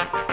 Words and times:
thank 0.00 0.14
you 0.28 0.29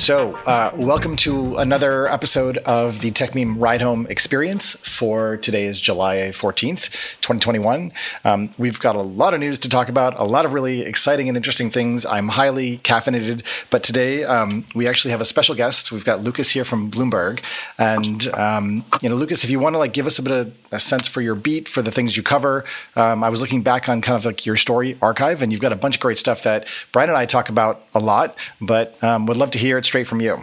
So, 0.00 0.34
uh, 0.46 0.70
welcome 0.76 1.14
to 1.16 1.56
another 1.56 2.08
episode 2.08 2.56
of 2.56 3.02
the 3.02 3.10
Techmeme 3.10 3.56
Ride 3.58 3.82
Home 3.82 4.06
Experience 4.08 4.74
for 4.76 5.36
today 5.36 5.64
is 5.64 5.78
July 5.78 6.30
14th, 6.32 6.90
2021. 7.20 7.92
Um, 8.24 8.48
we've 8.56 8.80
got 8.80 8.96
a 8.96 9.02
lot 9.02 9.34
of 9.34 9.40
news 9.40 9.58
to 9.58 9.68
talk 9.68 9.90
about, 9.90 10.18
a 10.18 10.24
lot 10.24 10.46
of 10.46 10.54
really 10.54 10.80
exciting 10.80 11.28
and 11.28 11.36
interesting 11.36 11.70
things. 11.70 12.06
I'm 12.06 12.28
highly 12.28 12.78
caffeinated, 12.78 13.44
but 13.68 13.82
today 13.82 14.24
um, 14.24 14.64
we 14.74 14.88
actually 14.88 15.10
have 15.10 15.20
a 15.20 15.26
special 15.26 15.54
guest. 15.54 15.92
We've 15.92 16.04
got 16.04 16.22
Lucas 16.22 16.48
here 16.48 16.64
from 16.64 16.90
Bloomberg. 16.90 17.40
And, 17.76 18.26
um, 18.28 18.86
you 19.02 19.10
know, 19.10 19.16
Lucas, 19.16 19.44
if 19.44 19.50
you 19.50 19.58
want 19.58 19.74
to 19.74 19.78
like 19.78 19.92
give 19.92 20.06
us 20.06 20.18
a 20.18 20.22
bit 20.22 20.32
of 20.32 20.54
a 20.72 20.80
sense 20.80 21.08
for 21.08 21.20
your 21.20 21.34
beat, 21.34 21.68
for 21.68 21.82
the 21.82 21.90
things 21.90 22.16
you 22.16 22.22
cover, 22.22 22.64
um, 22.96 23.22
I 23.22 23.28
was 23.28 23.42
looking 23.42 23.60
back 23.60 23.86
on 23.86 24.00
kind 24.00 24.16
of 24.16 24.24
like 24.24 24.46
your 24.46 24.56
story 24.56 24.96
archive, 25.02 25.42
and 25.42 25.52
you've 25.52 25.60
got 25.60 25.74
a 25.74 25.76
bunch 25.76 25.96
of 25.96 26.00
great 26.00 26.16
stuff 26.16 26.42
that 26.44 26.66
Brian 26.90 27.10
and 27.10 27.18
I 27.18 27.26
talk 27.26 27.50
about 27.50 27.84
a 27.92 28.00
lot, 28.00 28.34
but 28.62 28.96
um, 29.04 29.26
would 29.26 29.36
love 29.36 29.50
to 29.50 29.58
hear 29.58 29.76
it 29.76 29.89
straight 29.90 30.06
from 30.06 30.20
you. 30.20 30.42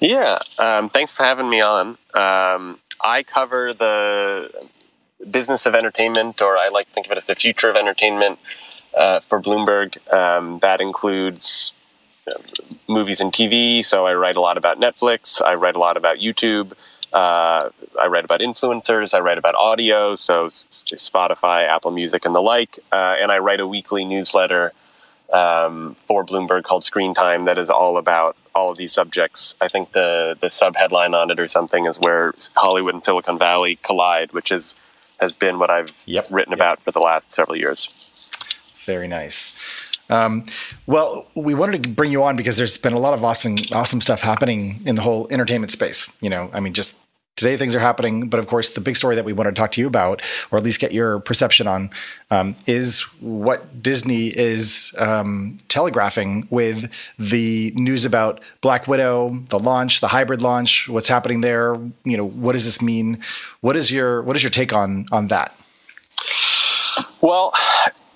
Yeah, 0.00 0.38
um, 0.58 0.88
thanks 0.88 1.10
for 1.12 1.24
having 1.24 1.50
me 1.50 1.60
on. 1.60 1.98
Um, 2.14 2.78
I 3.00 3.24
cover 3.24 3.74
the 3.74 4.50
business 5.30 5.66
of 5.66 5.74
entertainment, 5.74 6.40
or 6.40 6.56
I 6.56 6.68
like 6.68 6.86
to 6.86 6.92
think 6.92 7.06
of 7.06 7.12
it 7.12 7.18
as 7.18 7.26
the 7.26 7.34
future 7.34 7.68
of 7.68 7.74
entertainment 7.74 8.38
uh, 8.96 9.18
for 9.20 9.40
Bloomberg. 9.40 9.88
Um, 10.12 10.60
that 10.60 10.80
includes 10.80 11.72
uh, 12.28 12.34
movies 12.86 13.20
and 13.20 13.32
TV. 13.32 13.84
So 13.84 14.06
I 14.06 14.14
write 14.14 14.36
a 14.36 14.40
lot 14.40 14.56
about 14.56 14.78
Netflix. 14.78 15.42
I 15.42 15.54
write 15.54 15.74
a 15.74 15.80
lot 15.80 15.96
about 15.96 16.18
YouTube. 16.18 16.72
Uh, 17.12 17.70
I 18.00 18.06
write 18.06 18.24
about 18.24 18.40
influencers. 18.40 19.14
I 19.14 19.18
write 19.18 19.38
about 19.38 19.56
audio, 19.56 20.14
so 20.14 20.46
Spotify, 20.46 21.66
Apple 21.66 21.90
Music, 21.90 22.24
and 22.24 22.34
the 22.34 22.42
like. 22.42 22.78
Uh, 22.92 23.16
and 23.20 23.32
I 23.32 23.38
write 23.38 23.60
a 23.60 23.66
weekly 23.66 24.04
newsletter 24.04 24.72
um, 25.32 25.96
for 26.06 26.24
Bloomberg 26.24 26.62
called 26.62 26.84
Screen 26.84 27.14
Time 27.14 27.44
that 27.46 27.58
is 27.58 27.70
all 27.70 27.96
about 27.96 28.36
all 28.58 28.70
of 28.70 28.76
these 28.76 28.92
subjects. 28.92 29.54
I 29.60 29.68
think 29.68 29.92
the 29.92 30.36
the 30.40 30.50
sub 30.50 30.76
headline 30.76 31.14
on 31.14 31.30
it 31.30 31.38
or 31.38 31.48
something 31.48 31.86
is 31.86 31.98
where 31.98 32.34
Hollywood 32.56 32.94
and 32.94 33.04
Silicon 33.04 33.38
Valley 33.38 33.78
collide, 33.82 34.32
which 34.32 34.50
is 34.50 34.74
has 35.20 35.34
been 35.34 35.58
what 35.58 35.70
I've 35.70 35.92
yep, 36.06 36.26
written 36.30 36.52
yep. 36.52 36.58
about 36.58 36.80
for 36.82 36.90
the 36.90 37.00
last 37.00 37.30
several 37.32 37.56
years. 37.56 38.10
Very 38.84 39.08
nice. 39.08 39.42
Um, 40.10 40.46
well, 40.86 41.26
we 41.34 41.54
wanted 41.54 41.82
to 41.82 41.88
bring 41.88 42.10
you 42.10 42.22
on 42.24 42.36
because 42.36 42.56
there's 42.56 42.78
been 42.78 42.94
a 42.94 42.98
lot 42.98 43.14
of 43.14 43.22
awesome, 43.22 43.56
awesome 43.72 44.00
stuff 44.00 44.22
happening 44.22 44.80
in 44.86 44.94
the 44.94 45.02
whole 45.02 45.28
entertainment 45.30 45.70
space. 45.70 46.10
You 46.20 46.30
know, 46.30 46.50
I 46.52 46.60
mean, 46.60 46.72
just 46.72 46.98
today 47.38 47.56
things 47.56 47.74
are 47.74 47.80
happening, 47.80 48.28
but 48.28 48.40
of 48.40 48.48
course, 48.48 48.70
the 48.70 48.80
big 48.80 48.96
story 48.96 49.14
that 49.14 49.24
we 49.24 49.32
wanted 49.32 49.54
to 49.54 49.60
talk 49.60 49.70
to 49.70 49.80
you 49.80 49.86
about, 49.86 50.20
or 50.50 50.58
at 50.58 50.64
least 50.64 50.80
get 50.80 50.92
your 50.92 51.20
perception 51.20 51.66
on, 51.66 51.88
um, 52.30 52.56
is 52.66 53.02
what 53.20 53.80
Disney 53.80 54.26
is 54.26 54.92
um, 54.98 55.56
telegraphing 55.68 56.48
with 56.50 56.92
the 57.18 57.72
news 57.76 58.04
about 58.04 58.40
Black 58.60 58.88
Widow, 58.88 59.40
the 59.48 59.58
launch, 59.58 60.00
the 60.00 60.08
hybrid 60.08 60.42
launch, 60.42 60.88
what's 60.88 61.08
happening 61.08 61.40
there. 61.40 61.76
You 62.04 62.16
know, 62.16 62.26
what 62.26 62.52
does 62.52 62.64
this 62.64 62.82
mean? 62.82 63.22
What 63.60 63.76
is 63.76 63.92
your 63.92 64.20
what 64.22 64.34
is 64.34 64.42
your 64.42 64.50
take 64.50 64.72
on 64.72 65.06
on 65.12 65.28
that? 65.28 65.54
Well, 67.20 67.52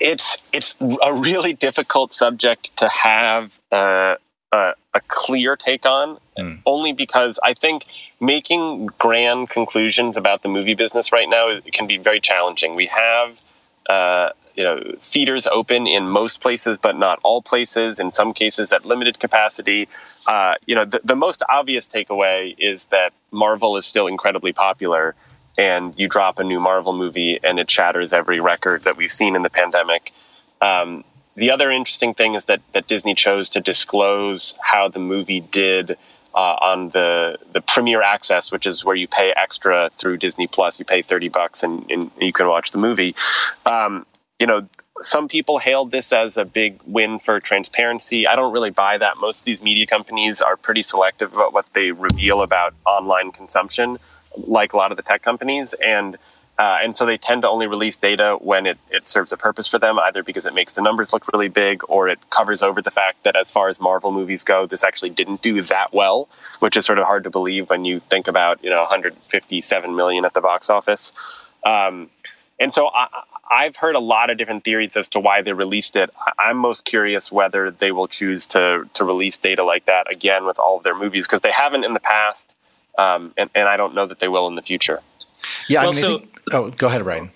it's 0.00 0.36
it's 0.52 0.74
a 0.80 1.14
really 1.14 1.52
difficult 1.52 2.12
subject 2.12 2.76
to 2.78 2.88
have. 2.88 3.60
Uh, 3.70 4.16
a, 4.52 4.74
a 4.94 5.00
clear 5.08 5.56
take 5.56 5.86
on, 5.86 6.18
mm. 6.38 6.60
only 6.66 6.92
because 6.92 7.38
I 7.42 7.54
think 7.54 7.86
making 8.20 8.86
grand 8.98 9.48
conclusions 9.48 10.16
about 10.16 10.42
the 10.42 10.48
movie 10.48 10.74
business 10.74 11.12
right 11.12 11.28
now 11.28 11.60
can 11.72 11.86
be 11.86 11.98
very 11.98 12.20
challenging. 12.20 12.74
We 12.74 12.86
have, 12.86 13.40
uh, 13.88 14.30
you 14.54 14.64
know, 14.64 14.82
theaters 15.00 15.46
open 15.46 15.86
in 15.86 16.08
most 16.08 16.42
places, 16.42 16.76
but 16.76 16.98
not 16.98 17.18
all 17.22 17.40
places. 17.40 17.98
In 17.98 18.10
some 18.10 18.34
cases, 18.34 18.72
at 18.72 18.84
limited 18.84 19.18
capacity. 19.18 19.88
Uh, 20.26 20.54
you 20.66 20.74
know, 20.74 20.84
the, 20.84 21.00
the 21.02 21.16
most 21.16 21.42
obvious 21.48 21.88
takeaway 21.88 22.54
is 22.58 22.86
that 22.86 23.12
Marvel 23.30 23.76
is 23.78 23.86
still 23.86 24.06
incredibly 24.06 24.52
popular, 24.52 25.14
and 25.56 25.98
you 25.98 26.06
drop 26.06 26.38
a 26.38 26.44
new 26.44 26.60
Marvel 26.60 26.92
movie, 26.92 27.40
and 27.42 27.58
it 27.58 27.70
shatters 27.70 28.12
every 28.12 28.40
record 28.40 28.82
that 28.82 28.96
we've 28.98 29.12
seen 29.12 29.34
in 29.34 29.42
the 29.42 29.50
pandemic. 29.50 30.12
Um, 30.60 31.02
the 31.34 31.50
other 31.50 31.70
interesting 31.70 32.14
thing 32.14 32.34
is 32.34 32.46
that 32.46 32.60
that 32.72 32.86
Disney 32.86 33.14
chose 33.14 33.48
to 33.50 33.60
disclose 33.60 34.54
how 34.60 34.88
the 34.88 34.98
movie 34.98 35.40
did 35.40 35.96
uh, 36.34 36.56
on 36.60 36.90
the 36.90 37.38
the 37.52 37.60
Premier 37.60 38.02
Access, 38.02 38.52
which 38.52 38.66
is 38.66 38.84
where 38.84 38.96
you 38.96 39.08
pay 39.08 39.32
extra 39.36 39.90
through 39.94 40.18
Disney 40.18 40.46
Plus. 40.46 40.78
You 40.78 40.84
pay 40.84 41.02
thirty 41.02 41.28
bucks 41.28 41.62
and, 41.62 41.90
and 41.90 42.10
you 42.18 42.32
can 42.32 42.48
watch 42.48 42.70
the 42.70 42.78
movie. 42.78 43.14
Um, 43.66 44.06
you 44.38 44.46
know, 44.46 44.66
some 45.00 45.28
people 45.28 45.58
hailed 45.58 45.90
this 45.90 46.12
as 46.12 46.36
a 46.36 46.44
big 46.44 46.80
win 46.86 47.18
for 47.18 47.40
transparency. 47.40 48.26
I 48.26 48.36
don't 48.36 48.52
really 48.52 48.70
buy 48.70 48.98
that. 48.98 49.18
Most 49.18 49.40
of 49.40 49.44
these 49.44 49.62
media 49.62 49.86
companies 49.86 50.40
are 50.42 50.56
pretty 50.56 50.82
selective 50.82 51.32
about 51.32 51.52
what 51.52 51.66
they 51.72 51.92
reveal 51.92 52.42
about 52.42 52.74
online 52.86 53.32
consumption, 53.32 53.98
like 54.36 54.72
a 54.72 54.76
lot 54.76 54.90
of 54.90 54.96
the 54.96 55.02
tech 55.02 55.22
companies, 55.22 55.74
and 55.84 56.18
uh, 56.62 56.78
and 56.80 56.96
so 56.96 57.04
they 57.04 57.18
tend 57.18 57.42
to 57.42 57.48
only 57.48 57.66
release 57.66 57.96
data 57.96 58.38
when 58.40 58.66
it, 58.66 58.78
it 58.88 59.08
serves 59.08 59.32
a 59.32 59.36
purpose 59.36 59.66
for 59.66 59.80
them, 59.80 59.98
either 59.98 60.22
because 60.22 60.46
it 60.46 60.54
makes 60.54 60.74
the 60.74 60.80
numbers 60.80 61.12
look 61.12 61.26
really 61.32 61.48
big 61.48 61.82
or 61.88 62.06
it 62.06 62.20
covers 62.30 62.62
over 62.62 62.80
the 62.80 62.90
fact 62.92 63.24
that 63.24 63.34
as 63.34 63.50
far 63.50 63.68
as 63.68 63.80
Marvel 63.80 64.12
movies 64.12 64.44
go, 64.44 64.64
this 64.64 64.84
actually 64.84 65.10
didn't 65.10 65.42
do 65.42 65.60
that 65.62 65.92
well, 65.92 66.28
which 66.60 66.76
is 66.76 66.86
sort 66.86 67.00
of 67.00 67.04
hard 67.04 67.24
to 67.24 67.30
believe 67.30 67.68
when 67.68 67.84
you 67.84 67.98
think 68.10 68.28
about, 68.28 68.62
you 68.62 68.70
know, 68.70 68.78
157 68.78 69.96
million 69.96 70.24
at 70.24 70.34
the 70.34 70.40
box 70.40 70.70
office. 70.70 71.12
Um, 71.64 72.10
and 72.60 72.72
so 72.72 72.90
I, 72.94 73.08
I've 73.50 73.74
heard 73.74 73.96
a 73.96 74.00
lot 74.00 74.30
of 74.30 74.38
different 74.38 74.62
theories 74.62 74.96
as 74.96 75.08
to 75.08 75.18
why 75.18 75.42
they 75.42 75.54
released 75.54 75.96
it. 75.96 76.10
I'm 76.38 76.58
most 76.58 76.84
curious 76.84 77.32
whether 77.32 77.72
they 77.72 77.90
will 77.90 78.06
choose 78.06 78.46
to 78.48 78.88
to 78.94 79.04
release 79.04 79.36
data 79.36 79.64
like 79.64 79.86
that 79.86 80.08
again 80.08 80.46
with 80.46 80.60
all 80.60 80.76
of 80.76 80.84
their 80.84 80.96
movies 80.96 81.26
because 81.26 81.40
they 81.40 81.50
haven't 81.50 81.84
in 81.84 81.92
the 81.92 82.00
past, 82.00 82.54
um, 82.98 83.34
and, 83.36 83.50
and 83.52 83.68
I 83.68 83.76
don't 83.76 83.96
know 83.96 84.06
that 84.06 84.20
they 84.20 84.28
will 84.28 84.46
in 84.46 84.54
the 84.54 84.62
future. 84.62 85.00
Yeah, 85.68 85.80
well, 85.80 85.90
I 85.90 85.92
mean, 85.92 86.00
so, 86.00 86.16
I 86.16 86.18
think, 86.18 86.40
oh, 86.52 86.70
go 86.70 86.86
ahead, 86.88 87.04
Brian. 87.04 87.30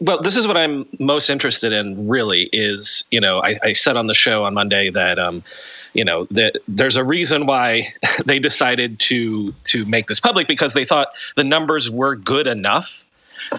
Well, 0.00 0.22
this 0.22 0.36
is 0.36 0.46
what 0.46 0.56
I'm 0.56 0.86
most 0.98 1.28
interested 1.28 1.72
in. 1.72 2.08
Really, 2.08 2.48
is 2.52 3.04
you 3.10 3.20
know, 3.20 3.42
I, 3.42 3.58
I 3.62 3.72
said 3.72 3.96
on 3.96 4.06
the 4.06 4.14
show 4.14 4.44
on 4.44 4.54
Monday 4.54 4.90
that 4.90 5.18
um, 5.18 5.42
you 5.92 6.04
know 6.04 6.26
that 6.30 6.56
there's 6.68 6.96
a 6.96 7.04
reason 7.04 7.46
why 7.46 7.92
they 8.24 8.38
decided 8.38 9.00
to 9.00 9.52
to 9.64 9.84
make 9.86 10.06
this 10.06 10.20
public 10.20 10.46
because 10.46 10.74
they 10.74 10.84
thought 10.84 11.08
the 11.36 11.44
numbers 11.44 11.90
were 11.90 12.14
good 12.14 12.46
enough. 12.46 13.04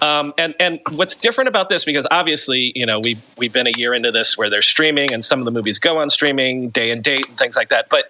Um, 0.02 0.34
and 0.38 0.56
and 0.60 0.80
what's 0.92 1.16
different 1.16 1.50
about 1.50 1.68
this 1.68 1.84
because 1.84 2.08
obviously 2.12 2.72
you 2.76 2.86
know 2.86 3.00
we 3.00 3.16
we've, 3.16 3.24
we've 3.38 3.54
been 3.54 3.68
a 3.68 3.74
year 3.76 3.94
into 3.94 4.12
this 4.12 4.38
where 4.38 4.50
they're 4.50 4.62
streaming 4.62 5.12
and 5.14 5.26
some 5.26 5.40
of 5.40 5.46
the 5.46 5.52
movies 5.52 5.80
go 5.80 5.98
on 5.98 6.10
streaming 6.10 6.70
day 6.70 6.92
and 6.92 7.04
date 7.04 7.28
and 7.28 7.38
things 7.38 7.58
like 7.58 7.70
that. 7.70 7.90
But 7.90 8.06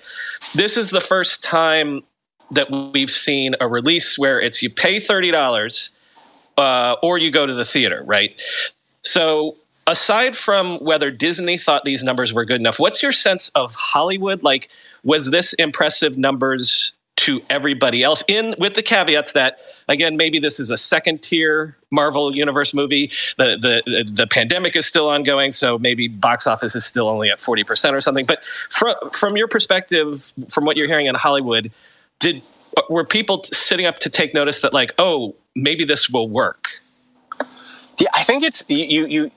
this 0.54 0.78
is 0.78 0.92
the 0.92 1.00
first 1.00 1.44
time 1.44 2.04
that 2.52 2.70
we've 2.94 3.12
seen 3.12 3.56
a 3.60 3.68
release 3.68 4.18
where 4.18 4.40
it's 4.40 4.62
you 4.62 4.70
pay 4.70 5.00
thirty 5.00 5.32
dollars 5.32 5.94
uh, 6.58 6.96
or 7.02 7.18
you 7.18 7.32
go 7.32 7.46
to 7.46 7.54
the 7.54 7.66
theater, 7.66 8.04
right? 8.06 8.36
So 9.04 9.56
aside 9.88 10.36
from 10.36 10.78
whether 10.80 11.12
Disney 11.12 11.58
thought 11.58 11.84
these 11.84 12.04
numbers 12.04 12.34
were 12.34 12.46
good 12.46 12.60
enough, 12.60 12.80
what's 12.80 13.02
your 13.02 13.12
sense 13.12 13.50
of 13.50 13.74
Hollywood? 13.74 14.44
Like, 14.44 14.70
was 15.04 15.32
this 15.32 15.54
impressive 15.54 16.18
numbers 16.18 16.96
to 17.18 17.42
everybody 17.50 18.04
else? 18.04 18.24
In 18.28 18.56
with 18.60 18.76
the 18.76 18.84
caveats 18.84 19.34
that 19.34 19.60
again, 19.88 20.18
maybe 20.18 20.40
this 20.40 20.60
is 20.60 20.70
a 20.70 20.78
second 20.78 21.22
tier 21.22 21.76
Marvel 21.90 22.36
Universe 22.36 22.74
movie. 22.74 23.12
The 23.38 23.58
the 23.86 24.12
the 24.12 24.28
pandemic 24.28 24.76
is 24.76 24.86
still 24.86 25.10
ongoing, 25.10 25.52
so 25.52 25.78
maybe 25.78 26.08
box 26.08 26.48
office 26.48 26.76
is 26.76 26.86
still 26.86 27.08
only 27.08 27.30
at 27.30 27.40
forty 27.40 27.64
percent 27.64 27.96
or 27.96 28.02
something. 28.02 28.26
But 28.26 28.44
from 28.70 28.96
from 29.14 29.38
your 29.38 29.48
perspective, 29.48 30.34
from 30.50 30.66
what 30.66 30.78
you're 30.78 30.88
hearing 30.88 31.08
in 31.08 31.16
Hollywood, 31.16 31.72
did 32.22 32.42
uh, 32.78 32.82
were 32.90 33.04
people 33.04 33.44
sitting 33.52 33.86
up 33.86 34.00
to 34.00 34.10
take 34.10 34.34
notice 34.34 34.62
that 34.62 34.74
like, 34.74 34.94
oh, 34.98 35.36
maybe 35.56 35.84
this 35.84 36.10
will 36.10 36.30
work? 36.30 36.70
Yeah, 38.00 38.08
I 38.14 38.24
think 38.24 38.44
it's 38.44 38.64
you 38.70 39.06
you 39.06 39.32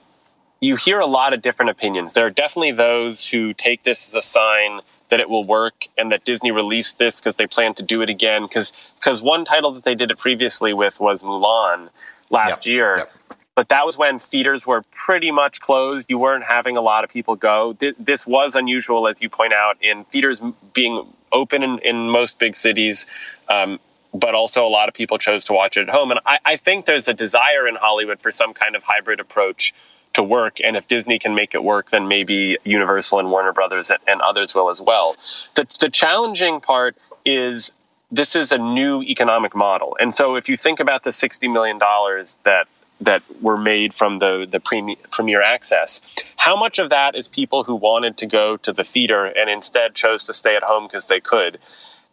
you 0.61 0.77
hear 0.77 1.01
a 1.01 1.07
lot 1.07 1.35
of 1.35 1.43
different 1.43 1.71
opinions. 1.71 2.15
There 2.15 2.25
are 2.25 2.31
definitely 2.31 2.71
those 2.71 3.27
who 3.27 3.53
take 3.53 3.83
this 3.83 4.09
as 4.09 4.15
a 4.15 4.23
sign 4.23 4.81
that 5.09 5.21
it 5.21 5.29
will 5.29 5.45
work 5.45 5.87
and 5.99 6.11
that 6.13 6.25
Disney 6.25 6.51
released 6.51 6.99
this 6.99 7.21
because 7.21 7.37
they 7.37 7.47
plan 7.47 7.75
to 7.75 7.83
do 7.83 8.01
it 8.01 8.09
again. 8.09 8.43
Because 8.43 8.73
because 8.99 9.21
one 9.21 9.45
title 9.45 9.73
that 9.73 9.85
they 9.85 9.95
did 9.95 10.11
it 10.11 10.19
previously 10.19 10.73
with 10.73 11.01
was 11.01 11.23
Mulan 11.23 11.89
last 12.31 12.65
yep, 12.65 12.75
year. 12.75 12.97
Yep. 12.99 13.13
But 13.55 13.69
that 13.69 13.87
was 13.87 13.97
when 13.97 14.19
theaters 14.19 14.67
were 14.67 14.83
pretty 14.93 15.31
much 15.31 15.61
closed. 15.61 16.11
You 16.11 16.19
weren't 16.19 16.45
having 16.45 16.77
a 16.77 16.81
lot 16.81 17.05
of 17.05 17.11
people 17.11 17.37
go. 17.37 17.77
This 17.99 18.27
was 18.27 18.57
unusual, 18.57 19.07
as 19.07 19.23
you 19.23 19.31
point 19.31 19.53
out, 19.53 19.77
in 19.81 20.05
theaters 20.07 20.41
being 20.73 21.07
open 21.35 21.63
in, 21.63 21.79
in 21.81 22.09
most 22.11 22.39
big 22.39 22.55
cities. 22.55 23.07
Um, 23.49 23.79
but 24.15 24.35
also 24.35 24.65
a 24.65 24.69
lot 24.69 24.89
of 24.89 24.95
people 24.95 25.19
chose 25.19 25.43
to 25.45 25.53
watch 25.53 25.77
it 25.77 25.89
at 25.89 25.91
home. 25.91 26.13
And 26.13 26.21
I, 26.25 26.39
I, 26.45 26.57
think 26.57 26.87
there's 26.87 27.09
a 27.09 27.15
desire 27.15 27.67
in 27.67 27.75
Hollywood 27.75 28.21
for 28.21 28.31
some 28.31 28.55
kind 28.55 28.77
of 28.77 28.85
hybrid 28.85 29.19
approach 29.19 29.75
to 30.15 30.23
work. 30.23 30.59
And 30.63 30.77
if 30.77 30.89
Disney 30.89 31.19
can 31.19 31.35
make 31.35 31.55
it 31.55 31.65
work, 31.65 31.91
then 31.91 32.09
maybe 32.09 32.57
Universal 32.65 33.19
and 33.19 33.31
Warner 33.31 33.53
Brothers 33.53 33.91
and, 34.07 34.21
others 34.21 34.55
will 34.55 34.71
as 34.71 34.81
well. 34.81 35.17
The, 35.57 35.67
the 35.81 35.91
challenging 35.91 36.61
part 36.61 36.97
is 37.25 37.73
this 38.11 38.37
is 38.37 38.53
a 38.53 38.59
new 38.59 39.03
economic 39.03 39.57
model. 39.57 39.97
And 40.01 40.15
so 40.15 40.37
if 40.37 40.49
you 40.49 40.57
think 40.57 40.79
about 40.79 41.03
the 41.03 41.11
$60 41.11 41.53
million 41.53 41.79
that 41.79 42.69
that 43.01 43.23
were 43.41 43.59
made 43.59 43.93
from 43.93 44.19
the 44.19 44.47
the 44.51 44.61
premier, 44.61 44.97
premier 45.11 45.43
access. 45.43 46.01
how 46.37 46.57
much 46.57 46.79
of 46.79 46.91
that 46.91 47.15
is 47.15 47.29
people 47.29 47.65
who 47.65 47.75
wanted 47.75 48.17
to 48.17 48.27
go 48.27 48.57
to 48.59 48.73
the 48.73 48.85
theater 48.85 49.27
and 49.27 49.51
instead 49.51 49.95
chose 49.95 50.25
to 50.25 50.35
stay 50.35 50.57
at 50.57 50.63
home 50.63 50.87
because 50.87 51.09
they 51.09 51.21
could? 51.21 51.59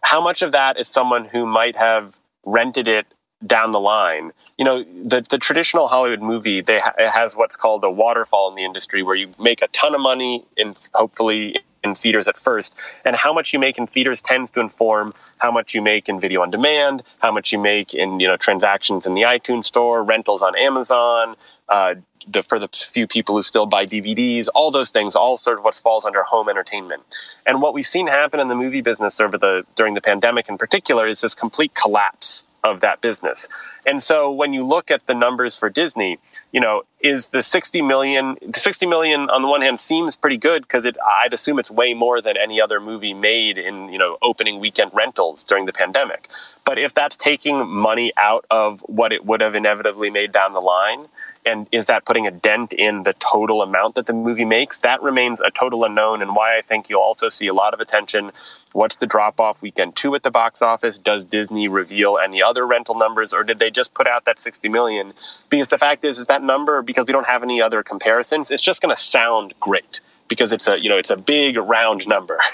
How 0.03 0.19
much 0.21 0.41
of 0.41 0.51
that 0.51 0.79
is 0.79 0.87
someone 0.87 1.25
who 1.25 1.45
might 1.45 1.75
have 1.75 2.19
rented 2.43 2.87
it 2.87 3.05
down 3.45 3.71
the 3.71 3.79
line. 3.79 4.31
You 4.57 4.65
know, 4.65 4.83
the, 4.83 5.25
the 5.29 5.37
traditional 5.37 5.87
Hollywood 5.87 6.21
movie, 6.21 6.61
they 6.61 6.79
ha- 6.79 6.93
has 6.97 7.35
what's 7.35 7.55
called 7.55 7.83
a 7.83 7.89
waterfall 7.89 8.49
in 8.49 8.55
the 8.55 8.63
industry 8.63 9.03
where 9.03 9.15
you 9.15 9.33
make 9.39 9.61
a 9.61 9.67
ton 9.69 9.95
of 9.95 10.01
money 10.01 10.45
in 10.57 10.75
hopefully 10.93 11.57
in 11.83 11.95
theaters 11.95 12.27
at 12.27 12.37
first, 12.37 12.75
and 13.05 13.15
how 13.15 13.33
much 13.33 13.53
you 13.53 13.59
make 13.59 13.77
in 13.77 13.87
theaters 13.87 14.21
tends 14.21 14.51
to 14.51 14.59
inform 14.59 15.13
how 15.39 15.51
much 15.51 15.73
you 15.73 15.81
make 15.81 16.07
in 16.09 16.19
video 16.19 16.41
on 16.41 16.51
demand, 16.51 17.03
how 17.19 17.31
much 17.31 17.51
you 17.51 17.59
make 17.59 17.93
in 17.93 18.19
you 18.19 18.27
know 18.27 18.37
transactions 18.37 19.05
in 19.05 19.13
the 19.13 19.21
iTunes 19.21 19.65
store, 19.65 20.03
rentals 20.03 20.41
on 20.41 20.55
Amazon, 20.57 21.35
uh, 21.69 21.95
the, 22.27 22.43
for 22.43 22.59
the 22.59 22.69
few 22.73 23.07
people 23.07 23.35
who 23.35 23.41
still 23.41 23.65
buy 23.65 23.85
DVDs, 23.85 24.47
all 24.53 24.71
those 24.71 24.91
things, 24.91 25.15
all 25.15 25.37
sort 25.37 25.57
of 25.57 25.63
what 25.63 25.75
falls 25.75 26.05
under 26.05 26.23
home 26.23 26.49
entertainment. 26.49 27.01
And 27.45 27.61
what 27.61 27.73
we've 27.73 27.85
seen 27.85 28.07
happen 28.07 28.39
in 28.39 28.47
the 28.47 28.55
movie 28.55 28.81
business 28.81 29.19
over 29.19 29.37
the 29.37 29.65
during 29.75 29.93
the 29.93 30.01
pandemic 30.01 30.49
in 30.49 30.57
particular 30.57 31.07
is 31.07 31.21
this 31.21 31.35
complete 31.35 31.73
collapse 31.73 32.45
of 32.63 32.79
that 32.81 33.01
business. 33.01 33.47
And 33.85 34.01
so 34.01 34.31
when 34.31 34.53
you 34.53 34.65
look 34.65 34.91
at 34.91 35.07
the 35.07 35.15
numbers 35.15 35.57
for 35.57 35.69
Disney, 35.69 36.19
you 36.51 36.59
know, 36.59 36.83
is 37.01 37.29
the 37.29 37.41
60 37.41 37.81
million 37.81 38.37
60 38.53 38.85
million 38.85 39.29
on 39.31 39.41
the 39.41 39.47
one 39.47 39.61
hand 39.61 39.79
seems 39.79 40.15
pretty 40.15 40.37
good 40.37 40.61
because 40.61 40.85
it 40.85 40.95
I'd 41.23 41.33
assume 41.33 41.57
it's 41.57 41.71
way 41.71 41.93
more 41.93 42.21
than 42.21 42.37
any 42.37 42.61
other 42.61 42.79
movie 42.79 43.13
made 43.13 43.57
in, 43.57 43.89
you 43.89 43.97
know, 43.97 44.17
opening 44.21 44.59
weekend 44.59 44.91
rentals 44.93 45.43
during 45.43 45.65
the 45.65 45.73
pandemic. 45.73 46.27
But 46.63 46.77
if 46.77 46.93
that's 46.93 47.17
taking 47.17 47.67
money 47.67 48.13
out 48.17 48.45
of 48.51 48.81
what 48.81 49.11
it 49.11 49.25
would 49.25 49.41
have 49.41 49.55
inevitably 49.55 50.09
made 50.09 50.31
down 50.31 50.53
the 50.53 50.61
line, 50.61 51.07
and 51.45 51.67
is 51.71 51.85
that 51.87 52.05
putting 52.05 52.27
a 52.27 52.31
dent 52.31 52.71
in 52.71 53.03
the 53.03 53.13
total 53.13 53.61
amount 53.63 53.95
that 53.95 54.05
the 54.05 54.13
movie 54.13 54.45
makes? 54.45 54.79
That 54.79 55.01
remains 55.01 55.41
a 55.41 55.49
total 55.49 55.83
unknown, 55.83 56.21
and 56.21 56.35
why 56.35 56.57
I 56.57 56.61
think 56.61 56.89
you'll 56.89 57.01
also 57.01 57.29
see 57.29 57.47
a 57.47 57.53
lot 57.53 57.73
of 57.73 57.79
attention. 57.79 58.31
What's 58.73 58.95
the 58.97 59.07
drop 59.07 59.39
off 59.39 59.61
weekend 59.61 59.95
two 59.95 60.15
at 60.15 60.23
the 60.23 60.31
box 60.31 60.61
office? 60.61 60.97
Does 60.97 61.25
Disney 61.25 61.67
reveal 61.67 62.17
any 62.17 62.41
other 62.41 62.65
rental 62.65 62.95
numbers, 62.95 63.33
or 63.33 63.43
did 63.43 63.59
they 63.59 63.69
just 63.69 63.93
put 63.93 64.07
out 64.07 64.25
that 64.25 64.39
60 64.39 64.69
million? 64.69 65.13
Because 65.49 65.67
the 65.67 65.77
fact 65.77 66.03
is, 66.05 66.19
is 66.19 66.27
that 66.27 66.43
number, 66.43 66.81
because 66.81 67.05
we 67.05 67.13
don't 67.13 67.27
have 67.27 67.43
any 67.43 67.61
other 67.61 67.83
comparisons, 67.83 68.51
it's 68.51 68.63
just 68.63 68.81
going 68.81 68.95
to 68.95 69.01
sound 69.01 69.53
great 69.59 69.99
because 70.27 70.51
it's 70.51 70.67
a, 70.67 70.81
you 70.81 70.89
know, 70.89 70.97
it's 70.97 71.09
a 71.09 71.17
big 71.17 71.57
round 71.57 72.07
number. 72.07 72.39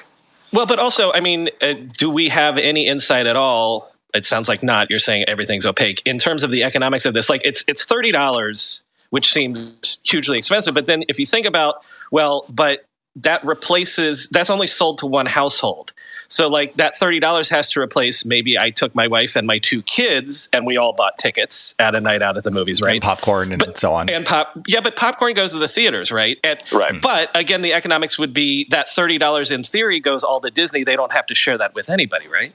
Well, 0.54 0.66
but 0.66 0.80
also, 0.80 1.12
I 1.12 1.20
mean, 1.20 1.50
uh, 1.62 1.74
do 1.98 2.10
we 2.10 2.30
have 2.30 2.58
any 2.58 2.88
insight 2.88 3.28
at 3.28 3.36
all 3.36 3.92
it 4.14 4.26
sounds 4.26 4.50
like 4.50 4.64
not. 4.64 4.90
You're 4.90 5.00
saying 5.00 5.26
everything's 5.28 5.66
opaque 5.66 6.02
in 6.06 6.18
terms 6.18 6.44
of 6.44 6.52
the 6.52 6.64
economics 6.64 7.06
of 7.06 7.14
this. 7.14 7.30
Like 7.30 7.42
it's 7.44 7.64
it's 7.68 7.86
thirty 7.86 8.12
dollars, 8.12 8.84
which 9.10 9.32
seems 9.32 10.00
hugely 10.04 10.38
expensive. 10.38 10.74
But 10.74 10.88
then 10.88 11.04
if 11.08 11.20
you 11.20 11.26
think 11.26 11.46
about 11.46 11.84
well, 12.12 12.46
but 12.50 12.86
that 13.18 13.44
replaces 13.44 14.28
that's 14.30 14.50
only 14.50 14.68
sold 14.68 15.00
to 15.00 15.06
one 15.06 15.26
household. 15.26 15.92
So 16.30 16.48
like 16.48 16.76
that 16.76 16.98
thirty 16.98 17.20
dollars 17.20 17.50
has 17.50 17.70
to 17.72 17.80
replace 17.80 18.26
maybe 18.26 18.60
I 18.60 18.70
took 18.70 18.94
my 18.94 19.08
wife 19.08 19.36
and 19.36 19.48
my 19.48 19.60
two 19.60 19.82
kids 19.82 20.50
and 20.52 20.66
we 20.66 20.78
all 20.78 20.94
bought 20.94 21.18
tickets 21.18 21.74
at 21.80 21.96
a 21.96 22.02
night 22.02 22.22
out 22.22 22.38
at 22.38 22.44
the 22.44 22.52
movies, 22.52 22.82
right? 22.82 22.94
And 22.94 23.02
popcorn 23.02 23.52
and 23.52 23.64
but, 23.66 23.78
so 23.78 23.94
on. 23.94 24.10
And 24.10 24.26
pop 24.26 24.58
yeah, 24.68 24.82
but 24.82 24.96
popcorn 24.96 25.34
goes 25.34 25.52
to 25.52 25.60
the 25.60 25.68
theaters, 25.68 26.12
right? 26.12 26.38
And, 26.44 26.60
right. 26.72 27.02
But 27.02 27.30
again, 27.34 27.62
the 27.62 27.74
economics 27.74 28.18
would 28.18 28.34
be 28.34 28.68
that 28.72 28.90
thirty 28.90 29.18
dollars 29.18 29.52
in 29.52 29.64
theory 29.64 30.00
goes 30.00 30.24
all 30.24 30.42
to 30.42 30.52
Disney. 30.52 30.84
They 30.84 30.96
don't 30.96 31.14
have 31.14 31.26
to 31.28 31.36
share 31.36 31.58
that 31.58 31.74
with 31.74 31.90
anybody, 31.90 32.28
right? 32.28 32.54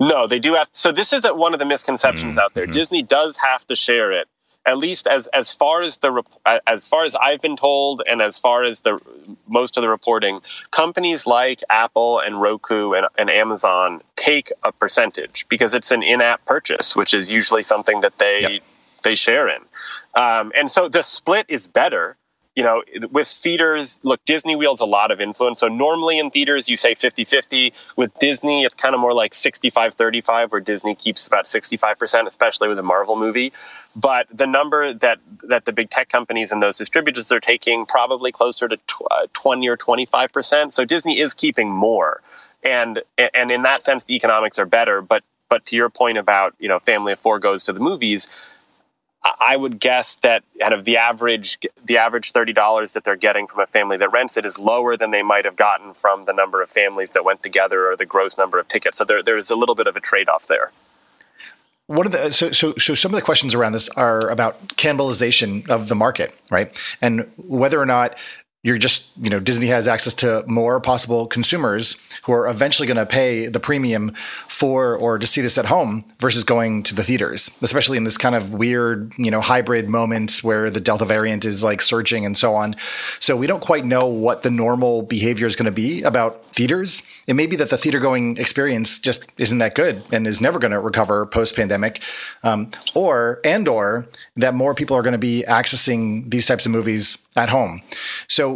No, 0.00 0.26
they 0.26 0.38
do 0.38 0.54
have. 0.54 0.68
So 0.72 0.92
this 0.92 1.12
is 1.12 1.24
one 1.24 1.52
of 1.52 1.58
the 1.58 1.66
misconceptions 1.66 2.30
mm-hmm. 2.30 2.38
out 2.38 2.54
there. 2.54 2.64
Mm-hmm. 2.64 2.72
Disney 2.72 3.02
does 3.02 3.36
have 3.36 3.66
to 3.66 3.76
share 3.76 4.12
it, 4.12 4.28
at 4.70 4.78
least 4.78 5.06
as 5.06 5.26
as 5.28 5.52
far 5.52 5.82
as 5.82 5.98
the 5.98 6.22
as 6.66 6.88
far 6.88 7.02
as 7.04 7.14
I've 7.16 7.42
been 7.42 7.56
told, 7.56 8.02
and 8.08 8.22
as 8.22 8.38
far 8.38 8.62
as 8.62 8.80
the 8.80 8.98
most 9.48 9.76
of 9.76 9.82
the 9.82 9.88
reporting. 9.88 10.40
Companies 10.70 11.26
like 11.26 11.60
Apple 11.68 12.20
and 12.20 12.40
Roku 12.40 12.92
and, 12.92 13.06
and 13.18 13.28
Amazon 13.28 14.00
take 14.16 14.52
a 14.62 14.70
percentage 14.72 15.46
because 15.48 15.74
it's 15.74 15.90
an 15.90 16.02
in-app 16.02 16.44
purchase, 16.44 16.94
which 16.94 17.12
is 17.12 17.28
usually 17.28 17.62
something 17.62 18.00
that 18.00 18.18
they 18.18 18.40
yep. 18.42 18.62
they 19.02 19.14
share 19.14 19.48
in, 19.48 19.62
um, 20.14 20.52
and 20.56 20.70
so 20.70 20.88
the 20.88 21.02
split 21.02 21.46
is 21.48 21.66
better 21.66 22.16
you 22.56 22.64
know, 22.64 22.82
with 23.12 23.28
theaters, 23.28 24.00
look, 24.02 24.22
Disney 24.24 24.56
wields 24.56 24.80
a 24.80 24.84
lot 24.84 25.10
of 25.10 25.20
influence. 25.20 25.60
So 25.60 25.68
normally 25.68 26.18
in 26.18 26.30
theaters, 26.30 26.68
you 26.68 26.76
say 26.76 26.94
50 26.94 27.24
50. 27.24 27.72
With 27.96 28.12
Disney, 28.18 28.64
it's 28.64 28.74
kind 28.74 28.94
of 28.94 29.00
more 29.00 29.14
like 29.14 29.34
65 29.34 29.94
35, 29.94 30.52
where 30.52 30.60
Disney 30.60 30.94
keeps 30.94 31.26
about 31.26 31.44
65%, 31.44 32.26
especially 32.26 32.68
with 32.68 32.78
a 32.78 32.82
Marvel 32.82 33.16
movie. 33.16 33.52
But 33.96 34.28
the 34.32 34.46
number 34.46 34.92
that, 34.94 35.18
that 35.48 35.64
the 35.64 35.72
big 35.72 35.90
tech 35.90 36.08
companies 36.08 36.52
and 36.52 36.62
those 36.62 36.78
distributors 36.78 37.32
are 37.32 37.40
taking, 37.40 37.86
probably 37.86 38.30
closer 38.30 38.68
to 38.68 38.78
uh, 39.10 39.26
20 39.32 39.68
or 39.68 39.76
25%. 39.76 40.72
So 40.72 40.84
Disney 40.84 41.18
is 41.18 41.34
keeping 41.34 41.70
more. 41.70 42.22
And, 42.62 43.02
and 43.18 43.50
in 43.50 43.62
that 43.62 43.84
sense, 43.84 44.04
the 44.04 44.14
economics 44.14 44.58
are 44.58 44.66
better. 44.66 45.02
But, 45.02 45.24
but 45.48 45.66
to 45.66 45.76
your 45.76 45.90
point 45.90 46.18
about, 46.18 46.54
you 46.60 46.68
know, 46.68 46.78
family 46.78 47.12
of 47.12 47.18
four 47.18 47.38
goes 47.38 47.64
to 47.64 47.72
the 47.72 47.80
movies, 47.80 48.28
I 49.22 49.56
would 49.56 49.78
guess 49.80 50.14
that 50.16 50.44
out 50.62 50.72
of 50.72 50.84
the 50.84 50.96
average 50.96 51.58
the 51.84 51.98
average 51.98 52.32
thirty 52.32 52.54
dollars 52.54 52.94
that 52.94 53.04
they're 53.04 53.16
getting 53.16 53.46
from 53.46 53.60
a 53.60 53.66
family 53.66 53.98
that 53.98 54.10
rents 54.10 54.38
it 54.38 54.46
is 54.46 54.58
lower 54.58 54.96
than 54.96 55.10
they 55.10 55.22
might 55.22 55.44
have 55.44 55.56
gotten 55.56 55.92
from 55.92 56.22
the 56.22 56.32
number 56.32 56.62
of 56.62 56.70
families 56.70 57.10
that 57.10 57.24
went 57.24 57.42
together 57.42 57.90
or 57.90 57.96
the 57.96 58.06
gross 58.06 58.38
number 58.38 58.58
of 58.58 58.66
tickets. 58.68 58.96
So 58.96 59.04
there 59.04 59.22
there's 59.22 59.50
a 59.50 59.56
little 59.56 59.74
bit 59.74 59.86
of 59.86 59.94
a 59.94 60.00
trade 60.00 60.28
off 60.30 60.46
there. 60.46 60.72
What 61.90 62.06
are 62.06 62.10
the 62.10 62.32
so 62.32 62.52
so 62.52 62.72
so 62.78 62.94
some 62.94 63.10
of 63.10 63.16
the 63.16 63.22
questions 63.22 63.52
around 63.52 63.72
this 63.72 63.88
are 63.88 64.28
about 64.28 64.68
cannibalization 64.76 65.68
of 65.68 65.88
the 65.88 65.96
market, 65.96 66.32
right? 66.48 66.80
And 67.02 67.28
whether 67.36 67.80
or 67.80 67.86
not 67.86 68.16
you're 68.62 68.76
just 68.76 69.08
you 69.16 69.30
know 69.30 69.40
disney 69.40 69.66
has 69.68 69.88
access 69.88 70.12
to 70.12 70.44
more 70.46 70.80
possible 70.80 71.26
consumers 71.26 71.96
who 72.24 72.32
are 72.32 72.46
eventually 72.46 72.86
going 72.86 72.96
to 72.96 73.06
pay 73.06 73.46
the 73.46 73.60
premium 73.60 74.12
for 74.48 74.96
or 74.96 75.18
to 75.18 75.26
see 75.26 75.40
this 75.40 75.56
at 75.56 75.64
home 75.64 76.04
versus 76.18 76.44
going 76.44 76.82
to 76.82 76.94
the 76.94 77.02
theaters 77.02 77.50
especially 77.62 77.96
in 77.96 78.04
this 78.04 78.18
kind 78.18 78.34
of 78.34 78.52
weird 78.52 79.12
you 79.16 79.30
know 79.30 79.40
hybrid 79.40 79.88
moment 79.88 80.38
where 80.42 80.68
the 80.70 80.80
delta 80.80 81.04
variant 81.04 81.44
is 81.44 81.64
like 81.64 81.80
surging 81.80 82.26
and 82.26 82.36
so 82.36 82.54
on 82.54 82.76
so 83.18 83.34
we 83.34 83.46
don't 83.46 83.62
quite 83.62 83.84
know 83.84 84.06
what 84.06 84.42
the 84.42 84.50
normal 84.50 85.02
behavior 85.02 85.46
is 85.46 85.56
going 85.56 85.64
to 85.64 85.72
be 85.72 86.02
about 86.02 86.44
theaters 86.46 87.02
it 87.26 87.34
may 87.34 87.46
be 87.46 87.56
that 87.56 87.70
the 87.70 87.78
theater 87.78 87.98
going 87.98 88.36
experience 88.36 88.98
just 88.98 89.30
isn't 89.40 89.58
that 89.58 89.74
good 89.74 90.02
and 90.12 90.26
is 90.26 90.40
never 90.40 90.58
going 90.58 90.72
to 90.72 90.80
recover 90.80 91.24
post 91.24 91.56
pandemic 91.56 92.02
um, 92.42 92.70
or 92.94 93.40
and 93.44 93.68
or 93.68 94.06
that 94.36 94.54
more 94.54 94.74
people 94.74 94.96
are 94.96 95.02
going 95.02 95.12
to 95.12 95.18
be 95.18 95.44
accessing 95.48 96.30
these 96.30 96.46
types 96.46 96.66
of 96.66 96.72
movies 96.72 97.26
at 97.36 97.48
home. 97.48 97.82
So, 98.28 98.49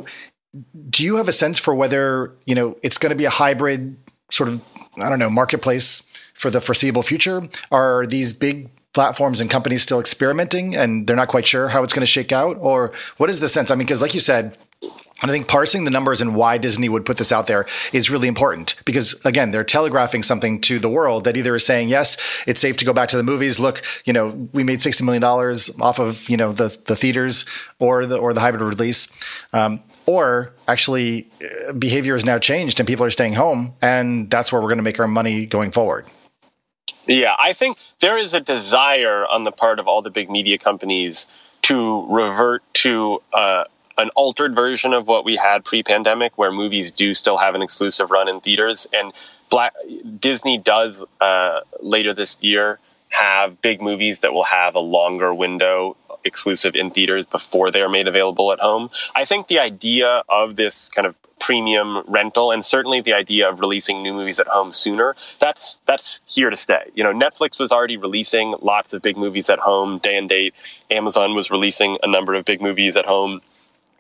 do 0.88 1.05
you 1.05 1.17
have 1.17 1.29
a 1.29 1.32
sense 1.32 1.58
for 1.58 1.74
whether 1.74 2.32
you 2.46 2.55
know 2.55 2.77
it's 2.82 2.98
going 2.98 3.10
to 3.10 3.17
be 3.17 3.24
a 3.24 3.31
hybrid 3.31 3.96
sort 4.31 4.48
of 4.48 4.60
I 5.03 5.08
don't 5.08 5.19
know 5.19 5.31
marketplace 5.31 6.08
for 6.34 6.51
the 6.51 6.60
foreseeable 6.60 7.03
future? 7.03 7.48
Are 7.70 8.06
these 8.06 8.32
big 8.32 8.70
platforms 8.93 9.41
and 9.41 9.51
companies 9.51 9.82
still 9.82 9.98
experimenting 9.98 10.77
and 10.77 11.06
they're 11.06 11.17
not 11.17 11.29
quite 11.29 11.46
sure 11.46 11.69
how 11.69 11.82
it's 11.82 11.93
going 11.93 12.03
to 12.03 12.06
shake 12.06 12.32
out, 12.32 12.56
or 12.60 12.93
what 13.17 13.29
is 13.29 13.41
the 13.41 13.48
sense? 13.48 13.70
I 13.70 13.74
mean, 13.74 13.86
because 13.86 14.03
like 14.03 14.15
you 14.15 14.20
said, 14.20 14.56
and 15.23 15.31
I 15.31 15.35
think 15.35 15.47
parsing 15.47 15.85
the 15.85 15.91
numbers 15.91 16.21
and 16.21 16.35
why 16.35 16.59
Disney 16.59 16.89
would 16.89 17.05
put 17.05 17.19
this 17.19 17.31
out 17.31 17.47
there 17.47 17.67
is 17.93 18.11
really 18.11 18.27
important 18.27 18.75
because 18.85 19.25
again, 19.25 19.53
they're 19.53 19.63
telegraphing 19.63 20.25
something 20.25 20.61
to 20.63 20.81
the 20.81 20.89
world 20.89 21.25
that 21.25 21.37
either 21.37 21.55
is 21.55 21.65
saying, 21.65 21.89
yes, 21.89 22.17
it's 22.47 22.61
safe 22.61 22.77
to 22.79 22.85
go 22.85 22.93
back 22.93 23.09
to 23.11 23.17
the 23.17 23.23
movies. 23.23 23.61
Look, 23.61 23.83
you 24.05 24.13
know, 24.13 24.49
we 24.53 24.65
made 24.65 24.81
$60 24.81 25.03
million 25.03 25.23
off 25.23 26.01
of, 26.01 26.29
you 26.29 26.37
know, 26.37 26.51
the, 26.51 26.77
the 26.87 26.97
theaters 26.97 27.47
or 27.79 28.06
the, 28.06 28.17
or 28.17 28.35
the 28.35 28.41
hybrid 28.41 28.63
release. 28.63 29.09
Um, 29.53 29.81
or 30.06 30.53
actually 30.67 31.31
uh, 31.69 31.73
behavior 31.75 32.15
has 32.15 32.25
now 32.25 32.39
changed 32.39 32.81
and 32.81 32.87
people 32.87 33.06
are 33.06 33.11
staying 33.11 33.35
home 33.35 33.73
and 33.81 34.29
that's 34.31 34.53
where 34.53 34.61
we're 34.61 34.69
going 34.69 34.79
to 34.79 34.85
make 34.85 34.99
our 34.99 35.06
money 35.06 35.47
going 35.47 35.71
forward. 35.71 36.06
Yeah, 37.06 37.37
I 37.39 37.53
think 37.53 37.79
there 38.01 38.19
is 38.19 38.35
a 38.35 38.41
desire 38.41 39.27
on 39.27 39.44
the 39.44 39.53
part 39.53 39.79
of 39.79 39.87
all 39.87 40.03
the 40.03 40.11
big 40.11 40.29
media 40.29 40.59
companies 40.59 41.27
to 41.63 42.06
revert 42.13 42.63
to 42.75 43.23
uh, 43.33 43.65
an 43.98 44.10
altered 44.17 44.55
version 44.55 44.93
of 44.93 45.08
what 45.08 45.24
we 45.24 45.36
had 45.36 45.65
pre-pandemic, 45.65 46.36
where 46.36 46.53
movies 46.53 46.91
do 46.91 47.15
still 47.15 47.39
have 47.39 47.55
an 47.55 47.63
exclusive 47.63 48.10
run 48.10 48.29
in 48.29 48.41
theaters, 48.41 48.86
and 48.93 49.13
Black 49.51 49.74
Disney 50.19 50.58
does 50.58 51.05
uh, 51.20 51.60
later 51.81 52.13
this 52.13 52.36
year 52.41 52.79
have 53.10 53.60
big 53.63 53.81
movies 53.81 54.20
that 54.20 54.32
will 54.32 54.44
have 54.44 54.74
a 54.74 54.81
longer 54.81 55.32
window 55.32 55.96
exclusive 56.24 56.74
in 56.74 56.91
theaters 56.91 57.27
before 57.27 57.70
they 57.70 57.82
are 57.82 57.89
made 57.89 58.08
available 58.08 58.53
at 58.53 58.58
home. 58.58 58.91
I 59.15 59.24
think 59.24 59.48
the 59.48 59.58
idea 59.58 60.22
of 60.29 60.56
this 60.56 60.89
kind 60.89 61.06
of 61.06 61.15
premium 61.39 62.03
rental 62.06 62.51
and 62.51 62.65
certainly 62.65 63.01
the 63.01 63.13
idea 63.13 63.48
of 63.48 63.60
releasing 63.60 64.03
new 64.03 64.15
movies 64.15 64.41
at 64.41 64.46
home 64.46 64.72
sooner 64.72 65.15
that's 65.39 65.81
that's 65.84 66.22
here 66.27 66.48
to 66.48 66.56
stay. 66.56 66.91
You 66.94 67.05
know 67.05 67.13
netflix 67.13 67.58
was 67.58 67.70
already 67.70 67.98
releasing 67.98 68.55
lots 68.63 68.94
of 68.94 69.03
big 69.03 69.17
movies 69.17 69.51
at 69.51 69.58
home. 69.58 69.98
Day 69.98 70.17
and 70.17 70.29
date 70.29 70.55
amazon 70.91 71.34
was 71.34 71.51
releasing 71.51 71.98
a 72.03 72.08
number 72.08 72.34
of 72.34 72.46
big 72.46 72.63
movies 72.63 72.96
at 72.96 73.05
home 73.05 73.43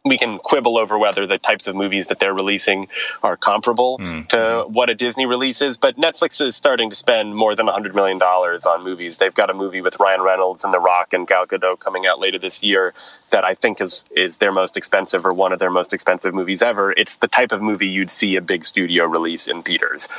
we 0.06 0.18
can 0.18 0.38
quibble 0.38 0.76
over 0.76 0.98
whether 0.98 1.26
the 1.26 1.38
types 1.38 1.66
of 1.66 1.74
movies 1.74 2.08
that 2.08 2.18
they're 2.18 2.34
releasing 2.34 2.88
are 3.22 3.38
comparable 3.38 3.96
mm-hmm. 3.98 4.26
to 4.26 4.66
what 4.68 4.90
a 4.90 4.94
Disney 4.94 5.24
releases. 5.24 5.78
But 5.78 5.96
Netflix 5.96 6.44
is 6.44 6.54
starting 6.54 6.90
to 6.90 6.94
spend 6.94 7.34
more 7.34 7.54
than 7.54 7.66
$100 7.66 7.94
million 7.94 8.20
on 8.20 8.84
movies. 8.84 9.16
They've 9.16 9.32
got 9.32 9.48
a 9.48 9.54
movie 9.54 9.80
with 9.80 9.98
Ryan 9.98 10.20
Reynolds 10.20 10.62
and 10.62 10.74
The 10.74 10.78
Rock 10.78 11.14
and 11.14 11.26
Gal 11.26 11.46
Gadot 11.46 11.78
coming 11.78 12.04
out 12.04 12.20
later 12.20 12.38
this 12.38 12.62
year 12.62 12.92
that 13.30 13.44
I 13.44 13.54
think 13.54 13.80
is, 13.80 14.04
is 14.10 14.38
their 14.38 14.52
most 14.52 14.76
expensive 14.76 15.24
or 15.24 15.32
one 15.32 15.54
of 15.54 15.58
their 15.58 15.70
most 15.70 15.94
expensive 15.94 16.34
movies 16.34 16.62
ever. 16.62 16.92
It's 16.92 17.16
the 17.16 17.28
type 17.28 17.50
of 17.50 17.62
movie 17.62 17.88
you'd 17.88 18.10
see 18.10 18.36
a 18.36 18.42
big 18.42 18.66
studio 18.66 19.06
release 19.06 19.48
in 19.48 19.62
theaters. 19.62 20.10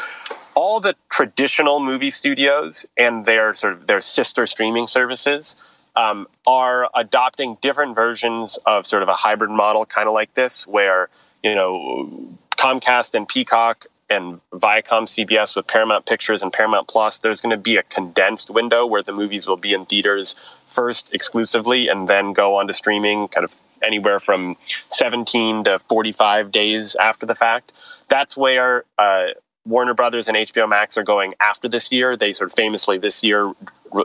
All 0.56 0.80
the 0.80 0.96
traditional 1.10 1.80
movie 1.80 2.10
studios 2.10 2.88
and 2.98 3.25
their 3.25 3.54
sort 3.54 3.74
of 3.74 3.86
their 3.86 4.01
sister 4.01 4.48
streaming 4.48 4.88
services– 4.88 5.56
um, 5.96 6.28
are 6.46 6.90
adopting 6.96 7.58
different 7.62 7.96
versions 7.96 8.58
of 8.66 8.86
sort 8.86 9.04
of 9.04 9.10
a 9.10 9.14
hybrid 9.14 9.52
model, 9.52 9.86
kind 9.86 10.08
of 10.08 10.14
like 10.14 10.34
this, 10.34 10.68
where 10.68 11.10
you 11.44 11.56
know 11.56 12.38
Comcast 12.52 13.14
and 13.14 13.28
Peacock 13.28 13.86
and 14.10 14.40
Viacom 14.52 15.06
CBS 15.06 15.56
with 15.56 15.68
Paramount 15.68 16.06
Pictures 16.06 16.44
and 16.44 16.54
Paramount 16.54 16.88
Plus, 16.88 17.20
there's 17.20 17.42
going 17.42 17.52
to 17.52 17.62
be 17.62 17.78
a 17.78 17.84
condensed 17.84 18.50
window 18.50 18.86
where 18.86 19.02
the 19.02 19.12
movies 19.12 19.48
will 19.48 19.58
be 19.58 19.74
in 19.74 19.86
theaters 19.86 20.36
first 20.68 21.14
exclusively 21.14 21.88
and 21.88 22.08
then 22.08 22.34
go 22.34 22.56
on 22.56 22.68
to 22.68 22.74
streaming 22.74 23.28
kind 23.28 23.44
of 23.44 23.56
anywhere 23.82 24.20
from 24.20 24.58
17 24.92 25.64
to 25.66 25.80
45 25.80 26.52
days 26.52 26.96
after 26.96 27.25
the 27.25 27.36
fact. 27.36 27.72
That's 28.08 28.38
where 28.38 28.84
uh, 28.98 29.28
Warner 29.66 29.94
Brothers 29.94 30.28
and 30.28 30.38
HBO 30.38 30.70
Max 30.70 30.98
are 30.98 31.04
going 31.04 31.34
after 31.40 31.68
this 31.68 31.92
year. 31.92 32.16
They 32.16 32.34
sort 32.34 32.52
of 32.52 32.56
famously 32.56 32.98
this 32.98 33.24
year 33.24 33.52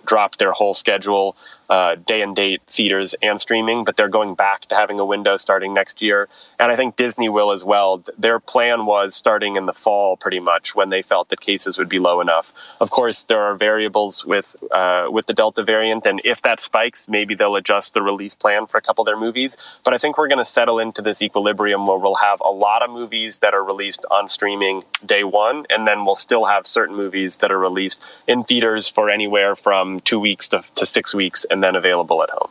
dropped 0.04 0.38
their 0.38 0.52
whole 0.52 0.74
schedule 0.74 1.36
uh, 1.70 1.94
day 1.94 2.20
and 2.20 2.34
date 2.34 2.60
theaters 2.66 3.14
and 3.22 3.40
streaming, 3.40 3.84
but 3.84 3.96
they're 3.96 4.08
going 4.08 4.34
back 4.34 4.62
to 4.62 4.74
having 4.74 4.98
a 4.98 5.04
window 5.04 5.36
starting 5.36 5.72
next 5.72 6.02
year. 6.02 6.28
And 6.58 6.72
I 6.72 6.76
think 6.76 6.96
Disney 6.96 7.28
will 7.28 7.52
as 7.52 7.64
well. 7.64 8.02
Their 8.18 8.40
plan 8.40 8.86
was 8.86 9.14
starting 9.14 9.54
in 9.54 9.66
the 9.66 9.72
fall, 9.72 10.16
pretty 10.16 10.40
much, 10.40 10.74
when 10.74 10.90
they 10.90 11.00
felt 11.00 11.28
that 11.28 11.40
cases 11.40 11.78
would 11.78 11.88
be 11.88 12.00
low 12.00 12.20
enough. 12.20 12.52
Of 12.80 12.90
course, 12.90 13.22
there 13.22 13.40
are 13.40 13.54
variables 13.54 14.26
with 14.26 14.56
uh, 14.72 15.06
with 15.10 15.26
the 15.26 15.32
Delta 15.32 15.62
variant, 15.62 16.06
and 16.06 16.20
if 16.24 16.42
that 16.42 16.58
spikes, 16.58 17.08
maybe 17.08 17.36
they'll 17.36 17.56
adjust 17.56 17.94
the 17.94 18.02
release 18.02 18.34
plan 18.34 18.66
for 18.66 18.78
a 18.78 18.82
couple 18.82 19.02
of 19.02 19.06
their 19.06 19.18
movies. 19.18 19.56
But 19.84 19.94
I 19.94 19.98
think 19.98 20.18
we're 20.18 20.28
going 20.28 20.38
to 20.38 20.52
settle 20.58 20.80
into 20.80 21.02
this 21.02 21.22
equilibrium 21.22 21.86
where 21.86 21.98
we'll 21.98 22.16
have 22.16 22.40
a 22.40 22.50
lot 22.50 22.82
of 22.82 22.90
movies 22.90 23.38
that 23.38 23.54
are 23.54 23.62
released 23.62 24.04
on 24.10 24.26
streaming 24.26 24.82
day 25.06 25.22
one, 25.22 25.66
and 25.70 25.86
then 25.86 26.04
we'll 26.04 26.16
still 26.16 26.46
have 26.46 26.66
certain 26.66 26.96
movies 26.96 27.36
that 27.36 27.52
are 27.52 27.60
released 27.60 28.04
in 28.26 28.42
theaters 28.42 28.88
for 28.88 29.08
anywhere 29.08 29.54
from 29.54 29.79
two 30.04 30.18
weeks 30.18 30.48
to, 30.48 30.62
to 30.74 30.84
six 30.84 31.14
weeks, 31.14 31.44
and 31.50 31.60
and 31.60 31.62
then 31.62 31.76
available 31.76 32.22
at 32.22 32.30
home. 32.30 32.50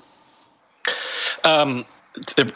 Um, 1.44 1.86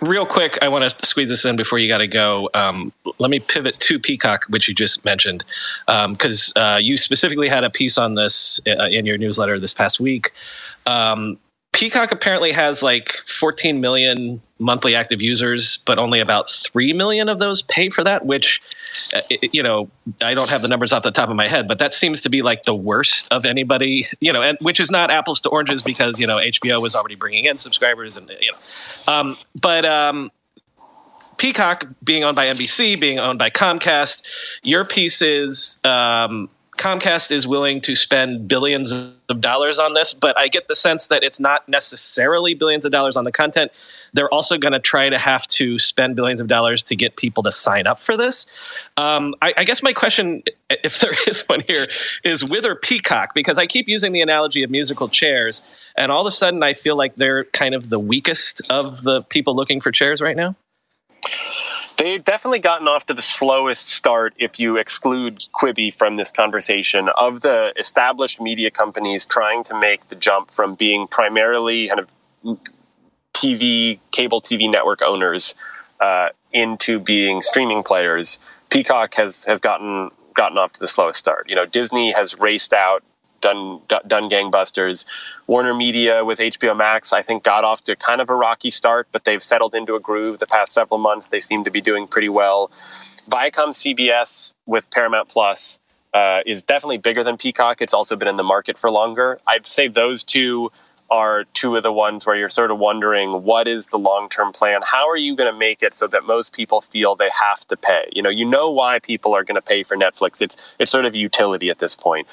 real 0.02 0.26
quick, 0.26 0.60
I 0.62 0.68
want 0.68 0.98
to 0.98 1.06
squeeze 1.06 1.30
this 1.30 1.46
in 1.46 1.56
before 1.56 1.80
you 1.80 1.88
got 1.88 2.00
to 2.00 2.08
go. 2.08 2.50
Um, 2.54 2.92
let 3.18 3.32
me 3.32 3.40
pivot 3.40 3.80
to 3.80 4.00
Peacock, 4.00 4.46
which 4.50 4.68
you 4.68 4.76
just 4.76 5.04
mentioned, 5.04 5.44
because 5.88 6.54
um, 6.56 6.64
uh, 6.64 6.78
you 6.78 6.98
specifically 6.98 7.50
had 7.50 7.64
a 7.64 7.70
piece 7.70 7.98
on 7.98 8.16
this 8.16 8.60
uh, 8.68 8.86
in 8.86 9.06
your 9.06 9.18
newsletter 9.18 9.60
this 9.60 9.74
past 9.74 10.00
week. 10.00 10.32
Um, 10.86 11.40
Peacock 11.72 12.12
apparently 12.12 12.52
has 12.52 12.84
like 12.84 13.14
14 13.26 13.82
million 13.82 14.42
monthly 14.64 14.96
active 14.96 15.22
users, 15.22 15.78
but 15.86 16.00
only 16.00 16.20
about 16.20 16.50
3 16.50 16.94
million 16.94 17.30
of 17.30 17.40
those 17.40 17.62
pay 17.62 17.90
for 17.90 18.04
that, 18.04 18.26
which, 18.26 18.62
uh, 19.14 19.20
you 19.52 19.62
know, 19.62 19.90
I 20.22 20.34
don't 20.34 20.50
have 20.50 20.62
the 20.62 20.68
numbers 20.68 20.94
off 20.94 21.04
the 21.04 21.12
top 21.12 21.30
of 21.30 21.36
my 21.36 21.48
head, 21.48 21.68
but 21.68 21.80
that 21.80 21.94
seems 21.94 22.22
to 22.22 22.30
be 22.30 22.42
like 22.42 22.64
the 22.64 22.74
worst 22.74 23.32
of 23.32 23.46
anybody, 23.46 24.08
you 24.20 24.32
know, 24.34 24.42
and 24.42 24.58
which 24.62 24.80
is 24.80 24.90
not 24.90 25.12
apples 25.12 25.42
to 25.42 25.50
oranges 25.50 25.82
because, 25.82 26.20
you 26.20 26.26
know, 26.26 26.38
HBO 26.38 26.82
was 26.82 26.96
already 26.96 27.16
bringing 27.16 27.46
in 27.46 27.58
subscribers 27.58 28.18
and, 28.18 28.30
you 28.42 28.52
know, 28.52 28.58
um, 29.14 29.38
but, 29.60 29.86
um, 29.86 30.32
Peacock 31.38 31.88
being 32.04 32.24
owned 32.24 32.36
by 32.36 32.46
NBC, 32.46 33.00
being 33.00 33.20
owned 33.20 33.40
by 33.40 33.50
Comcast, 33.50 34.24
your 34.62 34.86
piece 34.86 35.22
is, 35.22 35.80
um, 35.84 36.48
Comcast 36.78 37.32
is 37.32 37.46
willing 37.46 37.82
to 37.82 37.96
spend 37.96 38.48
billions 38.48 38.92
of 39.30 39.42
dollars 39.42 39.80
on 39.80 39.94
this, 39.94 40.14
but 40.14 40.38
I 40.38 40.48
get 40.48 40.68
the 40.68 40.76
sense 40.76 41.08
that 41.08 41.24
it's 41.24 41.40
not 41.40 41.68
necessarily 41.70 42.56
billions 42.56 42.86
of 42.86 42.92
dollars 42.92 43.16
on 43.16 43.24
the 43.26 43.32
content. 43.32 43.72
They're 44.14 44.34
also 44.34 44.58
going 44.58 44.74
to 44.74 44.80
try 44.80 45.10
to 45.10 45.18
have 45.18 45.48
to 45.48 45.80
spend 45.80 46.16
billions 46.16 46.40
of 46.40 46.48
dollars 46.48 46.84
to 46.84 46.96
get 46.96 47.18
people 47.18 47.44
to 47.44 47.52
sign 47.52 47.88
up 47.88 48.00
for 48.00 48.16
this. 48.16 48.46
Um, 48.98 49.36
I, 49.42 49.54
I, 49.58 49.64
guess 49.64 49.82
my 49.82 49.94
question, 49.94 50.44
if 50.70 51.00
there 51.02 51.16
is 51.28 51.42
one 51.48 51.64
here, 51.68 51.86
is 52.24 52.44
with 52.44 52.66
or 52.66 52.76
Peacock, 52.76 53.34
because 53.34 53.58
I 53.58 53.66
keep 53.66 53.88
using 53.88 54.12
the 54.12 54.22
analogy 54.22 54.64
of 54.64 54.70
musical 54.70 55.10
chairs, 55.10 55.64
and 55.98 56.12
all 56.12 56.22
of 56.22 56.28
a 56.28 56.32
sudden 56.32 56.64
I 56.64 56.74
feel 56.74 56.96
like 56.96 57.16
they're 57.16 57.46
kind 57.46 57.76
of 57.76 57.90
the 57.90 58.00
weakest 58.00 58.62
of 58.70 59.04
the 59.04 59.22
people 59.24 59.56
looking 59.56 59.80
for 59.80 59.92
chairs 59.92 60.22
right 60.22 60.38
now. 60.38 60.56
They've 61.98 62.24
definitely 62.24 62.60
gotten 62.60 62.88
off 62.88 63.06
to 63.06 63.14
the 63.14 63.22
slowest 63.22 63.88
start 63.90 64.34
if 64.38 64.60
you 64.60 64.78
exclude 64.78 65.40
Quibi 65.54 65.94
from 65.94 66.16
this 66.16 66.32
conversation. 66.32 67.10
Of 67.10 67.42
the 67.42 67.72
established 67.78 68.42
media 68.42 68.72
companies 68.72 69.26
trying 69.26 69.64
to 69.66 69.80
make 69.80 70.08
the 70.10 70.16
jump 70.16 70.50
from 70.52 70.76
being 70.76 71.08
primarily 71.08 71.88
kind 71.88 72.00
of 72.00 72.12
TV, 73.34 74.00
cable 74.12 74.42
TV 74.42 74.70
network 74.70 75.02
owners 75.02 75.56
uh, 76.00 76.30
into 76.52 77.00
being 77.00 77.42
streaming 77.42 77.84
players, 77.84 78.40
Peacock 78.70 79.14
has 79.16 79.46
has 79.46 79.60
gotten 79.60 80.12
gotten 80.36 80.58
off 80.58 80.74
to 80.74 80.80
the 80.80 80.88
slowest 80.88 81.20
start. 81.20 81.48
You 81.50 81.56
know, 81.56 81.66
Disney 81.66 82.12
has 82.12 82.40
raced 82.40 82.74
out 82.74 83.04
done 83.44 83.82
done 83.88 84.30
gangbusters. 84.30 85.06
Warner 85.46 85.74
Media 85.74 86.26
with 86.26 86.40
HBO 86.40 86.76
Max, 86.76 87.14
I 87.14 87.22
think, 87.22 87.44
got 87.44 87.64
off 87.64 87.84
to 87.84 87.96
kind 87.96 88.22
of 88.22 88.30
a 88.30 88.36
rocky 88.36 88.72
start, 88.72 89.08
but 89.12 89.26
they've 89.26 89.44
settled 89.44 89.76
into 89.76 89.96
a 89.96 90.00
groove 90.00 90.40
the 90.40 90.48
past 90.48 90.74
several 90.74 90.98
months. 90.98 91.28
They 91.28 91.40
seem 91.40 91.64
to 91.66 91.72
be 91.72 91.82
doing 91.82 92.08
pretty 92.08 92.30
well. 92.30 92.72
Viacom 93.30 93.70
CBS 93.70 94.56
with 94.66 94.90
Paramount 94.92 95.30
Plus 95.30 95.80
uh, 96.14 96.40
is 96.46 96.64
definitely 96.64 96.98
bigger 96.98 97.24
than 97.24 97.38
Peacock. 97.38 97.82
It's 97.82 97.94
also 97.94 98.16
been 98.16 98.28
in 98.28 98.38
the 98.38 98.44
market 98.44 98.78
for 98.78 98.90
longer. 98.90 99.40
I'd 99.48 99.68
say 99.68 99.88
those 99.88 100.24
two 100.24 100.72
are 101.14 101.44
two 101.54 101.76
of 101.76 101.84
the 101.84 101.94
ones 101.94 102.26
where 102.26 102.36
you're 102.36 102.50
sort 102.50 102.72
of 102.72 102.80
wondering 102.80 103.44
what 103.44 103.68
is 103.68 103.88
the 103.88 104.00
long-term 104.00 104.52
plan 104.52 104.82
how 104.84 105.08
are 105.08 105.16
you 105.16 105.36
going 105.36 105.52
to 105.52 105.58
make 105.58 105.84
it 105.84 105.94
so 105.94 106.08
that 106.08 106.24
most 106.24 106.54
people 106.54 106.82
feel 106.82 107.16
they 107.16 107.30
have 107.30 107.64
to 107.68 107.78
pay 107.78 108.10
you 108.12 108.22
know 108.22 108.32
you 108.32 108.44
know 108.44 108.72
why 108.72 108.98
people 108.98 109.36
are 109.36 109.44
going 109.44 109.56
to 109.56 109.62
pay 109.62 109.84
for 109.84 109.96
netflix 109.96 110.42
it's 110.42 110.56
it's 110.80 110.90
sort 110.90 111.06
of 111.06 111.14
utility 111.14 111.70
at 111.70 111.78
this 111.78 111.96
point 111.96 112.28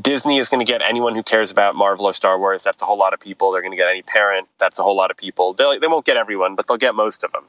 Disney 0.00 0.38
is 0.38 0.48
going 0.48 0.64
to 0.64 0.70
get 0.70 0.80
anyone 0.80 1.14
who 1.14 1.22
cares 1.22 1.50
about 1.50 1.76
Marvel 1.76 2.06
or 2.06 2.14
Star 2.14 2.38
Wars. 2.38 2.64
That's 2.64 2.80
a 2.80 2.86
whole 2.86 2.96
lot 2.96 3.12
of 3.12 3.20
people. 3.20 3.52
They're 3.52 3.60
going 3.60 3.72
to 3.72 3.76
get 3.76 3.90
any 3.90 4.00
parent. 4.00 4.48
That's 4.56 4.78
a 4.78 4.82
whole 4.82 4.96
lot 4.96 5.10
of 5.10 5.18
people. 5.18 5.52
They'll, 5.52 5.78
they 5.78 5.86
won't 5.86 6.06
get 6.06 6.16
everyone, 6.16 6.54
but 6.54 6.66
they'll 6.66 6.78
get 6.78 6.94
most 6.94 7.22
of 7.22 7.32
them. 7.32 7.44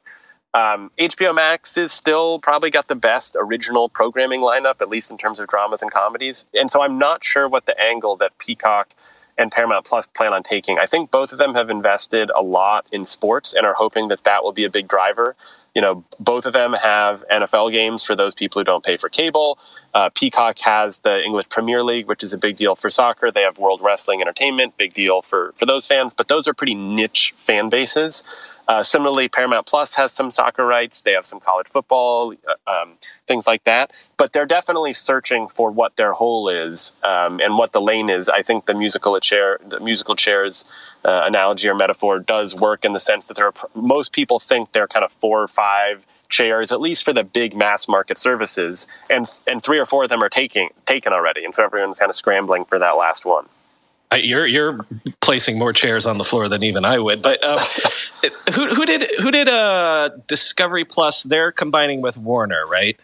Um, 0.54 0.92
HBO 0.98 1.34
Max 1.34 1.78
is 1.78 1.94
still 1.94 2.40
probably 2.40 2.70
got 2.70 2.90
the 2.90 2.96
best 2.96 3.38
original 3.40 3.88
programming 3.88 4.42
lineup, 4.42 4.82
at 4.82 4.90
least 4.90 5.10
in 5.10 5.18
terms 5.18 5.40
of 5.40 5.48
dramas 5.48 5.82
and 5.82 5.90
comedies. 5.90 6.44
And 6.54 6.70
so 6.70 6.82
I'm 6.82 6.98
not 6.98 7.24
sure 7.24 7.48
what 7.48 7.66
the 7.66 7.80
angle 7.80 8.18
that 8.18 8.38
Peacock 8.40 8.94
and 9.38 9.52
Paramount 9.52 9.86
Plus 9.86 10.08
plan 10.08 10.34
on 10.34 10.44
taking. 10.44 10.80
I 10.80 10.86
think 10.86 11.12
both 11.12 11.32
of 11.32 11.38
them 11.38 11.54
have 11.54 11.70
invested 11.70 12.32
a 12.36 12.42
lot 12.42 12.88
in 12.92 13.06
sports 13.06 13.54
and 13.54 13.66
are 13.66 13.76
hoping 13.76 14.08
that 14.08 14.24
that 14.24 14.44
will 14.44 14.54
be 14.54 14.64
a 14.64 14.70
big 14.70 14.88
driver 14.88 15.36
you 15.78 15.82
know, 15.82 16.04
both 16.20 16.48
of 16.48 16.54
them 16.54 16.74
have 16.74 17.24
NFL 17.32 17.72
games 17.72 18.04
for 18.04 18.16
those 18.16 18.34
people 18.34 18.60
who 18.60 18.64
don't 18.64 18.84
pay 18.84 18.98
for 18.98 19.10
cable. 19.10 19.60
Uh, 19.94 20.10
Peacock 20.10 20.58
has 20.58 21.02
the 21.02 21.24
English 21.24 21.50
Premier 21.50 21.84
League, 21.84 22.08
which 22.08 22.24
is 22.24 22.34
a 22.34 22.38
big 22.40 22.58
deal 22.58 22.74
for 22.74 22.90
soccer. 22.90 23.30
They 23.30 23.44
have 23.44 23.60
World 23.60 23.80
Wrestling 23.84 24.20
Entertainment, 24.20 24.76
big 24.78 24.96
deal 24.96 25.22
for 25.22 25.54
for 25.56 25.68
those 25.68 25.86
fans. 25.86 26.16
But 26.16 26.30
those 26.30 26.48
are 26.48 26.54
pretty 26.56 26.74
niche 26.74 27.36
fan 27.38 27.70
bases. 27.70 28.24
Uh, 28.68 28.84
similarly, 28.84 29.30
Paramount 29.30 29.66
Plus 29.66 29.94
has 29.94 30.12
some 30.12 30.32
soccer 30.32 30.66
rights. 30.66 31.02
They 31.02 31.14
have 31.14 31.26
some 31.26 31.40
college 31.40 31.68
football, 31.68 32.34
uh, 32.48 32.72
um, 32.72 32.94
things 33.26 33.48
like 33.48 33.64
that. 33.64 33.92
But 34.18 34.34
they're 34.34 34.46
definitely 34.46 34.94
searching 34.94 35.48
for 35.48 35.72
what 35.72 35.96
their 35.96 36.12
hole 36.14 36.50
is 36.50 36.92
um, 37.04 37.40
and 37.40 37.58
what 37.58 37.72
the 37.72 37.82
lane 37.82 38.10
is. 38.10 38.28
I 38.28 38.42
think 38.42 38.66
the 38.66 38.74
musical 38.74 39.18
chair, 39.20 39.60
the 39.68 39.80
musical 39.80 40.16
chairs 40.16 40.66
uh, 41.06 41.22
analogy 41.26 41.70
or 41.70 41.76
metaphor 41.76 42.20
does 42.20 42.56
work 42.56 42.84
in 42.84 42.94
the 42.94 43.00
sense 43.00 43.28
that 43.28 43.36
there 43.36 43.48
are 43.48 43.54
most 43.74 44.12
people 44.12 44.40
think 44.40 44.74
they're 44.74 44.88
kind 44.88 45.06
of 45.06 45.12
four 45.14 45.42
or 45.42 45.48
five 45.48 46.06
chairs, 46.30 46.74
at 46.74 46.82
least 46.82 47.06
for 47.06 47.14
the 47.14 47.24
big 47.24 47.56
mass 47.56 47.88
market 47.88 48.18
services, 48.18 48.86
and 49.10 49.30
and 49.48 49.64
three 49.64 49.80
or 49.80 49.86
four 49.86 50.04
of 50.04 50.10
them 50.10 50.22
are 50.22 50.30
taking 50.30 50.70
taken 50.86 51.14
already, 51.14 51.46
and 51.46 51.56
so 51.56 51.64
everyone's 51.64 52.00
kind 52.00 52.10
of 52.10 52.16
scrambling 52.16 52.66
for 52.66 52.78
that 52.80 52.98
last 52.98 53.26
one 53.26 53.48
you're 54.16 54.48
you're 54.48 54.86
placing 55.22 55.60
more 55.60 55.74
chairs 55.74 56.06
on 56.06 56.18
the 56.18 56.24
floor 56.24 56.48
than 56.48 56.64
even 56.64 56.86
I 56.86 57.00
would. 57.00 57.22
But 57.22 57.40
uh, 57.44 57.58
who 58.54 58.68
who 58.74 58.86
did 58.86 59.10
who 59.20 59.32
did 59.32 59.50
uh, 59.50 60.10
Discovery 60.28 60.86
Plus? 60.86 61.24
They're 61.24 61.52
combining 61.52 62.02
with 62.02 62.18
Warner, 62.18 62.66
right? 62.68 62.98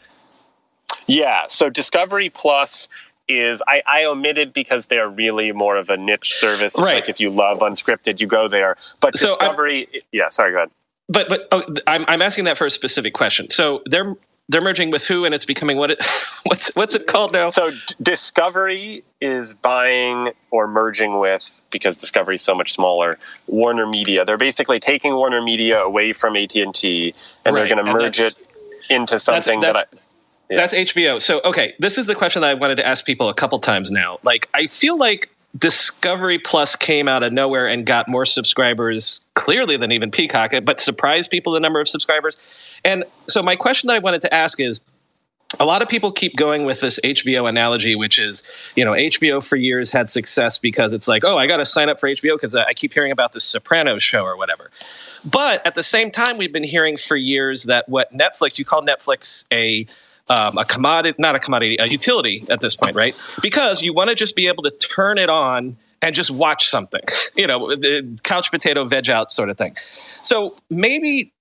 Yeah. 1.08 1.46
So 1.48 1.70
Discovery 1.70 2.30
Plus 2.30 2.88
is 3.28 3.64
I, 3.68 3.82
I 3.86 4.06
omitted 4.06 4.54
because 4.54 4.88
they're 4.88 5.10
really 5.10 5.52
more 5.52 5.76
of 5.78 5.90
a 5.90 5.98
niche 5.98 6.36
service. 6.36 6.74
It's 6.74 6.80
right. 6.80 6.96
Like 6.96 7.10
if 7.10 7.20
you 7.20 7.30
love 7.30 7.60
unscripted, 7.60 8.20
you 8.20 8.28
go 8.28 8.48
there. 8.48 8.78
But 9.00 9.14
Discovery, 9.14 9.88
so 9.92 10.00
yeah. 10.12 10.30
Sorry, 10.30 10.52
go 10.52 10.58
ahead. 10.58 10.72
But 11.10 11.30
but 11.30 11.48
oh, 11.52 11.64
I'm 11.88 12.06
I'm 12.08 12.22
asking 12.22 12.46
that 12.46 12.58
for 12.58 12.66
a 12.66 12.70
specific 12.70 13.14
question. 13.14 13.50
So 13.50 13.82
they're 13.86 14.16
they're 14.50 14.62
merging 14.62 14.92
with 14.92 15.06
who, 15.06 15.26
and 15.26 15.34
it's 15.34 15.46
becoming 15.46 15.78
what 15.78 15.92
it 15.92 16.06
what's 16.44 16.76
what's 16.76 16.96
it 16.96 17.08
called 17.08 17.34
now? 17.34 17.50
So 17.50 17.72
Discovery 18.02 19.04
is 19.22 19.54
buying 19.54 20.32
or 20.52 20.68
merging 20.68 21.20
with 21.20 21.62
because 21.72 21.98
Discovery 21.98 22.36
is 22.36 22.42
so 22.42 22.54
much 22.54 22.74
smaller. 22.74 23.18
Warner 23.48 23.88
Media. 23.88 24.26
They're 24.26 24.38
basically 24.38 24.80
taking 24.80 25.16
Warner 25.16 25.42
Media 25.42 25.82
away 25.82 26.14
from 26.14 26.36
AT 26.36 26.56
and 26.56 26.74
T, 26.74 27.14
and 27.46 27.56
they're 27.56 27.68
going 27.68 27.84
to 27.84 27.92
merge 27.92 28.20
it 28.20 28.36
into 28.90 29.18
something 29.20 29.60
that's, 29.62 29.74
that's, 29.74 29.92
that. 29.92 29.98
I, 29.98 30.04
yeah. 30.50 30.58
That's 30.58 30.74
HBO. 30.74 31.22
So 31.22 31.42
okay, 31.46 31.74
this 31.80 31.98
is 31.98 32.06
the 32.06 32.16
question 32.16 32.42
that 32.42 32.50
I 32.50 32.54
wanted 32.54 32.76
to 32.76 32.88
ask 32.88 33.06
people 33.06 33.30
a 33.30 33.34
couple 33.34 33.60
times 33.60 33.92
now. 33.92 34.20
Like, 34.24 34.50
I 34.54 34.68
feel 34.68 34.98
like 34.98 35.30
Discovery 35.58 36.40
Plus 36.40 36.76
came 36.76 37.08
out 37.08 37.24
of 37.24 37.32
nowhere 37.32 37.68
and 37.68 37.86
got 37.86 38.08
more 38.08 38.26
subscribers 38.26 39.24
clearly 39.36 39.78
than 39.78 39.92
even 39.92 40.12
Peacock, 40.12 40.52
but 40.64 40.80
surprised 40.80 41.30
people 41.30 41.54
the 41.54 41.60
number 41.60 41.80
of 41.80 41.88
subscribers. 41.88 42.38
And 42.84 43.04
so 43.28 43.42
my 43.42 43.56
question 43.56 43.88
that 43.88 43.96
I 43.96 44.00
wanted 44.00 44.22
to 44.22 44.34
ask 44.34 44.60
is 44.60 44.82
a 45.60 45.66
lot 45.66 45.82
of 45.82 45.90
people 45.90 46.12
keep 46.12 46.36
going 46.36 46.66
with 46.66 46.82
this 46.82 47.00
HBO 47.04 47.48
analogy, 47.48 47.96
which 47.96 48.18
is, 48.18 48.44
you 48.76 48.84
know, 48.84 48.92
HBO 48.92 49.48
for 49.48 49.56
years 49.56 49.92
had 49.92 50.10
success 50.10 50.58
because 50.58 50.94
it's 50.94 51.08
like, 51.08 51.24
oh, 51.24 51.38
I 51.38 51.48
got 51.48 51.58
to 51.58 51.66
sign 51.66 51.90
up 51.90 52.00
for 52.00 52.10
HBO 52.10 52.36
because 52.36 52.56
I 52.56 52.74
keep 52.74 52.94
hearing 52.94 53.12
about 53.12 53.34
the 53.34 53.40
Sopranos 53.40 54.02
show 54.02 54.24
or 54.24 54.36
whatever. 54.36 54.72
But 55.24 55.66
at 55.66 55.76
the 55.76 55.84
same 55.84 56.12
time, 56.12 56.38
we've 56.38 56.54
been 56.54 56.64
hearing 56.64 56.98
for 56.98 57.16
years 57.16 57.64
that 57.64 57.88
what 57.88 58.12
Netflix, 58.12 58.58
you 58.58 58.66
call 58.66 58.82
Netflix 58.82 59.46
a 59.52 59.86
um, 60.30 60.58
a 60.58 60.64
commodity, 60.64 61.16
not 61.20 61.36
a 61.36 61.40
commodity, 61.40 61.76
a 61.80 61.88
utility 61.88 62.46
at 62.50 62.62
this 62.62 62.78
point, 62.78 62.96
right? 62.96 63.14
Because 63.42 63.82
you 63.82 63.94
want 63.94 64.10
to 64.10 64.16
just 64.16 64.38
be 64.38 64.48
able 64.48 64.64
to 64.64 64.72
turn 64.72 65.18
it 65.18 65.30
on 65.30 65.76
and 66.02 66.16
just 66.16 66.32
watch 66.32 66.70
something, 66.70 67.02
you 67.36 67.46
know, 67.46 67.76
the 67.76 68.18
couch 68.24 68.50
potato 68.50 68.86
veg 68.86 69.10
out 69.10 69.34
sort 69.34 69.50
of 69.50 69.58
thing. 69.58 69.76
So 70.22 70.56
maybe 70.70 71.33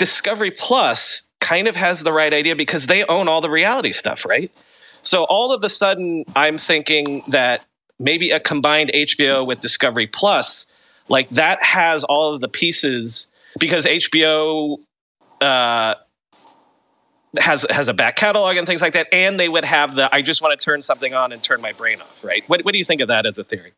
Discovery 0.00 0.50
Plus 0.50 1.24
kind 1.40 1.68
of 1.68 1.76
has 1.76 2.02
the 2.04 2.12
right 2.12 2.32
idea 2.32 2.56
because 2.56 2.86
they 2.86 3.04
own 3.04 3.28
all 3.28 3.42
the 3.42 3.50
reality 3.50 3.92
stuff, 3.92 4.24
right? 4.24 4.50
So 5.02 5.24
all 5.24 5.52
of 5.52 5.62
a 5.62 5.68
sudden, 5.68 6.24
I'm 6.34 6.56
thinking 6.56 7.22
that 7.28 7.66
maybe 7.98 8.30
a 8.30 8.40
combined 8.40 8.90
HBO 8.94 9.46
with 9.46 9.60
Discovery 9.60 10.06
Plus, 10.06 10.72
like 11.10 11.28
that 11.28 11.62
has 11.62 12.02
all 12.04 12.32
of 12.32 12.40
the 12.40 12.48
pieces 12.48 13.30
because 13.58 13.84
HBO 13.84 14.78
uh, 15.42 15.96
has 17.36 17.66
has 17.68 17.88
a 17.88 17.94
back 17.94 18.16
catalog 18.16 18.56
and 18.56 18.66
things 18.66 18.80
like 18.80 18.94
that, 18.94 19.06
and 19.12 19.38
they 19.38 19.50
would 19.50 19.66
have 19.66 19.96
the 19.96 20.08
I 20.14 20.22
just 20.22 20.40
want 20.40 20.58
to 20.58 20.64
turn 20.64 20.82
something 20.82 21.12
on 21.12 21.30
and 21.30 21.42
turn 21.42 21.60
my 21.60 21.72
brain 21.72 22.00
off, 22.00 22.24
right? 22.24 22.42
What, 22.46 22.64
what 22.64 22.72
do 22.72 22.78
you 22.78 22.86
think 22.86 23.02
of 23.02 23.08
that 23.08 23.26
as 23.26 23.36
a 23.36 23.44
theory? 23.44 23.74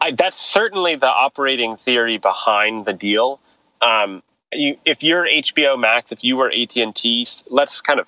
I, 0.00 0.10
that's 0.10 0.36
certainly 0.36 0.96
the 0.96 1.06
operating 1.06 1.76
theory 1.76 2.18
behind 2.18 2.86
the 2.86 2.92
deal. 2.92 3.38
Um, 3.80 4.24
you, 4.54 4.76
if 4.84 5.02
you're 5.02 5.26
HBO 5.26 5.78
Max, 5.78 6.12
if 6.12 6.24
you 6.24 6.36
were 6.36 6.50
AT 6.50 6.76
and 6.76 6.94
T, 6.94 7.26
let's 7.50 7.80
kind 7.80 8.00
of 8.00 8.06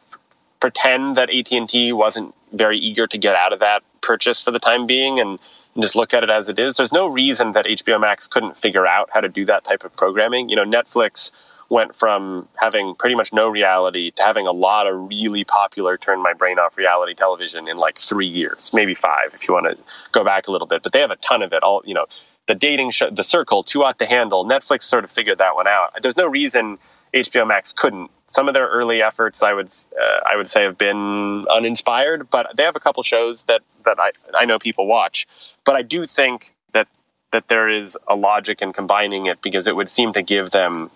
pretend 0.61 1.17
that 1.17 1.31
AT 1.31 1.53
and 1.53 1.69
T 1.69 1.93
wasn't 1.93 2.35
very 2.53 2.79
eager 2.79 3.07
to 3.07 3.19
get 3.19 3.37
out 3.37 3.53
of 3.53 3.61
that 3.61 3.83
purchase 4.01 4.41
for 4.41 4.51
the 4.51 4.59
time 4.59 4.87
being, 4.87 5.19
and, 5.19 5.39
and 5.75 5.83
just 5.83 5.95
look 5.95 6.15
at 6.15 6.23
it 6.23 6.31
as 6.31 6.49
it 6.49 6.59
is. 6.59 6.77
There's 6.77 6.93
no 6.93 7.07
reason 7.07 7.53
that 7.53 7.67
HBO 7.67 8.01
Max 8.01 8.27
couldn't 8.27 8.57
figure 8.57 8.87
out 8.87 9.11
how 9.13 9.21
to 9.21 9.29
do 9.29 9.45
that 9.47 9.65
type 9.65 9.85
of 9.85 9.95
programming. 9.97 10.49
You 10.49 10.57
know, 10.57 10.65
Netflix 10.65 11.31
went 11.69 11.95
from 11.97 12.49
having 12.55 12.95
pretty 12.95 13.15
much 13.15 13.33
no 13.33 13.49
reality 13.49 14.13
to 14.13 14.23
having 14.23 14.47
a 14.47 14.53
lot 14.53 14.87
of 14.87 15.09
really 15.09 15.45
popular 15.45 15.97
turn 15.97 16.23
my 16.23 16.33
brain 16.33 16.59
off 16.59 16.77
reality 16.77 17.15
television 17.15 17.69
in 17.69 17.77
like 17.77 17.99
three 17.99 18.27
years, 18.27 18.71
maybe 18.73 18.95
five 18.95 19.31
if 19.35 19.49
you 19.49 19.55
want 19.55 19.67
to 19.67 19.77
go 20.13 20.23
back 20.23 20.47
a 20.47 20.53
little 20.53 20.67
bit. 20.67 20.83
But 20.83 20.93
they 20.93 21.01
have 21.01 21.11
a 21.11 21.17
ton 21.17 21.43
of 21.43 21.53
it. 21.53 21.63
All 21.63 21.83
you 21.85 21.95
know, 21.95 22.07
the 22.47 22.55
dating 22.55 22.91
show, 22.91 23.11
The 23.11 23.23
Circle, 23.23 23.63
Too 23.63 23.83
Hot 23.83 23.99
to 23.99 24.07
Handle. 24.07 24.45
Netflix 24.45 24.83
sort 24.83 25.05
of 25.05 25.11
figured 25.11 25.39
that 25.39 25.55
one 25.55 25.67
out. 25.67 25.91
There's 26.01 26.17
no 26.17 26.29
reason 26.29 26.79
HBO 27.13 27.47
Max 27.47 27.73
couldn't. 27.73 28.11
Some 28.29 28.49
of 28.49 28.55
their 28.55 28.67
early 28.67 29.03
efforts, 29.03 29.43
I 29.43 29.53
would, 29.53 29.73
uh, 30.01 30.19
I 30.27 30.37
would 30.37 30.49
say, 30.49 30.63
have 30.63 30.77
been 30.77 31.47
uninspired, 31.49 32.29
but 32.31 32.57
they 32.57 32.65
have 32.65 32.77
a 32.77 32.81
couple 32.81 33.03
shows 33.03 33.45
that 33.45 33.63
that 33.85 34.01
I, 34.01 34.11
I 34.35 34.45
know 34.45 34.59
people 34.59 34.87
watch. 34.87 35.29
But 35.65 35.77
I 35.77 35.83
do 35.83 36.07
think 36.07 36.53
that 36.73 36.89
that 37.31 37.49
there 37.49 37.69
is 37.69 37.97
a 38.09 38.17
logic 38.17 38.61
in 38.63 38.73
combining 38.73 39.27
it 39.27 39.41
because 39.43 39.69
it 39.69 39.77
would 39.77 39.89
seem 39.89 40.13
to 40.13 40.23
give 40.23 40.51
them 40.51 40.91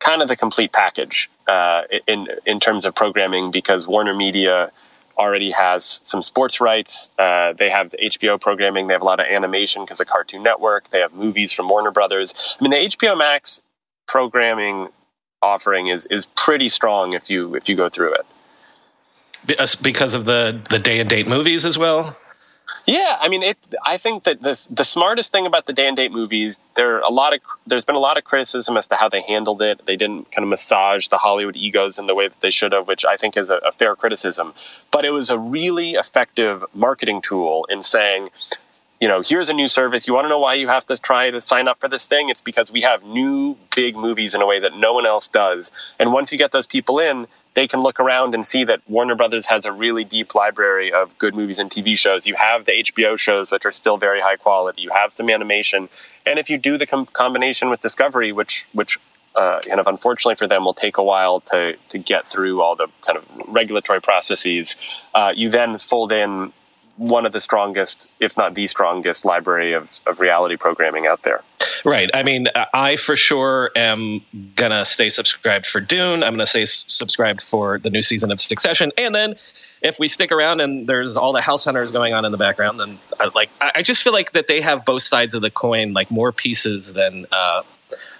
kind 0.00 0.22
of 0.22 0.28
the 0.28 0.34
complete 0.34 0.72
package 0.72 1.30
uh, 1.46 1.82
in 2.08 2.26
in 2.46 2.58
terms 2.58 2.84
of 2.84 2.94
programming 2.96 3.52
because 3.52 3.86
Warner 3.86 4.14
Media 4.14 4.72
already 5.16 5.50
has 5.50 6.00
some 6.02 6.22
sports 6.22 6.60
rights. 6.60 7.10
Uh, 7.18 7.52
they 7.52 7.68
have 7.70 7.90
the 7.90 7.98
HBO 7.98 8.40
programming. 8.40 8.86
They 8.86 8.94
have 8.94 9.02
a 9.02 9.06
lot 9.06 9.20
of 9.20 9.26
animation 9.26 9.84
because 9.84 10.00
of 10.00 10.06
Cartoon 10.06 10.42
Network. 10.42 10.88
They 10.88 11.00
have 11.00 11.12
movies 11.12 11.52
from 11.52 11.68
Warner 11.68 11.90
Brothers. 11.90 12.56
I 12.58 12.62
mean, 12.62 12.70
the 12.70 12.96
HBO 12.96 13.16
Max 13.16 13.60
programming 14.06 14.88
offering 15.42 15.86
is 15.88 16.06
is 16.06 16.26
pretty 16.26 16.68
strong 16.68 17.14
if 17.14 17.30
you 17.30 17.54
if 17.54 17.68
you 17.68 17.76
go 17.76 17.88
through 17.88 18.14
it. 18.14 18.26
Because 19.82 20.14
of 20.14 20.24
the 20.24 20.60
the 20.68 20.78
day 20.78 21.00
and 21.00 21.08
date 21.08 21.26
movies 21.26 21.64
as 21.64 21.78
well. 21.78 22.16
Yeah, 22.86 23.16
I 23.20 23.28
mean, 23.28 23.42
it. 23.42 23.58
I 23.84 23.96
think 23.96 24.24
that 24.24 24.42
the 24.42 24.68
the 24.70 24.84
smartest 24.84 25.32
thing 25.32 25.46
about 25.46 25.66
the 25.66 25.72
day 25.72 25.86
and 25.86 25.96
date 25.96 26.12
movies, 26.12 26.58
there 26.74 27.00
a 27.00 27.10
lot 27.10 27.32
of 27.32 27.40
there's 27.66 27.84
been 27.84 27.94
a 27.94 28.00
lot 28.00 28.16
of 28.18 28.24
criticism 28.24 28.76
as 28.76 28.86
to 28.88 28.96
how 28.96 29.08
they 29.08 29.22
handled 29.22 29.62
it. 29.62 29.86
They 29.86 29.96
didn't 29.96 30.32
kind 30.32 30.42
of 30.42 30.48
massage 30.48 31.08
the 31.08 31.18
Hollywood 31.18 31.56
egos 31.56 31.98
in 31.98 32.06
the 32.06 32.14
way 32.14 32.28
that 32.28 32.40
they 32.40 32.50
should 32.50 32.72
have, 32.72 32.88
which 32.88 33.04
I 33.04 33.16
think 33.16 33.36
is 33.36 33.50
a, 33.50 33.56
a 33.56 33.72
fair 33.72 33.94
criticism. 33.94 34.54
But 34.90 35.04
it 35.04 35.10
was 35.10 35.30
a 35.30 35.38
really 35.38 35.92
effective 35.92 36.64
marketing 36.74 37.22
tool 37.22 37.66
in 37.70 37.82
saying, 37.82 38.30
you 39.00 39.08
know, 39.08 39.22
here's 39.24 39.48
a 39.48 39.54
new 39.54 39.68
service. 39.68 40.06
You 40.06 40.14
want 40.14 40.26
to 40.26 40.28
know 40.28 40.40
why 40.40 40.54
you 40.54 40.68
have 40.68 40.84
to 40.86 40.98
try 40.98 41.30
to 41.30 41.40
sign 41.40 41.68
up 41.68 41.80
for 41.80 41.88
this 41.88 42.06
thing? 42.06 42.28
It's 42.28 42.42
because 42.42 42.70
we 42.70 42.82
have 42.82 43.02
new 43.02 43.56
big 43.74 43.96
movies 43.96 44.34
in 44.34 44.42
a 44.42 44.46
way 44.46 44.58
that 44.60 44.76
no 44.76 44.92
one 44.92 45.06
else 45.06 45.26
does. 45.28 45.72
And 45.98 46.12
once 46.12 46.32
you 46.32 46.38
get 46.38 46.52
those 46.52 46.66
people 46.66 46.98
in, 46.98 47.26
they 47.54 47.66
can 47.66 47.80
look 47.80 47.98
around 47.98 48.34
and 48.34 48.44
see 48.44 48.64
that 48.64 48.80
Warner 48.88 49.14
Brothers 49.14 49.46
has 49.46 49.64
a 49.64 49.72
really 49.72 50.04
deep 50.04 50.34
library 50.34 50.92
of 50.92 51.16
good 51.18 51.34
movies 51.34 51.58
and 51.58 51.70
TV 51.70 51.96
shows. 51.96 52.26
You 52.26 52.34
have 52.34 52.64
the 52.64 52.72
HBO 52.72 53.18
shows, 53.18 53.50
which 53.50 53.66
are 53.66 53.72
still 53.72 53.96
very 53.96 54.20
high 54.20 54.36
quality. 54.36 54.82
You 54.82 54.90
have 54.90 55.12
some 55.12 55.28
animation, 55.28 55.88
and 56.26 56.38
if 56.38 56.48
you 56.48 56.58
do 56.58 56.76
the 56.76 56.86
com- 56.86 57.06
combination 57.06 57.70
with 57.70 57.80
Discovery, 57.80 58.32
which 58.32 58.66
which 58.72 58.98
uh, 59.34 59.60
kind 59.60 59.80
of 59.80 59.86
unfortunately 59.86 60.34
for 60.34 60.46
them 60.46 60.64
will 60.64 60.74
take 60.74 60.96
a 60.96 61.02
while 61.02 61.40
to 61.40 61.76
to 61.88 61.98
get 61.98 62.26
through 62.26 62.62
all 62.62 62.76
the 62.76 62.88
kind 63.02 63.18
of 63.18 63.24
regulatory 63.48 64.00
processes, 64.00 64.76
uh, 65.14 65.32
you 65.34 65.48
then 65.48 65.78
fold 65.78 66.12
in 66.12 66.52
one 67.00 67.24
of 67.24 67.32
the 67.32 67.40
strongest, 67.40 68.06
if 68.20 68.36
not 68.36 68.54
the 68.54 68.66
strongest, 68.66 69.24
library 69.24 69.72
of, 69.72 70.00
of 70.06 70.20
reality 70.20 70.54
programming 70.54 71.06
out 71.06 71.22
there. 71.22 71.40
Right. 71.82 72.10
I 72.12 72.22
mean, 72.22 72.48
I 72.74 72.96
for 72.96 73.16
sure 73.16 73.70
am 73.74 74.20
gonna 74.54 74.84
stay 74.84 75.08
subscribed 75.08 75.66
for 75.66 75.80
Dune. 75.80 76.22
I'm 76.22 76.34
gonna 76.34 76.44
stay 76.44 76.66
subscribed 76.66 77.40
for 77.40 77.78
the 77.78 77.88
new 77.88 78.02
season 78.02 78.30
of 78.30 78.38
Succession, 78.38 78.92
and 78.98 79.14
then 79.14 79.36
if 79.80 79.98
we 79.98 80.08
stick 80.08 80.30
around 80.30 80.60
and 80.60 80.86
there's 80.86 81.16
all 81.16 81.32
the 81.32 81.40
House 81.40 81.64
Hunters 81.64 81.90
going 81.90 82.12
on 82.12 82.26
in 82.26 82.32
the 82.32 82.38
background, 82.38 82.78
then 82.78 82.98
I, 83.18 83.30
like 83.34 83.48
I 83.62 83.80
just 83.80 84.02
feel 84.02 84.12
like 84.12 84.32
that 84.32 84.46
they 84.46 84.60
have 84.60 84.84
both 84.84 85.02
sides 85.02 85.32
of 85.32 85.40
the 85.40 85.50
coin, 85.50 85.94
like 85.94 86.10
more 86.10 86.32
pieces 86.32 86.92
than 86.92 87.26
uh, 87.32 87.62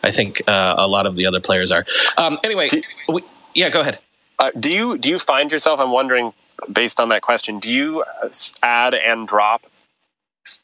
I 0.02 0.10
think 0.10 0.40
uh, 0.48 0.76
a 0.78 0.88
lot 0.88 1.04
of 1.04 1.16
the 1.16 1.26
other 1.26 1.40
players 1.40 1.70
are. 1.70 1.84
Um, 2.16 2.38
anyway, 2.42 2.68
do, 2.68 2.82
we, 3.10 3.22
yeah, 3.54 3.68
go 3.68 3.82
ahead. 3.82 3.98
Uh, 4.38 4.50
do 4.58 4.72
you 4.72 4.96
do 4.96 5.10
you 5.10 5.18
find 5.18 5.52
yourself? 5.52 5.80
I'm 5.80 5.92
wondering 5.92 6.32
based 6.72 7.00
on 7.00 7.08
that 7.10 7.22
question, 7.22 7.58
do 7.58 7.70
you 7.70 8.02
uh, 8.22 8.28
add 8.62 8.94
and 8.94 9.26
drop 9.26 9.66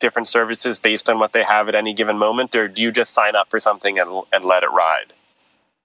different 0.01 0.29
services 0.29 0.79
based 0.79 1.09
on 1.09 1.19
what 1.19 1.33
they 1.33 1.43
have 1.43 1.69
at 1.69 1.75
any 1.75 1.93
given 1.93 2.19
moment, 2.19 2.55
or 2.55 2.69
do 2.69 2.83
you 2.83 2.91
just 2.91 3.13
sign 3.13 3.35
up 3.37 3.49
for 3.51 3.61
something 3.61 3.99
and, 3.99 4.23
and 4.33 4.45
let 4.45 4.63
it 4.63 4.71
ride? 4.71 5.13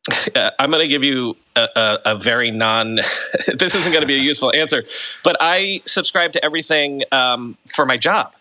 Uh, 0.36 0.50
I'm 0.58 0.72
going 0.72 0.82
to 0.82 0.88
give 0.88 1.04
you 1.04 1.36
a, 1.56 1.68
a, 1.76 2.00
a 2.06 2.16
very 2.16 2.50
non. 2.50 2.96
this 3.54 3.76
isn't 3.76 3.92
going 3.92 4.02
to 4.02 4.08
be 4.08 4.16
a 4.16 4.20
useful 4.20 4.52
answer, 4.54 4.84
but 5.24 5.36
I 5.40 5.82
subscribe 5.86 6.34
to 6.34 6.44
everything 6.44 7.04
um, 7.12 7.58
for 7.76 7.86
my 7.86 7.98
job. 7.98 8.34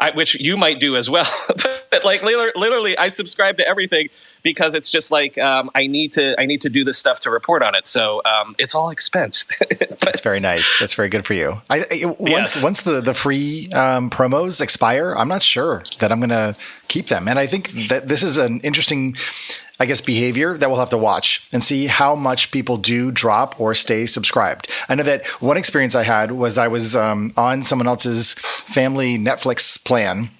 I, 0.00 0.12
which 0.12 0.38
you 0.38 0.56
might 0.56 0.78
do 0.78 0.96
as 0.96 1.10
well. 1.10 1.28
but 1.90 2.04
like 2.04 2.22
literally, 2.22 2.96
I 2.96 3.08
subscribe 3.08 3.56
to 3.56 3.66
everything 3.66 4.10
because 4.48 4.72
it's 4.72 4.88
just 4.88 5.10
like 5.10 5.36
um, 5.36 5.70
I 5.74 5.86
need 5.86 6.10
to 6.14 6.34
I 6.40 6.46
need 6.46 6.62
to 6.62 6.70
do 6.70 6.82
this 6.82 6.96
stuff 6.96 7.20
to 7.20 7.30
report 7.30 7.62
on 7.62 7.74
it. 7.74 7.86
So 7.86 8.22
um, 8.24 8.56
it's 8.58 8.74
all 8.74 8.88
expensed. 8.88 9.58
That's 10.00 10.20
very 10.20 10.40
nice. 10.40 10.66
That's 10.80 10.94
very 10.94 11.10
good 11.10 11.26
for 11.26 11.34
you. 11.34 11.56
I, 11.68 11.84
once 12.18 12.56
yes. 12.56 12.62
once 12.62 12.80
the 12.80 13.02
the 13.02 13.12
free 13.12 13.70
um, 13.72 14.08
promos 14.08 14.62
expire, 14.62 15.14
I'm 15.14 15.28
not 15.28 15.42
sure 15.42 15.82
that 15.98 16.10
I'm 16.10 16.18
going 16.18 16.30
to 16.30 16.56
keep 16.88 17.08
them. 17.08 17.28
And 17.28 17.38
I 17.38 17.46
think 17.46 17.88
that 17.88 18.08
this 18.08 18.22
is 18.22 18.38
an 18.38 18.60
interesting 18.60 19.16
I 19.80 19.86
guess, 19.86 20.00
behavior 20.00 20.58
that 20.58 20.68
we'll 20.68 20.80
have 20.80 20.90
to 20.90 20.98
watch 20.98 21.46
and 21.52 21.62
see 21.62 21.86
how 21.86 22.16
much 22.16 22.50
people 22.50 22.78
do 22.78 23.12
drop 23.12 23.60
or 23.60 23.74
stay 23.74 24.06
subscribed. 24.06 24.68
I 24.88 24.96
know 24.96 25.04
that 25.04 25.24
one 25.40 25.56
experience 25.56 25.94
I 25.94 26.02
had 26.02 26.32
was 26.32 26.58
I 26.58 26.66
was 26.66 26.96
um, 26.96 27.32
on 27.36 27.62
someone 27.62 27.86
else's 27.86 28.32
family 28.32 29.16
Netflix 29.16 29.82
plan 29.84 30.30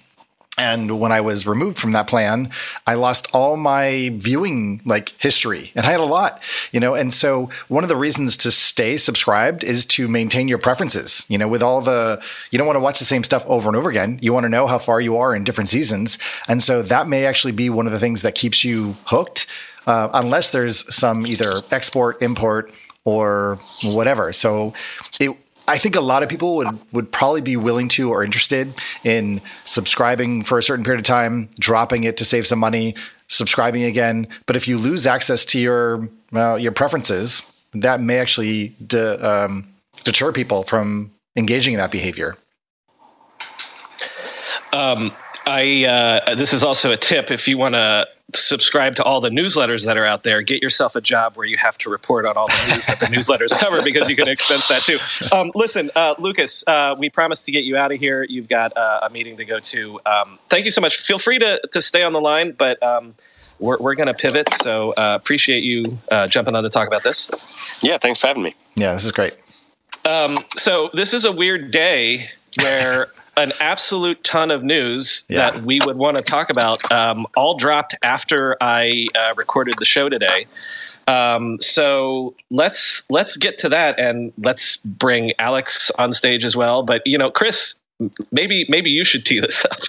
and 0.59 0.99
when 0.99 1.13
I 1.13 1.21
was 1.21 1.47
removed 1.47 1.79
from 1.79 1.93
that 1.93 2.07
plan, 2.07 2.51
I 2.85 2.95
lost 2.95 3.27
all 3.33 3.55
my 3.55 4.11
viewing 4.15 4.81
like 4.85 5.15
history 5.17 5.71
and 5.73 5.85
I 5.85 5.91
had 5.91 6.01
a 6.01 6.05
lot, 6.05 6.41
you 6.73 6.81
know. 6.81 6.95
And 6.95 7.13
so 7.13 7.49
one 7.69 7.85
of 7.85 7.87
the 7.87 7.95
reasons 7.95 8.35
to 8.37 8.51
stay 8.51 8.97
subscribed 8.97 9.63
is 9.63 9.85
to 9.85 10.09
maintain 10.09 10.49
your 10.49 10.57
preferences, 10.57 11.25
you 11.29 11.37
know, 11.37 11.47
with 11.47 11.63
all 11.63 11.79
the, 11.79 12.21
you 12.51 12.57
don't 12.57 12.67
want 12.67 12.75
to 12.75 12.81
watch 12.81 12.99
the 12.99 13.05
same 13.05 13.23
stuff 13.23 13.45
over 13.47 13.69
and 13.69 13.77
over 13.77 13.89
again. 13.89 14.19
You 14.21 14.33
want 14.33 14.43
to 14.43 14.49
know 14.49 14.67
how 14.67 14.77
far 14.77 14.99
you 14.99 15.15
are 15.15 15.33
in 15.33 15.45
different 15.45 15.69
seasons. 15.69 16.19
And 16.49 16.61
so 16.61 16.81
that 16.81 17.07
may 17.07 17.25
actually 17.25 17.53
be 17.53 17.69
one 17.69 17.85
of 17.85 17.93
the 17.93 17.99
things 17.99 18.21
that 18.23 18.35
keeps 18.35 18.65
you 18.65 18.95
hooked, 19.05 19.47
uh, 19.87 20.09
unless 20.13 20.49
there's 20.49 20.93
some 20.93 21.25
either 21.25 21.53
export, 21.71 22.21
import, 22.21 22.73
or 23.05 23.59
whatever. 23.85 24.33
So 24.33 24.73
it 25.21 25.37
I 25.69 25.77
think 25.77 25.95
a 25.95 26.01
lot 26.01 26.23
of 26.23 26.29
people 26.29 26.55
would 26.57 26.67
would 26.91 27.11
probably 27.11 27.41
be 27.41 27.55
willing 27.55 27.87
to 27.89 28.09
or 28.09 28.23
interested 28.23 28.73
in 29.03 29.39
subscribing 29.65 30.43
for 30.43 30.57
a 30.57 30.63
certain 30.63 30.83
period 30.83 30.99
of 30.99 31.05
time, 31.05 31.49
dropping 31.59 32.03
it 32.05 32.17
to 32.17 32.25
save 32.25 32.47
some 32.47 32.57
money, 32.57 32.95
subscribing 33.27 33.83
again. 33.83 34.27
But 34.47 34.55
if 34.55 34.67
you 34.67 34.77
lose 34.77 35.05
access 35.05 35.45
to 35.45 35.59
your 35.59 36.09
your 36.31 36.71
preferences, 36.71 37.43
that 37.73 38.01
may 38.01 38.17
actually 38.17 38.69
de, 38.85 39.23
um, 39.23 39.67
deter 40.03 40.31
people 40.31 40.63
from 40.63 41.11
engaging 41.35 41.75
in 41.75 41.79
that 41.79 41.91
behavior. 41.91 42.35
Um, 44.73 45.13
I 45.45 45.85
uh, 45.85 46.35
this 46.35 46.53
is 46.53 46.63
also 46.63 46.91
a 46.91 46.97
tip 46.97 47.31
if 47.31 47.47
you 47.47 47.57
want 47.57 47.75
to 47.75 48.07
subscribe 48.33 48.95
to 48.95 49.03
all 49.03 49.21
the 49.21 49.29
newsletters 49.29 49.85
that 49.85 49.97
are 49.97 50.05
out 50.05 50.23
there. 50.23 50.41
Get 50.41 50.61
yourself 50.61 50.95
a 50.95 51.01
job 51.01 51.35
where 51.35 51.47
you 51.47 51.57
have 51.57 51.77
to 51.79 51.89
report 51.89 52.25
on 52.25 52.37
all 52.37 52.47
the 52.47 52.73
news 52.73 52.85
that 52.85 52.99
the 52.99 53.05
newsletters 53.07 53.57
cover 53.57 53.81
because 53.81 54.07
you 54.07 54.15
can 54.15 54.27
expense 54.27 54.67
that 54.67 54.81
too. 54.81 54.97
Um, 55.35 55.51
listen, 55.55 55.89
uh, 55.95 56.15
Lucas, 56.19 56.63
uh, 56.67 56.95
we 56.97 57.09
promised 57.09 57.45
to 57.45 57.51
get 57.51 57.63
you 57.63 57.77
out 57.77 57.91
of 57.91 57.99
here. 57.99 58.23
You've 58.23 58.49
got 58.49 58.75
uh, 58.77 59.01
a 59.03 59.09
meeting 59.09 59.37
to 59.37 59.45
go 59.45 59.59
to. 59.59 59.99
Um, 60.05 60.39
thank 60.49 60.65
you 60.65 60.71
so 60.71 60.81
much. 60.81 60.97
Feel 60.97 61.19
free 61.19 61.39
to 61.39 61.59
to 61.71 61.81
stay 61.81 62.03
on 62.03 62.13
the 62.13 62.21
line, 62.21 62.53
but. 62.53 62.81
Um, 62.83 63.15
we're, 63.61 63.77
we're 63.77 63.95
going 63.95 64.07
to 64.07 64.13
pivot, 64.13 64.47
so 64.61 64.91
uh, 64.91 65.17
appreciate 65.19 65.65
you 65.65 65.97
uh, 66.09 66.29
jumping 66.29 66.55
on 66.55 66.63
to 66.63 66.69
talk 66.69 66.87
about 66.87 67.03
this. 67.03 67.29
Yeah, 67.81 67.97
thanks 67.97 68.21
for 68.21 68.27
having 68.27 68.41
me. 68.41 68.55
Yeah, 68.75 68.93
this 68.93 69.03
is 69.03 69.11
great. 69.11 69.33
Um, 70.05 70.37
so 70.55 70.89
this 70.93 71.13
is 71.13 71.25
a 71.25 71.31
weird 71.33 71.69
day 71.69 72.29
where 72.61 73.09
an 73.39 73.53
absolute 73.59 74.23
ton 74.23 74.51
of 74.51 74.63
news 74.63 75.23
yeah. 75.29 75.51
that 75.51 75.63
we 75.63 75.79
would 75.85 75.97
want 75.97 76.17
to 76.17 76.23
talk 76.23 76.49
about 76.49 76.89
um, 76.91 77.25
all 77.35 77.55
dropped 77.57 77.95
after 78.03 78.55
I 78.61 79.07
uh, 79.15 79.33
recorded 79.35 79.75
the 79.79 79.85
show 79.85 80.09
today. 80.09 80.45
Um, 81.07 81.59
so 81.59 82.35
let's 82.51 83.03
let's 83.09 83.35
get 83.35 83.57
to 83.59 83.69
that 83.69 83.99
and 83.99 84.31
let's 84.37 84.77
bring 84.77 85.33
Alex 85.39 85.89
on 85.97 86.13
stage 86.13 86.45
as 86.45 86.55
well. 86.55 86.83
But 86.83 87.01
you 87.05 87.17
know, 87.17 87.31
Chris, 87.31 87.75
maybe 88.31 88.65
maybe 88.69 88.91
you 88.91 89.03
should 89.03 89.25
tee 89.25 89.39
this 89.39 89.65
up. 89.65 89.79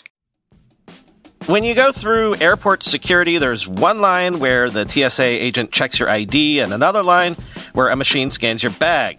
When 1.46 1.64
you 1.64 1.74
go 1.74 1.90
through 1.90 2.36
airport 2.36 2.82
security, 2.82 3.38
there's 3.38 3.66
one 3.66 4.00
line 4.00 4.38
where 4.38 4.70
the 4.70 4.88
TSA 4.88 5.24
agent 5.24 5.72
checks 5.72 5.98
your 5.98 6.08
ID 6.08 6.60
and 6.60 6.72
another 6.72 7.02
line 7.02 7.36
where 7.72 7.88
a 7.88 7.96
machine 7.96 8.30
scans 8.30 8.62
your 8.62 8.72
bag. 8.72 9.18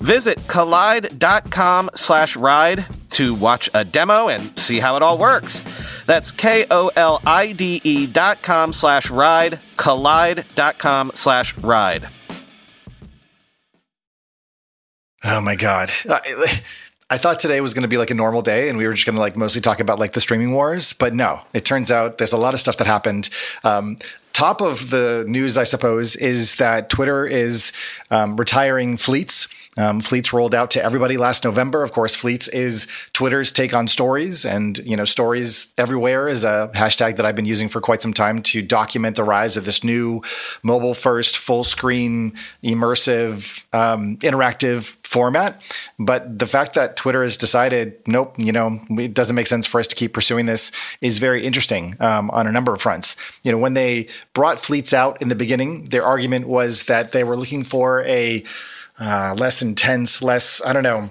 Visit 0.00 0.38
kolide.com 0.40 1.90
slash 1.94 2.36
ride 2.36 2.86
to 3.10 3.34
watch 3.34 3.70
a 3.74 3.84
demo 3.84 4.28
and 4.28 4.58
see 4.58 4.80
how 4.80 4.96
it 4.96 5.02
all 5.02 5.18
works. 5.18 5.62
That's 6.06 6.32
K-O-L-I-D-E 6.32 8.06
dot 8.08 8.42
com 8.42 8.72
slash 8.72 9.10
ride, 9.10 9.60
kolide.com 9.76 11.12
slash 11.14 11.56
ride. 11.58 12.08
Oh 15.24 15.40
my 15.40 15.56
God. 15.56 15.90
I, 16.08 16.62
I 17.08 17.18
thought 17.18 17.38
today 17.38 17.60
was 17.60 17.72
going 17.74 17.82
to 17.82 17.88
be 17.88 17.96
like 17.96 18.10
a 18.10 18.14
normal 18.14 18.42
day 18.42 18.68
and 18.68 18.76
we 18.76 18.86
were 18.86 18.92
just 18.92 19.06
going 19.06 19.14
to 19.14 19.20
like 19.20 19.36
mostly 19.36 19.60
talk 19.60 19.80
about 19.80 19.98
like 19.98 20.12
the 20.12 20.20
streaming 20.20 20.52
wars, 20.52 20.92
but 20.92 21.14
no, 21.14 21.40
it 21.54 21.64
turns 21.64 21.90
out 21.90 22.18
there's 22.18 22.32
a 22.32 22.38
lot 22.38 22.54
of 22.54 22.60
stuff 22.60 22.76
that 22.78 22.86
happened. 22.86 23.30
Um, 23.62 23.98
top 24.32 24.60
of 24.60 24.90
the 24.90 25.24
news, 25.28 25.56
I 25.56 25.64
suppose, 25.64 26.16
is 26.16 26.56
that 26.56 26.90
Twitter 26.90 27.26
is 27.26 27.72
um, 28.10 28.36
retiring 28.36 28.96
fleets. 28.96 29.48
Um, 29.76 30.00
Fleets 30.00 30.32
rolled 30.32 30.54
out 30.54 30.70
to 30.72 30.84
everybody 30.84 31.16
last 31.16 31.44
November. 31.44 31.82
Of 31.82 31.92
course, 31.92 32.14
Fleets 32.14 32.48
is 32.48 32.86
Twitter's 33.12 33.52
take 33.52 33.74
on 33.74 33.88
stories, 33.88 34.44
and 34.44 34.78
you 34.78 34.96
know, 34.96 35.04
stories 35.04 35.72
everywhere 35.78 36.28
is 36.28 36.44
a 36.44 36.70
hashtag 36.74 37.16
that 37.16 37.26
I've 37.26 37.36
been 37.36 37.44
using 37.44 37.68
for 37.68 37.80
quite 37.80 38.02
some 38.02 38.12
time 38.12 38.42
to 38.42 38.62
document 38.62 39.16
the 39.16 39.24
rise 39.24 39.56
of 39.56 39.64
this 39.64 39.82
new 39.82 40.22
mobile-first, 40.62 41.36
full-screen, 41.36 42.34
immersive, 42.62 43.64
um, 43.72 44.16
interactive 44.18 44.96
format. 45.04 45.60
But 45.98 46.38
the 46.38 46.46
fact 46.46 46.74
that 46.74 46.96
Twitter 46.96 47.22
has 47.22 47.36
decided, 47.36 47.96
nope, 48.06 48.34
you 48.36 48.52
know, 48.52 48.80
it 48.90 49.14
doesn't 49.14 49.36
make 49.36 49.46
sense 49.46 49.66
for 49.66 49.80
us 49.80 49.86
to 49.88 49.96
keep 49.96 50.12
pursuing 50.12 50.46
this 50.46 50.72
is 51.00 51.18
very 51.18 51.44
interesting 51.44 51.96
um, 52.00 52.30
on 52.30 52.46
a 52.46 52.52
number 52.52 52.72
of 52.72 52.80
fronts. 52.80 53.16
You 53.42 53.52
know, 53.52 53.58
when 53.58 53.74
they 53.74 54.08
brought 54.32 54.60
Fleets 54.60 54.92
out 54.92 55.20
in 55.20 55.28
the 55.28 55.34
beginning, 55.34 55.84
their 55.84 56.04
argument 56.04 56.48
was 56.48 56.84
that 56.84 57.12
they 57.12 57.24
were 57.24 57.36
looking 57.36 57.64
for 57.64 58.02
a 58.04 58.44
uh, 58.98 59.34
less 59.36 59.62
intense, 59.62 60.22
less 60.22 60.64
I 60.64 60.72
don't 60.72 60.82
know. 60.82 61.10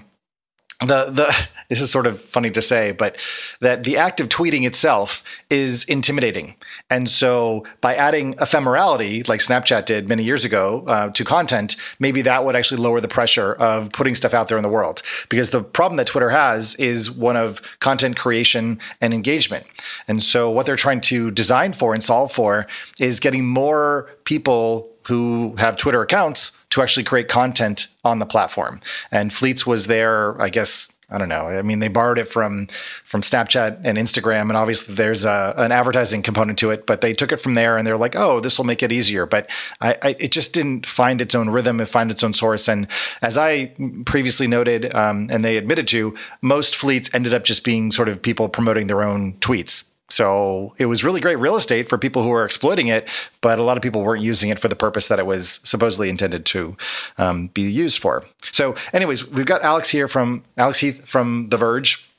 The 0.80 1.10
the 1.12 1.48
this 1.70 1.82
is 1.82 1.92
sort 1.92 2.08
of 2.08 2.22
funny 2.22 2.52
to 2.52 2.62
say, 2.62 2.92
but 2.92 3.18
that 3.62 3.84
the 3.84 3.98
act 3.98 4.20
of 4.20 4.30
tweeting 4.30 4.66
itself 4.66 5.24
is 5.50 5.84
intimidating, 5.86 6.56
and 6.90 7.10
so 7.10 7.66
by 7.82 7.96
adding 7.96 8.36
ephemerality, 8.36 9.28
like 9.28 9.40
Snapchat 9.40 9.86
did 9.86 10.08
many 10.08 10.24
years 10.24 10.46
ago, 10.46 10.84
uh, 10.88 11.10
to 11.12 11.24
content, 11.24 11.76
maybe 12.00 12.22
that 12.22 12.46
would 12.46 12.56
actually 12.56 12.82
lower 12.82 13.02
the 13.02 13.08
pressure 13.08 13.54
of 13.54 13.92
putting 13.92 14.16
stuff 14.16 14.34
out 14.34 14.48
there 14.48 14.58
in 14.58 14.64
the 14.64 14.70
world. 14.70 15.02
Because 15.30 15.50
the 15.52 15.64
problem 15.64 15.98
that 15.98 16.08
Twitter 16.08 16.30
has 16.30 16.76
is 16.76 17.10
one 17.10 17.38
of 17.38 17.62
content 17.80 18.18
creation 18.18 18.80
and 19.02 19.14
engagement, 19.14 19.66
and 20.08 20.22
so 20.22 20.50
what 20.50 20.66
they're 20.66 20.76
trying 20.76 21.02
to 21.02 21.32
design 21.32 21.74
for 21.74 21.94
and 21.94 22.04
solve 22.04 22.32
for 22.32 22.66
is 23.00 23.20
getting 23.20 23.46
more 23.46 24.10
people 24.26 24.90
who 25.08 25.56
have 25.58 25.78
Twitter 25.78 26.02
accounts 26.02 26.52
to 26.74 26.82
actually 26.82 27.04
create 27.04 27.28
content 27.28 27.86
on 28.04 28.18
the 28.18 28.26
platform. 28.26 28.82
And 29.12 29.32
Fleets 29.32 29.64
was 29.64 29.86
there, 29.86 30.42
I 30.42 30.50
guess, 30.50 30.98
I 31.08 31.20
don't 31.20 31.30
know. 31.30 31.48
I 31.48 31.62
mean, 31.62 31.78
they 31.78 31.88
borrowed 31.88 32.18
it 32.18 32.28
from 32.28 32.66
from 33.06 33.22
Snapchat 33.22 33.82
and 33.84 33.96
Instagram, 33.96 34.50
and 34.50 34.58
obviously 34.58 34.96
there's 34.96 35.24
a, 35.24 35.54
an 35.58 35.72
advertising 35.72 36.24
component 36.24 36.58
to 36.60 36.72
it. 36.72 36.88
But 36.88 37.02
they 37.02 37.14
took 37.14 37.32
it 37.32 37.38
from 37.38 37.54
there, 37.54 37.78
and 37.78 37.86
they're 37.86 37.98
like, 37.98 38.16
"Oh, 38.16 38.40
this 38.40 38.58
will 38.58 38.66
make 38.66 38.82
it 38.82 38.92
easier." 38.92 39.28
But 39.28 39.48
I, 39.82 39.98
I, 40.02 40.16
it 40.18 40.32
just 40.32 40.52
didn't 40.56 40.88
find 40.88 41.22
its 41.22 41.36
own 41.36 41.52
rhythm, 41.52 41.80
and 41.80 41.88
find 41.88 42.10
its 42.10 42.24
own 42.24 42.34
source. 42.34 42.68
And 42.68 42.88
as 43.22 43.38
I 43.38 43.72
previously 44.06 44.48
noted, 44.48 44.92
um, 44.96 45.28
and 45.30 45.46
they 45.46 45.58
admitted 45.58 45.88
to, 45.90 46.16
most 46.42 46.76
fleets 46.76 47.12
ended 47.14 47.36
up 47.36 47.44
just 47.44 47.64
being 47.64 47.92
sort 47.92 48.10
of 48.10 48.20
people 48.20 48.50
promoting 48.50 48.88
their 48.88 49.04
own 49.04 49.34
tweets 49.34 49.84
so 50.14 50.76
it 50.78 50.86
was 50.86 51.04
really 51.04 51.20
great 51.20 51.40
real 51.40 51.56
estate 51.56 51.90
for 51.90 51.98
people 51.98 52.22
who 52.24 52.30
were 52.30 52.46
exploiting 52.46 52.88
it, 52.88 53.08
but 53.42 53.58
a 53.58 53.64
lot 53.64 53.78
of 53.78 53.84
people 53.84 54.04
weren't 54.04 54.24
using 54.24 54.52
it 54.52 54.60
for 54.60 54.68
the 54.68 54.76
purpose 54.76 55.08
that 55.08 55.18
it 55.18 55.26
was 55.26 55.60
supposedly 55.64 56.08
intended 56.08 56.46
to 56.46 56.78
um, 57.18 57.48
be 57.48 57.64
used 57.64 58.00
for. 58.00 58.24
So, 58.52 58.76
anyways, 58.94 59.28
we've 59.28 59.48
got 59.48 59.64
Alex 59.64 59.90
here 59.90 60.08
from 60.08 60.44
Alex 60.56 60.80
Heath 60.80 61.06
from 61.08 61.50
The 61.50 61.58
Verge. 61.58 62.10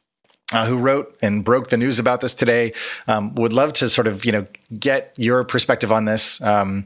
Uh, 0.52 0.66
who 0.66 0.76
wrote 0.76 1.16
and 1.22 1.42
broke 1.42 1.68
the 1.68 1.76
news 1.76 1.98
about 1.98 2.20
this 2.20 2.34
today? 2.34 2.74
Um, 3.08 3.34
would 3.34 3.54
love 3.54 3.72
to 3.72 3.88
sort 3.88 4.06
of 4.06 4.26
you 4.26 4.30
know 4.30 4.46
get 4.78 5.14
your 5.16 5.42
perspective 5.42 5.90
on 5.90 6.04
this, 6.04 6.40
um, 6.42 6.84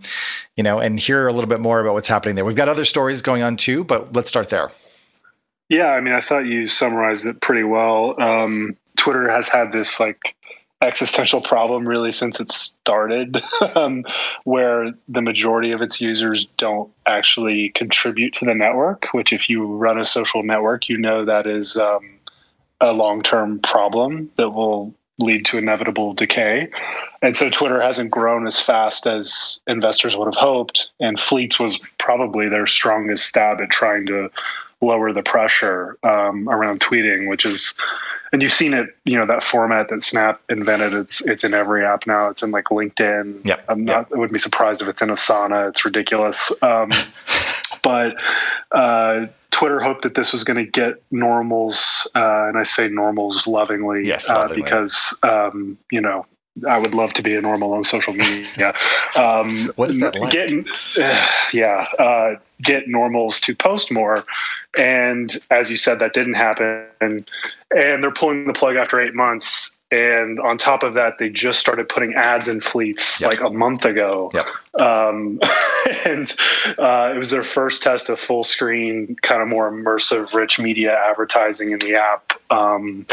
you 0.56 0.62
know, 0.62 0.78
and 0.78 0.98
hear 0.98 1.26
a 1.26 1.32
little 1.32 1.48
bit 1.48 1.58
more 1.58 1.80
about 1.80 1.92
what's 1.92 2.08
happening 2.08 2.36
there. 2.36 2.44
We've 2.44 2.54
got 2.54 2.68
other 2.68 2.84
stories 2.84 3.20
going 3.20 3.42
on 3.42 3.56
too, 3.56 3.82
but 3.82 4.14
let's 4.14 4.28
start 4.28 4.50
there. 4.50 4.70
Yeah, 5.68 5.88
I 5.88 6.00
mean, 6.00 6.14
I 6.14 6.20
thought 6.20 6.46
you 6.46 6.68
summarized 6.68 7.26
it 7.26 7.40
pretty 7.40 7.64
well. 7.64 8.14
Um, 8.22 8.76
Twitter 8.96 9.30
has 9.30 9.48
had 9.48 9.72
this 9.72 9.98
like 9.98 10.36
existential 10.80 11.40
problem 11.40 11.86
really 11.86 12.12
since 12.12 12.40
it 12.40 12.50
started, 12.50 13.42
um, 13.74 14.04
where 14.44 14.92
the 15.08 15.22
majority 15.22 15.72
of 15.72 15.82
its 15.82 16.00
users 16.00 16.46
don't 16.56 16.90
actually 17.06 17.70
contribute 17.70 18.32
to 18.34 18.44
the 18.44 18.54
network. 18.54 19.06
Which, 19.12 19.32
if 19.32 19.48
you 19.48 19.66
run 19.66 19.98
a 19.98 20.06
social 20.06 20.42
network, 20.42 20.88
you 20.88 20.98
know 20.98 21.24
that 21.24 21.46
is 21.46 21.76
um, 21.76 22.18
a 22.80 22.92
long 22.92 23.22
term 23.22 23.58
problem 23.60 24.30
that 24.36 24.50
will 24.50 24.94
lead 25.18 25.44
to 25.46 25.58
inevitable 25.58 26.12
decay. 26.14 26.70
And 27.22 27.34
so 27.34 27.50
Twitter 27.50 27.80
hasn't 27.80 28.10
grown 28.10 28.46
as 28.46 28.60
fast 28.60 29.06
as 29.06 29.60
investors 29.66 30.16
would 30.16 30.26
have 30.26 30.36
hoped. 30.36 30.90
And 31.00 31.18
Fleets 31.18 31.58
was 31.58 31.80
probably 31.98 32.48
their 32.48 32.68
strongest 32.68 33.26
stab 33.26 33.60
at 33.60 33.70
trying 33.70 34.06
to 34.06 34.30
lower 34.80 35.12
the 35.12 35.22
pressure 35.22 35.98
um, 36.04 36.48
around 36.48 36.80
tweeting, 36.80 37.28
which 37.28 37.44
is 37.44 37.74
and 38.32 38.42
you've 38.42 38.52
seen 38.52 38.74
it, 38.74 38.88
you 39.04 39.16
know, 39.16 39.26
that 39.26 39.42
format 39.42 39.88
that 39.88 40.02
Snap 40.02 40.40
invented. 40.48 40.92
It's 40.92 41.26
it's 41.26 41.44
in 41.44 41.54
every 41.54 41.84
app 41.84 42.06
now. 42.06 42.28
It's 42.28 42.42
in 42.42 42.50
like 42.50 42.64
LinkedIn. 42.64 43.46
Yep. 43.46 43.64
I'm 43.68 43.84
not. 43.84 44.08
Yep. 44.08 44.12
I 44.12 44.18
wouldn't 44.18 44.32
be 44.32 44.38
surprised 44.38 44.82
if 44.82 44.88
it's 44.88 45.02
in 45.02 45.08
Asana. 45.08 45.68
It's 45.68 45.84
ridiculous. 45.84 46.52
Um, 46.62 46.90
but 47.82 48.16
uh, 48.72 49.26
Twitter 49.50 49.80
hoped 49.80 50.02
that 50.02 50.14
this 50.14 50.32
was 50.32 50.44
going 50.44 50.64
to 50.64 50.70
get 50.70 51.02
normals, 51.10 52.08
uh, 52.14 52.46
and 52.48 52.58
I 52.58 52.62
say 52.62 52.88
normals 52.88 53.46
lovingly, 53.46 54.06
yes, 54.06 54.28
lovingly. 54.28 54.62
Uh, 54.62 54.64
because 54.64 55.18
um, 55.22 55.78
you 55.90 56.00
know 56.00 56.26
I 56.66 56.78
would 56.78 56.94
love 56.94 57.12
to 57.14 57.22
be 57.22 57.34
a 57.34 57.40
normal 57.40 57.72
on 57.72 57.82
social 57.82 58.12
media. 58.12 58.74
Um, 59.16 59.72
what 59.74 59.90
is 59.90 59.98
that 59.98 60.14
like? 60.14 60.30
Getting, 60.30 60.64
uh, 61.00 61.26
yeah, 61.52 61.88
uh, 61.98 62.36
get 62.62 62.88
normals 62.88 63.40
to 63.40 63.54
post 63.54 63.90
more, 63.90 64.24
and 64.76 65.36
as 65.50 65.70
you 65.70 65.76
said, 65.76 65.98
that 65.98 66.12
didn't 66.12 66.34
happen, 66.34 66.86
and, 67.00 67.28
they're 67.70 68.10
pulling 68.10 68.46
the 68.46 68.54
plug 68.54 68.76
after 68.76 68.98
eight 68.98 69.14
months. 69.14 69.76
And 69.90 70.38
on 70.40 70.58
top 70.58 70.82
of 70.82 70.94
that, 70.94 71.18
they 71.18 71.30
just 71.30 71.58
started 71.58 71.88
putting 71.88 72.14
ads 72.14 72.48
in 72.48 72.60
fleets 72.60 73.20
yep. 73.20 73.30
like 73.30 73.40
a 73.40 73.50
month 73.50 73.86
ago. 73.86 74.30
Yep. 74.34 74.46
Um, 74.82 75.40
and 76.04 76.34
uh, 76.78 77.12
it 77.14 77.18
was 77.18 77.30
their 77.30 77.44
first 77.44 77.82
test 77.82 78.10
of 78.10 78.20
full 78.20 78.44
screen, 78.44 79.16
kind 79.22 79.40
of 79.40 79.48
more 79.48 79.70
immersive, 79.70 80.34
rich 80.34 80.58
media 80.58 80.98
advertising 81.08 81.72
in 81.72 81.78
the 81.78 81.94
app, 81.94 82.32
um, 82.50 83.06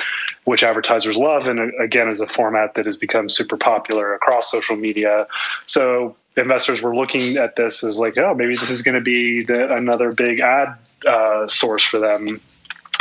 which 0.43 0.63
advertisers 0.63 1.17
love. 1.17 1.47
And 1.47 1.59
uh, 1.59 1.83
again, 1.83 2.09
is 2.09 2.19
a 2.19 2.27
format 2.27 2.73
that 2.75 2.85
has 2.85 2.97
become 2.97 3.29
super 3.29 3.55
popular 3.55 4.13
across 4.13 4.51
social 4.51 4.75
media. 4.75 5.27
So 5.65 6.15
investors 6.37 6.81
were 6.81 6.95
looking 6.95 7.37
at 7.37 7.55
this 7.55 7.83
as 7.83 7.99
like, 7.99 8.17
oh, 8.17 8.33
maybe 8.33 8.55
this 8.55 8.69
is 8.69 8.81
going 8.81 8.95
to 8.95 9.01
be 9.01 9.43
the, 9.43 9.73
another 9.73 10.11
big 10.11 10.39
ad 10.39 10.77
uh, 11.07 11.47
source 11.47 11.83
for 11.83 11.99
them. 11.99 12.41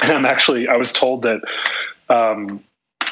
And 0.03 0.13
I'm 0.13 0.25
actually, 0.25 0.69
I 0.69 0.77
was 0.77 0.93
told 0.93 1.23
that. 1.23 1.41
Um, 2.09 2.63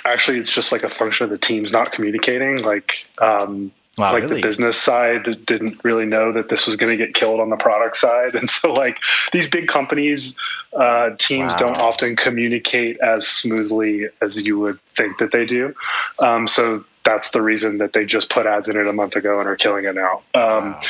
actually 0.05 0.39
it's 0.39 0.53
just 0.53 0.73
like 0.73 0.83
a 0.83 0.89
function 0.89 1.25
of 1.25 1.31
the 1.31 1.39
teams 1.39 1.73
not 1.73 1.93
communicating 1.93 2.57
like 2.63 3.07
um, 3.21 3.71
wow, 3.99 4.13
like 4.13 4.23
really? 4.25 4.37
the 4.37 4.43
business 4.43 4.77
side 4.79 5.25
didn't 5.47 5.83
really 5.85 6.07
know 6.07 6.33
that 6.33 6.49
this 6.49 6.67
was 6.67 6.77
going 6.77 6.91
to 6.91 6.97
get 6.97 7.15
killed 7.15 7.41
on 7.41 7.51
the 7.51 7.57
product 7.57 7.97
side 7.97 8.35
and 8.35 8.49
so 8.49 8.73
like 8.73 8.99
these 9.33 9.49
big 9.49 9.69
companies 9.69 10.37
uh, 10.75 11.11
teams 11.19 11.53
wow. 11.53 11.59
don't 11.59 11.79
often 11.79 12.17
communicate 12.17 12.99
as 13.01 13.27
smoothly 13.27 14.07
as 14.21 14.43
you 14.43 14.59
would 14.59 14.79
think 14.97 15.19
that 15.19 15.33
they 15.33 15.47
do 15.47 15.75
um, 16.19 16.47
so 16.47 16.85
that's 17.05 17.31
the 17.33 17.43
reason 17.43 17.79
that 17.79 17.93
they 17.93 18.05
just 18.05 18.31
put 18.31 18.47
ads 18.47 18.69
in 18.69 18.77
it 18.77 18.87
a 18.87 18.93
month 18.93 19.17
ago 19.17 19.39
and 19.39 19.49
are 19.49 19.57
killing 19.57 19.85
it 19.85 19.95
now. 19.95 20.23
Um, 20.35 20.73
wow. 20.73 20.81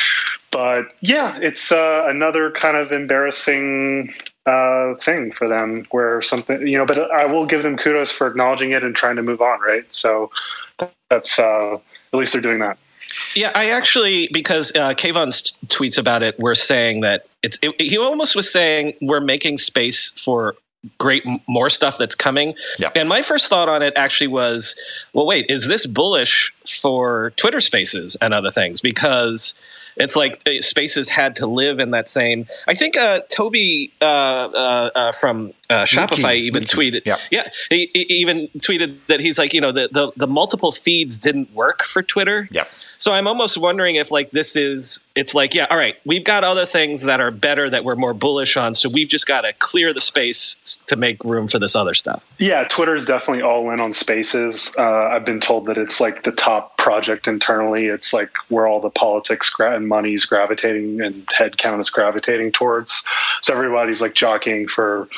but 0.51 0.85
yeah 1.01 1.39
it's 1.41 1.73
uh, 1.73 2.05
another 2.07 2.51
kind 2.51 2.77
of 2.77 2.93
embarrassing 2.93 4.11
uh, 4.47 4.95
thing 4.97 5.33
for 5.33 5.49
them 5.49 5.85
where 5.91 6.21
something 6.21 6.67
you 6.67 6.77
know 6.77 6.85
but 6.85 6.99
i 7.13 7.27
will 7.27 7.47
give 7.47 7.63
them 7.63 7.77
kudos 7.77 8.11
for 8.11 8.27
acknowledging 8.27 8.73
it 8.73 8.83
and 8.83 8.95
trying 8.97 9.17
to 9.17 9.23
move 9.23 9.41
on 9.41 9.61
right? 9.61 9.85
So 9.93 10.31
that's 11.09 11.39
uh, 11.39 11.75
at 11.75 12.19
least 12.19 12.33
they're 12.33 12.43
doing 12.43 12.59
that. 12.61 12.79
Yeah 13.35 13.53
i 13.55 13.71
actually 13.71 14.29
because 14.33 14.73
uh, 14.75 14.95
Kayvon's 14.95 15.53
tweets 15.67 15.99
about 15.99 16.23
it 16.23 16.39
were 16.39 16.55
saying 16.55 17.01
that 17.01 17.27
it's 17.43 17.59
it, 17.63 17.81
he 17.81 17.99
almost 17.99 18.37
was 18.37 18.51
saying 18.51 18.95
we're 19.01 19.21
making 19.21 19.59
space 19.59 20.11
for 20.17 20.55
great 20.99 21.25
more 21.47 21.71
stuff 21.71 21.97
that's 21.97 22.15
coming 22.15 22.55
yeah. 22.79 22.91
and 22.97 23.09
my 23.09 23.23
first 23.23 23.49
thought 23.49 23.69
on 23.69 23.83
it 23.83 23.93
actually 23.95 24.27
was 24.27 24.75
well 25.13 25.25
wait 25.25 25.47
is 25.49 25.69
this 25.69 25.87
bullish 25.87 26.53
for 26.67 27.31
twitter 27.37 27.61
spaces 27.61 28.17
and 28.21 28.35
other 28.35 28.51
things 28.51 28.81
because 28.81 29.61
it's 29.97 30.17
like 30.17 30.41
uh, 30.47 30.61
spaces 30.61 31.09
had 31.09 31.37
to 31.37 31.47
live 31.47 31.79
in 31.79 31.91
that 31.91 32.09
same. 32.09 32.47
I 32.67 32.75
think 32.75 32.97
uh, 32.97 33.21
Tobi 33.31 33.91
uh, 34.01 34.05
uh, 34.05 34.91
uh 34.95 35.13
from 35.13 35.53
uh, 35.73 35.85
Shopify 35.85 36.35
even 36.35 36.65
tweeted. 36.65 37.03
Yeah, 37.05 37.19
yeah 37.31 37.49
he, 37.71 37.91
he, 37.93 38.01
even 38.03 38.49
tweeted 38.59 38.97
that 39.09 39.21
he's 39.21 39.39
like, 39.39 39.53
you 39.55 39.61
know, 39.61 39.73
the, 39.73 39.89
the 39.91 40.13
the 40.17 40.27
multiple 40.27 40.73
feeds 40.73 41.19
didn't 41.19 41.53
work 41.55 41.83
for 41.83 42.03
Twitter. 42.03 42.47
Yeah. 42.51 42.65
So 42.99 43.13
I'm 43.13 43.27
almost 43.27 43.59
wondering 43.59 43.97
if 43.97 44.11
like 44.11 44.31
this 44.31 44.57
is. 44.57 45.03
It's 45.15 45.35
like, 45.35 45.53
yeah, 45.53 45.67
all 45.69 45.77
right, 45.77 45.97
we've 46.07 46.25
got 46.25 46.43
other 46.43 46.65
things 46.65 47.03
that 47.03 47.21
are 47.21 47.31
better 47.31 47.69
that 47.69 47.85
we're 47.85 47.97
more 47.97 48.15
bullish 48.15 48.57
on. 48.57 48.73
So 48.73 48.89
we've 48.89 49.11
just 49.11 49.27
got 49.27 49.43
to 49.43 49.53
clear 49.59 49.93
the 49.93 50.01
space 50.01 50.81
to 50.87 50.97
make 50.97 51.23
room 51.23 51.49
for 51.49 51.59
this 51.59 51.77
other 51.77 51.93
stuff. 51.93 52.25
Yeah, 52.39 52.65
Twitter 52.65 52.95
is 52.95 53.05
definitely 53.05 53.43
all 53.43 53.71
in 53.71 53.81
on 53.81 53.93
spaces. 53.93 54.75
I've 54.79 55.27
been 55.27 55.41
told 55.41 55.67
that 55.67 55.77
it's 55.77 56.01
like 56.01 56.23
the 56.25 56.33
top 56.33 56.79
project 56.79 57.29
internally. 57.29 57.87
It's 57.87 58.13
like 58.13 58.31
where 58.49 58.67
all 58.67 58.81
the 58.81 58.91
politics 58.91 59.55
and 59.59 59.89
money's 59.89 60.25
gravitating 60.25 61.01
and 61.01 61.27
headcount 61.27 61.81
is 61.81 61.91
gravitating 61.91 62.53
towards. 62.53 63.05
So 63.43 63.53
everybody's 63.53 64.01
like 64.01 64.15
jockeying 64.15 64.69
for 64.69 65.09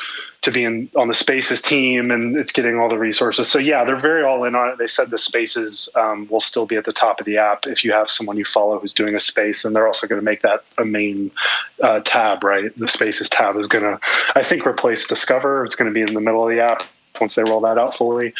to 0.45 0.51
be 0.51 0.63
in 0.63 0.89
on 0.95 1.07
the 1.07 1.13
spaces 1.13 1.61
team 1.61 2.11
and 2.11 2.35
it's 2.35 2.51
getting 2.51 2.79
all 2.79 2.87
the 2.87 2.97
resources. 2.97 3.49
So 3.49 3.59
yeah 3.59 3.83
they're 3.83 3.99
very 3.99 4.23
all 4.23 4.43
in 4.45 4.55
on 4.55 4.69
it. 4.69 4.77
They 4.77 4.87
said 4.87 5.09
the 5.09 5.17
spaces 5.17 5.89
um, 5.95 6.27
will 6.29 6.39
still 6.39 6.65
be 6.65 6.77
at 6.77 6.85
the 6.85 6.93
top 6.93 7.19
of 7.19 7.25
the 7.25 7.37
app 7.37 7.67
if 7.67 7.83
you 7.83 7.91
have 7.91 8.09
someone 8.09 8.37
you 8.37 8.45
follow 8.45 8.79
who's 8.79 8.93
doing 8.93 9.15
a 9.15 9.19
space 9.19 9.65
and 9.65 9.75
they're 9.75 9.87
also 9.87 10.07
going 10.07 10.21
to 10.21 10.25
make 10.25 10.41
that 10.41 10.63
a 10.77 10.85
main 10.85 11.31
uh, 11.81 11.99
tab 12.05 12.43
right? 12.43 12.75
The 12.77 12.87
spaces 12.87 13.29
tab 13.29 13.57
is 13.57 13.67
going 13.67 13.83
to 13.83 13.99
i 14.35 14.43
think 14.43 14.65
replace 14.65 15.07
discover. 15.07 15.63
It's 15.63 15.75
going 15.75 15.91
to 15.91 15.93
be 15.93 16.01
in 16.01 16.13
the 16.13 16.21
middle 16.21 16.43
of 16.47 16.51
the 16.53 16.61
app 16.61 16.83
once 17.19 17.35
they 17.35 17.43
roll 17.43 17.61
that 17.61 17.77
out 17.77 17.93
fully. 17.93 18.33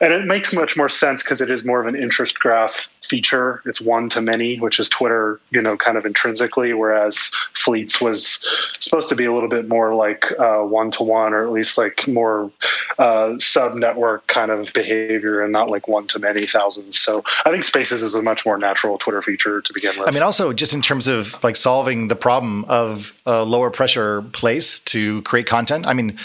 And 0.00 0.12
it 0.12 0.26
makes 0.26 0.52
much 0.54 0.76
more 0.76 0.88
sense 0.88 1.22
because 1.22 1.40
it 1.40 1.50
is 1.50 1.64
more 1.64 1.80
of 1.80 1.86
an 1.86 1.94
interest 1.96 2.38
graph 2.38 2.88
feature. 3.02 3.62
It's 3.66 3.80
one 3.80 4.08
to 4.10 4.20
many, 4.20 4.58
which 4.58 4.80
is 4.80 4.88
Twitter, 4.88 5.40
you 5.50 5.60
know, 5.60 5.76
kind 5.76 5.96
of 5.96 6.06
intrinsically, 6.06 6.72
whereas 6.72 7.32
Fleets 7.54 8.00
was 8.00 8.44
supposed 8.80 9.08
to 9.08 9.14
be 9.14 9.24
a 9.24 9.32
little 9.32 9.48
bit 9.48 9.68
more 9.68 9.94
like 9.94 10.32
one 10.38 10.90
to 10.92 11.02
one, 11.02 11.32
or 11.32 11.44
at 11.44 11.52
least 11.52 11.78
like 11.78 12.06
more 12.08 12.50
uh, 12.98 13.38
sub 13.38 13.74
network 13.74 14.26
kind 14.26 14.50
of 14.50 14.72
behavior 14.72 15.42
and 15.42 15.52
not 15.52 15.70
like 15.70 15.88
one 15.88 16.06
to 16.08 16.18
many 16.18 16.46
thousands. 16.46 16.98
So 16.98 17.22
I 17.44 17.50
think 17.50 17.64
Spaces 17.64 18.02
is 18.02 18.14
a 18.14 18.22
much 18.22 18.44
more 18.46 18.58
natural 18.58 18.98
Twitter 18.98 19.22
feature 19.22 19.60
to 19.60 19.72
begin 19.72 19.98
with. 19.98 20.08
I 20.08 20.10
mean, 20.10 20.22
also 20.22 20.52
just 20.52 20.74
in 20.74 20.82
terms 20.82 21.08
of 21.08 21.42
like 21.44 21.56
solving 21.56 22.08
the 22.08 22.16
problem 22.16 22.64
of 22.66 23.12
a 23.26 23.44
lower 23.44 23.70
pressure 23.70 24.22
place 24.22 24.78
to 24.80 25.22
create 25.22 25.46
content. 25.46 25.86
I 25.86 25.92
mean, 25.92 26.18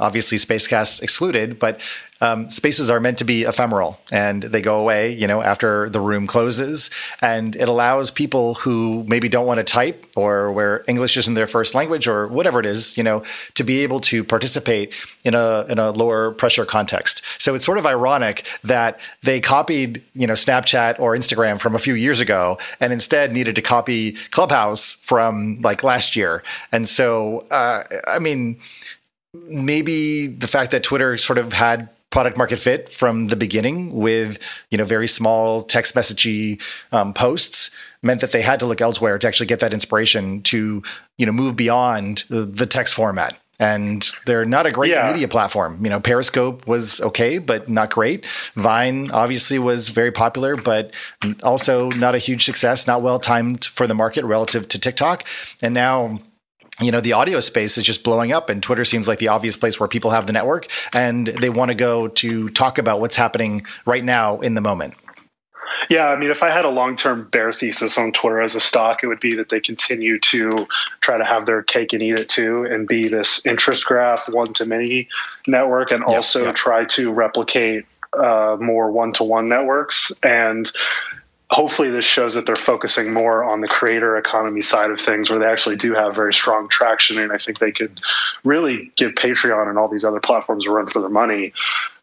obviously 0.00 0.38
Spacecast 0.38 1.02
excluded, 1.02 1.58
but 1.58 1.80
um, 2.22 2.50
spaces 2.50 2.90
are 2.90 3.00
meant 3.00 3.18
to 3.18 3.24
be 3.24 3.44
ephemeral 3.44 3.98
and 4.10 4.42
they 4.42 4.60
go 4.60 4.78
away, 4.78 5.12
you 5.12 5.26
know, 5.26 5.42
after 5.42 5.88
the 5.88 6.00
room 6.00 6.26
closes. 6.26 6.90
And 7.22 7.56
it 7.56 7.68
allows 7.68 8.10
people 8.10 8.54
who 8.56 9.04
maybe 9.08 9.28
don't 9.28 9.46
want 9.46 9.58
to 9.58 9.64
type 9.64 10.04
or 10.16 10.52
where 10.52 10.84
English 10.86 11.16
isn't 11.16 11.34
their 11.34 11.46
first 11.46 11.74
language 11.74 12.06
or 12.06 12.26
whatever 12.26 12.60
it 12.60 12.66
is, 12.66 12.96
you 12.98 13.02
know, 13.02 13.22
to 13.54 13.64
be 13.64 13.80
able 13.80 14.00
to 14.00 14.22
participate 14.22 14.92
in 15.24 15.34
a 15.34 15.64
in 15.68 15.78
a 15.78 15.90
lower 15.90 16.32
pressure 16.32 16.66
context. 16.66 17.22
So 17.38 17.54
it's 17.54 17.64
sort 17.64 17.78
of 17.78 17.86
ironic 17.86 18.46
that 18.64 19.00
they 19.22 19.40
copied, 19.40 20.02
you 20.14 20.26
know, 20.26 20.34
Snapchat 20.34 21.00
or 21.00 21.16
Instagram 21.16 21.58
from 21.58 21.74
a 21.74 21.78
few 21.78 21.94
years 21.94 22.20
ago 22.20 22.58
and 22.80 22.92
instead 22.92 23.32
needed 23.32 23.56
to 23.56 23.62
copy 23.62 24.12
Clubhouse 24.30 24.94
from 24.96 25.56
like 25.62 25.82
last 25.82 26.16
year. 26.16 26.42
And 26.70 26.86
so, 26.86 27.46
uh, 27.50 27.84
I 28.06 28.18
mean, 28.18 28.60
maybe 29.34 30.26
the 30.26 30.46
fact 30.46 30.70
that 30.72 30.82
Twitter 30.82 31.16
sort 31.16 31.38
of 31.38 31.52
had 31.52 31.88
product 32.10 32.36
market 32.36 32.58
fit 32.58 32.88
from 32.88 33.28
the 33.28 33.36
beginning 33.36 33.92
with 33.92 34.38
you 34.70 34.78
know 34.78 34.84
very 34.84 35.06
small 35.06 35.60
text 35.60 35.94
messagey 35.94 36.60
um, 36.92 37.14
posts 37.14 37.70
meant 38.02 38.20
that 38.20 38.32
they 38.32 38.42
had 38.42 38.58
to 38.58 38.66
look 38.66 38.80
elsewhere 38.80 39.18
to 39.18 39.28
actually 39.28 39.46
get 39.46 39.60
that 39.60 39.72
inspiration 39.72 40.42
to 40.42 40.82
you 41.18 41.26
know 41.26 41.32
move 41.32 41.56
beyond 41.56 42.24
the, 42.28 42.44
the 42.44 42.66
text 42.66 42.94
format 42.94 43.36
and 43.60 44.10
they're 44.24 44.46
not 44.46 44.66
a 44.66 44.72
great 44.72 44.90
yeah. 44.90 45.12
media 45.12 45.28
platform. 45.28 45.84
You 45.84 45.90
know, 45.90 46.00
Periscope 46.00 46.66
was 46.66 46.98
okay, 47.02 47.36
but 47.36 47.68
not 47.68 47.90
great. 47.90 48.24
Vine 48.54 49.10
obviously 49.10 49.58
was 49.58 49.90
very 49.90 50.10
popular, 50.10 50.56
but 50.56 50.92
also 51.42 51.90
not 51.90 52.14
a 52.14 52.18
huge 52.18 52.46
success, 52.46 52.86
not 52.86 53.02
well 53.02 53.18
timed 53.18 53.66
for 53.66 53.86
the 53.86 53.92
market 53.92 54.24
relative 54.24 54.66
to 54.68 54.78
TikTok. 54.80 55.28
And 55.60 55.74
now 55.74 56.20
you 56.80 56.90
know 56.90 57.00
the 57.00 57.12
audio 57.12 57.40
space 57.40 57.76
is 57.76 57.84
just 57.84 58.02
blowing 58.02 58.32
up 58.32 58.50
and 58.50 58.62
twitter 58.62 58.84
seems 58.84 59.08
like 59.08 59.18
the 59.18 59.28
obvious 59.28 59.56
place 59.56 59.78
where 59.78 59.88
people 59.88 60.10
have 60.10 60.26
the 60.26 60.32
network 60.32 60.66
and 60.92 61.28
they 61.40 61.50
want 61.50 61.70
to 61.70 61.74
go 61.74 62.08
to 62.08 62.48
talk 62.50 62.78
about 62.78 63.00
what's 63.00 63.16
happening 63.16 63.64
right 63.86 64.04
now 64.04 64.40
in 64.40 64.54
the 64.54 64.60
moment 64.60 64.94
yeah, 65.88 66.08
I 66.10 66.16
mean, 66.16 66.30
if 66.30 66.44
I 66.44 66.50
had 66.50 66.64
a 66.64 66.70
long 66.70 66.94
term 66.94 67.28
bear 67.30 67.52
thesis 67.52 67.98
on 67.98 68.12
Twitter 68.12 68.40
as 68.40 68.54
a 68.54 68.60
stock, 68.60 69.02
it 69.02 69.08
would 69.08 69.18
be 69.18 69.34
that 69.34 69.48
they 69.48 69.58
continue 69.58 70.20
to 70.20 70.52
try 71.00 71.18
to 71.18 71.24
have 71.24 71.46
their 71.46 71.64
cake 71.64 71.92
and 71.92 72.00
eat 72.00 72.18
it 72.18 72.28
too, 72.28 72.64
and 72.64 72.86
be 72.86 73.08
this 73.08 73.44
interest 73.44 73.86
graph 73.86 74.28
one 74.28 74.54
to 74.54 74.64
many 74.64 75.08
network, 75.48 75.90
and 75.90 76.04
also 76.04 76.52
try 76.52 76.84
to 76.84 77.10
replicate 77.10 77.86
uh, 78.16 78.56
more 78.60 78.92
one 78.92 79.12
to 79.14 79.24
one 79.24 79.48
networks. 79.48 80.12
And 80.22 80.70
hopefully 81.50 81.90
this 81.90 82.04
shows 82.04 82.34
that 82.34 82.46
they're 82.46 82.56
focusing 82.56 83.12
more 83.12 83.44
on 83.44 83.60
the 83.60 83.66
creator 83.66 84.16
economy 84.16 84.60
side 84.60 84.90
of 84.90 85.00
things 85.00 85.28
where 85.28 85.38
they 85.38 85.46
actually 85.46 85.76
do 85.76 85.92
have 85.94 86.14
very 86.14 86.32
strong 86.32 86.68
traction 86.68 87.18
and 87.18 87.32
i 87.32 87.36
think 87.36 87.58
they 87.58 87.72
could 87.72 88.00
really 88.44 88.90
give 88.96 89.12
patreon 89.12 89.68
and 89.68 89.78
all 89.78 89.88
these 89.88 90.04
other 90.04 90.20
platforms 90.20 90.66
a 90.66 90.70
run 90.70 90.86
for 90.86 91.00
their 91.00 91.10
money. 91.10 91.52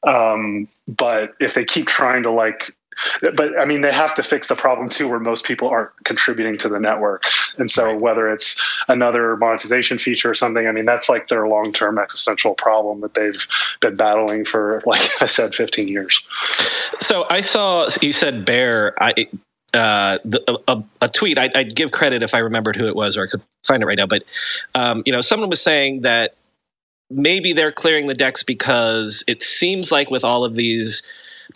Um, 0.03 0.67
but 0.87 1.33
if 1.39 1.53
they 1.53 1.65
keep 1.65 1.87
trying 1.87 2.23
to 2.23 2.31
like 2.31 2.73
but 3.21 3.57
I 3.59 3.65
mean, 3.65 3.81
they 3.81 3.91
have 3.91 4.13
to 4.15 4.23
fix 4.23 4.47
the 4.47 4.55
problem 4.55 4.89
too, 4.89 5.07
where 5.07 5.19
most 5.19 5.45
people 5.45 5.69
aren't 5.69 5.91
contributing 6.03 6.57
to 6.59 6.69
the 6.69 6.79
network. 6.79 7.23
And 7.57 7.69
so, 7.69 7.85
right. 7.85 7.99
whether 7.99 8.31
it's 8.31 8.61
another 8.87 9.37
monetization 9.37 9.97
feature 9.97 10.29
or 10.29 10.33
something, 10.33 10.67
I 10.67 10.71
mean, 10.71 10.85
that's 10.85 11.09
like 11.09 11.27
their 11.27 11.47
long 11.47 11.71
term 11.73 11.99
existential 11.99 12.55
problem 12.55 13.01
that 13.01 13.13
they've 13.13 13.47
been 13.81 13.95
battling 13.95 14.45
for, 14.45 14.81
like 14.85 15.09
I 15.21 15.25
said, 15.25 15.55
15 15.55 15.87
years. 15.87 16.21
So, 17.01 17.25
I 17.29 17.41
saw 17.41 17.89
you 18.01 18.11
said 18.11 18.45
Bear. 18.45 19.01
I, 19.01 19.27
uh, 19.73 20.17
the, 20.23 20.59
a, 20.67 20.83
a, 21.01 21.09
tweet. 21.09 21.37
I, 21.37 21.51
would 21.55 21.75
give 21.75 21.91
credit 21.91 22.23
if 22.23 22.33
I 22.33 22.39
remembered 22.39 22.75
who 22.75 22.87
it 22.87 22.95
was, 22.95 23.17
or 23.17 23.23
I 23.23 23.27
could 23.27 23.41
find 23.65 23.83
it 23.83 23.85
right 23.85 23.97
now. 23.97 24.07
But 24.07 24.23
um, 24.75 25.03
you 25.05 25.11
know, 25.11 25.21
someone 25.21 25.49
was 25.49 25.61
saying 25.61 26.01
that 26.01 26.35
maybe 27.09 27.53
they're 27.53 27.71
clearing 27.71 28.07
the 28.07 28.13
decks 28.13 28.43
because 28.43 29.23
it 29.27 29.43
seems 29.43 29.91
like 29.91 30.09
with 30.09 30.23
all 30.23 30.43
of 30.43 30.55
these 30.55 31.03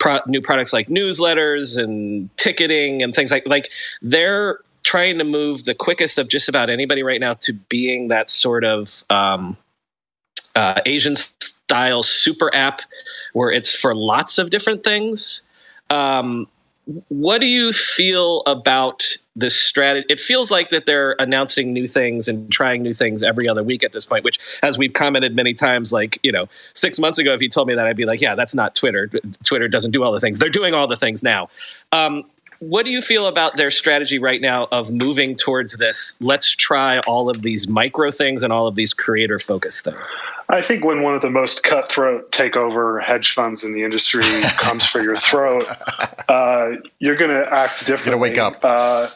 pro- 0.02 0.20
new 0.26 0.42
products 0.42 0.72
like 0.72 0.88
newsletters 0.88 1.80
and 1.80 2.28
ticketing 2.36 3.04
and 3.04 3.14
things 3.14 3.30
like 3.30 3.46
like 3.46 3.70
they're 4.02 4.58
trying 4.82 5.16
to 5.16 5.22
move 5.22 5.64
the 5.64 5.76
quickest 5.76 6.18
of 6.18 6.26
just 6.26 6.48
about 6.48 6.68
anybody 6.68 7.04
right 7.04 7.20
now 7.20 7.34
to 7.34 7.52
being 7.52 8.08
that 8.08 8.28
sort 8.28 8.64
of 8.64 9.04
um, 9.10 9.56
uh, 10.56 10.80
Asian 10.86 11.14
style 11.14 12.02
super 12.02 12.52
app 12.52 12.80
where 13.32 13.52
it's 13.52 13.76
for 13.76 13.94
lots 13.94 14.38
of 14.38 14.50
different 14.50 14.82
things. 14.82 15.44
Um, 15.88 16.48
what 17.08 17.40
do 17.40 17.46
you 17.46 17.72
feel 17.72 18.42
about 18.46 19.04
this 19.34 19.58
strategy? 19.58 20.06
It 20.08 20.20
feels 20.20 20.50
like 20.50 20.70
that 20.70 20.86
they're 20.86 21.16
announcing 21.18 21.72
new 21.72 21.86
things 21.86 22.28
and 22.28 22.50
trying 22.50 22.82
new 22.82 22.94
things 22.94 23.22
every 23.22 23.48
other 23.48 23.62
week 23.62 23.82
at 23.82 23.92
this 23.92 24.04
point, 24.04 24.24
which, 24.24 24.38
as 24.62 24.78
we've 24.78 24.92
commented 24.92 25.34
many 25.34 25.54
times, 25.54 25.92
like, 25.92 26.18
you 26.22 26.32
know, 26.32 26.48
six 26.74 26.98
months 26.98 27.18
ago, 27.18 27.32
if 27.32 27.40
you 27.40 27.48
told 27.48 27.68
me 27.68 27.74
that, 27.74 27.86
I'd 27.86 27.96
be 27.96 28.04
like, 28.04 28.20
yeah, 28.20 28.34
that's 28.34 28.54
not 28.54 28.74
Twitter. 28.74 29.10
Twitter 29.44 29.68
doesn't 29.68 29.90
do 29.92 30.02
all 30.02 30.12
the 30.12 30.20
things. 30.20 30.38
They're 30.38 30.50
doing 30.50 30.74
all 30.74 30.86
the 30.86 30.96
things 30.96 31.22
now. 31.22 31.48
Um, 31.92 32.24
what 32.62 32.86
do 32.86 32.92
you 32.92 33.02
feel 33.02 33.26
about 33.26 33.56
their 33.56 33.72
strategy 33.72 34.20
right 34.20 34.40
now 34.40 34.68
of 34.70 34.92
moving 34.92 35.34
towards 35.34 35.78
this? 35.78 36.14
Let's 36.20 36.54
try 36.54 37.00
all 37.00 37.28
of 37.28 37.42
these 37.42 37.66
micro 37.66 38.12
things 38.12 38.44
and 38.44 38.52
all 38.52 38.68
of 38.68 38.76
these 38.76 38.94
creator 38.94 39.40
focused 39.40 39.84
things. 39.84 40.12
I 40.48 40.62
think 40.62 40.84
when 40.84 41.02
one 41.02 41.16
of 41.16 41.22
the 41.22 41.30
most 41.30 41.64
cutthroat 41.64 42.30
takeover 42.30 43.02
hedge 43.02 43.32
funds 43.32 43.64
in 43.64 43.72
the 43.72 43.82
industry 43.82 44.22
comes 44.58 44.84
for 44.84 45.02
your 45.02 45.16
throat, 45.16 45.64
uh, 46.28 46.76
you're 47.00 47.16
going 47.16 47.32
to 47.32 47.52
act 47.52 47.84
differently. 47.84 48.28
You're 48.28 48.36
going 48.36 48.52
to 48.52 48.58
wake 48.58 48.62
up. 48.62 48.64
Uh, 48.64 49.10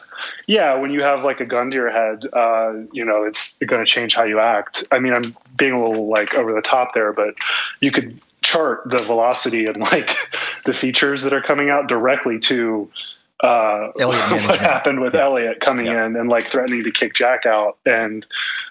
yeah, 0.47 0.75
when 0.75 0.91
you 0.91 1.01
have 1.01 1.23
like 1.23 1.39
a 1.39 1.45
gun 1.45 1.69
to 1.69 1.75
your 1.75 1.89
head, 1.89 2.25
uh, 2.33 2.73
you 2.91 3.05
know, 3.05 3.23
it's 3.23 3.57
going 3.59 3.83
to 3.83 3.89
change 3.89 4.13
how 4.13 4.23
you 4.23 4.39
act. 4.39 4.83
I 4.91 4.99
mean, 4.99 5.13
I'm 5.13 5.33
being 5.55 5.71
a 5.71 5.87
little 5.87 6.09
like 6.09 6.33
over 6.33 6.51
the 6.51 6.61
top 6.61 6.93
there, 6.93 7.13
but 7.13 7.35
you 7.79 7.91
could 7.91 8.19
chart 8.41 8.81
the 8.89 8.97
velocity 8.97 9.67
and 9.67 9.77
like 9.77 10.17
the 10.65 10.73
features 10.73 11.23
that 11.23 11.33
are 11.33 11.41
coming 11.41 11.69
out 11.69 11.87
directly 11.87 12.39
to 12.39 12.89
uh, 13.41 13.91
what 13.95 14.59
happened 14.59 14.99
with 15.01 15.13
yeah. 15.13 15.21
Elliott 15.21 15.59
coming 15.59 15.87
yeah. 15.87 16.05
in 16.05 16.15
and 16.15 16.29
like 16.29 16.47
threatening 16.47 16.83
to 16.83 16.91
kick 16.91 17.13
Jack 17.13 17.45
out 17.45 17.77
and 17.85 18.25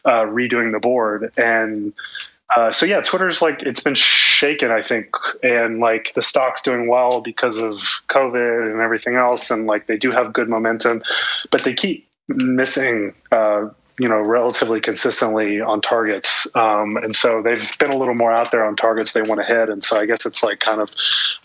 uh, 0.04 0.24
redoing 0.24 0.72
the 0.72 0.80
board. 0.80 1.32
And 1.36 1.92
uh, 2.56 2.70
so 2.70 2.86
yeah, 2.86 3.00
Twitter's 3.00 3.42
like 3.42 3.62
it's 3.62 3.80
been 3.80 3.94
shaken, 3.94 4.70
I 4.70 4.82
think, 4.82 5.08
and 5.42 5.80
like 5.80 6.12
the 6.14 6.22
stock's 6.22 6.62
doing 6.62 6.88
well 6.88 7.20
because 7.20 7.58
of 7.58 7.74
COVID 8.08 8.70
and 8.70 8.80
everything 8.80 9.16
else, 9.16 9.50
and 9.50 9.66
like 9.66 9.86
they 9.86 9.96
do 9.96 10.10
have 10.10 10.32
good 10.32 10.48
momentum, 10.48 11.02
but 11.50 11.64
they 11.64 11.74
keep 11.74 12.08
missing. 12.28 13.14
Uh, 13.32 13.68
you 13.98 14.08
know, 14.08 14.20
relatively 14.20 14.80
consistently 14.80 15.60
on 15.60 15.80
targets, 15.80 16.46
um, 16.54 16.96
and 16.98 17.14
so 17.14 17.42
they've 17.42 17.76
been 17.78 17.90
a 17.90 17.96
little 17.96 18.14
more 18.14 18.32
out 18.32 18.50
there 18.50 18.64
on 18.64 18.76
targets 18.76 19.12
they 19.12 19.22
want 19.22 19.40
to 19.40 19.46
hit. 19.46 19.68
And 19.68 19.82
so 19.82 19.98
I 19.98 20.06
guess 20.06 20.26
it's 20.26 20.42
like 20.42 20.60
kind 20.60 20.80
of, 20.80 20.90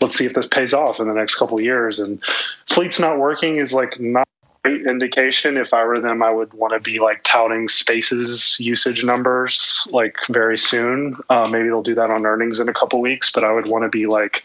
let's 0.00 0.14
see 0.14 0.26
if 0.26 0.34
this 0.34 0.46
pays 0.46 0.74
off 0.74 1.00
in 1.00 1.08
the 1.08 1.14
next 1.14 1.36
couple 1.36 1.60
years. 1.60 1.98
And 1.98 2.22
fleet's 2.66 3.00
not 3.00 3.18
working 3.18 3.56
is 3.56 3.72
like 3.72 3.98
not 4.00 4.28
great 4.64 4.86
indication. 4.86 5.56
If 5.56 5.74
I 5.74 5.84
were 5.84 5.98
them, 5.98 6.22
I 6.22 6.32
would 6.32 6.52
want 6.54 6.72
to 6.72 6.80
be 6.80 7.00
like 7.00 7.22
touting 7.24 7.68
spaces 7.68 8.56
usage 8.60 9.04
numbers 9.04 9.86
like 9.90 10.16
very 10.28 10.56
soon. 10.56 11.16
Uh, 11.30 11.48
maybe 11.48 11.64
they'll 11.64 11.82
do 11.82 11.94
that 11.96 12.10
on 12.10 12.24
earnings 12.24 12.60
in 12.60 12.68
a 12.68 12.72
couple 12.72 13.00
weeks, 13.00 13.32
but 13.32 13.44
I 13.44 13.52
would 13.52 13.66
want 13.66 13.84
to 13.84 13.88
be 13.88 14.06
like 14.06 14.42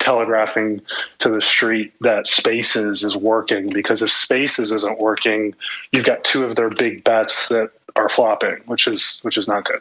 telegraphing 0.00 0.82
to 1.18 1.28
the 1.28 1.40
street 1.40 1.92
that 2.00 2.26
spaces 2.26 3.04
is 3.04 3.16
working 3.16 3.70
because 3.70 4.02
if 4.02 4.10
spaces 4.10 4.72
isn't 4.72 4.98
working, 4.98 5.54
you've 5.92 6.06
got 6.06 6.24
two 6.24 6.44
of 6.44 6.56
their 6.56 6.70
big 6.70 7.04
bets 7.04 7.48
that 7.48 7.70
are 7.96 8.08
flopping, 8.08 8.56
which 8.66 8.86
is 8.86 9.20
which 9.22 9.36
is 9.36 9.46
not 9.46 9.64
good. 9.64 9.80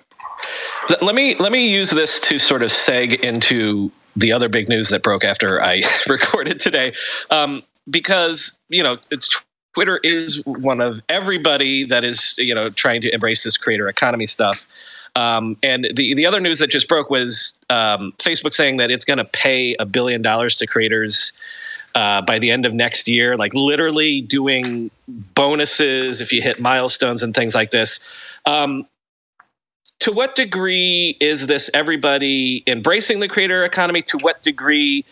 Let 1.02 1.16
me 1.16 1.36
let 1.36 1.52
me 1.52 1.68
use 1.68 1.90
this 1.90 2.20
to 2.22 2.38
sort 2.38 2.62
of 2.62 2.70
seg 2.70 3.20
into 3.22 3.92
the 4.16 4.32
other 4.32 4.50
big 4.50 4.70
news 4.70 4.90
that 4.90 5.02
broke 5.02 5.24
after 5.24 5.62
I 5.62 5.82
recorded 6.08 6.60
today. 6.60 6.94
Um, 7.32 7.64
because 7.90 8.56
you 8.70 8.84
know 8.84 9.00
it's 9.10 9.28
Twitter 9.74 10.00
is 10.04 10.44
one 10.46 10.82
of 10.82 11.00
everybody 11.10 11.84
that 11.86 12.04
is 12.04 12.36
you 12.38 12.56
know 12.56 12.70
trying 12.70 13.02
to 13.02 13.14
embrace 13.14 13.44
this 13.44 13.58
creator 13.58 13.88
economy 13.88 14.26
stuff. 14.26 14.68
Um, 15.16 15.58
and 15.64 15.88
the 15.96 16.14
the 16.14 16.26
other 16.26 16.40
news 16.40 16.60
that 16.60 16.68
just 16.68 16.88
broke 16.88 17.10
was 17.10 17.58
um, 17.70 18.14
Facebook 18.18 18.54
saying 18.54 18.78
that 18.78 18.92
it's 18.92 19.06
going 19.06 19.18
to 19.18 19.26
pay 19.26 19.76
a 19.80 19.86
billion 19.86 20.22
dollars 20.22 20.56
to 20.58 20.68
creators 20.68 21.34
uh, 21.96 22.22
by 22.22 22.40
the 22.40 22.52
end 22.52 22.66
of 22.66 22.74
next 22.74 23.08
year, 23.08 23.36
like 23.36 23.54
literally 23.54 24.22
doing 24.22 24.92
bonuses 25.08 26.22
if 26.22 26.32
you 26.32 26.42
hit 26.42 26.60
milestones 26.60 27.24
and 27.24 27.34
things 27.34 27.56
like 27.56 27.72
this. 27.72 28.00
Um, 28.46 28.86
to 30.00 30.12
what 30.12 30.36
degree 30.36 31.18
is 31.20 31.48
this 31.48 31.70
everybody 31.74 32.64
embracing 32.68 33.20
the 33.20 33.28
creator 33.28 33.64
economy? 33.64 34.02
To 34.04 34.18
what 34.20 34.42
degree 34.42 35.04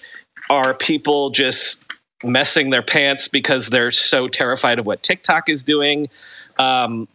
are 0.50 0.74
people 0.74 1.30
just 1.30 1.87
messing 2.24 2.70
their 2.70 2.82
pants 2.82 3.28
because 3.28 3.68
they're 3.68 3.92
so 3.92 4.28
terrified 4.28 4.80
of 4.80 4.86
what 4.86 5.04
TikTok 5.04 5.50
is 5.50 5.64
doing. 5.64 6.10
Um, 6.60 7.08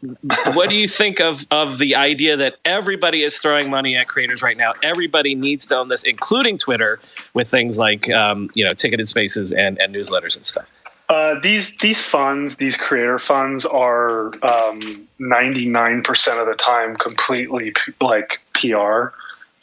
what 0.53 0.69
do 0.69 0.77
you 0.77 0.87
think 0.87 1.21
of 1.21 1.47
of 1.51 1.79
the 1.79 1.97
idea 1.97 2.37
that 2.37 2.57
everybody 2.65 3.23
is 3.23 3.39
throwing 3.39 3.71
money 3.71 3.97
at 3.97 4.07
creators 4.07 4.43
right 4.43 4.57
now? 4.57 4.73
Everybody 4.83 5.35
needs 5.35 5.67
to 5.67 5.79
own 5.79 5.89
this, 5.89 6.05
including 6.05 6.59
Twitter, 6.59 7.01
with 7.35 7.49
things 7.49 7.79
like 7.79 8.09
um, 8.11 8.51
you 8.55 8.65
know 8.65 8.71
ticketed 8.71 9.09
spaces 9.09 9.53
and, 9.53 9.81
and 9.81 9.95
newsletters 9.95 10.37
and 10.37 10.47
stuff. 10.47 10.67
Uh, 11.09 11.41
these 11.41 11.77
these 11.79 12.05
funds, 12.07 12.57
these 12.59 12.77
creator 12.77 13.19
funds, 13.19 13.67
are 13.67 14.33
um, 14.49 15.09
ninety 15.19 15.67
nine 15.67 16.03
percent 16.03 16.39
of 16.39 16.47
the 16.47 16.55
time 16.55 16.95
completely 16.97 17.73
p- 17.73 17.93
like 18.01 18.41
PR, 18.55 19.09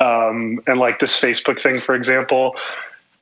um, 0.04 0.60
and 0.68 0.78
like 0.78 1.00
this 1.00 1.20
Facebook 1.20 1.62
thing, 1.62 1.80
for 1.80 1.96
example 1.96 2.54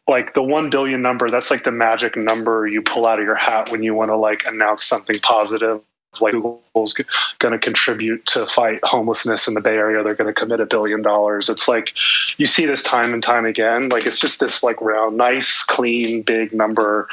like 0.07 0.33
the 0.33 0.43
1 0.43 0.69
billion 0.69 1.01
number 1.01 1.27
that's 1.27 1.51
like 1.51 1.63
the 1.63 1.71
magic 1.71 2.15
number 2.15 2.67
you 2.67 2.81
pull 2.81 3.05
out 3.05 3.19
of 3.19 3.25
your 3.25 3.35
hat 3.35 3.71
when 3.71 3.83
you 3.83 3.93
want 3.93 4.09
to 4.09 4.15
like 4.15 4.45
announce 4.45 4.83
something 4.83 5.19
positive 5.19 5.81
like 6.21 6.33
Google's 6.33 6.93
going 7.39 7.51
to 7.51 7.59
contribute 7.59 8.25
to 8.27 8.45
fight 8.47 8.79
homelessness 8.83 9.47
in 9.47 9.53
the 9.53 9.61
Bay 9.61 9.75
Area. 9.75 10.03
They're 10.03 10.15
going 10.15 10.33
to 10.33 10.39
commit 10.39 10.59
a 10.59 10.65
billion 10.65 11.01
dollars. 11.01 11.49
It's 11.49 11.67
like 11.67 11.93
you 12.37 12.47
see 12.47 12.65
this 12.65 12.81
time 12.81 13.13
and 13.13 13.21
time 13.21 13.45
again. 13.45 13.89
Like 13.89 14.05
it's 14.05 14.19
just 14.19 14.39
this 14.39 14.63
like 14.63 14.81
round, 14.81 15.17
nice, 15.17 15.63
clean, 15.63 16.21
big 16.23 16.53
number, 16.53 17.07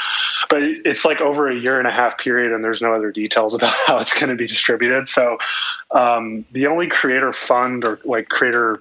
but 0.48 0.62
it's 0.62 1.04
like 1.04 1.20
over 1.20 1.48
a 1.48 1.54
year 1.54 1.78
and 1.78 1.88
a 1.88 1.92
half 1.92 2.18
period, 2.18 2.52
and 2.52 2.64
there's 2.64 2.82
no 2.82 2.92
other 2.92 3.10
details 3.10 3.54
about 3.54 3.74
how 3.86 3.98
it's 3.98 4.18
going 4.18 4.30
to 4.30 4.36
be 4.36 4.46
distributed. 4.46 5.08
So 5.08 5.38
um, 5.90 6.44
the 6.52 6.66
only 6.66 6.86
creator 6.86 7.32
fund 7.32 7.84
or 7.84 8.00
like 8.04 8.28
creator 8.28 8.80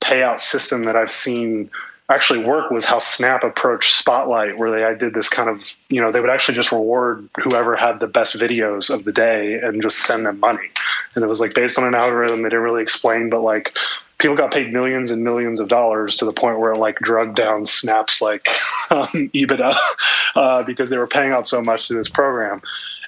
payout 0.00 0.40
system 0.40 0.84
that 0.84 0.96
I've 0.96 1.10
seen 1.10 1.70
actually 2.08 2.44
work 2.44 2.70
was 2.70 2.84
how 2.84 2.98
Snap 2.98 3.42
approached 3.42 3.94
Spotlight, 3.94 4.58
where 4.58 4.70
they 4.70 4.84
I 4.84 4.94
did 4.94 5.14
this 5.14 5.28
kind 5.28 5.48
of 5.48 5.76
you 5.88 6.00
know 6.00 6.12
they 6.12 6.20
would 6.20 6.30
actually 6.30 6.54
just 6.54 6.72
reward 6.72 7.28
whoever 7.42 7.76
had 7.76 8.00
the 8.00 8.06
best 8.06 8.36
videos 8.36 8.92
of 8.92 9.04
the 9.04 9.12
day 9.12 9.60
and 9.60 9.82
just 9.82 9.98
send 9.98 10.26
them 10.26 10.40
money, 10.40 10.68
and 11.14 11.24
it 11.24 11.28
was 11.28 11.40
like 11.40 11.54
based 11.54 11.78
on 11.78 11.86
an 11.86 11.94
algorithm 11.94 12.42
they 12.42 12.48
didn't 12.48 12.64
really 12.64 12.82
explain, 12.82 13.28
but 13.28 13.42
like 13.42 13.76
people 14.18 14.36
got 14.36 14.52
paid 14.52 14.72
millions 14.72 15.10
and 15.10 15.22
millions 15.22 15.60
of 15.60 15.68
dollars 15.68 16.16
to 16.16 16.24
the 16.24 16.32
point 16.32 16.58
where 16.58 16.72
it 16.72 16.78
like 16.78 16.98
drug 17.00 17.34
down 17.34 17.66
Snap's 17.66 18.22
like 18.22 18.48
um, 18.90 19.06
EBITDA 19.34 19.76
uh, 20.36 20.62
because 20.62 20.90
they 20.90 20.98
were 20.98 21.06
paying 21.06 21.32
out 21.32 21.46
so 21.46 21.62
much 21.62 21.88
to 21.88 21.94
this 21.94 22.08
program. 22.08 22.60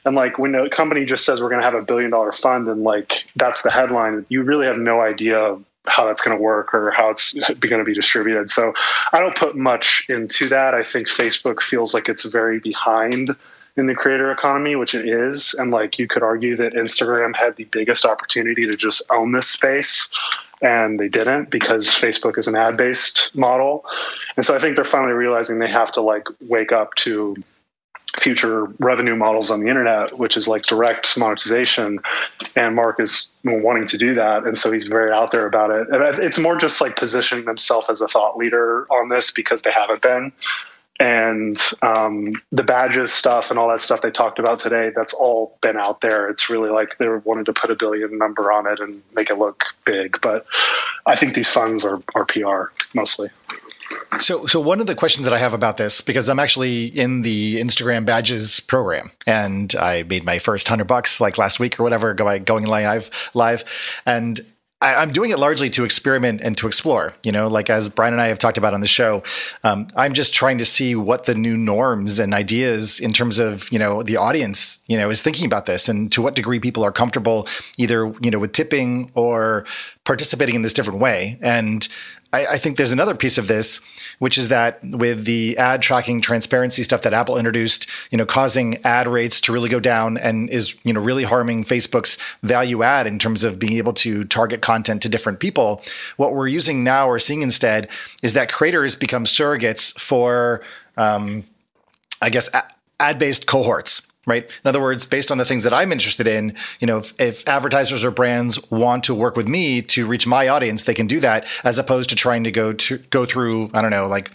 And 0.04 0.14
like 0.14 0.38
when 0.38 0.54
a 0.54 0.68
company 0.68 1.04
just 1.04 1.24
says 1.24 1.40
we're 1.40 1.48
going 1.48 1.60
to 1.60 1.66
have 1.66 1.74
a 1.74 1.82
billion 1.82 2.10
dollar 2.10 2.32
fund 2.32 2.68
and 2.68 2.82
like 2.82 3.24
that's 3.36 3.62
the 3.62 3.70
headline, 3.70 4.24
you 4.28 4.42
really 4.42 4.66
have 4.66 4.78
no 4.78 5.00
idea 5.00 5.58
how 5.86 6.06
that's 6.06 6.20
going 6.20 6.36
to 6.36 6.42
work 6.42 6.74
or 6.74 6.90
how 6.90 7.10
it's 7.10 7.34
going 7.60 7.78
to 7.78 7.84
be 7.84 7.94
distributed. 7.94 8.48
So 8.50 8.72
I 9.12 9.20
don't 9.20 9.36
put 9.36 9.56
much 9.56 10.06
into 10.08 10.48
that. 10.48 10.74
I 10.74 10.82
think 10.82 11.08
Facebook 11.08 11.62
feels 11.62 11.94
like 11.94 12.08
it's 12.08 12.24
very 12.24 12.58
behind 12.60 13.30
in 13.76 13.86
the 13.86 13.94
creator 13.94 14.30
economy, 14.32 14.74
which 14.74 14.94
it 14.94 15.08
is. 15.08 15.54
And 15.54 15.70
like 15.70 15.98
you 15.98 16.08
could 16.08 16.22
argue 16.22 16.56
that 16.56 16.74
Instagram 16.74 17.34
had 17.36 17.56
the 17.56 17.64
biggest 17.64 18.04
opportunity 18.04 18.66
to 18.66 18.76
just 18.76 19.02
own 19.10 19.32
this 19.32 19.46
space 19.46 20.08
and 20.60 20.98
they 20.98 21.08
didn't 21.08 21.50
because 21.50 21.86
Facebook 21.86 22.36
is 22.36 22.48
an 22.48 22.56
ad 22.56 22.76
based 22.76 23.30
model. 23.34 23.84
And 24.36 24.44
so 24.44 24.56
I 24.56 24.58
think 24.58 24.74
they're 24.74 24.84
finally 24.84 25.12
realizing 25.12 25.58
they 25.58 25.70
have 25.70 25.92
to 25.92 26.00
like 26.00 26.26
wake 26.40 26.72
up 26.72 26.94
to 26.96 27.36
future 28.18 28.64
revenue 28.78 29.14
models 29.14 29.50
on 29.50 29.60
the 29.60 29.68
internet, 29.68 30.18
which 30.18 30.36
is 30.36 30.48
like 30.48 30.62
direct 30.64 31.16
monetization. 31.18 31.98
And 32.56 32.74
Mark 32.74 32.98
is 33.00 33.30
wanting 33.44 33.86
to 33.86 33.98
do 33.98 34.14
that. 34.14 34.44
And 34.44 34.56
so 34.56 34.72
he's 34.72 34.84
very 34.84 35.12
out 35.12 35.30
there 35.30 35.46
about 35.46 35.70
it. 35.70 35.88
And 35.90 36.02
it's 36.24 36.38
more 36.38 36.56
just 36.56 36.80
like 36.80 36.96
positioning 36.96 37.44
themselves 37.44 37.88
as 37.90 38.00
a 38.00 38.08
thought 38.08 38.36
leader 38.36 38.86
on 38.90 39.08
this 39.08 39.30
because 39.30 39.62
they 39.62 39.72
haven't 39.72 40.02
been. 40.02 40.32
and 41.00 41.60
um, 41.82 42.32
the 42.50 42.62
badges 42.64 43.12
stuff 43.12 43.50
and 43.50 43.58
all 43.58 43.68
that 43.68 43.80
stuff 43.80 44.02
they 44.02 44.10
talked 44.10 44.38
about 44.38 44.58
today 44.58 44.90
that's 44.94 45.14
all 45.14 45.56
been 45.60 45.76
out 45.76 46.00
there 46.00 46.28
it's 46.28 46.50
really 46.50 46.70
like 46.70 46.98
they 46.98 47.08
wanted 47.08 47.46
to 47.46 47.52
put 47.52 47.70
a 47.70 47.76
billion 47.76 48.18
number 48.18 48.50
on 48.50 48.66
it 48.66 48.80
and 48.80 49.00
make 49.14 49.30
it 49.30 49.38
look 49.38 49.64
big 49.84 50.18
but 50.20 50.44
i 51.06 51.14
think 51.14 51.34
these 51.34 51.48
funds 51.48 51.84
are, 51.84 52.02
are 52.14 52.24
pr 52.24 52.72
mostly 52.94 53.28
so, 54.20 54.46
so 54.46 54.60
one 54.60 54.80
of 54.80 54.86
the 54.86 54.94
questions 54.94 55.24
that 55.24 55.32
I 55.32 55.38
have 55.38 55.52
about 55.52 55.76
this, 55.76 56.00
because 56.00 56.28
I'm 56.28 56.38
actually 56.38 56.86
in 56.86 57.22
the 57.22 57.56
Instagram 57.56 58.04
badges 58.04 58.60
program, 58.60 59.10
and 59.26 59.74
I 59.76 60.02
made 60.02 60.24
my 60.24 60.38
first 60.38 60.68
hundred 60.68 60.86
bucks 60.86 61.20
like 61.20 61.38
last 61.38 61.60
week 61.60 61.78
or 61.78 61.82
whatever, 61.82 62.14
going 62.14 62.66
live, 62.66 63.10
live, 63.34 63.64
and 64.06 64.40
I, 64.80 65.02
am 65.02 65.10
doing 65.10 65.30
it 65.30 65.40
largely 65.40 65.70
to 65.70 65.84
experiment 65.84 66.40
and 66.40 66.56
to 66.58 66.68
explore. 66.68 67.12
You 67.24 67.32
know, 67.32 67.48
like 67.48 67.68
as 67.68 67.88
Brian 67.88 68.14
and 68.14 68.22
I 68.22 68.28
have 68.28 68.38
talked 68.38 68.58
about 68.58 68.74
on 68.74 68.80
the 68.80 68.86
show, 68.86 69.24
um, 69.64 69.88
I'm 69.96 70.12
just 70.12 70.32
trying 70.32 70.58
to 70.58 70.64
see 70.64 70.94
what 70.94 71.24
the 71.24 71.34
new 71.34 71.56
norms 71.56 72.20
and 72.20 72.32
ideas 72.32 73.00
in 73.00 73.12
terms 73.12 73.40
of 73.40 73.70
you 73.72 73.78
know 73.78 74.02
the 74.02 74.16
audience 74.16 74.78
you 74.86 74.96
know 74.96 75.10
is 75.10 75.20
thinking 75.20 75.46
about 75.46 75.66
this 75.66 75.88
and 75.88 76.12
to 76.12 76.22
what 76.22 76.36
degree 76.36 76.60
people 76.60 76.84
are 76.84 76.92
comfortable 76.92 77.48
either 77.76 78.12
you 78.20 78.30
know 78.30 78.38
with 78.38 78.52
tipping 78.52 79.10
or 79.14 79.66
participating 80.04 80.54
in 80.54 80.62
this 80.62 80.72
different 80.72 81.00
way. 81.00 81.38
And 81.42 81.88
I, 82.32 82.46
I, 82.46 82.58
think 82.58 82.76
there's 82.76 82.92
another 82.92 83.14
piece 83.14 83.38
of 83.38 83.48
this, 83.48 83.80
which 84.18 84.36
is 84.36 84.48
that 84.48 84.80
with 84.82 85.24
the 85.24 85.56
ad 85.56 85.80
tracking 85.80 86.20
transparency 86.20 86.82
stuff 86.82 87.02
that 87.02 87.14
Apple 87.14 87.38
introduced, 87.38 87.88
you 88.10 88.18
know, 88.18 88.26
causing 88.26 88.84
ad 88.84 89.08
rates 89.08 89.40
to 89.42 89.52
really 89.52 89.68
go 89.68 89.80
down 89.80 90.18
and 90.18 90.50
is, 90.50 90.76
you 90.84 90.92
know, 90.92 91.00
really 91.00 91.24
harming 91.24 91.64
Facebook's 91.64 92.18
value 92.42 92.82
add 92.82 93.06
in 93.06 93.18
terms 93.18 93.44
of 93.44 93.58
being 93.58 93.74
able 93.74 93.92
to 93.94 94.24
target 94.24 94.60
content 94.60 95.00
to 95.02 95.08
different 95.08 95.40
people. 95.40 95.82
What 96.16 96.34
we're 96.34 96.48
using 96.48 96.84
now 96.84 97.08
or 97.08 97.18
seeing 97.18 97.42
instead 97.42 97.88
is 98.22 98.34
that 98.34 98.50
creators 98.50 98.94
become 98.94 99.24
surrogates 99.24 99.98
for, 99.98 100.62
um, 100.96 101.44
I 102.20 102.30
guess, 102.30 102.50
ad 103.00 103.18
based 103.18 103.46
cohorts 103.46 104.07
right? 104.28 104.44
In 104.44 104.68
other 104.68 104.80
words, 104.80 105.06
based 105.06 105.30
on 105.30 105.38
the 105.38 105.44
things 105.44 105.62
that 105.62 105.72
I'm 105.72 105.90
interested 105.90 106.26
in, 106.26 106.54
you 106.80 106.86
know, 106.86 106.98
if, 106.98 107.18
if, 107.20 107.48
advertisers 107.48 108.04
or 108.04 108.10
brands 108.10 108.62
want 108.70 109.04
to 109.04 109.14
work 109.14 109.36
with 109.36 109.48
me 109.48 109.80
to 109.82 110.06
reach 110.06 110.26
my 110.26 110.48
audience, 110.48 110.84
they 110.84 110.94
can 110.94 111.06
do 111.06 111.18
that 111.20 111.46
as 111.64 111.78
opposed 111.78 112.10
to 112.10 112.16
trying 112.16 112.44
to 112.44 112.50
go 112.50 112.72
to 112.72 112.98
go 113.10 113.24
through, 113.24 113.70
I 113.72 113.80
don't 113.80 113.90
know, 113.90 114.06
like 114.06 114.30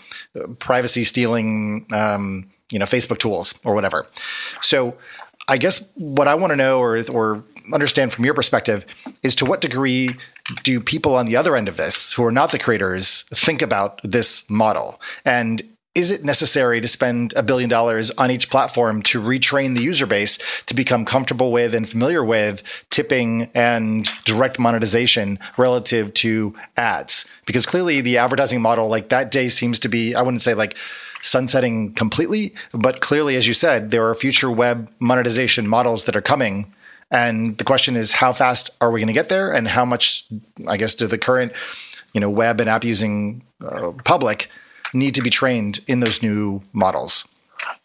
privacy 0.60 1.04
stealing, 1.04 1.86
um, 1.92 2.52
you 2.72 2.80
know, 2.80 2.86
Facebook 2.86 3.20
tools 3.20 3.60
or 3.64 3.74
whatever. 3.74 4.08
So, 4.62 4.98
I 5.48 5.58
guess 5.58 5.86
what 5.96 6.28
I 6.28 6.36
want 6.36 6.52
to 6.52 6.56
know 6.56 6.80
or 6.80 7.04
or 7.12 7.44
understand 7.74 8.12
from 8.12 8.26
your 8.26 8.34
perspective 8.34 8.86
is 9.22 9.36
to 9.36 9.46
what 9.46 9.62
degree 9.62 10.10
do 10.64 10.80
people 10.80 11.16
on 11.16 11.26
the 11.26 11.36
other 11.36 11.56
end 11.56 11.68
of 11.68 11.78
this 11.78 12.14
who 12.14 12.24
are 12.26 12.32
not 12.32 12.52
the 12.52 12.60
creators 12.60 13.24
think 13.34 13.62
about 13.62 14.02
this 14.04 14.50
model 14.50 15.00
and 15.24 15.62
is 15.96 16.10
it 16.10 16.24
necessary 16.24 16.82
to 16.82 16.88
spend 16.88 17.34
a 17.36 17.44
billion 17.44 17.70
dollars 17.70 18.10
on 18.12 18.32
each 18.32 18.50
platform 18.50 19.04
to 19.04 19.22
retrain 19.22 19.76
the 19.76 19.84
user 19.84 20.08
base 20.08 20.40
to 20.66 20.74
become 20.74 21.06
comfortable 21.06 21.52
with 21.52 21.76
and 21.76 21.88
familiar 21.88 22.24
with 22.24 22.64
tipping 22.90 23.50
and 23.54 24.10
direct 24.26 24.58
monetization 24.58 25.38
relative 25.56 26.12
to 26.16 26.56
ads? 26.78 27.26
Because 27.46 27.68
clearly 27.68 28.02
the 28.02 28.18
advertising 28.18 28.60
model, 28.60 28.88
like 28.88 29.10
that 29.10 29.30
day 29.30 29.50
seems 29.50 29.78
to 29.80 29.88
be, 29.88 30.16
I 30.16 30.24
wouldn't 30.24 30.42
say 30.42 30.56
like 30.56 30.76
sunsetting 31.22 31.94
completely, 31.94 32.56
but 32.74 33.00
clearly, 33.00 33.36
as 33.36 33.48
you 33.48 33.54
said, 33.54 33.92
there 33.92 34.08
are 34.08 34.16
future 34.16 34.50
web 34.50 34.92
monetization 35.00 35.68
models 35.68 36.06
that 36.06 36.16
are 36.16 36.22
coming. 36.22 36.74
And 37.12 37.58
the 37.60 37.64
question 37.64 37.96
is, 37.96 38.14
how 38.14 38.34
fast 38.34 38.72
are 38.82 38.90
we 38.90 39.00
going 39.00 39.08
to 39.08 39.14
get 39.14 39.30
there? 39.30 39.52
And 39.52 39.68
how 39.68 39.86
much, 39.86 40.26
I 40.68 40.78
guess, 40.78 40.96
do 40.96 41.06
the 41.06 41.20
current, 41.20 41.54
you 42.14 42.20
know, 42.20 42.32
web 42.32 42.60
and 42.60 42.68
app 42.68 42.84
using 42.84 43.44
uh, 43.64 43.92
public 44.04 44.50
need 44.94 45.16
to 45.16 45.22
be 45.22 45.30
trained 45.30 45.80
in 45.88 46.00
those 46.00 46.22
new 46.22 46.62
models? 46.72 47.28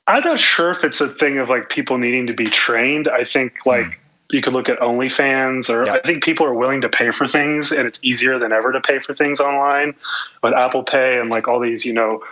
I'm 0.07 0.25
not 0.25 0.41
sure 0.41 0.71
if 0.71 0.85
it's 0.85 1.01
a 1.01 1.09
thing 1.09 1.39
of 1.39 1.49
like 1.49 1.69
people 1.69 1.99
needing 1.99 2.27
to 2.27 2.33
be 2.33 2.45
trained. 2.45 3.09
I 3.09 3.25
think 3.25 3.67
like 3.67 3.85
mm. 3.85 3.95
you 4.31 4.41
could 4.41 4.55
look 4.55 4.69
at 4.69 4.79
OnlyFans, 4.81 5.69
or 5.69 5.85
yeah. 5.85 5.93
I 5.93 6.01
think 6.01 6.25
people 6.25 6.47
are 6.47 6.55
willing 6.55 6.81
to 6.81 6.89
pay 6.89 7.11
for 7.11 7.29
things, 7.29 7.73
and 7.73 7.87
it's 7.87 8.01
easier 8.03 8.39
than 8.39 8.53
ever 8.53 8.73
to 8.73 8.81
pay 8.81 8.99
for 8.99 9.15
things 9.15 9.39
online 9.39 9.95
with 10.43 10.55
Apple 10.55 10.83
Pay 10.83 11.19
and 11.19 11.31
like 11.31 11.47
all 11.47 11.61
these, 11.61 11.85
you 11.85 11.93
know, 11.93 12.23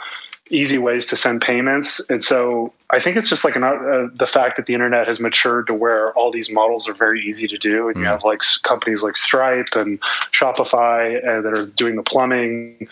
easy 0.50 0.78
ways 0.78 1.06
to 1.06 1.16
send 1.16 1.42
payments. 1.42 2.00
And 2.08 2.22
so 2.22 2.72
I 2.90 3.00
think 3.00 3.16
it's 3.16 3.28
just 3.28 3.44
like 3.44 3.56
an, 3.56 3.64
uh, 3.64 4.08
the 4.14 4.26
fact 4.26 4.56
that 4.56 4.66
the 4.66 4.74
internet 4.74 5.06
has 5.08 5.20
matured 5.20 5.66
to 5.66 5.74
where 5.74 6.12
all 6.12 6.30
these 6.30 6.50
models 6.50 6.88
are 6.88 6.94
very 6.94 7.20
easy 7.20 7.48
to 7.48 7.58
do. 7.58 7.88
And 7.88 7.96
mm. 7.96 8.00
you 8.00 8.06
have 8.06 8.24
like 8.24 8.40
companies 8.62 9.02
like 9.02 9.16
Stripe 9.16 9.74
and 9.74 10.00
Shopify 10.32 11.18
uh, 11.26 11.40
that 11.42 11.52
are 11.58 11.66
doing 11.66 11.96
the 11.96 12.02
plumbing 12.02 12.88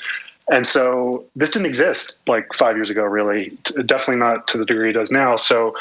and 0.50 0.66
so 0.66 1.24
this 1.34 1.50
didn't 1.50 1.66
exist 1.66 2.20
like 2.28 2.52
five 2.52 2.76
years 2.76 2.90
ago, 2.90 3.02
really. 3.02 3.56
Definitely 3.86 4.16
not 4.16 4.46
to 4.48 4.58
the 4.58 4.66
degree 4.66 4.90
it 4.90 4.94
does 4.94 5.10
now. 5.10 5.36
So, 5.36 5.74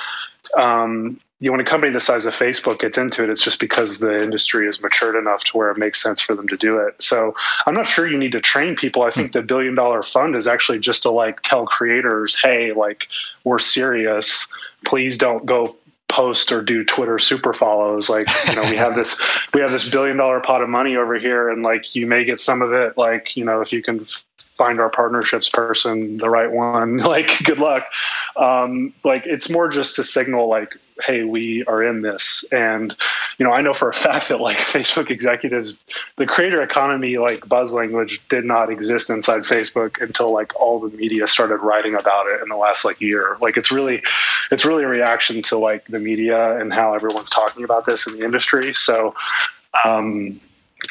um, 0.58 1.20
you 1.40 1.50
know, 1.50 1.54
when 1.54 1.60
a 1.62 1.66
company 1.66 1.92
the 1.92 2.00
size 2.00 2.26
of 2.26 2.34
Facebook 2.34 2.80
gets 2.80 2.98
into 2.98 3.22
it, 3.22 3.30
it's 3.30 3.44
just 3.44 3.60
because 3.60 4.00
the 4.00 4.24
industry 4.24 4.66
is 4.66 4.82
matured 4.82 5.18
enough 5.18 5.44
to 5.46 5.58
where 5.58 5.70
it 5.70 5.78
makes 5.78 6.02
sense 6.02 6.22
for 6.22 6.36
them 6.36 6.48
to 6.48 6.56
do 6.56 6.78
it. 6.78 6.96
So 7.04 7.36
I'm 7.66 7.74
not 7.74 7.86
sure 7.86 8.08
you 8.08 8.18
need 8.18 8.32
to 8.32 8.40
train 8.40 8.76
people. 8.76 9.02
I 9.02 9.10
think 9.10 9.34
the 9.34 9.42
billion 9.42 9.76
dollar 9.76 10.04
fund 10.04 10.38
is 10.38 10.48
actually 10.48 10.80
just 10.80 11.04
to 11.04 11.12
like 11.12 11.42
tell 11.42 11.66
creators, 11.66 12.38
hey, 12.42 12.72
like 12.72 13.08
we're 13.44 13.60
serious. 13.60 14.48
Please 14.86 15.18
don't 15.18 15.46
go 15.46 15.76
post 16.08 16.52
or 16.52 16.62
do 16.62 16.86
Twitter 16.86 17.20
super 17.20 17.54
follows. 17.54 18.10
Like, 18.10 18.28
you 18.48 18.56
know, 18.56 18.70
we 18.70 18.78
have 18.78 18.96
this 18.96 19.22
we 19.54 19.60
have 19.60 19.72
this 19.72 19.90
billion 19.90 20.16
dollar 20.16 20.40
pot 20.40 20.62
of 20.62 20.70
money 20.70 20.96
over 20.96 21.16
here, 21.16 21.50
and 21.50 21.64
like 21.64 21.94
you 21.94 22.08
may 22.08 22.24
get 22.24 22.40
some 22.40 22.62
of 22.62 22.72
it. 22.72 22.98
Like, 22.98 23.36
you 23.36 23.44
know, 23.44 23.60
if 23.60 23.74
you 23.74 23.82
can 23.82 24.06
find 24.58 24.80
our 24.80 24.90
partnerships 24.90 25.50
person, 25.50 26.18
the 26.18 26.30
right 26.30 26.52
one, 26.52 26.98
like 27.00 27.44
good 27.44 27.60
luck. 27.60 27.88
Um, 28.36 28.94
like 29.04 29.26
it's 29.26 29.50
more 29.50 29.70
just 29.70 29.96
to 29.98 30.04
signal 30.04 30.48
like, 30.48 30.78
hey, 31.04 31.24
we 31.24 31.64
are 31.66 31.84
in 31.84 32.02
this. 32.02 32.46
And, 32.52 32.96
you 33.38 33.46
know, 33.46 33.52
I 33.52 33.62
know 33.62 33.74
for 33.74 33.90
a 33.90 33.94
fact 34.08 34.30
that 34.30 34.40
like 34.40 34.58
Facebook 34.58 35.10
executives, 35.10 35.78
the 36.18 36.26
creator 36.26 36.62
economy, 36.62 37.18
like 37.18 37.48
buzz 37.48 37.74
language 37.74 38.22
did 38.30 38.46
not 38.46 38.70
exist 38.70 39.10
inside 39.10 39.42
Facebook 39.42 40.02
until 40.02 40.32
like 40.32 40.56
all 40.60 40.80
the 40.80 40.96
media 40.96 41.28
started 41.28 41.58
writing 41.58 41.96
about 41.96 42.28
it 42.28 42.42
in 42.42 42.50
the 42.50 42.58
last 42.58 42.86
like 42.86 43.02
year. 43.02 43.38
Like 43.42 43.58
it's 43.58 43.72
really, 43.72 44.04
it's 44.52 44.66
really 44.66 44.84
a 44.84 44.88
reaction 44.88 45.42
to 45.44 45.58
like 45.58 45.86
the 45.88 46.00
media 46.00 46.58
and 46.60 46.72
how 46.72 46.94
everyone's 46.94 47.30
talking 47.30 47.64
about 47.64 47.86
this 47.86 48.06
in 48.08 48.18
the 48.18 48.24
industry. 48.24 48.74
So, 48.74 49.16
um, 49.86 50.40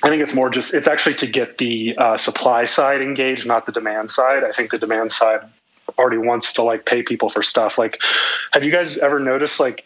I 0.02 0.08
think 0.08 0.22
it's 0.22 0.34
more 0.34 0.50
just 0.50 0.74
it's 0.74 0.88
actually 0.88 1.14
to 1.16 1.26
get 1.26 1.58
the 1.58 1.94
uh, 1.96 2.16
supply 2.16 2.64
side 2.64 3.02
engaged, 3.02 3.46
not 3.46 3.66
the 3.66 3.72
demand 3.72 4.10
side. 4.10 4.44
I 4.44 4.50
think 4.50 4.70
the 4.70 4.78
demand 4.78 5.10
side 5.10 5.40
already 5.98 6.18
wants 6.18 6.52
to 6.54 6.62
like 6.62 6.86
pay 6.86 7.02
people 7.02 7.28
for 7.28 7.42
stuff. 7.42 7.78
Like, 7.78 8.00
have 8.52 8.64
you 8.64 8.72
guys 8.72 8.98
ever 8.98 9.18
noticed 9.18 9.60
like 9.60 9.84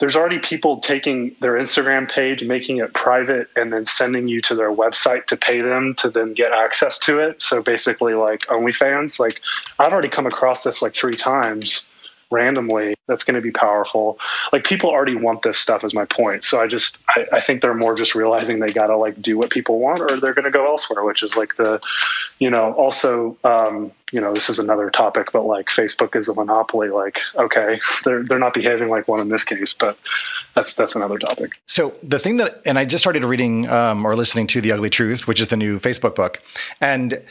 there's 0.00 0.16
already 0.16 0.38
people 0.38 0.78
taking 0.78 1.34
their 1.40 1.54
Instagram 1.54 2.10
page, 2.10 2.42
making 2.44 2.78
it 2.78 2.94
private, 2.94 3.48
and 3.56 3.72
then 3.72 3.84
sending 3.84 4.28
you 4.28 4.40
to 4.42 4.54
their 4.54 4.72
website 4.72 5.26
to 5.26 5.36
pay 5.36 5.60
them 5.60 5.94
to 5.96 6.08
then 6.08 6.34
get 6.34 6.52
access 6.52 6.98
to 7.00 7.18
it. 7.18 7.42
So 7.42 7.62
basically, 7.62 8.14
like 8.14 8.40
OnlyFans. 8.46 9.18
Like, 9.18 9.40
I've 9.78 9.92
already 9.92 10.08
come 10.08 10.26
across 10.26 10.62
this 10.62 10.80
like 10.80 10.94
three 10.94 11.14
times 11.16 11.87
randomly 12.30 12.94
that's 13.06 13.24
going 13.24 13.34
to 13.34 13.40
be 13.40 13.50
powerful. 13.50 14.18
Like 14.52 14.64
people 14.64 14.90
already 14.90 15.14
want 15.14 15.42
this 15.42 15.58
stuff 15.58 15.82
is 15.82 15.94
my 15.94 16.04
point. 16.04 16.44
So 16.44 16.60
i 16.60 16.66
just 16.66 17.02
I, 17.16 17.26
I 17.34 17.40
think 17.40 17.62
they're 17.62 17.74
more 17.74 17.94
just 17.96 18.14
realizing 18.14 18.58
they 18.58 18.68
got 18.68 18.88
to 18.88 18.96
like 18.96 19.20
do 19.20 19.38
what 19.38 19.50
people 19.50 19.78
want 19.78 20.00
or 20.00 20.20
they're 20.20 20.34
going 20.34 20.44
to 20.44 20.50
go 20.50 20.66
elsewhere 20.66 21.04
which 21.04 21.22
is 21.22 21.36
like 21.36 21.56
the 21.56 21.80
you 22.38 22.50
know 22.50 22.72
also 22.74 23.36
um, 23.44 23.92
you 24.12 24.20
know 24.20 24.32
this 24.32 24.48
is 24.48 24.58
another 24.58 24.90
topic 24.90 25.32
but 25.32 25.44
like 25.44 25.66
facebook 25.68 26.16
is 26.16 26.28
a 26.28 26.34
monopoly 26.34 26.88
like 26.88 27.18
okay 27.36 27.80
they're 28.04 28.22
they're 28.24 28.38
not 28.38 28.54
behaving 28.54 28.88
like 28.88 29.08
one 29.08 29.20
in 29.20 29.28
this 29.28 29.44
case 29.44 29.72
but 29.72 29.98
that's 30.54 30.74
that's 30.74 30.94
another 30.94 31.18
topic. 31.18 31.52
So 31.66 31.94
the 32.02 32.18
thing 32.18 32.36
that 32.38 32.60
and 32.66 32.78
i 32.78 32.84
just 32.84 33.02
started 33.02 33.24
reading 33.24 33.68
um, 33.68 34.04
or 34.04 34.16
listening 34.16 34.46
to 34.48 34.60
the 34.60 34.72
ugly 34.72 34.90
truth 34.90 35.26
which 35.26 35.40
is 35.40 35.48
the 35.48 35.56
new 35.56 35.78
facebook 35.78 36.14
book. 36.14 36.42
And 36.80 37.22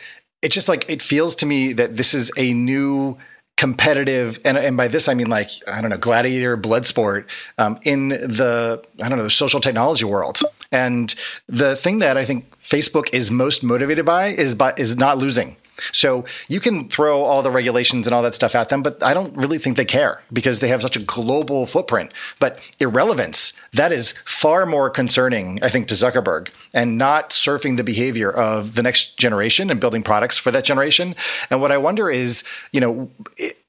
it's 0.41 0.53
just 0.53 0.67
like 0.67 0.89
it 0.89 1.01
feels 1.01 1.35
to 1.37 1.45
me 1.45 1.73
that 1.73 1.97
this 1.97 2.13
is 2.13 2.31
a 2.37 2.53
new 2.53 3.17
competitive 3.57 4.39
and, 4.45 4.57
and 4.57 4.77
by 4.77 4.87
this 4.87 5.09
i 5.09 5.13
mean 5.13 5.27
like 5.27 5.49
i 5.67 5.81
don't 5.81 5.89
know 5.89 5.97
gladiator 5.97 6.55
blood 6.55 6.85
sport 6.85 7.27
um, 7.57 7.77
in 7.83 8.09
the 8.09 8.81
i 9.03 9.09
don't 9.09 9.17
know 9.17 9.23
the 9.23 9.29
social 9.29 9.59
technology 9.59 10.05
world. 10.05 10.39
And 10.71 11.15
the 11.47 11.75
thing 11.75 11.99
that 11.99 12.17
i 12.17 12.25
think 12.25 12.59
facebook 12.59 13.09
is 13.13 13.31
most 13.31 13.63
motivated 13.63 14.05
by 14.05 14.27
is 14.27 14.53
by 14.53 14.73
is 14.77 14.97
not 14.97 15.17
losing 15.17 15.57
so 15.91 16.25
you 16.47 16.59
can 16.59 16.89
throw 16.89 17.23
all 17.23 17.41
the 17.41 17.51
regulations 17.51 18.07
and 18.07 18.13
all 18.13 18.23
that 18.23 18.35
stuff 18.35 18.55
at 18.55 18.69
them, 18.69 18.83
but 18.83 19.01
I 19.03 19.13
don't 19.13 19.35
really 19.35 19.57
think 19.57 19.77
they 19.77 19.85
care 19.85 20.21
because 20.31 20.59
they 20.59 20.67
have 20.67 20.81
such 20.81 20.95
a 20.95 21.01
global 21.01 21.65
footprint. 21.65 22.13
But 22.39 22.59
irrelevance, 22.79 23.53
that 23.73 23.91
is 23.91 24.11
far 24.25 24.65
more 24.65 24.89
concerning, 24.89 25.59
I 25.63 25.69
think, 25.69 25.87
to 25.87 25.93
Zuckerberg 25.93 26.49
and 26.73 26.97
not 26.97 27.29
surfing 27.29 27.77
the 27.77 27.83
behavior 27.83 28.31
of 28.31 28.75
the 28.75 28.83
next 28.83 29.17
generation 29.17 29.69
and 29.69 29.79
building 29.79 30.03
products 30.03 30.37
for 30.37 30.51
that 30.51 30.63
generation. 30.63 31.15
And 31.49 31.61
what 31.61 31.71
I 31.71 31.77
wonder 31.77 32.09
is, 32.09 32.43
you 32.71 32.81
know, 32.81 33.09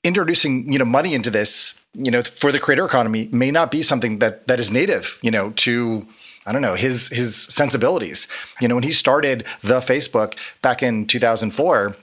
introducing, 0.05 0.73
you 0.73 0.79
know, 0.79 0.85
money 0.85 1.15
into 1.15 1.31
this, 1.31 1.81
you 1.95 2.11
know, 2.11 2.23
for 2.23 2.53
the 2.53 2.61
creator 2.61 2.85
economy 2.85 3.29
may 3.33 3.51
not 3.51 3.71
be 3.71 3.83
something 3.83 4.19
that 4.21 4.47
that 4.47 4.61
is 4.61 4.71
native, 4.71 5.19
you 5.23 5.31
know, 5.31 5.51
to 5.57 6.07
I 6.49 6.53
don't 6.53 6.63
know 6.63 6.75
his 6.75 7.09
his 7.09 7.37
sensibilities. 7.37 8.27
You 8.59 8.69
know, 8.69 8.75
when 8.75 8.85
he 8.85 8.91
started 8.91 9.45
the 9.63 9.81
Facebook 9.81 10.39
back 10.63 10.83
in 10.83 11.07
2004, 11.07 11.95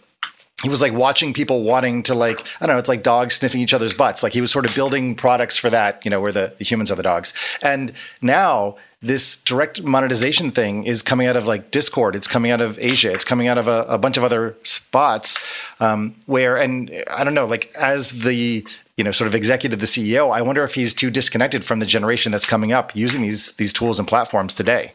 he 0.62 0.70
was 0.70 0.82
like 0.82 0.94
watching 0.94 1.34
people 1.34 1.64
wanting 1.64 2.04
to 2.04 2.14
like 2.14 2.42
I 2.62 2.68
don't 2.68 2.76
know, 2.76 2.80
it's 2.80 2.88
like 2.88 3.02
dogs 3.02 3.36
sniffing 3.36 3.60
each 3.60 3.74
other's 3.74 3.96
butts. 3.96 4.22
Like 4.22 4.34
he 4.34 4.42
was 4.42 4.52
sort 4.52 4.70
of 4.70 4.76
building 4.76 5.16
products 5.16 5.58
for 5.58 5.72
that, 5.72 6.06
you 6.06 6.12
know, 6.12 6.22
where 6.22 6.32
the, 6.32 6.54
the 6.60 6.64
humans 6.64 6.92
are 6.92 6.96
the 6.96 7.04
dogs. 7.04 7.34
And 7.64 7.92
now 8.22 8.78
this 9.02 9.38
direct 9.38 9.82
monetization 9.82 10.52
thing 10.52 10.86
is 10.86 11.02
coming 11.02 11.28
out 11.28 11.36
of 11.36 11.48
like 11.48 11.72
Discord. 11.72 12.16
It's 12.16 12.28
coming 12.28 12.52
out 12.52 12.62
of 12.62 12.78
Asia. 12.80 13.12
It's 13.14 13.26
coming 13.26 13.48
out 13.48 13.58
of 13.58 13.68
a, 13.68 13.82
a 13.84 13.98
bunch 13.98 14.18
of 14.18 14.24
other 14.24 14.56
spots 14.64 15.44
um, 15.80 16.16
where, 16.26 16.56
and 16.56 17.04
I 17.10 17.24
don't 17.24 17.34
know, 17.34 17.46
like 17.46 17.72
as 17.76 18.12
the 18.12 18.66
you 18.98 19.04
know 19.04 19.12
sort 19.12 19.28
of 19.28 19.36
executive, 19.36 19.80
the 19.80 19.86
CEO, 19.86 20.34
I 20.34 20.42
wonder 20.42 20.64
if 20.64 20.76
he's 20.76 20.94
too 20.94 21.10
disconnected 21.10 21.66
from 21.66 21.80
the 21.80 21.86
generation 21.86 22.32
that's 22.32 22.46
coming 22.46 22.72
up 22.72 22.96
using 22.96 23.22
these 23.22 23.54
these 23.54 23.74
tools 23.74 24.00
and 24.00 24.08
platforms 24.08 24.54
today. 24.54 24.94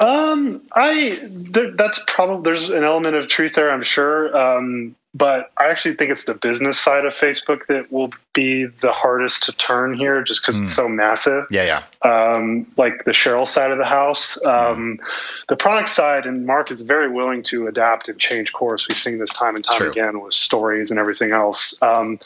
Um, 0.00 0.60
I 0.72 1.20
th- 1.52 1.74
that's 1.76 2.02
probably 2.08 2.42
there's 2.50 2.70
an 2.70 2.84
element 2.84 3.14
of 3.14 3.28
truth 3.28 3.54
there, 3.54 3.70
I'm 3.70 3.82
sure. 3.82 4.36
Um, 4.36 4.96
but 5.16 5.52
I 5.58 5.68
actually 5.68 5.94
think 5.94 6.10
it's 6.10 6.24
the 6.24 6.34
business 6.34 6.78
side 6.78 7.04
of 7.04 7.14
Facebook 7.14 7.66
that 7.68 7.92
will 7.92 8.10
be 8.32 8.64
the 8.64 8.90
hardest 8.90 9.44
to 9.44 9.52
turn 9.52 9.94
here, 9.94 10.24
just 10.24 10.42
because 10.42 10.56
mm. 10.56 10.62
it's 10.62 10.74
hmm. 10.74 10.82
so 10.82 10.88
massive. 10.88 11.46
Yeah, 11.50 11.82
yeah. 12.04 12.10
Um, 12.10 12.66
like 12.76 13.04
the 13.04 13.12
Sheryl 13.12 13.46
side 13.46 13.70
of 13.70 13.78
the 13.78 13.84
house, 13.84 14.44
um, 14.44 14.98
mm. 14.98 15.06
the 15.48 15.54
product 15.54 15.88
side, 15.88 16.26
and 16.26 16.44
Mark 16.44 16.72
is 16.72 16.82
very 16.82 17.08
willing 17.08 17.44
to 17.44 17.68
adapt 17.68 18.08
and 18.08 18.18
change 18.18 18.52
course. 18.52 18.88
We've 18.88 18.98
seen 18.98 19.18
this 19.18 19.30
time 19.30 19.54
and 19.54 19.64
time 19.64 19.78
True. 19.78 19.92
again 19.92 20.20
with 20.20 20.34
stories 20.34 20.90
and 20.90 20.98
everything 20.98 21.30
else. 21.30 21.80
Um, 21.80 22.18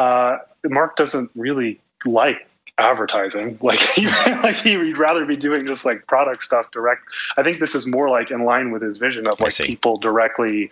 uh, 0.00 0.38
Mark 0.64 0.96
doesn't 0.96 1.30
really 1.34 1.78
like 2.06 2.48
advertising. 2.78 3.58
Like, 3.70 3.78
he, 3.78 4.06
like 4.42 4.56
he'd 4.56 4.96
rather 4.96 5.26
be 5.26 5.36
doing 5.36 5.66
just 5.66 5.84
like 5.84 6.06
product 6.06 6.42
stuff 6.42 6.70
direct. 6.70 7.02
I 7.36 7.42
think 7.42 7.60
this 7.60 7.74
is 7.74 7.86
more 7.86 8.08
like 8.08 8.30
in 8.30 8.44
line 8.44 8.70
with 8.70 8.82
his 8.82 8.96
vision 8.96 9.26
of 9.26 9.38
like 9.38 9.54
people 9.54 9.98
directly 9.98 10.70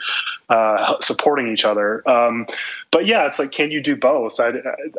uh, 0.48 0.98
supporting 1.00 1.48
each 1.48 1.64
other. 1.64 2.08
Um, 2.08 2.46
but 2.90 3.06
yeah, 3.06 3.26
it's 3.26 3.38
like, 3.38 3.52
can 3.52 3.70
you 3.70 3.82
do 3.82 3.94
both? 3.94 4.40
I, 4.40 4.48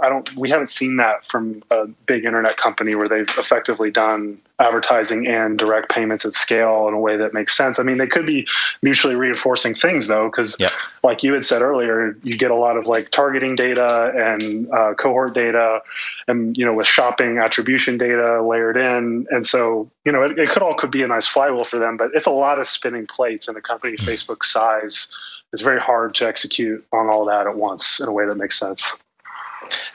I 0.03 0.09
don't. 0.09 0.34
We 0.36 0.49
haven't 0.49 0.67
seen 0.69 0.97
that 0.97 1.27
from 1.27 1.63
a 1.71 1.88
big 2.05 2.25
internet 2.25 2.57
company 2.57 2.93
where 2.95 3.07
they've 3.07 3.30
effectively 3.38 3.89
done 3.89 4.39
advertising 4.60 5.26
and 5.28 5.57
direct 5.57 5.89
payments 5.89 6.26
at 6.26 6.34
scale 6.34 6.88
in 6.88 6.93
a 6.93 6.99
way 6.99 7.16
that 7.16 7.34
makes 7.34 7.55
sense. 7.55 7.80
I 7.80 7.84
mean, 7.84 7.97
they 7.97 8.07
could 8.07 8.26
be 8.26 8.47
mutually 8.82 9.16
reinforcing 9.16 9.74
things 9.74 10.07
though, 10.07 10.30
because 10.30 10.57
like 11.03 11.24
you 11.24 11.34
had 11.34 11.43
said 11.43 11.62
earlier, 11.62 12.16
you 12.24 12.38
get 12.38 12.51
a 12.51 12.55
lot 12.55 12.78
of 12.78 12.86
like 12.86 13.12
targeting 13.12 13.55
data 13.55 14.12
and 14.16 14.70
uh, 14.72 14.93
cohort 14.95 15.34
data, 15.34 15.82
and 16.28 16.57
you 16.57 16.66
know 16.66 16.74
with 16.74 16.88
shopping 16.88 17.38
attribution 17.38 17.97
data 17.97 18.43
layered 18.43 18.78
in, 18.78 19.26
and 19.32 19.45
so 19.45 19.89
you 20.05 20.12
know 20.12 20.24
it, 20.24 20.38
it 20.38 20.49
could 20.49 20.62
all 20.62 20.74
could 20.74 20.91
be 20.91 21.03
a 21.03 21.07
nice 21.07 21.26
flywheel 21.26 21.64
for 21.64 21.80
them, 21.80 21.97
but 21.97 22.12
it's 22.14 22.28
a 22.28 22.32
lot 22.32 22.60
of 22.60 22.68
spinning 22.68 23.07
plates 23.07 23.47
in 23.47 23.55
a 23.55 23.62
company 23.62 23.93
mm-hmm. 23.93 24.10
Facebook 24.10 24.43
size. 24.43 25.14
It's 25.51 25.64
very 25.64 25.80
hard 25.80 26.14
to 26.16 26.28
execute 26.28 26.86
on 26.91 27.07
all 27.07 27.26
that 27.26 27.47
at 27.47 27.55
once 27.55 27.99
in 27.99 28.07
a 28.07 28.12
way 28.12 28.26
that 28.26 28.36
makes 28.36 28.60
sense. 28.60 28.95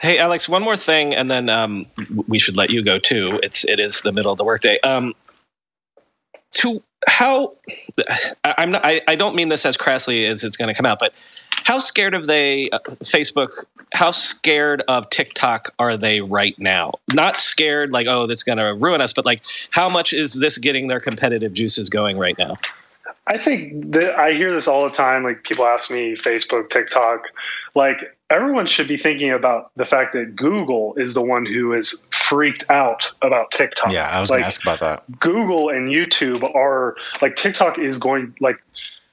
Hey, 0.01 0.17
Alex, 0.17 0.47
one 0.47 0.63
more 0.63 0.77
thing, 0.77 1.13
and 1.13 1.29
then 1.29 1.49
um, 1.49 1.85
we 2.27 2.39
should 2.39 2.57
let 2.57 2.69
you 2.69 2.83
go 2.83 2.99
too. 2.99 3.39
It's 3.43 3.65
it 3.65 3.79
is 3.79 4.01
the 4.01 4.11
middle 4.11 4.31
of 4.31 4.37
the 4.37 4.43
workday. 4.43 4.79
Um, 4.81 5.13
to 6.51 6.81
how 7.07 7.53
I'm 8.43 8.71
not, 8.71 8.85
I, 8.85 9.01
I 9.07 9.15
don't 9.15 9.35
mean 9.35 9.49
this 9.49 9.65
as 9.65 9.77
crassly 9.77 10.25
as 10.25 10.43
it's 10.43 10.57
going 10.57 10.69
to 10.69 10.73
come 10.73 10.85
out, 10.85 10.99
but 10.99 11.13
how 11.63 11.79
scared 11.79 12.13
of 12.13 12.27
they 12.27 12.69
uh, 12.69 12.79
Facebook? 13.03 13.65
How 13.93 14.11
scared 14.11 14.83
of 14.87 15.09
TikTok 15.09 15.73
are 15.79 15.97
they 15.97 16.21
right 16.21 16.55
now? 16.57 16.93
Not 17.13 17.37
scared 17.37 17.91
like 17.91 18.07
oh 18.07 18.27
that's 18.27 18.43
going 18.43 18.57
to 18.57 18.73
ruin 18.73 19.01
us, 19.01 19.13
but 19.13 19.25
like 19.25 19.41
how 19.71 19.89
much 19.89 20.13
is 20.13 20.33
this 20.33 20.57
getting 20.57 20.87
their 20.87 20.99
competitive 20.99 21.53
juices 21.53 21.89
going 21.89 22.17
right 22.17 22.37
now? 22.37 22.57
I 23.27 23.37
think 23.37 23.91
that 23.91 24.17
I 24.19 24.33
hear 24.33 24.53
this 24.53 24.67
all 24.67 24.83
the 24.83 24.95
time. 24.95 25.23
Like 25.23 25.43
people 25.43 25.65
ask 25.65 25.89
me, 25.89 26.15
Facebook, 26.15 26.69
TikTok, 26.69 27.23
like 27.73 28.14
everyone 28.29 28.67
should 28.67 28.87
be 28.87 28.97
thinking 28.97 29.31
about 29.31 29.71
the 29.75 29.85
fact 29.85 30.13
that 30.13 30.35
Google 30.35 30.93
is 30.95 31.13
the 31.13 31.21
one 31.21 31.45
who 31.45 31.73
is 31.73 32.03
freaked 32.11 32.69
out 32.69 33.11
about 33.21 33.51
TikTok. 33.51 33.91
Yeah, 33.91 34.09
I 34.09 34.19
was 34.19 34.29
like, 34.29 34.37
going 34.37 34.43
to 34.43 34.47
ask 34.47 34.63
about 34.63 34.79
that. 34.79 35.19
Google 35.19 35.69
and 35.69 35.89
YouTube 35.89 36.43
are 36.55 36.95
like 37.21 37.35
TikTok 37.35 37.77
is 37.77 37.97
going 37.97 38.35
like 38.39 38.57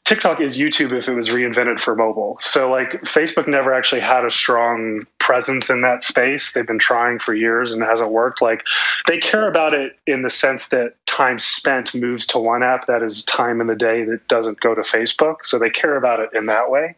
TikTok 0.04 0.40
is 0.40 0.58
YouTube 0.58 0.92
if 0.92 1.08
it 1.08 1.14
was 1.14 1.28
reinvented 1.28 1.78
for 1.78 1.94
mobile. 1.94 2.36
So 2.40 2.68
like 2.70 2.90
Facebook 3.02 3.46
never 3.46 3.72
actually 3.72 4.00
had 4.00 4.24
a 4.24 4.30
strong 4.30 5.06
presence 5.20 5.70
in 5.70 5.82
that 5.82 6.02
space. 6.02 6.52
They've 6.52 6.66
been 6.66 6.78
trying 6.78 7.20
for 7.20 7.34
years 7.34 7.70
and 7.70 7.82
it 7.82 7.86
hasn't 7.86 8.10
worked. 8.10 8.42
Like 8.42 8.64
they 9.06 9.18
care 9.18 9.46
about 9.46 9.74
it 9.74 9.96
in 10.06 10.22
the 10.22 10.30
sense 10.30 10.70
that 10.70 10.94
time 11.06 11.38
spent 11.38 11.94
moves 11.94 12.26
to 12.28 12.38
one 12.38 12.64
app 12.64 12.86
that 12.86 13.02
is 13.02 13.22
time 13.24 13.60
in 13.60 13.68
the 13.68 13.76
day 13.76 14.04
that 14.04 14.26
doesn't 14.26 14.60
go 14.60 14.74
to 14.74 14.80
Facebook. 14.80 15.36
So 15.42 15.58
they 15.58 15.70
care 15.70 15.96
about 15.96 16.18
it 16.18 16.30
in 16.34 16.46
that 16.46 16.68
way. 16.68 16.96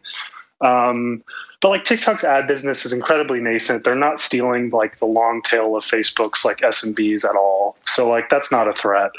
Um, 0.61 1.23
but 1.61 1.69
like 1.69 1.83
TikTok's 1.83 2.23
ad 2.23 2.47
business 2.47 2.85
is 2.85 2.93
incredibly 2.93 3.39
nascent. 3.39 3.83
They're 3.83 3.95
not 3.95 4.19
stealing 4.19 4.69
like 4.69 4.99
the 4.99 5.05
long 5.05 5.41
tail 5.41 5.75
of 5.75 5.83
Facebook's 5.83 6.45
like 6.45 6.57
SMBs 6.57 7.25
at 7.25 7.35
all. 7.35 7.77
So 7.85 8.07
like 8.07 8.29
that's 8.29 8.51
not 8.51 8.67
a 8.67 8.73
threat. 8.73 9.11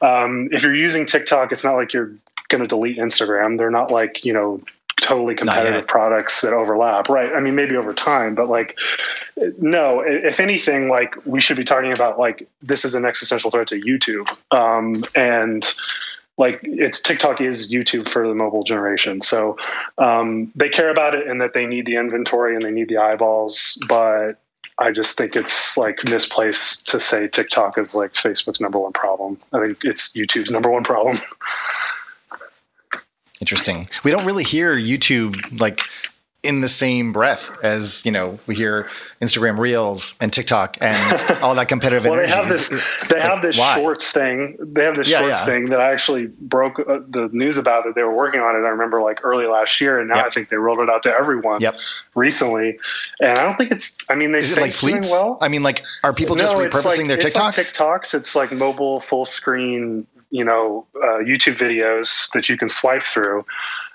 Um, 0.00 0.48
if 0.52 0.62
you're 0.62 0.74
using 0.74 1.06
TikTok, 1.06 1.52
it's 1.52 1.64
not 1.64 1.74
like 1.76 1.92
you're 1.92 2.12
going 2.48 2.62
to 2.62 2.68
delete 2.68 2.98
Instagram. 2.98 3.58
They're 3.58 3.70
not 3.70 3.90
like, 3.90 4.24
you 4.24 4.32
know, 4.32 4.60
totally 5.00 5.34
competitive 5.34 5.86
products 5.86 6.40
that 6.42 6.52
overlap. 6.52 7.08
Right. 7.08 7.32
I 7.32 7.40
mean, 7.40 7.54
maybe 7.54 7.76
over 7.76 7.92
time, 7.92 8.34
but 8.34 8.48
like, 8.48 8.78
no, 9.58 10.00
if 10.00 10.40
anything, 10.40 10.88
like 10.88 11.14
we 11.26 11.40
should 11.40 11.56
be 11.56 11.64
talking 11.64 11.92
about 11.92 12.18
like, 12.18 12.48
this 12.62 12.84
is 12.84 12.94
an 12.94 13.04
existential 13.04 13.50
threat 13.50 13.68
to 13.68 13.80
YouTube. 13.80 14.28
Um, 14.56 15.02
and, 15.14 15.64
like 16.36 16.60
it's 16.62 17.00
TikTok 17.00 17.40
is 17.40 17.70
YouTube 17.70 18.08
for 18.08 18.26
the 18.26 18.34
mobile 18.34 18.64
generation. 18.64 19.20
So 19.20 19.56
um, 19.98 20.50
they 20.54 20.68
care 20.68 20.90
about 20.90 21.14
it 21.14 21.26
and 21.26 21.40
that 21.40 21.54
they 21.54 21.66
need 21.66 21.86
the 21.86 21.96
inventory 21.96 22.54
and 22.54 22.62
they 22.62 22.70
need 22.70 22.88
the 22.88 22.98
eyeballs. 22.98 23.78
But 23.88 24.40
I 24.78 24.90
just 24.90 25.16
think 25.16 25.36
it's 25.36 25.76
like 25.76 26.04
misplaced 26.04 26.88
to 26.88 26.98
say 26.98 27.28
TikTok 27.28 27.78
is 27.78 27.94
like 27.94 28.14
Facebook's 28.14 28.60
number 28.60 28.78
one 28.78 28.92
problem. 28.92 29.38
I 29.52 29.60
think 29.60 29.78
it's 29.84 30.12
YouTube's 30.12 30.50
number 30.50 30.70
one 30.70 30.82
problem. 30.82 31.18
Interesting. 33.40 33.88
We 34.02 34.10
don't 34.10 34.24
really 34.24 34.44
hear 34.44 34.74
YouTube 34.74 35.60
like 35.60 35.80
in 36.44 36.60
the 36.60 36.68
same 36.68 37.12
breath 37.12 37.56
as 37.62 38.04
you 38.04 38.12
know 38.12 38.38
we 38.46 38.54
hear 38.54 38.88
Instagram 39.20 39.58
Reels 39.58 40.14
and 40.20 40.32
TikTok 40.32 40.76
and 40.80 41.40
all 41.40 41.54
that 41.54 41.68
competitive 41.68 42.04
well, 42.10 42.14
energy. 42.14 42.30
They 42.30 42.36
have 42.36 42.48
this. 42.48 42.68
They 43.08 43.20
have 43.20 43.42
this 43.42 43.58
why? 43.58 43.76
shorts 43.76 44.10
thing. 44.12 44.56
They 44.60 44.84
have 44.84 44.96
this 44.96 45.08
yeah, 45.08 45.20
shorts 45.20 45.38
yeah. 45.40 45.44
thing 45.44 45.64
that 45.66 45.80
I 45.80 45.90
actually 45.90 46.26
broke 46.26 46.78
uh, 46.78 47.00
the 47.08 47.30
news 47.32 47.56
about 47.56 47.84
that 47.84 47.94
they 47.94 48.02
were 48.02 48.14
working 48.14 48.40
on 48.40 48.54
it. 48.54 48.60
I 48.60 48.68
remember 48.68 49.00
like 49.02 49.24
early 49.24 49.46
last 49.46 49.80
year, 49.80 49.98
and 49.98 50.08
now 50.08 50.16
yep. 50.16 50.26
I 50.26 50.30
think 50.30 50.50
they 50.50 50.56
rolled 50.56 50.80
it 50.80 50.90
out 50.90 51.02
to 51.04 51.12
everyone. 51.12 51.60
Yep. 51.60 51.76
recently, 52.14 52.78
and 53.20 53.38
I 53.38 53.42
don't 53.42 53.56
think 53.56 53.70
it's. 53.70 53.96
I 54.08 54.14
mean, 54.14 54.32
they 54.32 54.40
is 54.40 54.56
it 54.56 54.60
like 54.60 54.74
fleets? 54.74 55.10
Well, 55.10 55.38
I 55.40 55.48
mean, 55.48 55.62
like 55.62 55.82
are 56.02 56.12
people 56.12 56.36
no, 56.36 56.42
just 56.42 56.56
repurposing 56.56 56.98
like, 56.98 57.08
their 57.08 57.18
TikToks? 57.18 57.36
Like 57.36 58.02
TikToks. 58.02 58.14
It's 58.14 58.36
like 58.36 58.52
mobile 58.52 59.00
full 59.00 59.24
screen 59.24 60.06
you 60.34 60.44
know 60.44 60.84
uh, 60.96 61.22
YouTube 61.22 61.56
videos 61.56 62.28
that 62.32 62.48
you 62.48 62.58
can 62.58 62.68
swipe 62.68 63.04
through. 63.04 63.46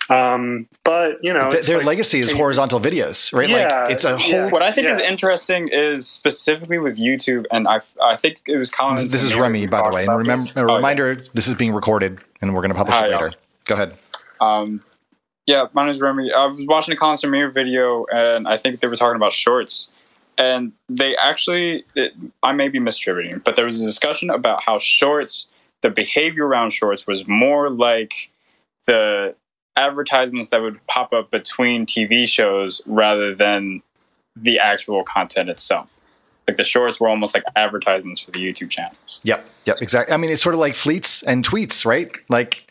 Um, 0.10 0.68
but 0.84 1.24
you 1.24 1.32
know, 1.32 1.52
their 1.52 1.78
like, 1.78 1.86
legacy 1.86 2.20
is 2.20 2.34
horizontal 2.34 2.80
videos, 2.80 3.32
right? 3.32 3.48
Yeah, 3.48 3.84
like 3.84 3.92
it's 3.92 4.06
a 4.06 4.18
whole. 4.18 4.32
Yeah. 4.32 4.50
What 4.50 4.64
I 4.64 4.72
think 4.72 4.88
yeah. 4.88 4.96
is 4.96 5.02
interesting 5.02 5.70
is 5.72 6.08
specifically 6.08 6.80
with 6.80 6.98
YouTube, 6.98 7.46
and 7.52 7.68
I 7.68 7.82
I 8.02 8.18
think 8.18 8.42
it 8.48 8.58
was 8.58 8.72
Colin. 8.72 9.08
This 9.08 9.24
is 9.24 9.36
Remy, 9.36 9.68
by 9.68 9.84
the 9.84 9.94
way, 9.94 10.06
and 10.06 10.18
remember 10.18 10.44
this. 10.44 10.56
a 10.56 10.62
oh, 10.62 10.76
reminder: 10.76 11.14
yeah. 11.14 11.30
this 11.36 11.48
is 11.48 11.54
being 11.56 11.74
recorded, 11.74 12.20
and 12.42 12.56
we're 12.56 12.62
going 12.62 12.72
to 12.72 12.78
publish 12.78 12.96
Hi, 12.96 13.08
it 13.08 13.12
later. 13.12 13.34
Go 13.66 13.76
ahead. 13.76 13.96
Um, 14.42 14.84
yeah, 15.46 15.68
my 15.74 15.84
name 15.84 15.92
is 15.92 16.02
Remy. 16.02 16.32
I 16.34 16.48
was 16.48 16.66
watching 16.66 16.94
a 16.94 16.98
Colin 16.98 17.16
Samir 17.16 17.54
video, 17.54 18.06
and 18.12 18.48
I 18.48 18.58
think 18.58 18.80
they 18.80 18.88
were 18.88 18.96
talking 18.96 19.16
about 19.16 19.32
shorts 19.32 19.92
and 20.40 20.72
they 20.88 21.16
actually 21.18 21.84
it, 21.96 22.14
i 22.42 22.54
may 22.54 22.70
be 22.70 22.80
misattributing 22.80 23.44
but 23.44 23.56
there 23.56 23.66
was 23.66 23.82
a 23.82 23.86
discussion 23.86 24.30
about 24.30 24.64
how 24.64 24.80
shorts 24.80 25.48
the 25.82 25.90
behavior 25.90 26.48
around 26.48 26.72
shorts 26.72 27.06
was 27.06 27.28
more 27.28 27.70
like 27.70 28.30
the 28.88 29.36
advertisements 29.80 30.50
that 30.50 30.62
would 30.62 30.86
pop 30.88 31.14
up 31.14 31.32
between 31.32 31.86
TV 31.86 32.28
shows 32.28 32.82
rather 32.86 33.34
than 33.34 33.82
the 34.36 34.60
actual 34.60 35.04
content 35.04 35.50
itself. 35.50 35.90
Like 36.48 36.58
the 36.58 36.64
shorts 36.64 37.00
were 37.00 37.08
almost 37.08 37.36
like 37.36 37.44
advertisements 37.56 38.20
for 38.20 38.32
the 38.32 38.40
YouTube 38.40 38.70
channels. 38.70 39.22
Yep, 39.24 39.46
yep, 39.66 39.78
exactly. 39.82 40.14
I 40.14 40.18
mean, 40.18 40.32
it's 40.32 40.42
sort 40.42 40.56
of 40.56 40.60
like 40.60 40.76
fleets 40.76 41.22
and 41.24 41.48
tweets, 41.48 41.86
right? 41.86 42.12
Like, 42.28 42.68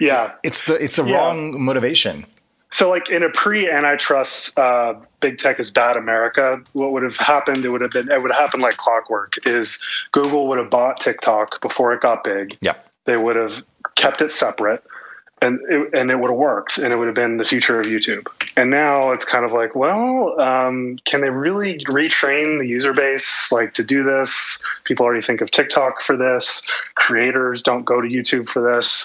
yeah, 0.00 0.32
it's 0.42 0.62
the 0.62 0.74
it's 0.74 0.96
the 0.96 1.04
yeah. 1.04 1.16
wrong 1.16 1.62
motivation. 1.62 2.26
So, 2.70 2.90
like 2.90 3.08
in 3.08 3.22
a 3.22 3.28
pre-antitrust, 3.28 4.58
uh, 4.58 4.94
big 5.20 5.38
tech 5.38 5.60
is 5.60 5.70
bad 5.70 5.96
America. 5.96 6.60
What 6.72 6.90
would 6.90 7.04
have 7.04 7.16
happened? 7.18 7.64
It 7.64 7.68
would 7.68 7.82
have 7.82 7.92
been. 7.92 8.10
It 8.10 8.20
would 8.20 8.32
have 8.32 8.40
happened 8.40 8.64
like 8.64 8.78
clockwork. 8.78 9.34
Is 9.46 9.80
Google 10.10 10.48
would 10.48 10.58
have 10.58 10.70
bought 10.70 10.98
TikTok 10.98 11.60
before 11.60 11.92
it 11.92 12.00
got 12.00 12.24
big. 12.24 12.58
Yeah. 12.60 12.74
They 13.04 13.16
would 13.16 13.36
have 13.36 13.62
kept 13.94 14.22
it 14.22 14.30
separate, 14.30 14.82
and 15.44 15.60
it, 15.68 15.90
and 15.92 16.10
it 16.10 16.18
would 16.18 16.30
have 16.30 16.38
worked, 16.38 16.78
and 16.78 16.92
it 16.92 16.96
would 16.96 17.06
have 17.06 17.14
been 17.14 17.36
the 17.36 17.44
future 17.44 17.78
of 17.78 17.86
YouTube. 17.86 18.26
And 18.56 18.70
now 18.70 19.10
it's 19.12 19.24
kind 19.24 19.44
of 19.44 19.52
like, 19.52 19.74
well, 19.74 20.40
um, 20.40 20.98
can 21.04 21.20
they 21.20 21.30
really 21.30 21.78
retrain 21.90 22.58
the 22.58 22.66
user 22.66 22.92
base 22.92 23.52
like 23.52 23.74
to 23.74 23.84
do 23.84 24.02
this? 24.02 24.62
People 24.84 25.04
already 25.04 25.22
think 25.22 25.40
of 25.40 25.50
TikTok 25.50 26.02
for 26.02 26.16
this. 26.16 26.62
Creators 26.94 27.62
don't 27.62 27.84
go 27.84 28.00
to 28.00 28.08
YouTube 28.08 28.48
for 28.48 28.62
this 28.62 29.04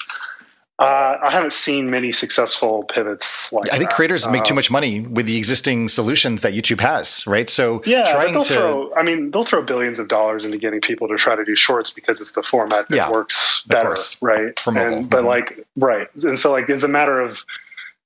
Uh, 0.79 1.17
I 1.21 1.29
haven't 1.29 1.51
seen 1.51 1.89
many 1.89 2.09
successful 2.11 2.85
pivots 2.85 3.51
like. 3.51 3.65
I 3.71 3.77
think 3.77 3.89
that. 3.89 3.95
creators 3.95 4.25
make 4.29 4.45
too 4.45 4.53
Um, 4.53 4.55
much 4.55 4.71
money 4.71 5.01
with 5.01 5.25
the 5.25 5.35
existing 5.37 5.89
solutions 5.89 6.39
that 6.39 6.53
YouTube 6.53 6.79
has, 6.79 7.27
right? 7.27 7.49
So 7.49 7.81
Yeah, 7.85 8.09
trying 8.13 8.31
they'll 8.31 8.45
to 8.45 8.53
throw. 8.53 8.93
I 8.95 9.03
mean, 9.03 9.31
they'll 9.31 9.43
throw 9.43 9.61
billions 9.61 9.99
of 9.99 10.07
dollars 10.07 10.45
into 10.45 10.57
getting 10.57 10.79
people 10.79 11.09
to 11.09 11.17
try 11.17 11.35
to 11.35 11.43
do 11.43 11.53
shorts 11.55 11.89
because 11.89 12.21
it's 12.21 12.31
the 12.31 12.43
format 12.43 12.87
that 12.87 12.95
Yeah, 12.95 13.11
works 13.11 13.63
better, 13.67 13.93
right? 14.21 14.57
For 14.57 14.71
mobile, 14.71 14.93
And, 14.99 15.09
but 15.09 15.23
mhm. 15.23 15.27
like, 15.27 15.65
right, 15.75 16.07
and 16.23 16.39
so 16.39 16.49
like, 16.51 16.69
it's 16.69 16.83
a 16.83 16.87
matter 16.87 17.19
of 17.19 17.45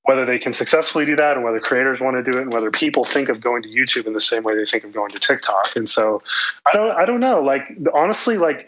whether 0.02 0.26
they 0.26 0.38
can 0.38 0.52
successfully 0.52 1.06
do 1.06 1.14
that, 1.16 1.36
and 1.36 1.44
whether 1.44 1.60
creators 1.60 2.00
want 2.00 2.16
to 2.16 2.22
do 2.28 2.36
it, 2.36 2.42
and 2.42 2.52
whether 2.52 2.70
people 2.72 3.04
think 3.04 3.28
of 3.28 3.40
going 3.40 3.62
to 3.62 3.68
YouTube 3.68 4.06
in 4.06 4.12
the 4.14 4.20
same 4.20 4.42
way 4.42 4.54
they 4.56 4.64
think 4.66 4.82
of 4.84 4.92
going 4.92 5.12
to 5.12 5.20
TikTok. 5.20 5.76
And 5.76 5.88
so, 5.88 6.20
I 6.66 6.76
don't, 6.76 6.90
I 6.90 7.04
don't 7.06 7.20
know. 7.20 7.40
Like, 7.40 7.72
honestly, 7.94 8.36
like. 8.36 8.66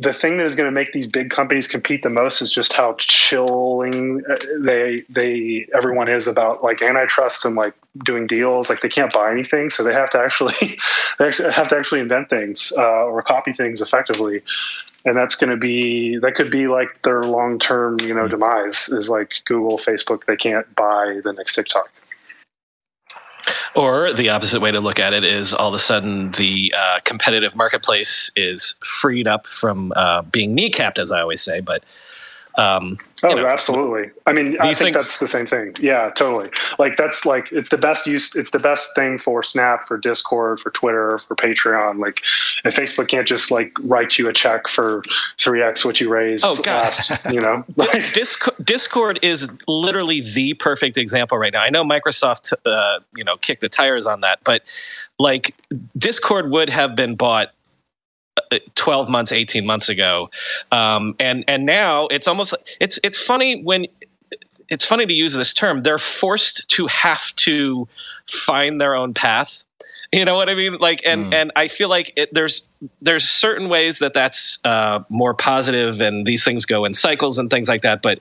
The 0.00 0.12
thing 0.12 0.36
that 0.36 0.44
is 0.44 0.54
going 0.54 0.66
to 0.66 0.72
make 0.72 0.92
these 0.92 1.08
big 1.08 1.30
companies 1.30 1.66
compete 1.66 2.02
the 2.02 2.10
most 2.10 2.40
is 2.40 2.52
just 2.52 2.72
how 2.72 2.94
chilling 2.98 4.22
uh, 4.30 4.36
they 4.60 5.04
they 5.08 5.66
everyone 5.74 6.08
is 6.08 6.28
about 6.28 6.62
like 6.62 6.82
antitrust 6.82 7.44
and 7.44 7.56
like 7.56 7.74
doing 8.04 8.26
deals. 8.26 8.70
Like 8.70 8.80
they 8.80 8.88
can't 8.88 9.12
buy 9.12 9.32
anything, 9.32 9.70
so 9.70 9.82
they 9.82 9.92
have 9.92 10.10
to 10.10 10.18
actually 10.18 10.78
they 11.18 11.26
actually 11.26 11.52
have 11.52 11.68
to 11.68 11.76
actually 11.76 12.00
invent 12.00 12.30
things 12.30 12.72
uh, 12.78 13.06
or 13.06 13.22
copy 13.22 13.52
things 13.52 13.82
effectively. 13.82 14.40
And 15.04 15.16
that's 15.16 15.34
going 15.34 15.50
to 15.50 15.56
be 15.56 16.18
that 16.18 16.34
could 16.34 16.50
be 16.50 16.68
like 16.68 17.02
their 17.02 17.22
long 17.22 17.58
term 17.58 17.98
you 18.00 18.14
know 18.14 18.28
demise 18.28 18.88
is 18.88 19.08
like 19.08 19.32
google 19.46 19.78
facebook 19.78 20.24
they 20.26 20.36
can't 20.36 20.66
buy 20.74 21.20
the 21.24 21.32
next 21.32 21.54
tiktok 21.54 21.90
Or 23.74 24.12
the 24.12 24.28
opposite 24.30 24.60
way 24.60 24.70
to 24.70 24.80
look 24.80 24.98
at 24.98 25.12
it 25.12 25.24
is 25.24 25.54
all 25.54 25.68
of 25.68 25.74
a 25.74 25.78
sudden 25.78 26.32
the 26.32 26.74
uh, 26.76 27.00
competitive 27.04 27.54
marketplace 27.54 28.30
is 28.36 28.74
freed 28.84 29.26
up 29.26 29.46
from 29.46 29.92
uh, 29.96 30.22
being 30.22 30.56
kneecapped, 30.56 30.98
as 30.98 31.10
I 31.10 31.20
always 31.20 31.40
say. 31.40 31.60
But 31.60 31.84
um, 32.56 32.98
oh 33.22 33.30
you 33.30 33.36
know, 33.36 33.46
absolutely. 33.46 34.10
I 34.26 34.32
mean 34.32 34.56
i 34.60 34.72
think 34.72 34.76
things- 34.78 34.96
that's 34.96 35.20
the 35.20 35.28
same 35.28 35.46
thing. 35.46 35.74
Yeah 35.80 36.10
totally. 36.10 36.50
Like 36.78 36.96
that's 36.96 37.24
like 37.26 37.50
it's 37.52 37.68
the 37.68 37.78
best 37.78 38.06
use 38.06 38.34
it's 38.36 38.50
the 38.50 38.58
best 38.58 38.94
thing 38.94 39.18
for 39.18 39.42
snap 39.42 39.84
for 39.86 39.96
discord 39.98 40.60
for 40.60 40.70
twitter 40.70 41.18
for 41.26 41.34
patreon. 41.36 41.98
Like 41.98 42.20
if 42.64 42.74
facebook 42.76 43.08
can't 43.08 43.26
just 43.26 43.50
like 43.50 43.72
write 43.80 44.18
you 44.18 44.28
a 44.28 44.32
check 44.32 44.68
for 44.68 45.02
3x 45.38 45.84
what 45.84 46.00
you 46.00 46.08
raised 46.10 46.44
Oh, 46.46 46.54
God. 46.62 46.84
last 46.84 47.10
you 47.32 47.40
know? 47.40 47.64
Like 47.76 48.12
Discord, 48.12 48.56
Discord 48.64 49.18
is 49.22 49.48
literally 49.66 50.20
the 50.20 50.54
perfect 50.54 50.98
example 50.98 51.38
right 51.38 51.52
now. 51.52 51.62
I 51.62 51.70
know 51.70 51.84
Microsoft, 51.84 52.52
uh, 52.66 53.00
you 53.16 53.24
know, 53.24 53.36
kicked 53.36 53.60
the 53.60 53.68
tires 53.68 54.06
on 54.06 54.20
that, 54.20 54.40
but 54.44 54.62
like 55.18 55.54
Discord 55.96 56.50
would 56.50 56.68
have 56.68 56.94
been 56.96 57.14
bought 57.14 57.52
12 58.74 59.08
months 59.08 59.32
18 59.32 59.64
months 59.66 59.88
ago. 59.88 60.30
Um, 60.72 61.14
and 61.18 61.44
and 61.48 61.66
now 61.66 62.06
it's 62.08 62.28
almost 62.28 62.54
it's 62.80 62.98
it's 63.02 63.20
funny 63.22 63.62
when 63.62 63.86
it's 64.68 64.84
funny 64.84 65.06
to 65.06 65.12
use 65.14 65.32
this 65.34 65.54
term. 65.54 65.82
They're 65.82 65.98
forced 65.98 66.68
to 66.68 66.86
have 66.88 67.34
to 67.36 67.88
find 68.26 68.80
their 68.80 68.94
own 68.94 69.14
path. 69.14 69.64
You 70.10 70.24
know 70.24 70.36
what 70.36 70.48
i 70.48 70.54
mean? 70.54 70.78
Like 70.78 71.02
and 71.04 71.26
Mm. 71.26 71.34
and 71.34 71.52
i 71.54 71.68
feel 71.68 71.90
like 71.90 72.14
it, 72.16 72.32
there's 72.32 72.66
there's 73.02 73.28
certain 73.28 73.68
ways 73.68 73.98
that 73.98 74.14
that's 74.14 74.58
uh, 74.64 75.00
more 75.10 75.34
positive 75.34 76.00
and 76.00 76.26
these 76.26 76.44
things 76.44 76.64
go 76.64 76.86
in 76.86 76.94
cycles 76.94 77.38
and 77.38 77.50
things 77.50 77.68
like 77.68 77.82
that. 77.82 78.00
But 78.00 78.20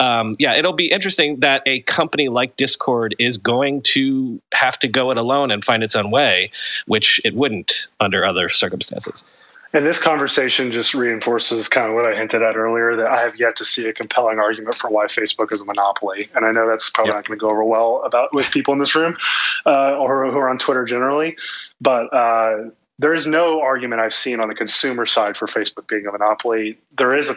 um, 0.00 0.34
yeah 0.40 0.54
it'll 0.54 0.72
be 0.72 0.90
interesting 0.90 1.38
that 1.40 1.62
a 1.64 1.80
company 1.82 2.28
like 2.28 2.56
discord 2.56 3.14
is 3.20 3.38
going 3.38 3.82
to 3.82 4.40
have 4.52 4.80
to 4.80 4.88
go 4.88 5.12
it 5.12 5.16
alone 5.16 5.52
and 5.52 5.64
find 5.64 5.84
its 5.84 5.94
own 5.94 6.10
way 6.10 6.50
which 6.86 7.20
it 7.24 7.34
wouldn't 7.36 7.86
under 8.00 8.24
other 8.24 8.48
circumstances 8.48 9.24
And 9.74 9.84
this 9.84 10.02
conversation 10.02 10.72
just 10.72 10.94
reinforces 10.94 11.68
kind 11.68 11.88
of 11.88 11.94
what 11.94 12.06
I 12.06 12.16
hinted 12.16 12.42
at 12.42 12.56
earlier 12.56 12.96
that 12.96 13.06
I 13.06 13.20
have 13.20 13.38
yet 13.38 13.54
to 13.56 13.64
see 13.64 13.86
a 13.86 13.92
compelling 13.92 14.38
argument 14.38 14.76
for 14.76 14.88
why 14.88 15.04
Facebook 15.06 15.52
is 15.52 15.60
a 15.60 15.64
monopoly. 15.66 16.30
And 16.34 16.46
I 16.46 16.52
know 16.52 16.66
that's 16.66 16.88
probably 16.88 17.10
Yep. 17.10 17.16
not 17.16 17.28
going 17.28 17.38
to 17.38 17.40
go 17.40 17.50
over 17.50 17.64
well 17.64 18.02
about 18.04 18.32
with 18.32 18.50
people 18.50 18.72
in 18.72 18.78
this 18.80 18.94
room 18.94 19.16
uh, 19.66 19.96
or 19.98 20.30
who 20.30 20.38
are 20.38 20.48
on 20.48 20.58
Twitter 20.58 20.84
generally. 20.84 21.36
But 21.82 22.12
uh, 22.14 22.70
there 22.98 23.14
is 23.14 23.26
no 23.26 23.60
argument 23.60 24.00
I've 24.00 24.14
seen 24.14 24.40
on 24.40 24.48
the 24.48 24.54
consumer 24.54 25.04
side 25.04 25.36
for 25.36 25.46
Facebook 25.46 25.86
being 25.86 26.06
a 26.06 26.12
monopoly. 26.12 26.78
There 26.96 27.14
is 27.14 27.28
a 27.28 27.34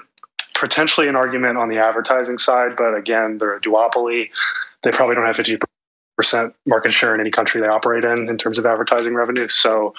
potentially 0.53 1.07
an 1.07 1.15
argument 1.15 1.57
on 1.57 1.67
the 1.67 1.79
advertising 1.79 2.37
side, 2.37 2.75
but 2.77 2.95
again, 2.95 3.39
they're 3.39 3.55
a 3.55 3.59
duopoly. 3.59 4.29
They 4.83 4.91
probably 4.91 5.15
don't 5.15 5.25
have 5.25 5.35
50 5.35 5.57
percent 6.15 6.53
market 6.65 6.91
share 6.91 7.13
in 7.15 7.21
any 7.21 7.31
country 7.31 7.61
they 7.61 7.67
operate 7.67 8.05
in 8.05 8.29
in 8.29 8.37
terms 8.37 8.57
of 8.57 8.65
advertising 8.65 9.15
revenue. 9.15 9.47
So 9.47 9.93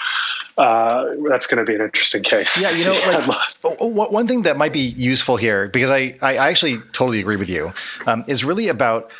uh, 0.59 1.07
that's 1.29 1.47
going 1.47 1.65
to 1.65 1.71
be 1.71 1.75
an 1.75 1.81
interesting 1.83 2.23
case. 2.23 2.61
Yeah, 2.61 2.71
you 2.71 2.85
know, 2.85 2.93
I'd 3.05 3.17
like 3.17 3.29
love- 3.29 3.55
oh, 3.65 3.77
oh, 3.81 3.87
one 3.87 4.13
one 4.13 4.27
thing 4.27 4.43
that 4.43 4.57
might 4.57 4.73
be 4.73 4.81
useful 4.81 5.37
here, 5.37 5.69
because 5.69 5.91
I, 5.91 6.17
I 6.23 6.37
actually 6.49 6.79
totally 6.93 7.21
agree 7.21 7.37
with 7.37 7.49
you, 7.49 7.73
um, 8.07 8.25
is 8.29 8.45
really 8.45 8.69
about 8.69 9.11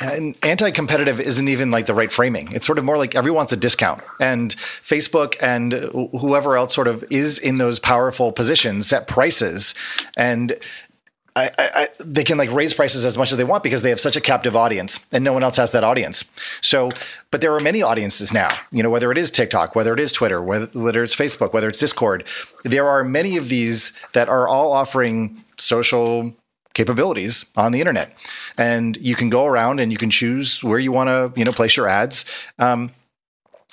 and 0.00 0.36
anti-competitive 0.44 1.20
isn't 1.20 1.48
even 1.48 1.70
like 1.70 1.86
the 1.86 1.94
right 1.94 2.10
framing. 2.12 2.52
It's 2.52 2.66
sort 2.66 2.78
of 2.78 2.84
more 2.84 2.96
like 2.96 3.14
everyone 3.14 3.38
wants 3.38 3.52
a 3.52 3.56
discount, 3.56 4.02
and 4.20 4.54
Facebook 4.56 5.34
and 5.42 5.72
whoever 6.20 6.56
else 6.56 6.74
sort 6.74 6.88
of 6.88 7.04
is 7.10 7.38
in 7.38 7.58
those 7.58 7.78
powerful 7.78 8.32
positions 8.32 8.88
set 8.88 9.06
prices, 9.06 9.74
and 10.16 10.54
I, 11.38 11.50
I, 11.58 11.88
they 12.00 12.24
can 12.24 12.38
like 12.38 12.50
raise 12.52 12.74
prices 12.74 13.04
as 13.04 13.16
much 13.16 13.30
as 13.30 13.38
they 13.38 13.44
want 13.44 13.62
because 13.62 13.82
they 13.82 13.90
have 13.90 14.00
such 14.00 14.16
a 14.16 14.20
captive 14.20 14.56
audience 14.56 15.06
and 15.12 15.22
no 15.22 15.32
one 15.32 15.44
else 15.44 15.56
has 15.56 15.70
that 15.72 15.84
audience. 15.84 16.24
So, 16.60 16.90
but 17.30 17.40
there 17.40 17.54
are 17.54 17.60
many 17.60 17.82
audiences 17.82 18.32
now, 18.32 18.50
you 18.72 18.82
know, 18.82 18.90
whether 18.90 19.12
it 19.12 19.18
is 19.18 19.30
TikTok, 19.30 19.76
whether 19.76 19.92
it 19.92 20.00
is 20.00 20.12
Twitter, 20.12 20.42
whether, 20.42 20.66
whether 20.78 21.02
it's 21.02 21.14
Facebook, 21.14 21.52
whether 21.52 21.68
it's 21.68 21.78
Discord, 21.78 22.24
there 22.64 22.88
are 22.88 23.04
many 23.04 23.36
of 23.36 23.48
these 23.48 23.92
that 24.12 24.28
are 24.28 24.48
all 24.48 24.72
offering 24.72 25.44
social 25.58 26.32
capabilities 26.74 27.50
on 27.56 27.72
the 27.72 27.80
internet. 27.80 28.16
And 28.56 28.96
you 28.98 29.14
can 29.14 29.30
go 29.30 29.46
around 29.46 29.80
and 29.80 29.90
you 29.90 29.98
can 29.98 30.10
choose 30.10 30.62
where 30.62 30.78
you 30.78 30.92
want 30.92 31.08
to, 31.08 31.38
you 31.38 31.44
know, 31.44 31.52
place 31.52 31.76
your 31.76 31.88
ads. 31.88 32.24
Um, 32.58 32.92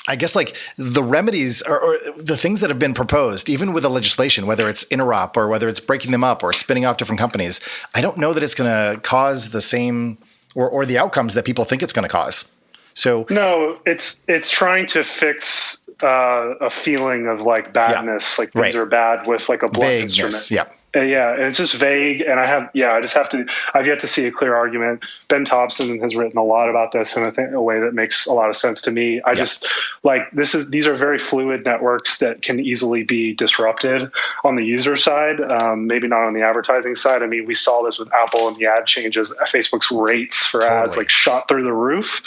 I 0.08 0.16
guess 0.16 0.36
like 0.36 0.56
the 0.78 1.02
remedies 1.02 1.62
or, 1.64 1.80
or 1.80 1.98
the 2.18 2.38
things 2.38 2.60
that 2.60 2.70
have 2.70 2.80
been 2.80 2.94
proposed, 2.94 3.50
even 3.50 3.74
with 3.74 3.84
the 3.84 3.90
legislation, 3.90 4.46
whether 4.46 4.70
it's 4.70 4.84
interop 4.86 5.36
or 5.36 5.48
whether 5.48 5.68
it's 5.68 5.80
breaking 5.80 6.12
them 6.12 6.24
up 6.24 6.44
or 6.44 6.54
spinning 6.54 6.86
off 6.86 6.98
different 6.98 7.20
companies, 7.20 7.60
I 7.96 8.02
don't 8.02 8.18
know 8.18 8.32
that 8.34 8.44
it's 8.44 8.56
going 8.56 8.70
to 8.70 9.02
cause 9.02 9.50
the 9.50 9.62
same 9.62 10.18
or, 10.54 10.70
or 10.70 10.86
the 10.86 10.98
outcomes 10.98 11.34
that 11.34 11.46
people 11.46 11.66
think 11.66 11.82
it's 11.82 11.94
going 11.94 12.04
to 12.04 12.10
cause. 12.10 12.52
So 12.94 13.26
no, 13.30 13.78
it's 13.86 14.24
it's 14.28 14.50
trying 14.50 14.86
to 14.88 15.04
fix 15.04 15.82
uh, 16.02 16.54
a 16.62 16.70
feeling 16.70 17.28
of 17.28 17.42
like 17.42 17.74
badness, 17.74 18.40
like 18.40 18.54
things 18.54 18.74
right. 18.74 18.76
are 18.76 18.86
bad 18.86 19.28
with 19.28 19.50
like 19.50 19.64
a 19.64 19.68
blunt 19.68 19.90
vagueness, 19.90 20.20
instrument. 20.20 20.70
yeah. 20.70 20.76
Uh, 20.96 21.02
yeah, 21.02 21.34
and 21.34 21.44
it's 21.44 21.58
just 21.58 21.76
vague. 21.76 22.22
And 22.22 22.40
I 22.40 22.48
have, 22.48 22.70
yeah, 22.74 22.94
I 22.94 23.02
just 23.02 23.14
have 23.16 23.28
to. 23.30 23.46
I've 23.74 23.86
yet 23.86 24.00
to 24.00 24.08
see 24.08 24.26
a 24.26 24.32
clear 24.32 24.56
argument. 24.56 25.04
Ben 25.28 25.44
Thompson 25.44 26.00
has 26.00 26.16
written 26.16 26.38
a 26.38 26.44
lot 26.44 26.70
about 26.70 26.92
this 26.92 27.18
in 27.18 27.26
a, 27.26 27.32
th- 27.32 27.50
a 27.52 27.62
way 27.62 27.80
that 27.80 27.94
makes 27.94 28.26
a 28.26 28.34
lot 28.34 28.50
of 28.50 28.56
sense 28.56 28.82
to 28.84 28.92
me. 28.92 29.22
I 29.26 29.34
just 29.34 29.68
like 30.04 30.30
this 30.32 30.56
is 30.56 30.70
these 30.70 30.88
are 30.88 30.96
very 30.96 31.20
fluid 31.20 31.66
networks 31.66 32.20
that 32.20 32.42
can 32.42 32.60
easily 32.60 33.04
be 33.04 33.34
disrupted 33.34 34.10
on 34.44 34.56
the 34.56 34.64
user 34.64 34.96
side. 34.96 35.42
Um, 35.62 35.88
maybe 35.88 36.08
not 36.08 36.24
on 36.24 36.34
the 36.34 36.42
advertising 36.42 36.96
side. 36.96 37.22
I 37.22 37.28
mean, 37.28 37.46
we 37.46 37.56
saw 37.56 37.84
this 37.84 38.00
with 38.00 38.14
Apple 38.14 38.48
and 38.48 38.56
the 38.58 38.66
ad 38.66 38.86
changes. 38.86 39.36
Facebook's 39.46 39.92
rates 39.92 40.46
for 40.46 40.66
ads 40.66 40.98
like 40.98 41.10
shot 41.10 41.48
through 41.48 41.64
the 41.64 41.74
roof 41.74 42.22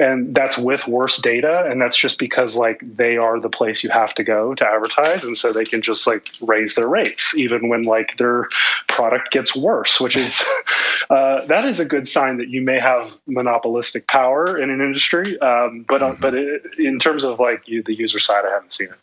and 0.00 0.34
that's 0.34 0.58
with 0.58 0.88
worse 0.88 1.18
data. 1.18 1.64
And 1.70 1.80
that's 1.80 1.96
just 1.96 2.18
because 2.18 2.56
like 2.56 2.80
they 2.82 3.16
are 3.16 3.38
the 3.38 3.50
place 3.50 3.84
you 3.84 3.90
have 3.90 4.14
to 4.14 4.24
go 4.24 4.54
to 4.54 4.66
advertise. 4.66 5.22
And 5.22 5.36
so 5.36 5.52
they 5.52 5.64
can 5.64 5.82
just 5.82 6.06
like 6.06 6.30
raise 6.40 6.74
their 6.74 6.88
rates 6.88 7.36
even 7.38 7.68
when 7.68 7.82
like 7.82 8.16
their 8.16 8.48
product 8.88 9.30
gets 9.30 9.54
worse 9.54 10.00
which 10.00 10.16
is 10.16 10.44
uh, 11.10 11.44
that 11.46 11.64
is 11.64 11.80
a 11.80 11.84
good 11.84 12.08
sign 12.08 12.38
that 12.38 12.48
you 12.48 12.60
may 12.60 12.78
have 12.78 13.18
monopolistic 13.26 14.06
power 14.08 14.58
in 14.58 14.70
an 14.70 14.80
industry. 14.80 15.38
Um, 15.40 15.84
but 15.88 16.02
uh, 16.02 16.14
but 16.20 16.34
it, 16.34 16.62
in 16.78 16.98
terms 16.98 17.24
of 17.24 17.38
like 17.38 17.66
you, 17.66 17.82
the 17.82 17.94
user 17.94 18.18
side 18.18 18.44
i 18.46 18.50
haven't 18.50 18.72
seen 18.72 18.88
it. 18.88 18.98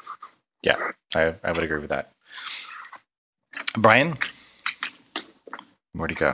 Yeah, 0.63 0.75
I, 1.15 1.35
I 1.43 1.51
would 1.51 1.63
agree 1.63 1.79
with 1.79 1.89
that. 1.89 2.11
Brian, 3.77 4.17
where'd 5.93 6.09
he 6.09 6.15
go? 6.15 6.33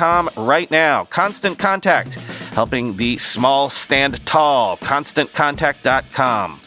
right 0.00 0.70
now. 0.70 1.04
Constant 1.04 1.58
Contact, 1.58 2.14
helping 2.54 2.96
the 2.96 3.16
small 3.18 3.68
stand 3.68 4.24
tall. 4.26 4.76
ConstantContact.com. 4.78 6.60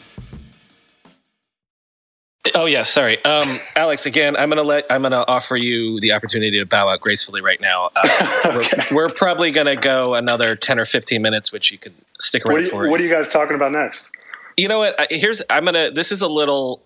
Oh 2.54 2.66
yeah, 2.66 2.82
sorry, 2.82 3.24
um, 3.24 3.48
Alex. 3.76 4.04
Again, 4.04 4.36
I'm 4.36 4.50
gonna 4.50 4.62
let 4.62 4.84
I'm 4.90 5.02
gonna 5.02 5.24
offer 5.26 5.56
you 5.56 5.98
the 6.00 6.12
opportunity 6.12 6.58
to 6.58 6.66
bow 6.66 6.88
out 6.88 7.00
gracefully 7.00 7.40
right 7.40 7.60
now. 7.60 7.90
Uh, 7.96 8.42
okay. 8.56 8.78
we're, 8.90 8.96
we're, 8.96 9.08
probably 9.08 9.50
gonna 9.50 9.76
go 9.76 10.14
another 10.14 10.54
ten 10.54 10.78
or 10.78 10.84
fifteen 10.84 11.22
minutes, 11.22 11.52
which 11.52 11.72
you 11.72 11.78
could 11.78 11.94
stick 12.20 12.44
around 12.44 12.54
what 12.54 12.64
you, 12.64 12.70
for. 12.70 12.88
What 12.90 13.00
are 13.00 13.02
you 13.02 13.08
guys 13.08 13.32
talking 13.32 13.54
about 13.54 13.72
next? 13.72 14.12
You 14.58 14.68
know 14.68 14.78
what? 14.78 14.94
Here's 15.10 15.42
I'm 15.48 15.64
gonna. 15.64 15.90
This 15.90 16.12
is 16.12 16.20
a 16.20 16.28
little 16.28 16.82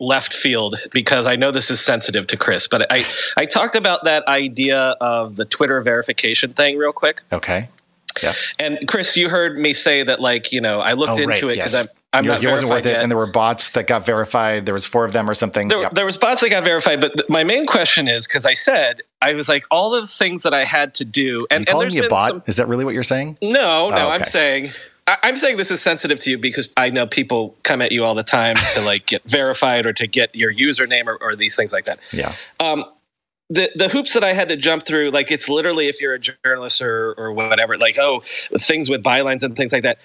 left 0.00 0.32
field 0.32 0.76
because 0.92 1.26
I 1.26 1.36
know 1.36 1.50
this 1.50 1.70
is 1.70 1.80
sensitive 1.80 2.26
to 2.28 2.36
Chris, 2.36 2.66
but 2.68 2.90
I 2.90 3.04
I 3.36 3.46
talked 3.46 3.74
about 3.74 4.04
that 4.04 4.26
idea 4.26 4.96
of 5.00 5.36
the 5.36 5.44
Twitter 5.44 5.80
verification 5.80 6.52
thing 6.52 6.76
real 6.76 6.92
quick. 6.92 7.20
Okay. 7.32 7.68
Yeah. 8.22 8.34
And 8.58 8.78
Chris, 8.86 9.16
you 9.16 9.28
heard 9.28 9.58
me 9.58 9.72
say 9.72 10.02
that 10.02 10.20
like 10.20 10.52
you 10.52 10.60
know 10.60 10.80
I 10.80 10.92
looked 10.92 11.12
oh, 11.12 11.16
into 11.16 11.28
right. 11.28 11.42
it 11.42 11.56
because 11.56 11.74
yes. 11.74 11.86
I'm. 11.86 11.90
I'm 12.14 12.24
not 12.24 12.46
wasn't 12.46 12.70
worth 12.70 12.86
it, 12.86 12.94
and 12.94 13.10
there 13.10 13.18
were 13.18 13.26
bots 13.26 13.70
that 13.70 13.88
got 13.88 14.06
verified. 14.06 14.66
There 14.66 14.72
was 14.72 14.86
four 14.86 15.04
of 15.04 15.12
them 15.12 15.28
or 15.28 15.34
something. 15.34 15.66
There, 15.66 15.80
yep. 15.80 15.94
there 15.94 16.06
was 16.06 16.16
bots 16.16 16.42
that 16.42 16.50
got 16.50 16.62
verified, 16.62 17.00
but 17.00 17.12
th- 17.12 17.28
my 17.28 17.42
main 17.42 17.66
question 17.66 18.06
is 18.06 18.24
because 18.24 18.46
I 18.46 18.52
said 18.52 19.02
I 19.20 19.34
was 19.34 19.48
like 19.48 19.64
all 19.68 19.90
the 19.90 20.06
things 20.06 20.44
that 20.44 20.54
I 20.54 20.62
had 20.62 20.94
to 20.94 21.04
do. 21.04 21.44
And, 21.50 21.68
and 21.68 21.80
there's 21.80 21.92
me 21.92 22.06
a 22.06 22.08
bot? 22.08 22.30
Some, 22.30 22.42
is 22.46 22.54
that 22.54 22.68
really 22.68 22.84
what 22.84 22.94
you're 22.94 23.02
saying? 23.02 23.38
No, 23.42 23.50
no, 23.50 23.56
oh, 23.56 23.88
okay. 23.88 24.00
I'm 24.00 24.22
saying 24.22 24.70
I, 25.06 25.28
am 25.28 25.36
saying 25.36 25.56
this 25.56 25.70
is 25.70 25.82
sensitive 25.82 26.18
to 26.20 26.30
you 26.30 26.38
because 26.38 26.68
I 26.76 26.90
know 26.90 27.06
people 27.06 27.56
come 27.62 27.82
at 27.82 27.92
you 27.92 28.04
all 28.04 28.14
the 28.14 28.22
time 28.22 28.56
to 28.74 28.80
like 28.84 29.06
get 29.06 29.22
verified 29.28 29.86
or 29.86 29.92
to 29.92 30.06
get 30.06 30.34
your 30.34 30.52
username 30.52 31.06
or, 31.06 31.16
or 31.20 31.36
these 31.36 31.56
things 31.56 31.72
like 31.72 31.84
that. 31.84 31.98
Yeah. 32.12 32.32
Um, 32.60 32.84
the 33.50 33.70
the 33.74 33.90
hoops 33.90 34.14
that 34.14 34.24
I 34.24 34.32
had 34.32 34.48
to 34.48 34.56
jump 34.56 34.86
through, 34.86 35.10
like 35.10 35.30
it's 35.30 35.48
literally 35.50 35.88
if 35.88 36.00
you're 36.00 36.14
a 36.14 36.18
journalist 36.18 36.80
or 36.80 37.12
or 37.18 37.32
whatever, 37.32 37.76
like 37.76 37.98
oh 37.98 38.22
things 38.58 38.88
with 38.88 39.02
bylines 39.02 39.42
and 39.42 39.54
things 39.54 39.72
like 39.72 39.82
that. 39.82 39.98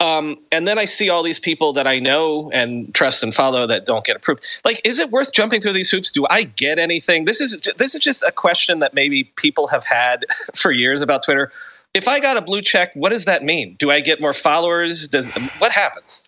Um, 0.00 0.38
and 0.52 0.66
then 0.66 0.78
I 0.78 0.84
see 0.84 1.08
all 1.08 1.22
these 1.22 1.38
people 1.38 1.72
that 1.74 1.86
I 1.86 1.98
know 1.98 2.50
and 2.50 2.92
trust 2.94 3.22
and 3.22 3.32
follow 3.32 3.66
that 3.68 3.86
don't 3.86 4.04
get 4.04 4.16
approved. 4.16 4.44
Like, 4.64 4.80
is 4.84 4.98
it 4.98 5.10
worth 5.10 5.32
jumping 5.32 5.60
through 5.60 5.72
these 5.72 5.88
hoops? 5.88 6.10
Do 6.10 6.26
I 6.28 6.42
get 6.42 6.78
anything? 6.78 7.24
This 7.24 7.40
is 7.40 7.58
this 7.78 7.94
is 7.94 8.00
just 8.00 8.22
a 8.22 8.32
question 8.32 8.80
that 8.80 8.92
maybe 8.92 9.24
people 9.36 9.68
have 9.68 9.84
had 9.84 10.26
for 10.54 10.72
years 10.72 11.00
about 11.00 11.22
Twitter 11.22 11.50
if 11.94 12.08
I 12.08 12.18
got 12.18 12.36
a 12.36 12.42
blue 12.42 12.60
check, 12.60 12.90
what 12.94 13.10
does 13.10 13.24
that 13.24 13.44
mean? 13.44 13.76
Do 13.78 13.90
I 13.90 14.00
get 14.00 14.20
more 14.20 14.32
followers? 14.32 15.08
Does 15.08 15.28
what 15.58 15.72
happens? 15.72 16.24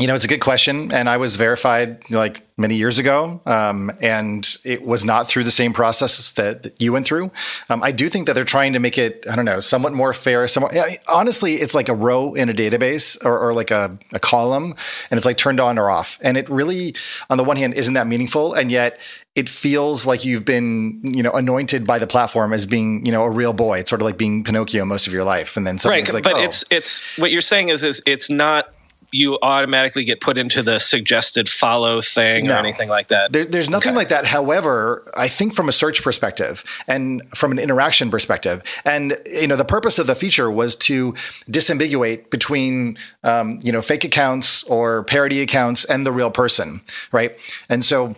You 0.00 0.06
know, 0.06 0.14
it's 0.14 0.24
a 0.24 0.28
good 0.28 0.40
question, 0.40 0.92
and 0.92 1.10
I 1.10 1.18
was 1.18 1.36
verified 1.36 2.10
like 2.10 2.40
many 2.56 2.76
years 2.76 2.98
ago, 2.98 3.38
um, 3.44 3.92
and 4.00 4.56
it 4.64 4.82
was 4.82 5.04
not 5.04 5.28
through 5.28 5.44
the 5.44 5.50
same 5.50 5.74
process 5.74 6.30
that, 6.32 6.62
that 6.62 6.80
you 6.80 6.90
went 6.90 7.04
through. 7.04 7.30
Um, 7.68 7.82
I 7.82 7.92
do 7.92 8.08
think 8.08 8.26
that 8.26 8.32
they're 8.32 8.44
trying 8.44 8.72
to 8.72 8.78
make 8.78 8.96
it, 8.96 9.26
I 9.30 9.36
don't 9.36 9.44
know, 9.44 9.60
somewhat 9.60 9.92
more 9.92 10.14
fair. 10.14 10.48
Somewhat, 10.48 10.72
yeah, 10.72 10.94
honestly, 11.12 11.56
it's 11.56 11.74
like 11.74 11.90
a 11.90 11.94
row 11.94 12.32
in 12.32 12.48
a 12.48 12.54
database 12.54 13.22
or, 13.26 13.38
or 13.38 13.52
like 13.52 13.70
a, 13.70 13.98
a 14.14 14.18
column, 14.18 14.74
and 15.10 15.18
it's 15.18 15.26
like 15.26 15.36
turned 15.36 15.60
on 15.60 15.78
or 15.78 15.90
off, 15.90 16.18
and 16.22 16.38
it 16.38 16.48
really, 16.48 16.94
on 17.28 17.36
the 17.36 17.44
one 17.44 17.58
hand, 17.58 17.74
isn't 17.74 17.92
that 17.92 18.06
meaningful, 18.06 18.54
and 18.54 18.70
yet 18.70 18.98
it 19.34 19.50
feels 19.50 20.06
like 20.06 20.24
you've 20.24 20.46
been, 20.46 21.00
you 21.04 21.22
know, 21.22 21.32
anointed 21.32 21.86
by 21.86 21.98
the 21.98 22.06
platform 22.06 22.54
as 22.54 22.64
being, 22.64 23.04
you 23.04 23.12
know, 23.12 23.22
a 23.22 23.30
real 23.30 23.52
boy. 23.52 23.80
It's 23.80 23.90
sort 23.90 24.00
of 24.00 24.06
like 24.06 24.16
being 24.16 24.44
Pinocchio 24.44 24.86
most 24.86 25.06
of 25.06 25.12
your 25.12 25.24
life, 25.24 25.58
and 25.58 25.66
then 25.66 25.76
right. 25.84 26.10
Like, 26.10 26.24
but 26.24 26.36
oh. 26.36 26.42
it's 26.42 26.64
it's 26.70 27.00
what 27.18 27.30
you're 27.30 27.42
saying 27.42 27.68
is 27.68 27.84
is 27.84 28.02
it's 28.06 28.30
not 28.30 28.72
you 29.12 29.38
automatically 29.42 30.04
get 30.04 30.20
put 30.20 30.38
into 30.38 30.62
the 30.62 30.78
suggested 30.78 31.48
follow 31.48 32.00
thing 32.00 32.46
no. 32.46 32.54
or 32.54 32.58
anything 32.58 32.88
like 32.88 33.08
that. 33.08 33.32
There, 33.32 33.44
there's 33.44 33.70
nothing 33.70 33.90
okay. 33.90 33.96
like 33.96 34.08
that. 34.08 34.26
However, 34.26 35.10
I 35.16 35.28
think 35.28 35.54
from 35.54 35.68
a 35.68 35.72
search 35.72 36.02
perspective 36.02 36.64
and 36.86 37.22
from 37.34 37.52
an 37.52 37.58
interaction 37.58 38.10
perspective, 38.10 38.62
and 38.84 39.18
you 39.26 39.46
know, 39.46 39.56
the 39.56 39.64
purpose 39.64 39.98
of 39.98 40.06
the 40.06 40.14
feature 40.14 40.50
was 40.50 40.76
to 40.76 41.12
disambiguate 41.46 42.30
between 42.30 42.98
um, 43.24 43.58
you 43.62 43.72
know 43.72 43.82
fake 43.82 44.04
accounts 44.04 44.64
or 44.64 45.04
parody 45.04 45.40
accounts 45.40 45.84
and 45.84 46.06
the 46.06 46.12
real 46.12 46.30
person, 46.30 46.80
right? 47.12 47.36
And 47.68 47.84
so 47.84 48.14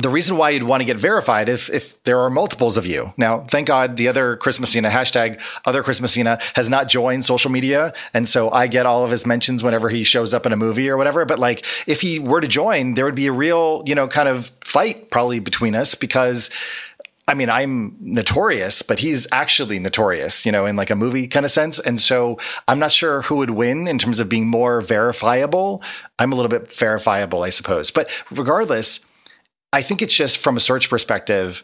the 0.00 0.08
reason 0.08 0.38
why 0.38 0.50
you'd 0.50 0.62
want 0.62 0.80
to 0.80 0.86
get 0.86 0.96
verified 0.96 1.50
if 1.50 1.68
if 1.68 2.02
there 2.04 2.18
are 2.20 2.30
multiples 2.30 2.78
of 2.78 2.86
you. 2.86 3.12
Now, 3.18 3.40
thank 3.40 3.68
God 3.68 3.96
the 3.96 4.08
other 4.08 4.36
Chris 4.36 4.58
Messina 4.58 4.88
hashtag 4.88 5.40
other 5.66 5.82
Chris 5.82 6.00
Messina 6.00 6.38
has 6.54 6.70
not 6.70 6.88
joined 6.88 7.26
social 7.26 7.50
media, 7.50 7.92
and 8.14 8.26
so 8.26 8.50
I 8.50 8.68
get 8.68 8.86
all 8.86 9.04
of 9.04 9.10
his 9.10 9.26
mentions 9.26 9.62
whenever 9.62 9.90
he 9.90 10.02
shows 10.02 10.32
up 10.32 10.46
in 10.46 10.52
a 10.52 10.56
movie 10.56 10.88
or 10.88 10.96
whatever. 10.96 11.26
But 11.26 11.38
like, 11.38 11.66
if 11.86 12.00
he 12.00 12.18
were 12.18 12.40
to 12.40 12.48
join, 12.48 12.94
there 12.94 13.04
would 13.04 13.14
be 13.14 13.26
a 13.26 13.32
real 13.32 13.82
you 13.84 13.94
know 13.94 14.08
kind 14.08 14.28
of 14.28 14.46
fight 14.62 15.10
probably 15.10 15.40
between 15.40 15.74
us 15.74 15.94
because. 15.94 16.50
I 17.28 17.34
mean, 17.34 17.48
I'm 17.48 17.96
notorious, 18.00 18.82
but 18.82 18.98
he's 18.98 19.28
actually 19.30 19.78
notorious, 19.78 20.44
you 20.44 20.50
know, 20.50 20.66
in 20.66 20.74
like 20.74 20.90
a 20.90 20.96
movie 20.96 21.28
kind 21.28 21.46
of 21.46 21.52
sense. 21.52 21.78
And 21.78 22.00
so 22.00 22.36
I'm 22.66 22.80
not 22.80 22.90
sure 22.90 23.22
who 23.22 23.36
would 23.36 23.50
win 23.50 23.86
in 23.86 23.96
terms 23.96 24.18
of 24.18 24.28
being 24.28 24.48
more 24.48 24.80
verifiable. 24.80 25.82
I'm 26.18 26.32
a 26.32 26.34
little 26.34 26.48
bit 26.48 26.70
verifiable, 26.72 27.44
I 27.44 27.50
suppose. 27.50 27.92
But 27.92 28.10
regardless, 28.32 29.06
I 29.72 29.82
think 29.82 30.02
it's 30.02 30.14
just 30.14 30.38
from 30.38 30.56
a 30.56 30.60
search 30.60 30.90
perspective, 30.90 31.62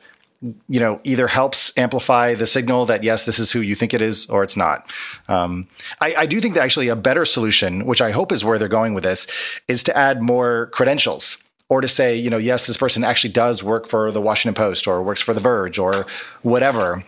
you 0.69 0.81
know, 0.81 1.01
either 1.05 1.27
helps 1.27 1.77
amplify 1.77 2.35
the 2.35 2.47
signal 2.47 2.87
that 2.87 3.05
yes, 3.05 3.25
this 3.25 3.39
is 3.39 3.53
who 3.53 3.61
you 3.61 3.75
think 3.75 3.93
it 3.93 4.01
is, 4.01 4.27
or 4.27 4.43
it's 4.43 4.57
not. 4.57 4.91
Um, 5.29 5.69
I, 6.01 6.15
I, 6.19 6.27
do 6.27 6.41
think 6.41 6.55
that 6.55 6.63
actually 6.63 6.89
a 6.89 6.97
better 6.97 7.25
solution, 7.25 7.87
which 7.87 8.01
I 8.01 8.13
hope 8.13 8.31
is 8.31 8.45
where 8.45 8.59
they're 8.59 8.69
going 8.69 8.95
with 8.95 9.05
this, 9.05 9.27
is 9.67 9.83
to 9.85 9.97
add 9.97 10.23
more 10.23 10.67
credentials. 10.73 11.39
Or 11.71 11.83
to 11.83 11.89
say, 11.89 12.17
you 12.17 12.31
know, 12.31 12.39
yes, 12.39 12.67
this 12.67 12.79
person 12.79 13.05
actually 13.05 13.35
does 13.35 13.63
work 13.63 13.89
for 13.89 14.11
the 14.11 14.23
Washington 14.23 14.55
Post 14.55 14.87
or 14.89 15.03
works 15.03 15.21
for 15.21 15.35
The 15.35 15.41
Verge 15.41 15.79
or 15.79 16.07
whatever. 16.41 17.05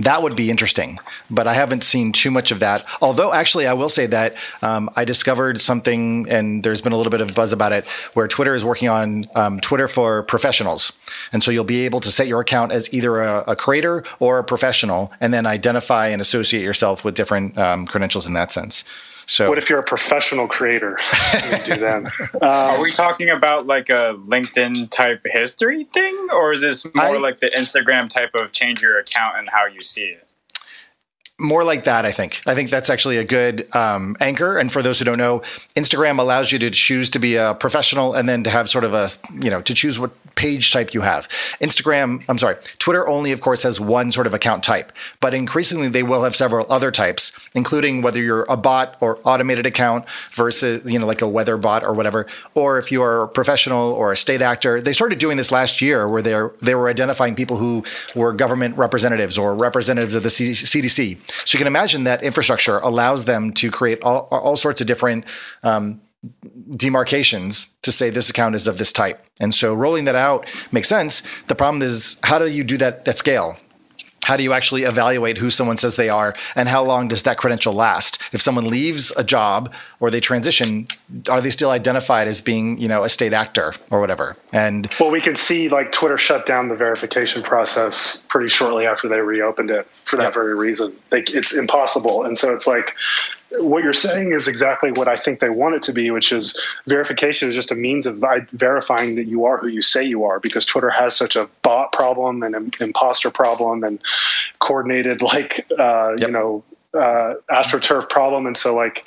That 0.00 0.22
would 0.22 0.36
be 0.36 0.50
interesting, 0.50 0.98
but 1.30 1.46
I 1.46 1.54
haven't 1.54 1.82
seen 1.82 2.12
too 2.12 2.30
much 2.30 2.50
of 2.50 2.60
that. 2.60 2.84
Although, 3.00 3.32
actually, 3.32 3.66
I 3.66 3.72
will 3.72 3.88
say 3.88 4.06
that 4.06 4.34
um, 4.62 4.90
I 4.94 5.04
discovered 5.04 5.60
something, 5.60 6.26
and 6.28 6.62
there's 6.62 6.82
been 6.82 6.92
a 6.92 6.96
little 6.96 7.10
bit 7.10 7.22
of 7.22 7.34
buzz 7.34 7.52
about 7.52 7.72
it, 7.72 7.86
where 8.14 8.28
Twitter 8.28 8.54
is 8.54 8.64
working 8.64 8.88
on 8.88 9.26
um, 9.34 9.60
Twitter 9.60 9.88
for 9.88 10.22
professionals. 10.24 10.92
And 11.32 11.42
so 11.42 11.50
you'll 11.50 11.64
be 11.64 11.84
able 11.86 12.00
to 12.00 12.10
set 12.10 12.26
your 12.26 12.40
account 12.40 12.72
as 12.72 12.92
either 12.92 13.22
a, 13.22 13.44
a 13.48 13.56
creator 13.56 14.04
or 14.18 14.38
a 14.38 14.44
professional, 14.44 15.12
and 15.20 15.32
then 15.32 15.46
identify 15.46 16.08
and 16.08 16.20
associate 16.20 16.62
yourself 16.62 17.04
with 17.04 17.14
different 17.14 17.56
um, 17.56 17.86
credentials 17.86 18.26
in 18.26 18.34
that 18.34 18.52
sense. 18.52 18.84
So, 19.28 19.48
what 19.48 19.58
if 19.58 19.68
you're 19.68 19.80
a 19.80 19.84
professional 19.84 20.46
creator? 20.46 20.96
do 21.64 21.76
that. 21.76 22.04
Um, 22.34 22.40
Are 22.42 22.80
we 22.80 22.92
talking 22.92 23.28
about 23.30 23.66
like 23.66 23.88
a 23.88 24.14
LinkedIn 24.24 24.90
type 24.90 25.22
history 25.24 25.84
thing, 25.84 26.28
or 26.32 26.52
is 26.52 26.60
this 26.60 26.84
more 26.94 27.16
I, 27.16 27.18
like 27.18 27.40
the 27.40 27.50
Instagram 27.50 28.08
type 28.08 28.30
of 28.34 28.52
change 28.52 28.82
your 28.82 28.98
account 28.98 29.38
and 29.38 29.48
how 29.48 29.66
you 29.66 29.82
see 29.82 30.04
it? 30.04 30.25
More 31.38 31.64
like 31.64 31.84
that 31.84 32.06
i 32.06 32.12
think. 32.12 32.40
I 32.46 32.54
think 32.54 32.70
that's 32.70 32.88
actually 32.88 33.18
a 33.18 33.24
good 33.24 33.68
um, 33.74 34.16
anchor. 34.20 34.56
And 34.56 34.72
for 34.72 34.82
those 34.82 34.98
who 34.98 35.04
don't 35.04 35.18
know 35.18 35.42
instagram 35.76 36.18
allows 36.18 36.50
you 36.50 36.58
to 36.60 36.70
choose 36.70 37.10
to 37.10 37.18
be 37.18 37.36
a 37.36 37.54
professional 37.54 38.14
and 38.14 38.28
then 38.28 38.42
to 38.44 38.50
have 38.50 38.70
sort 38.70 38.84
of 38.84 38.94
a 38.94 39.08
you 39.32 39.50
know 39.50 39.60
to 39.62 39.74
choose 39.74 39.98
what 39.98 40.12
page 40.34 40.70
type 40.70 40.94
you 40.94 41.02
have. 41.02 41.28
Instagram 41.60 42.24
i'm 42.28 42.38
sorry 42.38 42.56
twitter 42.78 43.06
only 43.06 43.32
of 43.32 43.40
course 43.40 43.62
has 43.64 43.78
one 43.78 44.10
sort 44.10 44.26
of 44.26 44.32
account 44.32 44.64
type. 44.64 44.92
But 45.20 45.34
increasingly 45.34 45.88
they 45.88 46.02
will 46.02 46.24
have 46.24 46.34
several 46.34 46.66
other 46.72 46.90
types 46.90 47.38
including 47.54 48.00
whether 48.00 48.22
you're 48.22 48.46
a 48.48 48.56
bot 48.56 48.96
or 49.00 49.18
automated 49.24 49.66
account 49.66 50.06
versus 50.32 50.90
you 50.90 50.98
know 50.98 51.06
like 51.06 51.20
a 51.20 51.28
weather 51.28 51.58
bot 51.58 51.84
or 51.84 51.92
whatever 51.92 52.26
or 52.54 52.78
if 52.78 52.90
you 52.90 53.02
are 53.02 53.24
a 53.24 53.28
professional 53.28 53.92
or 53.92 54.10
a 54.12 54.16
state 54.16 54.40
actor. 54.40 54.80
They 54.80 54.94
started 54.94 55.18
doing 55.18 55.36
this 55.36 55.52
last 55.52 55.82
year 55.82 56.08
where 56.08 56.22
they 56.22 56.40
they 56.62 56.74
were 56.74 56.88
identifying 56.88 57.34
people 57.34 57.58
who 57.58 57.84
were 58.14 58.32
government 58.32 58.78
representatives 58.78 59.36
or 59.36 59.54
representatives 59.54 60.14
of 60.14 60.22
the 60.22 60.30
cdc 60.30 61.18
so 61.44 61.56
you 61.56 61.58
can 61.58 61.66
imagine 61.66 62.04
that 62.04 62.22
infrastructure 62.22 62.78
allows 62.78 63.24
them 63.24 63.52
to 63.54 63.70
create 63.70 64.02
all, 64.02 64.28
all 64.30 64.56
sorts 64.56 64.80
of 64.80 64.86
different 64.86 65.24
um, 65.62 66.00
demarcations 66.70 67.74
to 67.82 67.92
say 67.92 68.10
this 68.10 68.30
account 68.30 68.54
is 68.54 68.66
of 68.66 68.78
this 68.78 68.92
type. 68.92 69.24
And 69.40 69.54
so 69.54 69.74
rolling 69.74 70.04
that 70.04 70.14
out 70.14 70.46
makes 70.72 70.88
sense. 70.88 71.22
The 71.48 71.54
problem 71.54 71.82
is 71.82 72.18
how 72.24 72.38
do 72.38 72.50
you 72.50 72.64
do 72.64 72.76
that 72.78 73.06
at 73.06 73.18
scale? 73.18 73.56
How 74.26 74.36
do 74.36 74.42
you 74.42 74.52
actually 74.52 74.82
evaluate 74.82 75.38
who 75.38 75.50
someone 75.50 75.76
says 75.76 75.94
they 75.94 76.08
are 76.08 76.34
and 76.56 76.68
how 76.68 76.82
long 76.82 77.06
does 77.06 77.22
that 77.22 77.38
credential 77.38 77.72
last? 77.72 78.20
If 78.32 78.42
someone 78.42 78.66
leaves 78.66 79.12
a 79.16 79.22
job 79.22 79.72
or 80.00 80.10
they 80.10 80.18
transition 80.18 80.88
are 81.28 81.40
they 81.40 81.50
still 81.50 81.70
identified 81.70 82.26
as 82.26 82.40
being 82.40 82.76
you 82.78 82.88
know 82.88 83.04
a 83.04 83.08
state 83.08 83.32
actor 83.32 83.72
or 83.92 84.00
whatever? 84.00 84.36
And 84.52 84.90
well 84.98 85.12
we 85.12 85.20
can 85.20 85.36
see 85.36 85.68
like 85.68 85.92
twitter 85.92 86.18
shut 86.18 86.44
down 86.44 86.68
the 86.68 86.74
verification 86.74 87.44
process 87.44 88.24
pretty 88.28 88.48
shortly 88.48 88.84
after 88.84 89.08
they 89.08 89.20
reopened 89.20 89.70
it 89.70 89.86
for 90.04 90.16
that 90.16 90.24
yeah. 90.24 90.30
very 90.30 90.56
reason. 90.56 90.96
Like 91.12 91.30
it's 91.30 91.56
impossible. 91.56 92.24
And 92.24 92.36
so 92.36 92.52
it's 92.52 92.66
like 92.66 92.94
what 93.52 93.82
you're 93.82 93.92
saying 93.92 94.32
is 94.32 94.48
exactly 94.48 94.90
what 94.90 95.08
I 95.08 95.16
think 95.16 95.40
they 95.40 95.50
want 95.50 95.74
it 95.74 95.82
to 95.84 95.92
be, 95.92 96.10
which 96.10 96.32
is 96.32 96.60
verification 96.86 97.48
is 97.48 97.54
just 97.54 97.70
a 97.70 97.74
means 97.74 98.06
of 98.06 98.22
verifying 98.52 99.14
that 99.16 99.24
you 99.24 99.44
are 99.44 99.58
who 99.58 99.68
you 99.68 99.82
say 99.82 100.04
you 100.04 100.24
are, 100.24 100.40
because 100.40 100.66
Twitter 100.66 100.90
has 100.90 101.16
such 101.16 101.36
a 101.36 101.48
bot 101.62 101.92
problem 101.92 102.42
and 102.42 102.54
an 102.54 102.70
imposter 102.80 103.30
problem 103.30 103.84
and 103.84 104.00
coordinated 104.58 105.22
like 105.22 105.66
uh, 105.78 106.14
yep. 106.18 106.28
you 106.28 106.32
know 106.32 106.64
uh, 106.94 107.34
astroturf 107.50 108.08
problem, 108.08 108.46
and 108.46 108.56
so 108.56 108.74
like 108.74 109.04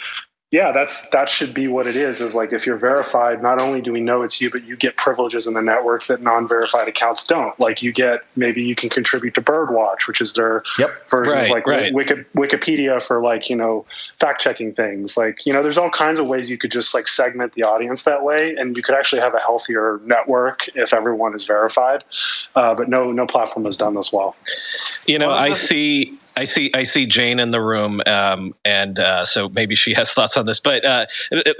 yeah, 0.52 0.72
that's 0.72 1.08
that 1.10 1.30
should 1.30 1.54
be 1.54 1.68
what 1.68 1.86
it 1.86 1.95
is. 1.95 2.22
Is 2.22 2.34
like 2.34 2.54
if 2.54 2.66
you're 2.66 2.78
verified, 2.78 3.43
not 3.43 3.62
only 3.62 3.82
do 3.82 3.93
we 3.93 4.02
know 4.02 4.24
it's 4.24 4.41
you, 4.41 4.50
but 4.50 4.64
you 4.64 4.76
get 4.76 4.97
privileges 4.97 5.45
in 5.45 5.54
the 5.54 5.62
network 5.62 6.08
that 6.08 6.22
non-verified 6.22 6.88
accounts 6.88 7.28
don't. 7.28 7.58
Like 7.60 7.84
you 7.84 7.91
get 7.91 8.22
maybe 8.36 8.64
you 8.64 8.74
can 8.74 8.89
contribute 8.89 9.36
to 9.36 9.43
Birdwatch, 9.43 10.08
which 10.08 10.22
is 10.22 10.34
their 10.34 10.64
yep. 10.80 10.89
version 11.12 11.34
right, 11.34 11.43
of 11.43 11.50
like 11.52 11.68
right. 11.68 11.93
Wiki, 11.93 12.16
Wikipedia 12.36 13.00
for 13.02 13.22
like 13.22 13.47
you 13.47 13.56
know 13.56 13.86
fact 14.20 14.41
checking 14.41 14.74
things. 14.74 15.16
Like 15.16 15.45
you 15.45 15.54
know, 15.54 15.62
there's 15.62 15.78
all 15.78 15.91
kinds 15.91 16.18
of 16.18 16.26
ways 16.26 16.50
you 16.50 16.58
could 16.58 16.72
just 16.72 16.95
like 16.95 17.08
segment 17.08 17.54
the 17.54 17.62
audience 17.62 18.06
that 18.06 18.24
way, 18.24 18.56
and 18.56 18.76
you 18.76 18.82
could 18.82 18.95
actually 18.95 19.22
have 19.22 19.36
a 19.36 19.39
healthier 19.39 20.00
network 20.04 20.68
if 20.74 20.95
everyone 20.95 21.36
is 21.36 21.45
verified. 21.45 22.04
Uh, 22.56 22.74
but 22.74 22.89
no, 22.89 23.12
no 23.12 23.28
platform 23.28 23.66
has 23.66 23.78
done 23.78 23.93
this 23.93 24.12
well. 24.12 24.36
You 25.06 25.20
know, 25.20 25.28
well, 25.28 25.38
I 25.38 25.54
see 25.54 26.18
I 26.40 26.46
see 26.46 26.72
I 26.74 26.84
see 26.84 27.06
Jane 27.06 27.38
in 27.38 27.52
the 27.52 27.60
room, 27.60 28.02
um, 28.06 28.56
and 28.64 28.98
uh, 28.98 29.26
so 29.26 29.50
maybe 29.50 29.76
she 29.76 29.94
has 29.94 30.14
thoughts 30.16 30.38
on 30.38 30.46
this. 30.46 30.60
But 30.60 30.86
uh, 30.86 31.06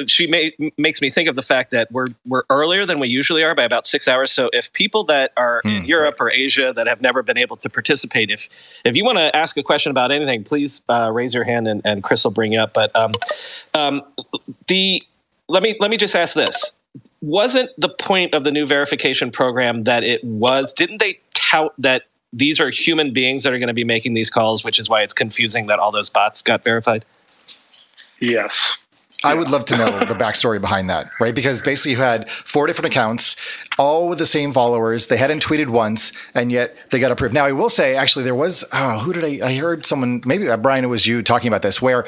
she 0.08 0.26
may, 0.26 0.54
makes 0.78 1.02
me 1.02 1.10
think 1.10 1.28
of 1.28 1.36
the 1.36 1.42
fact 1.42 1.72
that 1.72 1.92
we're 1.92 2.08
we're 2.26 2.44
earlier 2.50 2.86
than 2.86 2.98
we 2.98 3.10
usually 3.10 3.44
are 3.44 3.54
by 3.54 3.64
about 3.64 3.86
six 3.86 4.08
hours. 4.08 4.32
So 4.32 4.50
if 4.54 4.72
people 4.72 5.04
that 5.06 5.34
are 5.36 5.62
in 5.66 5.82
hmm. 5.82 5.86
Europe 5.86 6.16
or 6.22 6.32
Asia 6.32 6.72
that 6.74 6.88
have 6.88 7.02
never 7.02 7.22
been 7.22 7.38
able 7.38 7.58
to 7.58 7.70
participate, 7.70 8.30
if 8.30 8.48
if 8.86 8.96
you 8.96 9.04
want 9.04 9.18
to 9.18 9.36
ask 9.36 9.58
a 9.58 9.64
question 9.64 9.92
about 9.92 10.12
anything, 10.12 10.46
please 10.46 10.82
uh, 10.88 11.12
raise 11.14 11.34
your 11.34 11.44
hand 11.44 11.68
and, 11.68 11.82
and 11.84 12.02
Chris 12.02 12.24
will 12.24 12.32
bring 12.32 12.54
you 12.54 12.60
up. 12.60 12.74
But 12.74 12.96
um, 12.96 13.12
um, 13.74 14.02
the 14.68 15.04
let 15.50 15.62
me 15.62 15.76
let 15.82 15.92
me 15.92 15.98
just 15.98 16.16
ask 16.16 16.36
this: 16.36 16.72
Wasn't 17.22 17.70
the 17.78 17.90
point 17.90 18.34
of 18.34 18.46
the 18.46 18.52
new 18.52 18.66
verification 18.66 19.30
program 19.30 19.84
that 19.84 20.06
it 20.06 20.24
was? 20.24 20.72
Didn't 20.72 21.00
they 21.00 21.20
tout 21.34 21.74
that 21.80 22.04
these 22.32 22.60
are 22.60 22.70
human 22.70 23.12
beings 23.12 23.44
that 23.44 23.54
are 23.54 23.60
going 23.60 23.68
to 23.68 23.74
be 23.74 23.84
making 23.84 24.14
these 24.14 24.30
calls, 24.30 24.64
which 24.64 24.80
is 24.80 24.90
why 24.90 25.02
it's 25.02 25.14
confusing 25.14 25.68
that 25.68 25.80
all 25.80 25.92
those 25.92 26.10
bots 26.10 26.42
got 26.42 26.64
verified? 26.64 27.06
Yes. 28.20 28.78
I 29.22 29.34
would 29.34 29.50
love 29.50 29.66
to 29.66 29.78
know 29.78 30.00
the 30.00 30.14
backstory 30.14 30.62
behind 30.62 30.90
that, 30.90 31.10
right? 31.20 31.36
Because 31.36 31.62
basically, 31.62 31.92
you 31.92 31.98
had 31.98 32.30
four 32.30 32.68
different 32.68 32.94
accounts, 32.94 33.36
all 33.78 34.08
with 34.08 34.18
the 34.18 34.26
same 34.26 34.54
followers. 34.54 35.08
They 35.08 35.18
hadn't 35.18 35.44
tweeted 35.44 35.68
once, 35.68 36.14
and 36.34 36.52
yet 36.52 36.78
they 36.92 37.00
got 37.00 37.12
approved. 37.12 37.34
Now, 37.34 37.46
I 37.46 37.52
will 37.52 37.68
say, 37.68 37.98
actually, 37.98 38.24
there 38.24 38.36
was 38.36 38.64
oh, 38.72 39.00
who 39.00 39.12
did 39.12 39.26
I? 39.26 39.46
I 39.46 39.58
heard 39.58 39.86
someone, 39.86 40.22
maybe 40.26 40.48
uh, 40.50 40.56
Brian, 40.56 40.86
it 40.86 40.88
was 40.88 41.06
you 41.06 41.22
talking 41.22 41.50
about 41.50 41.64
this, 41.64 41.82
where 41.82 42.06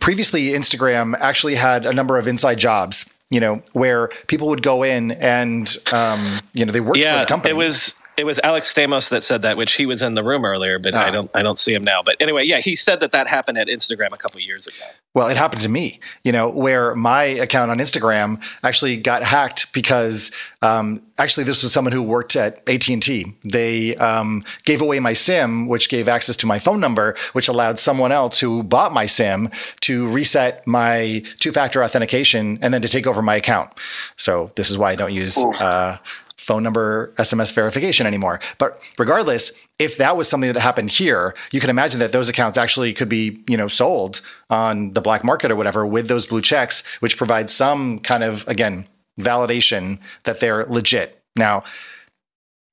previously 0.00 0.46
Instagram 0.48 1.14
actually 1.20 1.54
had 1.54 1.86
a 1.86 1.92
number 1.92 2.18
of 2.18 2.26
inside 2.26 2.58
jobs. 2.58 3.12
You 3.30 3.40
know, 3.40 3.62
where 3.72 4.08
people 4.26 4.48
would 4.48 4.62
go 4.62 4.82
in 4.82 5.12
and, 5.12 5.74
um, 5.90 6.40
you 6.52 6.66
know, 6.66 6.72
they 6.72 6.80
worked 6.80 6.98
yeah, 6.98 7.20
for 7.20 7.20
the 7.20 7.28
company. 7.28 7.52
It 7.52 7.56
was 7.56 7.94
it 8.16 8.24
was 8.24 8.38
Alex 8.42 8.72
Stamos 8.72 9.08
that 9.10 9.24
said 9.24 9.42
that, 9.42 9.56
which 9.56 9.74
he 9.74 9.86
was 9.86 10.02
in 10.02 10.14
the 10.14 10.22
room 10.22 10.44
earlier, 10.44 10.78
but 10.78 10.94
I 10.94 11.08
ah. 11.08 11.10
don't 11.10 11.30
I 11.34 11.42
don't 11.42 11.58
see 11.58 11.74
him 11.74 11.82
now. 11.82 12.02
But 12.02 12.16
anyway, 12.20 12.44
yeah, 12.44 12.58
he 12.58 12.76
said 12.76 13.00
that 13.00 13.12
that 13.12 13.26
happened 13.26 13.58
at 13.58 13.68
Instagram 13.68 14.12
a 14.12 14.18
couple 14.18 14.40
years 14.40 14.66
ago. 14.66 14.84
Well, 15.14 15.28
it 15.28 15.36
happened 15.36 15.60
to 15.62 15.68
me, 15.68 16.00
you 16.24 16.32
know, 16.32 16.48
where 16.48 16.94
my 16.94 17.24
account 17.24 17.70
on 17.70 17.78
Instagram 17.78 18.42
actually 18.62 18.96
got 18.96 19.22
hacked 19.22 19.70
because 19.74 20.30
um, 20.62 21.02
actually 21.18 21.44
this 21.44 21.62
was 21.62 21.70
someone 21.70 21.92
who 21.92 22.02
worked 22.02 22.34
at 22.34 22.66
AT 22.66 22.88
and 22.88 23.02
T. 23.02 23.36
They 23.44 23.94
um, 23.96 24.42
gave 24.64 24.80
away 24.80 25.00
my 25.00 25.12
SIM, 25.12 25.66
which 25.68 25.90
gave 25.90 26.08
access 26.08 26.34
to 26.38 26.46
my 26.46 26.58
phone 26.58 26.80
number, 26.80 27.14
which 27.34 27.48
allowed 27.48 27.78
someone 27.78 28.10
else 28.10 28.40
who 28.40 28.62
bought 28.62 28.94
my 28.94 29.04
SIM 29.04 29.50
to 29.82 30.08
reset 30.08 30.66
my 30.66 31.22
two-factor 31.38 31.84
authentication 31.84 32.58
and 32.62 32.72
then 32.72 32.80
to 32.80 32.88
take 32.88 33.06
over 33.06 33.20
my 33.20 33.36
account. 33.36 33.70
So 34.16 34.50
this 34.56 34.70
is 34.70 34.78
why 34.78 34.92
I 34.92 34.96
don't 34.96 35.12
use 35.12 35.36
uh, 35.36 35.98
phone 36.42 36.62
number 36.62 37.12
SMS 37.18 37.52
verification 37.52 38.06
anymore. 38.06 38.40
But 38.58 38.82
regardless, 38.98 39.52
if 39.78 39.96
that 39.98 40.16
was 40.16 40.28
something 40.28 40.52
that 40.52 40.60
happened 40.60 40.90
here, 40.90 41.34
you 41.52 41.60
can 41.60 41.70
imagine 41.70 42.00
that 42.00 42.12
those 42.12 42.28
accounts 42.28 42.58
actually 42.58 42.92
could 42.92 43.08
be, 43.08 43.42
you 43.48 43.56
know, 43.56 43.68
sold 43.68 44.20
on 44.50 44.92
the 44.92 45.00
black 45.00 45.22
market 45.24 45.50
or 45.50 45.56
whatever 45.56 45.86
with 45.86 46.08
those 46.08 46.26
blue 46.26 46.42
checks, 46.42 46.82
which 47.00 47.16
provides 47.16 47.54
some 47.54 48.00
kind 48.00 48.24
of 48.24 48.46
again 48.48 48.86
validation 49.20 50.00
that 50.24 50.40
they're 50.40 50.64
legit. 50.66 51.22
Now, 51.36 51.62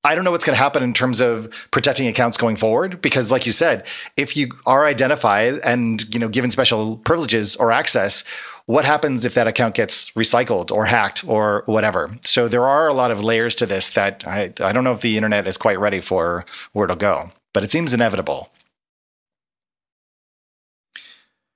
I 0.04 0.16
don't 0.16 0.24
know 0.24 0.32
what's 0.32 0.46
going 0.46 0.56
to 0.56 0.64
happen 0.64 0.82
in 0.82 0.94
terms 0.94 1.20
of 1.20 1.54
protecting 1.72 2.08
accounts 2.08 2.38
going 2.38 2.56
forward 2.56 3.02
because 3.02 3.32
like 3.32 3.46
you 3.46 3.52
said, 3.52 3.86
if 4.16 4.36
you 4.38 4.50
are 4.66 4.86
identified 4.86 5.60
and, 5.60 6.12
you 6.14 6.20
know, 6.20 6.30
given 6.30 6.52
special 6.52 6.98
privileges 6.98 7.58
or 7.58 7.72
access, 7.74 8.24
what 8.70 8.86
happens 8.86 9.26
if 9.26 9.34
that 9.34 9.48
account 9.48 9.74
gets 9.74 10.12
recycled 10.12 10.72
or 10.72 10.86
hacked 10.86 11.28
or 11.28 11.64
whatever? 11.66 12.16
So 12.24 12.48
there 12.48 12.68
are 12.68 12.88
a 12.88 12.94
lot 12.94 13.10
of 13.10 13.24
layers 13.24 13.56
to 13.56 13.66
this 13.66 13.90
that 13.92 14.28
I, 14.28 14.54
I 14.60 14.72
don't 14.72 14.84
know 14.84 14.92
if 14.92 15.02
the 15.02 15.18
internet 15.18 15.48
is 15.48 15.58
quite 15.58 15.80
ready 15.80 16.00
for 16.00 16.46
where 16.74 16.84
it'll 16.84 16.96
go, 16.96 17.32
but 17.52 17.64
it 17.64 17.72
seems 17.72 17.96
inevitable. 17.96 18.52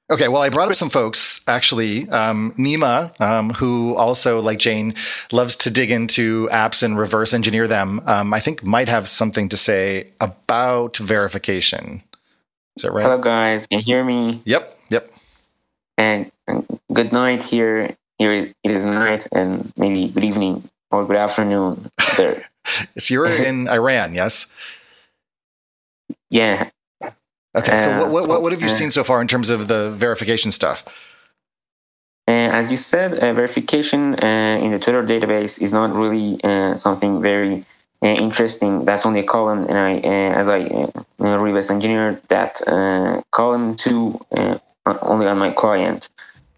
Okay, 0.10 0.28
well, 0.28 0.42
I 0.42 0.50
brought 0.50 0.70
up 0.70 0.76
some 0.76 0.90
folks 0.90 1.42
actually. 1.48 2.10
Um, 2.10 2.56
Nima, 2.58 3.22
um, 3.22 3.52
who 3.52 3.96
also, 3.96 4.42
like 4.42 4.58
Jane, 4.58 4.96
loves 5.32 5.56
to 5.58 5.70
dig 5.70 5.92
into 5.92 6.50
apps 6.52 6.82
and 6.82 6.98
reverse 6.98 7.32
engineer 7.32 7.68
them, 7.68 8.02
um, 8.08 8.34
I 8.34 8.40
think 8.40 8.64
might 8.64 8.90
have 8.90 9.08
something 9.08 9.50
to 9.50 9.58
say 9.58 10.08
about 10.20 10.98
verification. 10.98 12.02
Is 12.76 12.82
that 12.82 12.92
right? 12.92 13.04
Hello, 13.04 13.20
guys. 13.20 13.68
Can 13.68 13.78
you 13.78 13.86
hear 13.86 14.04
me? 14.04 14.42
Yep, 14.46 14.80
yep. 14.83 14.83
And 15.98 16.32
good 16.92 17.12
night 17.12 17.44
here. 17.44 17.96
Here 18.20 18.34
it 18.34 18.56
is 18.64 18.86
night, 18.86 19.28
and 19.32 19.74
maybe 19.76 20.08
good 20.08 20.24
evening 20.24 20.70
or 20.92 21.06
good 21.06 21.18
afternoon 21.18 21.90
there. 22.18 22.44
so 22.98 23.14
you're 23.14 23.26
in 23.26 23.68
Iran, 23.80 24.14
yes? 24.14 24.48
Yeah. 26.30 26.70
Okay. 27.56 27.78
So, 27.78 27.92
uh, 27.92 28.10
what, 28.10 28.28
what, 28.28 28.42
what 28.42 28.52
have 28.52 28.62
you 28.62 28.68
uh, 28.68 28.72
seen 28.72 28.92
so 28.92 29.04
far 29.04 29.22
in 29.22 29.28
terms 29.28 29.50
of 29.50 29.68
the 29.68 29.92
verification 29.92 30.52
stuff? 30.52 30.84
Uh, 32.28 32.32
as 32.32 32.72
you 32.72 32.78
said, 32.78 33.16
uh, 33.20 33.34
verification 33.34 34.16
uh, 34.16 34.60
in 34.62 34.72
the 34.72 34.80
Twitter 34.80 35.04
database 35.04 35.62
is 35.62 35.74
not 35.74 35.94
really 35.94 36.42
uh, 36.44 36.78
something 36.78 37.22
very 37.22 37.66
interesting. 38.02 38.86
That's 38.86 39.06
only 39.06 39.22
a 39.22 39.24
column, 39.24 39.64
and 39.64 39.78
I, 39.78 39.98
as 40.00 40.50
I 40.50 40.62
uh, 40.62 40.92
reverse 41.20 41.70
engineered 41.70 42.22
that 42.28 42.62
uh, 42.68 43.22
column 43.32 43.76
to 43.78 44.20
uh, 44.32 44.58
only 44.86 45.28
on 45.28 45.38
my 45.38 45.52
client. 45.52 46.10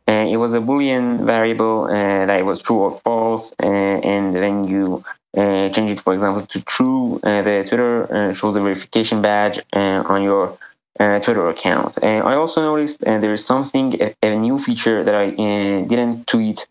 And 0.07 0.30
it 0.30 0.38
was 0.38 0.53
a 0.53 0.59
boolean 0.59 1.26
variable 1.26 1.86
uh, 1.86 2.26
that 2.26 2.45
was 2.45 2.61
true 2.61 2.78
or 2.78 2.99
false, 2.99 3.53
uh, 3.63 3.65
and 3.65 4.36
then 4.36 4.63
you 4.63 5.03
uh, 5.36 5.69
change 5.69 5.91
it, 5.91 5.99
for 5.99 6.13
example, 6.13 6.45
to 6.45 6.61
true. 6.61 7.19
Uh, 7.23 7.41
the 7.41 7.65
Twitter 7.67 8.13
uh, 8.13 8.34
shows 8.34 8.55
a 8.55 8.61
verification 8.61 9.21
badge 9.21 9.59
on 9.73 10.21
your 10.21 10.57
Twitter 10.97 11.49
account. 11.49 11.97
I 12.03 12.36
also 12.36 12.61
noticed 12.61 13.01
there 13.01 13.34
is 13.34 13.45
something, 13.45 14.01
a, 14.01 14.15
a, 14.23 14.38
new 14.38 14.57
feature 14.57 15.03
that 15.03 15.13
I 15.13 15.32
didn't 15.32 16.28
tweet, 16.28 16.67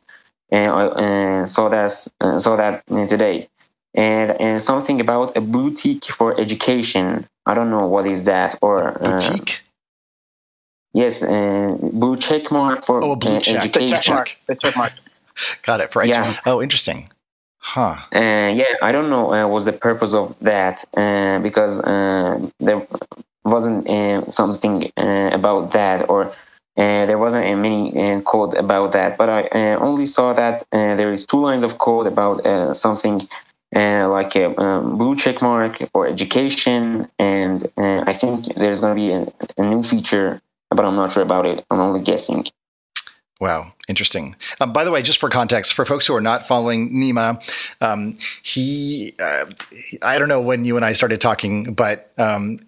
and 0.51 0.73
I 0.73 1.45
saw 1.45 1.69
that 1.69 1.91
saw 1.91 2.57
that 2.57 2.87
today 2.87 3.49
and, 3.95 4.31
and 4.41 4.63
something 4.63 5.01
about 5.01 5.37
a 5.37 5.41
boutique 5.41 6.05
for 6.07 6.39
education. 6.41 7.27
I 7.47 7.55
don't 7.55 7.71
know 7.71 7.87
what 7.87 8.07
is 8.07 8.25
that 8.25 8.57
or 8.61 8.99
uh, 9.05 9.21
boutique. 9.21 9.61
Yes, 10.95 11.23
uh, 11.23 11.77
blue 11.93 12.17
check 12.17 12.51
mark 12.51 12.85
for 12.87 13.05
oh, 13.05 13.13
a 13.13 13.17
blue 13.17 13.37
uh, 13.37 13.41
check. 13.41 13.57
education. 13.57 13.97
The 13.97 14.01
check 14.01 14.15
mark. 14.15 14.37
The 14.47 14.55
check 14.55 14.77
mark. 14.77 14.93
Got 15.63 15.81
it. 15.81 15.93
For 15.93 16.05
yeah. 16.05 16.37
Oh, 16.47 16.63
interesting. 16.63 17.11
Huh. 17.59 17.97
Uh, 18.15 18.53
yeah, 18.55 18.77
I 18.83 18.93
don't 18.93 19.11
know 19.11 19.33
uh, 19.35 19.49
what's 19.49 19.65
the 19.65 19.73
purpose 19.73 20.15
of 20.15 20.37
that 20.41 20.85
uh, 20.97 21.39
because 21.41 21.81
uh, 21.81 22.39
there 22.61 22.87
wasn't 23.45 23.89
uh, 23.89 24.29
something 24.31 24.93
uh, 24.97 25.31
about 25.33 25.73
that 25.73 26.09
or 26.09 26.33
uh, 26.77 27.07
there 27.07 27.19
wasn't 27.19 27.45
a 27.47 27.55
mini 27.55 27.97
uh, 27.99 28.21
code 28.23 28.55
about 28.55 28.93
that. 28.93 29.17
But 29.17 29.29
I 29.29 29.43
uh, 29.49 29.79
only 29.79 30.07
saw 30.07 30.33
that 30.33 30.63
uh, 30.73 30.97
there 30.97 31.13
is 31.13 31.25
two 31.25 31.41
lines 31.41 31.65
of 31.65 31.79
code 31.79 32.07
about 32.07 32.45
uh, 32.45 32.75
something 32.75 33.27
uh, 33.75 34.09
like 34.09 34.35
a 34.37 34.59
um, 34.61 34.99
blue 34.99 35.17
check 35.17 35.41
mark 35.41 35.83
or 35.95 36.07
education. 36.07 37.09
And 37.19 37.65
uh, 37.77 38.05
I 38.07 38.13
think 38.13 38.55
there's 38.55 38.81
going 38.81 38.95
to 38.97 39.01
be 39.01 39.11
a, 39.13 39.63
a, 39.63 39.69
new 39.69 39.83
feature, 39.83 40.41
but 40.75 40.85
I'm 40.85 40.97
not 40.97 41.13
sure 41.13 41.23
about 41.23 41.47
it. 41.47 41.65
I'm 41.71 41.81
only 41.81 42.03
guessing. 42.03 42.45
Wow, 43.41 43.73
interesting. 43.89 44.37
Um, 44.61 44.73
by 44.73 44.85
the 44.85 44.93
way, 44.93 45.03
just 45.03 45.19
for 45.19 45.29
context, 45.29 45.75
for 45.75 45.85
folks 45.85 46.07
who 46.07 46.15
are 46.15 46.21
not 46.21 46.47
following 46.47 46.93
Nima, 46.93 47.43
um, 47.81 48.17
he, 48.45 49.13
uh, 49.21 49.47
I 50.03 50.21
don't 50.21 50.29
know 50.29 50.41
when 50.41 50.65
you 50.65 50.77
and 50.77 50.85
I 50.85 50.93
started 50.93 51.21
talking, 51.21 51.75
but 51.75 52.13
um, 52.17 52.61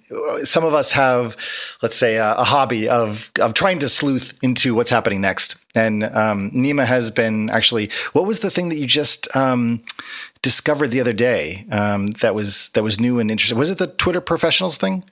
some 0.43 0.65
of 0.65 0.75
us 0.75 0.91
have, 0.91 1.37
let's 1.83 1.95
say, 1.95 2.17
a, 2.17 2.35
a, 2.35 2.43
hobby 2.43 2.89
of 2.89 3.31
of 3.41 3.55
trying 3.55 3.79
to 3.79 3.89
sleuth 3.89 4.37
into 4.43 4.75
what's 4.75 4.91
happening 4.91 5.21
next. 5.21 5.57
And 5.77 6.03
um, 6.03 6.51
Nima 6.51 6.85
has 6.85 7.13
been 7.13 7.49
actually. 7.49 7.89
What 8.13 8.27
was 8.27 8.41
the 8.41 8.51
thing 8.51 8.69
that 8.71 8.77
you 8.77 8.89
just 8.89 9.35
um, 9.37 9.85
discovered 10.43 10.89
the 10.89 11.01
other 11.01 11.13
day 11.13 11.65
um, 11.71 12.09
that 12.23 12.35
was 12.35 12.71
that 12.71 12.83
was 12.83 12.99
new 12.99 13.21
and 13.21 13.31
interesting? 13.31 13.57
Was 13.57 13.71
it 13.71 13.79
the 13.79 13.87
Twitter 13.87 14.21
professionals 14.21 14.79
thing? 14.79 15.05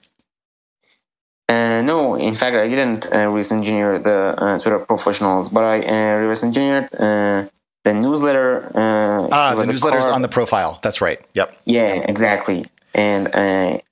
Uh, 1.47 1.81
no, 1.81 2.15
in 2.15 2.35
fact, 2.35 2.55
I 2.55 2.67
didn't 2.67 3.05
uh, 3.13 3.27
reverse 3.27 3.51
engineer 3.51 3.99
the 3.99 4.35
uh, 4.37 4.59
Twitter 4.59 4.79
professionals, 4.79 5.49
but 5.49 5.63
I 5.63 5.81
uh, 5.81 6.17
reverse 6.17 6.43
engineered 6.43 6.85
uh, 6.95 7.45
the 7.83 7.93
newsletter. 7.93 8.71
Uh, 8.73 9.29
ah, 9.31 9.55
the 9.55 9.71
newsletters 9.71 10.11
on 10.11 10.21
the 10.21 10.27
profile. 10.27 10.79
That's 10.81 11.01
right. 11.01 11.21
Yep. 11.35 11.55
Yeah, 11.65 11.93
exactly. 12.07 12.65
And 12.95 13.27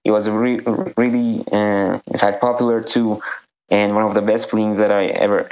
it 0.06 0.12
was 0.12 0.30
re- 0.30 0.62
really, 0.98 1.44
in 1.52 2.18
fact, 2.18 2.40
popular 2.42 2.82
too. 2.82 3.22
And 3.70 3.96
one 3.96 4.06
of 4.06 4.14
the 4.14 4.22
best 4.22 4.50
feelings 4.50 4.78
that 4.78 4.92
I 4.92 5.08
ever 5.08 5.48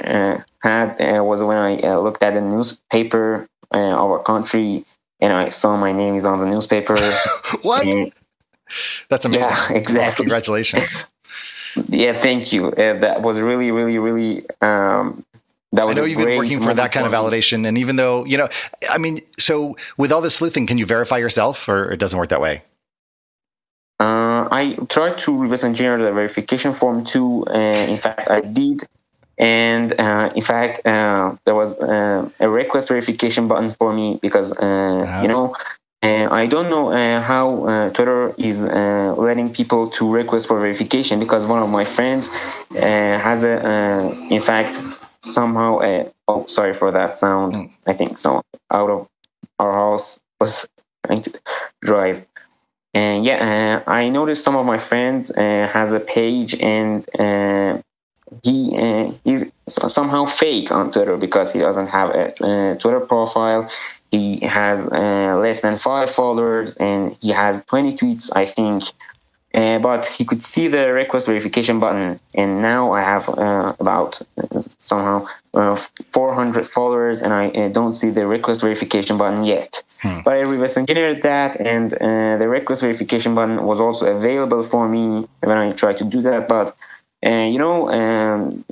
had 0.60 1.20
was 1.22 1.42
when 1.42 1.58
I 1.58 1.96
looked 1.96 2.22
at 2.22 2.34
the 2.34 2.40
newspaper 2.40 3.46
of 3.70 4.10
our 4.10 4.22
country 4.22 4.86
and 5.22 5.32
I 5.32 5.50
saw 5.50 5.76
my 5.76 5.92
name 5.92 6.16
is 6.16 6.26
on 6.26 6.40
the 6.40 6.46
newspaper. 6.46 6.96
what? 7.62 7.86
And, 7.86 8.12
That's 9.08 9.24
amazing. 9.24 9.44
Yeah, 9.44 9.72
exactly. 9.76 10.24
congratulations. 10.24 11.06
Yeah, 11.88 12.18
thank 12.18 12.52
you. 12.52 12.68
Uh, 12.68 12.98
that 13.00 13.22
was 13.22 13.40
really, 13.40 13.70
really, 13.70 13.98
really. 13.98 14.44
Um, 14.60 15.24
that 15.72 15.86
was 15.86 15.96
I 15.96 16.00
know 16.00 16.06
you've 16.06 16.18
been 16.18 16.36
working 16.36 16.60
for 16.60 16.74
that 16.74 16.92
kind 16.92 17.06
of 17.06 17.12
validation, 17.12 17.66
and 17.66 17.78
even 17.78 17.96
though 17.96 18.24
you 18.26 18.36
know, 18.36 18.48
I 18.90 18.98
mean, 18.98 19.20
so 19.38 19.76
with 19.96 20.12
all 20.12 20.20
this 20.20 20.34
sleuthing, 20.34 20.66
can 20.66 20.78
you 20.78 20.86
verify 20.86 21.18
yourself, 21.18 21.68
or 21.68 21.90
it 21.90 21.98
doesn't 21.98 22.18
work 22.18 22.28
that 22.28 22.40
way? 22.40 22.62
Uh, 23.98 24.48
I 24.50 24.76
tried 24.88 25.18
to 25.18 25.36
reverse 25.36 25.64
engineer 25.64 25.96
the 25.96 26.12
verification 26.12 26.74
form 26.74 27.04
too. 27.04 27.44
Uh, 27.46 27.86
in 27.88 27.96
fact, 27.96 28.30
I 28.30 28.40
did, 28.40 28.82
and 29.38 29.98
uh, 29.98 30.30
in 30.34 30.42
fact, 30.42 30.86
uh, 30.86 31.36
there 31.46 31.54
was 31.54 31.78
uh, 31.78 32.28
a 32.40 32.48
request 32.48 32.88
verification 32.88 33.48
button 33.48 33.72
for 33.74 33.94
me 33.94 34.18
because 34.20 34.52
wow. 34.60 35.22
you 35.22 35.28
know 35.28 35.54
uh, 36.02 36.28
I 36.30 36.46
don't 36.46 36.68
know 36.68 36.92
uh, 36.92 37.20
how 37.20 37.66
uh, 37.66 37.90
Twitter 37.90 38.34
is 38.36 38.64
uh, 38.64 39.14
letting 39.16 39.52
people 39.52 39.88
to 39.90 40.10
request 40.10 40.48
for 40.48 40.58
verification 40.60 41.20
because 41.20 41.46
one 41.46 41.62
of 41.62 41.68
my 41.68 41.84
friends 41.84 42.28
uh, 42.72 43.18
has 43.18 43.44
a, 43.44 43.64
uh, 43.64 44.14
in 44.28 44.40
fact, 44.40 44.80
somehow. 45.22 45.78
oh, 46.26 46.46
sorry 46.46 46.74
for 46.74 46.90
that 46.90 47.14
sound. 47.14 47.52
Mm. 47.52 47.70
I 47.86 47.92
think 47.94 48.18
so. 48.18 48.42
Out 48.72 48.90
of 48.90 49.08
our 49.58 49.72
house 49.72 50.18
was 50.40 50.66
trying 51.06 51.22
to 51.22 51.40
drive, 51.82 52.26
and 52.94 53.24
yeah, 53.24 53.82
I 53.86 54.08
noticed 54.08 54.42
some 54.42 54.56
of 54.56 54.66
my 54.66 54.78
friends 54.78 55.32
has 55.36 55.92
a 55.92 56.00
page 56.00 56.54
and 56.60 57.06
he 58.42 58.76
uh, 58.76 59.12
he's 59.24 59.50
somehow 59.68 60.24
fake 60.24 60.72
on 60.72 60.90
Twitter 60.90 61.16
because 61.16 61.52
he 61.52 61.58
doesn't 61.58 61.88
have 61.88 62.10
a 62.10 62.44
uh, 62.44 62.74
Twitter 62.76 63.00
profile. 63.00 63.68
He 64.12 64.40
has 64.40 64.86
uh, 64.88 65.38
less 65.40 65.62
than 65.62 65.78
five 65.78 66.10
followers 66.10 66.76
and 66.76 67.16
he 67.22 67.30
has 67.30 67.64
20 67.64 67.96
tweets, 67.96 68.30
I 68.36 68.44
think. 68.44 68.84
Uh, 69.54 69.78
but 69.78 70.06
he 70.06 70.24
could 70.24 70.42
see 70.42 70.68
the 70.68 70.92
request 70.92 71.26
verification 71.26 71.78
button, 71.78 72.18
and 72.34 72.62
now 72.62 72.92
I 72.92 73.02
have 73.02 73.28
uh, 73.28 73.74
about 73.80 74.18
uh, 74.38 74.60
somehow 74.78 75.26
400 76.12 76.66
followers, 76.66 77.20
and 77.20 77.34
I 77.34 77.68
don't 77.68 77.92
see 77.92 78.08
the 78.08 78.26
request 78.26 78.62
verification 78.62 79.18
button 79.18 79.44
yet. 79.44 79.82
Hmm. 80.00 80.20
But 80.24 80.36
I 80.36 80.40
reverse 80.40 80.78
engineered 80.78 81.20
that, 81.20 81.60
and 81.60 81.90
the 81.90 82.48
request 82.48 82.80
verification 82.80 83.34
button 83.34 83.62
was 83.64 83.78
also 83.78 84.06
available 84.06 84.62
for 84.62 84.88
me 84.88 85.28
when 85.40 85.58
I 85.58 85.72
tried 85.72 85.98
to 85.98 86.04
do 86.04 86.22
that. 86.22 86.48
But 86.48 86.74
you 87.22 87.58
know, 87.58 87.90
um, 87.90 88.64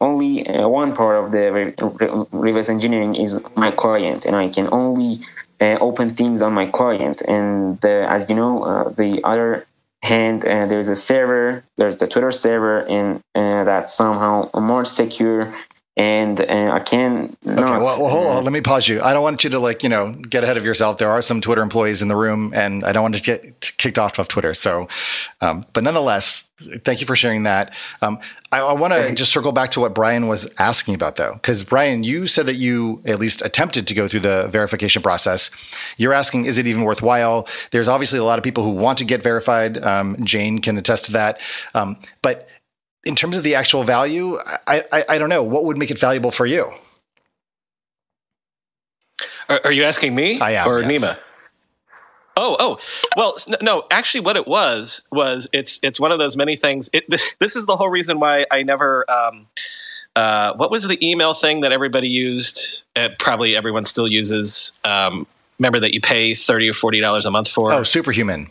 only 0.00 0.46
uh, 0.46 0.68
one 0.68 0.94
part 0.94 1.22
of 1.22 1.32
the 1.32 1.52
re- 1.52 2.26
reverse 2.32 2.68
engineering 2.68 3.14
is 3.14 3.42
my 3.56 3.70
client, 3.70 4.24
and 4.24 4.34
I 4.34 4.48
can 4.48 4.68
only 4.72 5.20
uh, 5.60 5.76
open 5.80 6.14
things 6.14 6.42
on 6.42 6.54
my 6.54 6.66
client. 6.66 7.22
And 7.22 7.84
as 7.84 8.28
you 8.28 8.34
know, 8.34 8.62
uh, 8.62 8.88
the 8.90 9.20
other 9.24 9.66
hand, 10.02 10.44
uh, 10.44 10.66
there's 10.66 10.88
a 10.88 10.94
server, 10.94 11.62
there's 11.76 11.98
the 11.98 12.06
Twitter 12.06 12.32
server, 12.32 12.80
and 12.88 13.20
uh, 13.34 13.64
that's 13.64 13.92
somehow 13.92 14.48
more 14.54 14.84
secure 14.84 15.54
and 16.00 16.40
uh, 16.40 16.70
I 16.72 16.80
can. 16.80 17.36
Okay, 17.46 17.62
well, 17.62 18.00
well, 18.00 18.08
hold 18.08 18.26
on. 18.28 18.44
Let 18.44 18.54
me 18.54 18.62
pause 18.62 18.88
you. 18.88 19.02
I 19.02 19.12
don't 19.12 19.22
want 19.22 19.44
you 19.44 19.50
to 19.50 19.58
like 19.58 19.82
you 19.82 19.90
know 19.90 20.14
get 20.14 20.42
ahead 20.42 20.56
of 20.56 20.64
yourself. 20.64 20.96
There 20.96 21.10
are 21.10 21.20
some 21.20 21.42
Twitter 21.42 21.60
employees 21.60 22.00
in 22.00 22.08
the 22.08 22.16
room, 22.16 22.52
and 22.54 22.84
I 22.84 22.92
don't 22.92 23.02
want 23.02 23.16
to 23.16 23.22
get 23.22 23.72
kicked 23.76 23.98
off 23.98 24.18
of 24.18 24.26
Twitter. 24.26 24.54
So, 24.54 24.88
um, 25.42 25.66
but 25.74 25.84
nonetheless, 25.84 26.48
thank 26.84 27.00
you 27.00 27.06
for 27.06 27.14
sharing 27.14 27.42
that. 27.42 27.74
Um, 28.00 28.18
I, 28.50 28.60
I 28.60 28.72
want 28.72 28.94
to 28.94 29.14
just 29.14 29.30
circle 29.30 29.52
back 29.52 29.72
to 29.72 29.80
what 29.80 29.94
Brian 29.94 30.26
was 30.26 30.48
asking 30.58 30.94
about, 30.94 31.16
though, 31.16 31.34
because 31.34 31.64
Brian, 31.64 32.02
you 32.02 32.26
said 32.26 32.46
that 32.46 32.54
you 32.54 33.02
at 33.04 33.18
least 33.18 33.42
attempted 33.42 33.86
to 33.86 33.94
go 33.94 34.08
through 34.08 34.20
the 34.20 34.48
verification 34.48 35.02
process. 35.02 35.50
You're 35.98 36.14
asking, 36.14 36.46
is 36.46 36.56
it 36.56 36.66
even 36.66 36.84
worthwhile? 36.84 37.46
There's 37.72 37.88
obviously 37.88 38.18
a 38.18 38.24
lot 38.24 38.38
of 38.38 38.42
people 38.42 38.64
who 38.64 38.70
want 38.70 38.96
to 38.98 39.04
get 39.04 39.22
verified. 39.22 39.76
Um, 39.78 40.16
Jane 40.24 40.60
can 40.60 40.78
attest 40.78 41.04
to 41.06 41.12
that, 41.12 41.40
um, 41.74 41.98
but 42.22 42.48
in 43.04 43.16
terms 43.16 43.36
of 43.36 43.42
the 43.42 43.54
actual 43.54 43.82
value, 43.82 44.38
I, 44.66 44.84
I, 44.92 45.04
I 45.10 45.18
don't 45.18 45.28
know 45.28 45.42
what 45.42 45.64
would 45.64 45.78
make 45.78 45.90
it 45.90 45.98
valuable 45.98 46.30
for 46.30 46.46
you. 46.46 46.70
Are, 49.48 49.60
are 49.64 49.72
you 49.72 49.84
asking 49.84 50.14
me 50.14 50.40
I 50.40 50.52
am, 50.52 50.68
or 50.68 50.80
yes. 50.80 51.04
Nima? 51.04 51.18
Oh, 52.36 52.56
oh, 52.58 52.78
well, 53.16 53.36
no. 53.60 53.84
Actually, 53.90 54.20
what 54.20 54.36
it 54.36 54.46
was 54.46 55.02
was 55.10 55.48
it's 55.52 55.80
it's 55.82 55.98
one 55.98 56.12
of 56.12 56.18
those 56.18 56.36
many 56.36 56.56
things. 56.56 56.88
It, 56.92 57.04
this, 57.10 57.34
this 57.38 57.56
is 57.56 57.66
the 57.66 57.76
whole 57.76 57.90
reason 57.90 58.20
why 58.20 58.46
I 58.50 58.62
never. 58.62 59.04
Um, 59.10 59.46
uh, 60.16 60.54
what 60.54 60.70
was 60.70 60.84
the 60.84 60.98
email 61.06 61.34
thing 61.34 61.60
that 61.60 61.72
everybody 61.72 62.08
used? 62.08 62.82
Uh, 62.96 63.08
probably 63.18 63.56
everyone 63.56 63.84
still 63.84 64.08
uses. 64.08 64.72
Um, 64.84 65.26
remember 65.58 65.80
that 65.80 65.92
you 65.92 66.00
pay 66.00 66.34
thirty 66.34 66.68
or 66.68 66.72
forty 66.72 67.00
dollars 67.00 67.26
a 67.26 67.30
month 67.30 67.48
for. 67.48 67.72
Oh, 67.72 67.82
Superhuman. 67.82 68.50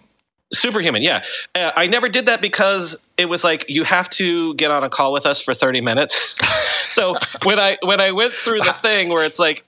Superhuman, 0.52 1.02
yeah. 1.02 1.24
Uh, 1.54 1.72
I 1.76 1.88
never 1.88 2.10
did 2.10 2.26
that 2.26 2.42
because 2.42 2.98
it 3.18 3.26
was 3.26 3.44
like 3.44 3.66
you 3.68 3.84
have 3.84 4.10
to 4.12 4.54
get 4.56 4.72
on 4.72 4.84
a 4.84 4.90
call 4.90 5.14
with 5.14 5.26
us 5.26 5.42
for 5.42 5.54
30 5.54 5.82
minutes. 5.82 6.34
so 6.90 7.16
when 7.44 7.60
I 7.60 7.78
when 7.82 8.02
I 8.02 8.12
went 8.12 8.34
through 8.34 8.60
the 8.60 8.76
thing 8.82 9.10
where 9.10 9.26
it's 9.26 9.40
like 9.40 9.64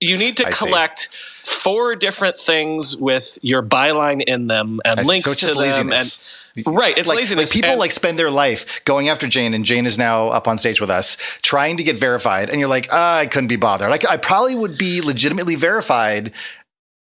you 0.00 0.16
need 0.18 0.36
to 0.36 0.46
I 0.46 0.50
collect 0.50 1.08
see. 1.42 1.52
four 1.62 1.96
different 1.96 2.38
things 2.38 2.96
with 2.96 3.38
your 3.42 3.62
byline 3.62 4.22
in 4.24 4.46
them 4.46 4.80
and 4.84 5.00
I 5.00 5.02
links 5.02 5.24
so 5.24 5.30
it's 5.30 5.40
just 5.40 5.54
to 5.54 5.58
laziness. 5.58 6.18
them 6.54 6.64
and 6.66 6.76
right 6.76 6.96
it's 6.96 7.08
like, 7.08 7.16
laziness 7.16 7.50
like 7.50 7.54
people 7.54 7.70
and, 7.70 7.80
like 7.80 7.92
spend 7.92 8.18
their 8.18 8.30
life 8.30 8.80
going 8.84 9.08
after 9.08 9.26
jane 9.26 9.52
and 9.52 9.64
jane 9.64 9.84
is 9.84 9.98
now 9.98 10.28
up 10.28 10.48
on 10.48 10.56
stage 10.56 10.80
with 10.80 10.90
us 10.90 11.16
trying 11.42 11.76
to 11.76 11.82
get 11.82 11.98
verified 11.98 12.48
and 12.48 12.60
you're 12.60 12.68
like 12.68 12.88
oh, 12.92 12.96
i 12.98 13.26
couldn't 13.26 13.48
be 13.48 13.56
bothered 13.56 13.90
like 13.90 14.08
i 14.08 14.16
probably 14.16 14.54
would 14.54 14.78
be 14.78 15.02
legitimately 15.02 15.54
verified 15.54 16.32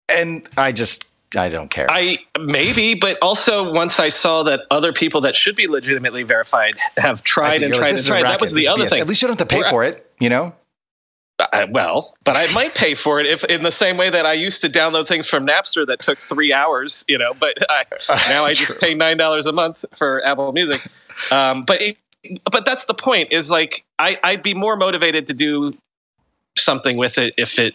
and 0.08 0.48
i 0.56 0.72
just 0.72 1.06
I 1.36 1.48
don't 1.48 1.68
care. 1.68 1.86
I 1.90 2.18
maybe, 2.38 2.94
but 2.94 3.18
also 3.20 3.72
once 3.72 3.98
I 3.98 4.08
saw 4.08 4.42
that 4.44 4.62
other 4.70 4.92
people 4.92 5.20
that 5.22 5.34
should 5.34 5.56
be 5.56 5.66
legitimately 5.66 6.22
verified 6.22 6.76
have 6.96 7.22
tried 7.22 7.62
and 7.62 7.74
tried 7.74 7.94
and 7.94 8.04
tried, 8.04 8.22
that 8.22 8.40
was 8.40 8.52
the 8.52 8.68
other 8.68 8.86
thing. 8.86 9.00
At 9.00 9.08
least 9.08 9.22
you 9.22 9.28
don't 9.28 9.38
have 9.38 9.48
to 9.48 9.54
pay 9.54 9.62
We're, 9.62 9.70
for 9.70 9.84
it, 9.84 10.10
you 10.20 10.28
know. 10.28 10.54
Uh, 11.40 11.66
well, 11.70 12.14
but 12.22 12.36
I 12.38 12.52
might 12.52 12.74
pay 12.74 12.94
for 12.94 13.18
it 13.18 13.26
if, 13.26 13.42
in 13.44 13.64
the 13.64 13.72
same 13.72 13.96
way 13.96 14.08
that 14.08 14.24
I 14.24 14.34
used 14.34 14.60
to 14.62 14.68
download 14.68 15.08
things 15.08 15.26
from 15.26 15.44
Napster 15.44 15.84
that 15.88 15.98
took 15.98 16.20
three 16.20 16.52
hours, 16.52 17.04
you 17.08 17.18
know. 17.18 17.34
But 17.34 17.58
I, 17.68 17.84
now 18.28 18.44
I 18.44 18.52
just 18.52 18.78
pay 18.78 18.94
nine 18.94 19.16
dollars 19.16 19.46
a 19.46 19.52
month 19.52 19.84
for 19.92 20.24
Apple 20.24 20.52
Music. 20.52 20.80
Um, 21.32 21.64
but 21.64 21.82
it, 21.82 21.96
but 22.50 22.64
that's 22.64 22.84
the 22.84 22.94
point. 22.94 23.32
Is 23.32 23.50
like 23.50 23.84
I, 23.98 24.18
I'd 24.22 24.42
be 24.42 24.54
more 24.54 24.76
motivated 24.76 25.26
to 25.26 25.34
do 25.34 25.76
something 26.56 26.96
with 26.96 27.18
it 27.18 27.34
if 27.36 27.58
it 27.58 27.74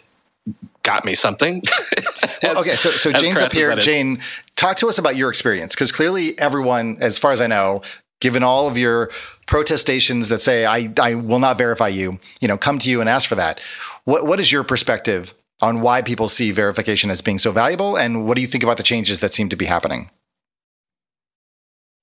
got 0.83 1.03
me 1.03 1.13
something. 1.13 1.61
as, 2.41 2.53
well, 2.53 2.61
okay, 2.61 2.75
so 2.75 2.91
so 2.91 3.11
Jane's 3.11 3.41
up 3.41 3.51
here. 3.51 3.75
Jane, 3.75 4.21
talk 4.55 4.77
to 4.77 4.87
us 4.87 4.97
about 4.97 5.15
your 5.15 5.29
experience 5.29 5.75
because 5.75 5.91
clearly 5.91 6.37
everyone, 6.39 6.97
as 7.01 7.17
far 7.17 7.31
as 7.31 7.41
I 7.41 7.47
know, 7.47 7.81
given 8.21 8.43
all 8.43 8.67
of 8.67 8.77
your 8.77 9.09
protestations 9.47 10.29
that 10.29 10.41
say 10.41 10.65
I 10.65 10.89
I 10.99 11.15
will 11.15 11.39
not 11.39 11.57
verify 11.57 11.87
you, 11.87 12.19
you 12.41 12.47
know, 12.47 12.57
come 12.57 12.79
to 12.79 12.89
you 12.89 13.01
and 13.01 13.09
ask 13.09 13.27
for 13.27 13.35
that. 13.35 13.59
What 14.05 14.25
what 14.25 14.39
is 14.39 14.51
your 14.51 14.63
perspective 14.63 15.33
on 15.61 15.81
why 15.81 16.01
people 16.01 16.27
see 16.27 16.51
verification 16.51 17.09
as 17.09 17.21
being 17.21 17.39
so 17.39 17.51
valuable, 17.51 17.97
and 17.97 18.25
what 18.25 18.35
do 18.35 18.41
you 18.41 18.47
think 18.47 18.63
about 18.63 18.77
the 18.77 18.83
changes 18.83 19.19
that 19.19 19.33
seem 19.33 19.49
to 19.49 19.55
be 19.55 19.65
happening? 19.65 20.09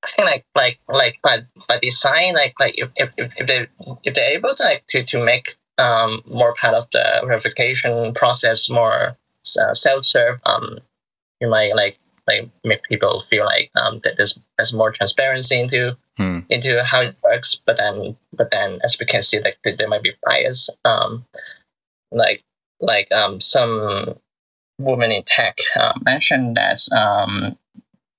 I 0.04 0.08
think 0.08 0.26
like 0.26 0.44
like 0.54 0.78
like 0.88 1.18
by 1.22 1.38
by 1.68 1.78
design, 1.80 2.34
like 2.34 2.54
like 2.60 2.78
if 2.78 2.90
if, 2.96 3.10
if 3.16 3.46
they 3.46 3.66
if 4.04 4.14
they're 4.14 4.32
able 4.32 4.54
to 4.54 4.62
like 4.62 4.86
to 4.88 5.02
to 5.04 5.24
make 5.24 5.56
um, 5.78 6.22
more 6.26 6.54
part 6.54 6.74
of 6.74 6.88
the 6.92 7.22
verification 7.26 8.14
process, 8.14 8.70
more 8.70 9.16
uh, 9.56 9.74
self-serve. 9.74 10.40
Um, 10.46 10.80
you 11.40 11.48
might 11.48 11.74
like 11.76 11.98
like 12.26 12.48
make 12.64 12.82
people 12.84 13.20
feel 13.30 13.44
like 13.44 13.70
um, 13.76 14.00
that 14.04 14.16
there's 14.16 14.38
there's 14.56 14.72
more 14.72 14.90
transparency 14.90 15.60
into 15.60 15.96
hmm. 16.16 16.40
into 16.48 16.82
how 16.84 17.02
it 17.02 17.16
works. 17.22 17.54
But 17.54 17.76
then 17.76 18.16
but 18.32 18.50
then 18.50 18.80
as 18.82 18.96
we 18.98 19.06
can 19.06 19.22
see, 19.22 19.40
like 19.40 19.58
there 19.64 19.88
might 19.88 20.02
be 20.02 20.14
bias. 20.24 20.68
Um, 20.84 21.24
like 22.10 22.42
like 22.80 23.10
um, 23.12 23.40
some 23.40 24.18
women 24.78 25.12
in 25.12 25.22
tech 25.24 25.58
uh, 25.76 25.92
mentioned 26.04 26.56
that 26.56 26.80
um, 26.92 27.56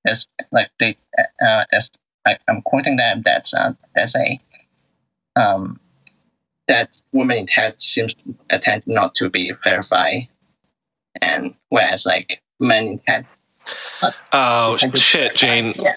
there's 0.05 0.27
like 0.51 0.69
they 0.79 0.97
uh, 1.45 1.65
as 1.71 1.89
I, 2.25 2.37
I'm 2.47 2.61
quoting 2.61 2.97
them 2.97 3.21
that 3.23 3.51
uh, 3.55 3.73
there's 3.95 4.15
a 4.15 4.39
um, 5.35 5.79
that 6.67 7.01
women 7.13 7.37
in 7.37 7.47
tech 7.47 7.75
seems 7.77 8.13
tend 8.49 8.83
not 8.85 9.15
to 9.15 9.29
be 9.29 9.53
verified, 9.63 10.27
and 11.21 11.53
whereas 11.69 12.05
like 12.05 12.41
men 12.59 12.87
in 12.87 12.99
tech. 12.99 13.25
Oh 14.31 14.77
shit, 14.95 15.35
Jane! 15.35 15.73
Yeah. 15.77 15.93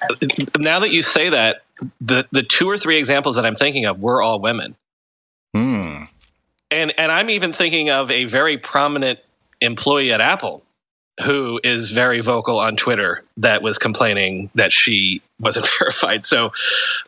Now 0.59 0.81
that 0.81 0.91
you 0.91 1.03
say 1.03 1.29
that, 1.31 1.63
the 2.01 2.27
the 2.33 2.43
two 2.43 2.69
or 2.69 2.77
three 2.77 2.97
examples 2.97 3.37
that 3.37 3.47
I'm 3.47 3.55
thinking 3.55 3.87
of 3.87 4.01
were 4.01 4.23
all 4.23 4.41
women. 4.41 4.77
Hmm. 5.55 6.05
And 6.71 6.93
and 6.99 7.13
I'm 7.13 7.31
even 7.31 7.53
thinking 7.53 7.91
of 7.91 8.11
a 8.11 8.25
very 8.25 8.59
prominent 8.59 9.21
employee 9.61 10.13
at 10.13 10.21
Apple 10.21 10.63
who 11.23 11.61
is 11.63 11.91
very 11.91 12.21
vocal 12.21 12.59
on 12.59 12.77
Twitter 12.77 13.23
that 13.37 13.63
was 13.63 13.79
complaining 13.79 14.51
that 14.55 14.73
she 14.73 15.21
wasn't 15.39 15.69
verified. 15.79 16.25
So, 16.25 16.53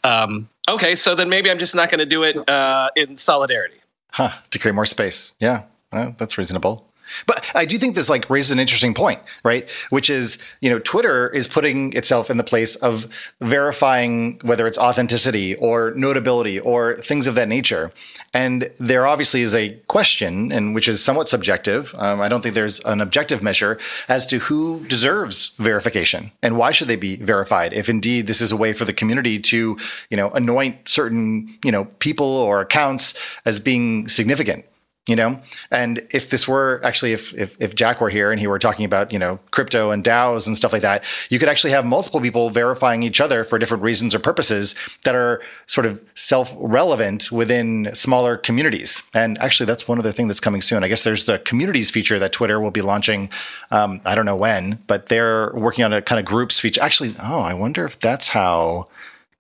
um, 0.05 0.49
okay, 0.69 0.95
so 0.97 1.15
then 1.15 1.29
maybe 1.29 1.51
I'm 1.51 1.59
just 1.59 1.75
not 1.75 1.91
going 1.91 2.01
to 2.01 2.07
do 2.07 2.23
it 2.23 2.37
uh, 2.49 2.91
in 2.95 3.17
solidarity. 3.17 3.77
Huh, 4.13 4.31
to 4.51 4.59
create 4.59 4.75
more 4.75 4.87
space. 4.87 5.33
Yeah, 5.41 5.63
well, 5.93 6.15
that's 6.19 6.37
reasonable. 6.37 6.87
But 7.27 7.51
I 7.55 7.65
do 7.65 7.79
think 7.79 7.95
this 7.95 8.09
like 8.09 8.29
raises 8.31 8.51
an 8.51 8.59
interesting 8.59 8.95
point, 8.95 9.21
right? 9.45 9.69
Which 9.91 10.11
is, 10.11 10.39
you 10.61 10.71
know, 10.71 10.79
Twitter 10.79 11.29
is 11.29 11.49
putting 11.49 11.93
itself 11.95 12.31
in 12.31 12.37
the 12.37 12.45
place 12.45 12.77
of 12.77 13.07
verifying 13.41 14.41
whether 14.43 14.67
it's 14.67 14.79
authenticity 14.79 15.55
or 15.57 15.93
notability 15.97 16.59
or 16.61 16.97
things 16.97 17.27
of 17.27 17.35
that 17.35 17.49
nature. 17.49 17.93
And 18.35 18.71
there 18.79 19.07
obviously 19.07 19.43
is 19.43 19.55
a 19.55 19.71
question, 19.89 20.53
and 20.53 20.75
which 20.75 20.89
is 20.89 21.03
somewhat 21.05 21.29
subjective. 21.29 21.95
Um, 21.99 22.21
I 22.21 22.29
don't 22.29 22.43
think 22.43 22.55
there's 22.55 22.81
an 22.81 23.01
objective 23.01 23.43
measure 23.43 23.79
as 24.09 24.27
to 24.29 24.39
who 24.39 24.85
deserves 24.87 25.49
verification 25.59 26.33
and 26.43 26.57
why 26.57 26.71
should 26.71 26.89
they 26.89 26.97
be 26.97 27.17
verified. 27.17 27.73
If 27.73 27.89
indeed 27.89 28.27
this 28.27 28.41
is 28.41 28.53
a 28.53 28.57
way 28.57 28.73
for 28.73 28.85
the 28.85 28.93
community 28.93 29.39
to, 29.39 29.77
you 30.11 30.17
know, 30.17 30.31
anoint 30.31 30.89
certain, 30.89 31.59
you 31.65 31.73
know, 31.73 31.85
people 31.99 32.27
or 32.27 32.61
accounts 32.61 33.15
as 33.45 33.61
being 33.61 34.09
significant 34.09 34.65
you 35.09 35.17
know? 35.17 35.41
And 35.71 36.07
if 36.13 36.31
this 36.31 36.47
were 36.47 36.81
actually 36.85 37.13
if, 37.13 37.35
if, 37.35 37.57
if 37.61 37.75
jack 37.75 38.01
were 38.01 38.09
here 38.09 38.31
and 38.31 38.39
he 38.39 38.47
were 38.47 38.59
talking 38.59 38.85
about 38.85 39.13
you 39.13 39.19
know 39.19 39.41
crypto 39.51 39.91
and 39.91 40.05
daos 40.05 40.47
and 40.47 40.57
stuff 40.57 40.73
like 40.73 40.83
that 40.83 41.03
you 41.29 41.39
could 41.39 41.49
actually 41.49 41.73
have 41.73 41.85
multiple 41.85 42.21
people 42.21 42.51
verifying 42.51 43.03
each 43.03 43.21
other 43.21 43.43
for 43.43 43.59
different 43.59 43.83
reasons 43.83 44.15
or 44.15 44.21
purposes 44.21 44.77
that 45.05 45.17
are 45.17 45.43
sort 45.67 45.87
of 45.87 46.01
self-relevant 46.15 47.33
within 47.33 47.91
smaller 47.95 48.37
communities. 48.37 49.03
And 49.13 49.39
actually 49.39 49.67
that's 49.67 49.89
one 49.89 49.99
other 49.99 50.13
thing 50.13 50.29
that's 50.29 50.41
coming 50.41 50.63
soon. 50.63 50.85
I 50.85 50.89
guess 50.89 51.03
there's 51.03 51.25
the 51.25 51.41
communities 51.41 51.91
feature 51.91 52.19
that 52.19 52.33
twitter 52.33 52.61
will 52.61 52.71
be 52.71 52.83
launching 52.83 53.29
um, 53.71 54.01
i 54.05 54.15
don't 54.15 54.27
know 54.27 54.37
when 54.37 54.79
but 54.87 55.07
they're 55.07 55.53
working 55.55 55.85
on 55.85 55.93
a 55.93 56.01
kind 56.01 56.19
of 56.19 56.25
groups 56.25 56.61
feature. 56.61 56.81
Actually 56.81 57.15
oh 57.23 57.41
i 57.41 57.53
wonder 57.55 57.85
if 57.85 57.99
that's 57.99 58.29
how 58.29 58.89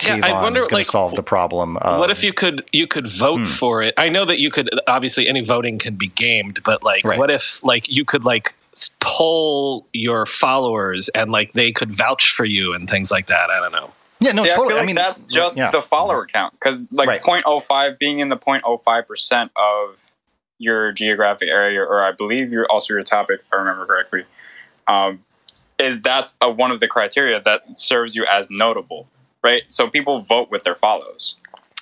yeah, 0.04 0.20
I 0.22 0.42
wonder, 0.42 0.60
is 0.60 0.66
going 0.66 0.80
like, 0.80 0.86
to 0.86 0.90
solve 0.90 1.14
the 1.14 1.22
problem. 1.22 1.76
Of, 1.78 1.98
what 1.98 2.10
if 2.10 2.22
you 2.22 2.32
could 2.32 2.64
you 2.72 2.86
could 2.86 3.06
vote 3.06 3.40
hmm. 3.40 3.44
for 3.44 3.82
it? 3.82 3.94
I 3.96 4.08
know 4.08 4.24
that 4.24 4.38
you 4.38 4.50
could. 4.50 4.70
Obviously, 4.86 5.28
any 5.28 5.42
voting 5.42 5.78
can 5.78 5.94
be 5.94 6.08
gamed, 6.08 6.62
but 6.64 6.82
like, 6.82 7.04
right. 7.04 7.18
what 7.18 7.30
if 7.30 7.62
like 7.64 7.88
you 7.88 8.04
could 8.04 8.24
like 8.24 8.54
poll 9.00 9.86
your 9.92 10.26
followers 10.26 11.08
and 11.10 11.30
like 11.30 11.52
they 11.52 11.72
could 11.72 11.92
vouch 11.92 12.32
for 12.32 12.44
you 12.44 12.74
and 12.74 12.88
things 12.88 13.10
like 13.10 13.26
that? 13.26 13.50
I 13.50 13.60
don't 13.60 13.72
know. 13.72 13.92
Yeah, 14.20 14.32
no, 14.32 14.44
yeah, 14.44 14.54
totally. 14.54 14.74
I, 14.74 14.76
like 14.76 14.82
I 14.82 14.86
mean, 14.86 14.94
that's 14.94 15.26
just 15.26 15.58
yeah. 15.58 15.70
the 15.70 15.82
follower 15.82 16.26
count 16.26 16.54
because 16.54 16.86
like 16.92 17.08
right. 17.08 17.20
0.05 17.20 17.98
being 17.98 18.20
in 18.20 18.28
the 18.28 18.36
0.05 18.36 19.06
percent 19.06 19.50
of 19.56 19.98
your 20.58 20.92
geographic 20.92 21.48
area, 21.48 21.80
or 21.80 22.02
I 22.02 22.12
believe 22.12 22.52
you're 22.52 22.66
also 22.66 22.94
your 22.94 23.02
topic, 23.02 23.40
if 23.40 23.46
I 23.52 23.56
remember 23.56 23.84
correctly, 23.84 24.24
um, 24.86 25.24
is 25.78 26.00
that's 26.00 26.36
a, 26.40 26.48
one 26.48 26.70
of 26.70 26.78
the 26.78 26.86
criteria 26.86 27.42
that 27.42 27.64
serves 27.80 28.14
you 28.14 28.24
as 28.30 28.48
notable 28.48 29.08
right? 29.42 29.62
So 29.68 29.88
people 29.88 30.20
vote 30.20 30.50
with 30.50 30.62
their 30.62 30.76
follows. 30.76 31.36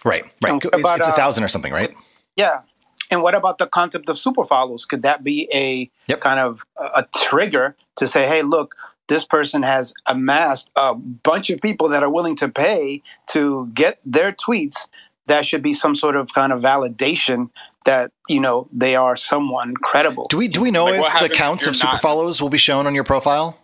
Right, 0.05 0.25
right. 0.43 0.55
It's, 0.57 0.65
about, 0.65 0.99
it's, 0.99 1.09
a 1.09 1.11
uh, 1.11 1.17
thousand 1.17 1.45
or 1.45 1.49
something, 1.49 1.73
right? 1.73 1.95
Yeah. 2.37 2.63
And 3.11 3.23
what 3.23 3.35
about 3.35 3.59
the 3.59 3.67
concept 3.67 4.09
of 4.09 4.17
super 4.17 4.45
follows? 4.45 4.85
Could 4.85 5.03
that 5.03 5.25
be 5.25 5.49
a 5.53 5.91
yep. 6.07 6.21
kind 6.21 6.41
of 6.41 6.65
a, 6.77 6.85
a 7.01 7.09
trigger 7.17 7.75
to 7.97 8.07
say, 8.07 8.27
hey, 8.27 8.43
look, 8.43 8.75
this 9.09 9.25
person 9.25 9.63
has 9.63 9.93
amassed 10.07 10.71
a 10.77 10.95
bunch 10.95 11.51
of 11.51 11.61
people 11.61 11.89
that 11.89 12.03
are 12.03 12.11
willing 12.11 12.37
to 12.37 12.49
pay 12.49 13.03
to 13.31 13.67
get 13.75 14.01
their 14.05 14.33
tweets? 14.33 14.87
That 15.27 15.45
should 15.45 15.63
be 15.63 15.73
some 15.73 15.95
sort 15.95 16.17
of 16.17 16.33
kind 16.33 16.53
of 16.53 16.63
validation 16.63 17.51
that 17.85 18.13
you 18.29 18.41
know 18.41 18.69
they 18.73 18.97
are 18.97 19.17
someone 19.17 19.75
credible. 19.75 20.27
Do 20.29 20.37
we 20.37 20.49
do 20.49 20.61
we 20.61 20.71
know 20.71 20.87
like 20.87 21.23
if 21.23 21.31
the 21.31 21.35
counts 21.35 21.67
of 21.67 21.77
super 21.77 21.99
follows 21.99 22.43
will 22.43 22.49
be 22.49 22.59
shown 22.59 22.87
on 22.87 22.95
your 22.95 23.05
profile? 23.05 23.59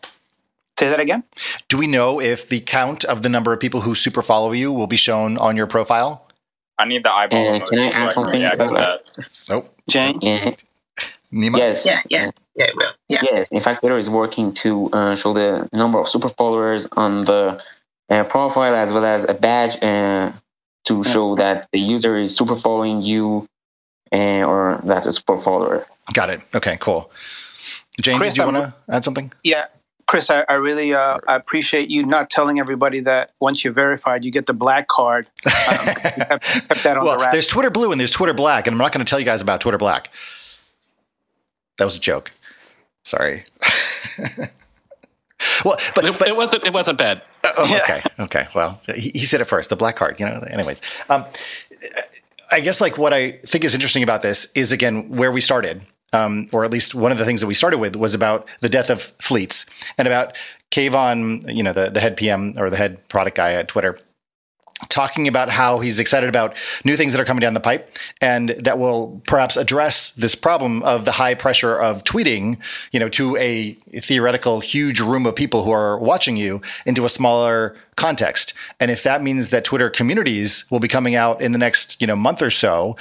Say 0.79 0.89
that 0.89 1.01
again. 1.01 1.25
Do 1.69 1.79
we 1.79 1.87
know 1.87 2.21
if 2.21 2.49
the 2.49 2.61
count 2.61 3.05
of 3.05 3.23
the 3.23 3.29
number 3.29 3.53
of 3.53 3.61
people 3.61 3.81
who 3.81 3.95
super 3.95 4.23
follow 4.23 4.53
you 4.53 4.73
will 4.73 4.87
be 4.87 4.97
shown 4.97 5.39
on 5.39 5.57
your 5.57 5.67
profile? 5.67 6.27
I 6.79 6.85
need 6.87 7.03
the 7.03 7.11
eyeball. 7.11 7.63
Uh, 7.63 7.67
can 7.67 7.79
I 7.79 7.89
add 7.89 8.13
something? 8.13 8.43
that. 8.43 9.01
Nope. 9.49 9.75
Jane. 9.89 10.19
Yeah. 10.21 10.55
Nima? 11.33 11.57
Yes. 11.57 11.87
Yeah. 11.87 12.01
Yeah. 12.09 12.31
Yeah, 12.55 12.67
will. 12.75 12.93
Yeah. 13.09 13.21
Yes. 13.23 13.49
In 13.51 13.61
fact, 13.61 13.81
Twitter 13.81 13.99
is 13.99 14.11
working 14.11 14.53
to 14.55 14.91
uh, 14.93 15.15
show 15.15 15.33
the 15.33 15.69
number 15.73 15.99
of 15.99 16.09
super 16.09 16.29
followers 16.29 16.87
on 16.93 17.25
the 17.25 17.63
uh, 18.11 18.25
profile 18.25 18.75
as 18.75 18.93
well 18.93 19.05
as 19.05 19.25
a 19.25 19.35
badge 19.35 19.83
uh, 19.83 20.33
to 20.87 21.05
show 21.05 21.35
that 21.37 21.69
the 21.73 21.81
user 21.81 22.17
is 22.17 22.37
super 22.37 22.57
following 22.57 23.03
you 23.03 23.49
uh, 24.13 24.45
or 24.45 24.81
that's 24.85 25.07
a 25.07 25.13
super 25.13 25.41
follower. 25.41 25.87
Got 26.13 26.31
it. 26.31 26.41
Okay. 26.55 26.77
Cool. 26.81 27.11
Jane, 28.01 28.19
Chris, 28.19 28.35
did 28.35 28.43
you 28.43 28.53
want 28.53 28.57
to 28.57 28.75
add 28.95 29.05
something? 29.05 29.33
Yeah. 29.43 29.67
Chris, 30.07 30.31
I, 30.31 30.45
I 30.49 30.55
really 30.55 30.95
uh, 30.95 31.19
I 31.27 31.35
appreciate 31.35 31.91
you 31.91 32.07
not 32.07 32.31
telling 32.31 32.61
everybody 32.61 33.01
that 33.01 33.33
once 33.41 33.65
you're 33.65 33.73
verified, 33.73 34.25
you 34.25 34.31
get 34.31 34.47
the 34.47 34.55
black 34.55 34.89
card. 34.89 35.29
Um, 35.67 35.79
kept, 35.85 36.85
that 36.85 36.97
on 36.97 37.05
well, 37.05 37.19
the 37.19 37.29
there's 37.33 37.49
Twitter 37.49 37.71
Blue 37.71 37.91
and 37.91 38.01
there's 38.01 38.13
Twitter 38.13 38.33
Black, 38.33 38.69
and 38.69 38.75
I'm 38.75 38.79
not 38.79 38.93
going 38.93 39.05
to 39.05 39.09
tell 39.09 39.19
you 39.19 39.25
guys 39.25 39.43
about 39.43 39.61
Twitter 39.61 39.79
Black. 39.79 40.11
That 41.79 41.85
was 41.85 41.97
a 41.97 42.01
joke. 42.01 42.31
Sorry. 43.05 43.45
well, 45.65 45.77
but 45.95 46.05
it, 46.05 46.19
but 46.19 46.29
it, 46.29 46.37
wasn't. 46.37 46.65
It 46.65 46.73
wasn't 46.73 46.99
bad. 46.99 47.23
Uh, 47.43 47.53
oh, 47.59 47.77
okay. 47.77 48.03
Okay. 48.21 48.49
Well, 48.55 48.81
he, 48.95 49.11
he, 49.13 49.25
said 49.25 49.41
it 49.41 49.47
first. 49.47 49.71
The 49.71 49.77
black 49.77 49.97
card. 49.97 50.21
You 50.21 50.27
know. 50.27 50.47
Anyways, 50.49 50.83
um, 51.09 51.25
I 52.51 52.61
guess 52.61 52.81
like 52.81 52.97
what 52.97 53.13
I 53.13 53.33
think 53.45 53.65
is 53.65 53.75
interesting 53.75 54.05
about 54.05 54.23
this 54.23 54.47
is 54.55 54.71
again 54.71 55.09
where 55.09 55.33
we 55.33 55.41
started 55.41 55.83
um, 56.17 56.49
or 56.53 56.65
at 56.65 56.71
least 56.71 56.95
one 56.95 57.13
of 57.13 57.19
the 57.19 57.25
things 57.25 57.41
that 57.41 57.47
we 57.47 57.55
started 57.55 57.79
with 57.79 57.97
was 57.97 58.15
about 58.15 58.49
the 58.61 58.69
death 58.69 58.91
of 58.91 59.03
fleets 59.21 59.67
and 59.99 60.09
about 60.09 60.37
Kayvon, 60.71 61.55
you 61.55 61.63
know, 61.63 61.73
the, 61.73 61.91
the 61.91 62.01
head 62.01 62.17
PM 62.17 62.55
or 62.59 62.71
the 62.71 62.77
head 62.77 63.07
product 63.09 63.37
guy 63.37 63.53
at 63.53 63.69
Twitter 63.69 63.99
talking 64.91 65.27
about 65.27 65.49
how 65.49 65.79
he's 65.79 65.99
excited 65.99 66.29
about 66.29 66.55
new 66.85 66.99
things 66.99 67.13
that 67.13 67.21
are 67.21 67.25
coming 67.25 67.41
down 67.41 67.55
the 67.55 67.61
pipe 67.61 67.97
and 68.21 68.51
that 68.59 68.79
will 68.79 69.23
perhaps 69.27 69.57
address 69.57 70.11
this 70.11 70.35
problem 70.35 70.83
of 70.83 71.07
the 71.07 71.13
high 71.13 71.35
pressure 71.35 71.75
of 71.75 72.05
tweeting, 72.05 72.59
you 72.93 73.01
know, 73.01 73.09
to 73.09 73.37
a 73.39 73.73
theoretical 74.01 74.61
huge 74.61 75.01
room 75.01 75.25
of 75.25 75.35
people 75.35 75.65
who 75.65 75.71
are 75.71 75.99
watching 75.99 76.37
you 76.37 76.61
into 76.85 77.07
a 77.07 77.09
smaller 77.09 77.75
context. 77.97 78.53
And 78.79 78.91
if 78.91 79.03
that 79.03 79.23
means 79.23 79.49
that 79.49 79.65
Twitter 79.65 79.89
communities 79.89 80.71
will 80.71 80.81
be 80.81 80.89
coming 80.89 81.15
out 81.15 81.41
in 81.41 81.53
the 81.53 81.59
next, 81.59 81.99
you 81.99 82.07
know, 82.07 82.17
month 82.17 82.43
or 82.43 82.51
so, 82.51 82.97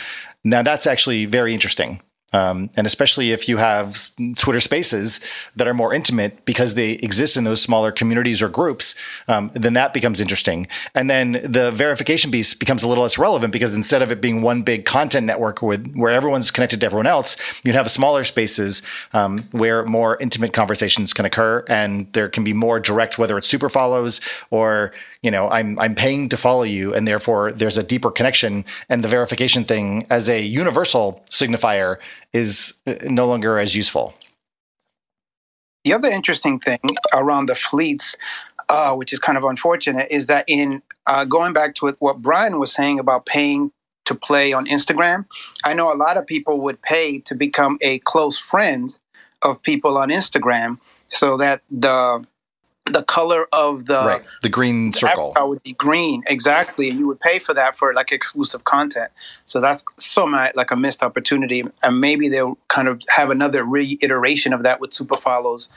now 0.46 0.62
that's 0.62 0.88
actually 0.88 1.26
very 1.26 1.54
interesting 1.54 2.00
um, 2.36 2.70
and 2.76 2.86
especially 2.86 3.32
if 3.32 3.48
you 3.48 3.56
have 3.56 4.10
Twitter 4.36 4.60
spaces 4.60 5.22
that 5.56 5.70
are 5.70 5.74
more 5.74 5.94
intimate 5.94 6.44
because 6.44 6.74
they 6.74 6.92
exist 6.92 7.38
in 7.38 7.46
those 7.46 7.62
smaller 7.62 7.94
communities 7.94 8.42
or 8.42 8.50
groups, 8.50 8.94
um, 9.30 9.52
then 9.54 9.72
that 9.74 9.94
becomes 9.94 10.20
interesting. 10.20 10.68
And 10.94 11.10
then 11.10 11.40
the 11.46 11.72
verification 11.72 12.32
piece 12.32 12.54
becomes 12.54 12.84
a 12.84 12.90
little 12.90 13.04
less 13.04 13.18
relevant 13.18 13.54
because 13.54 13.74
instead 13.74 14.02
of 14.02 14.12
it 14.12 14.20
being 14.20 14.42
one 14.42 14.64
big 14.64 14.84
content 14.84 15.26
network 15.26 15.62
with, 15.62 15.96
where 15.96 16.12
everyone's 16.12 16.52
connected 16.52 16.82
to 16.82 16.86
everyone 16.86 17.08
else, 17.08 17.38
you'd 17.64 17.76
have 17.76 17.90
smaller 17.90 18.26
spaces 18.26 18.82
um, 19.14 19.48
where 19.52 19.86
more 19.86 20.18
intimate 20.18 20.52
conversations 20.52 21.14
can 21.14 21.24
occur 21.24 21.64
and 21.70 22.12
there 22.12 22.28
can 22.28 22.44
be 22.44 22.52
more 22.52 22.82
direct, 22.82 23.18
whether 23.18 23.38
it's 23.38 23.48
super 23.48 23.70
follows 23.70 24.20
or 24.50 24.92
you 25.26 25.32
know 25.32 25.50
i'm 25.50 25.78
i'm 25.80 25.96
paying 25.96 26.30
to 26.30 26.38
follow 26.38 26.62
you 26.62 26.94
and 26.94 27.08
therefore 27.08 27.52
there's 27.52 27.80
a 27.80 27.84
deeper 27.84 28.12
connection 28.12 28.64
and 28.90 29.04
the 29.04 29.08
verification 29.08 29.64
thing 29.64 30.06
as 30.12 30.30
a 30.30 30.40
universal 30.40 31.24
signifier 31.32 31.98
is 32.36 32.74
uh, 32.86 32.96
no 33.04 33.26
longer 33.28 33.58
as 33.58 33.76
useful. 33.76 34.14
The 35.86 35.94
other 35.94 36.10
interesting 36.10 36.60
thing 36.60 36.80
around 37.14 37.48
the 37.48 37.56
fleets 37.56 38.16
uh, 38.70 38.96
which 38.96 39.14
is 39.14 39.20
kind 39.20 39.38
of 39.38 39.44
unfortunate 39.44 40.08
is 40.10 40.26
that 40.28 40.46
in 40.48 40.82
uh, 41.08 41.26
going 41.26 41.54
back 41.54 41.76
to 41.76 41.94
what 42.00 42.22
brian 42.22 42.60
was 42.60 42.74
saying 42.74 43.00
about 43.00 43.26
paying 43.26 43.72
to 44.06 44.16
play 44.16 44.54
on 44.54 44.66
instagram 44.66 45.26
i 45.64 45.74
know 45.74 45.94
a 45.94 45.96
lot 45.96 46.18
of 46.18 46.26
people 46.26 46.60
would 46.60 46.82
pay 46.82 47.20
to 47.20 47.36
become 47.36 47.78
a 47.82 48.00
close 48.00 48.40
friend 48.40 48.98
of 49.42 49.62
people 49.62 49.98
on 49.98 50.10
instagram 50.10 50.80
so 51.10 51.38
that 51.38 51.62
the 51.70 52.26
the 52.92 53.04
color 53.04 53.48
of 53.52 53.86
the 53.86 54.06
right. 54.06 54.22
the 54.42 54.50
green 54.50 54.92
circle 54.92 55.34
would 55.40 55.62
be 55.64 55.74
green 55.74 56.24
exactly 56.28 56.90
and 56.90 57.00
you 57.00 57.08
would 57.08 57.20
pay 57.20 57.40
for 57.40 57.54
that 57.54 57.78
for 57.78 57.94
like 57.94 58.12
exclusive 58.12 58.64
content 58.66 59.12
so 59.46 59.60
that's 59.60 59.84
so 59.98 60.28
my, 60.28 60.52
like 60.56 60.72
a 60.72 60.76
missed 60.76 61.02
opportunity 61.02 61.64
and 61.82 62.00
maybe 62.00 62.30
they'll 62.30 62.58
kind 62.68 62.88
of 62.88 63.02
have 63.10 63.30
another 63.30 63.64
reiteration 63.64 64.54
of 64.54 64.64
that 64.64 64.80
with 64.80 64.94
super 64.94 65.18
follows 65.18 65.70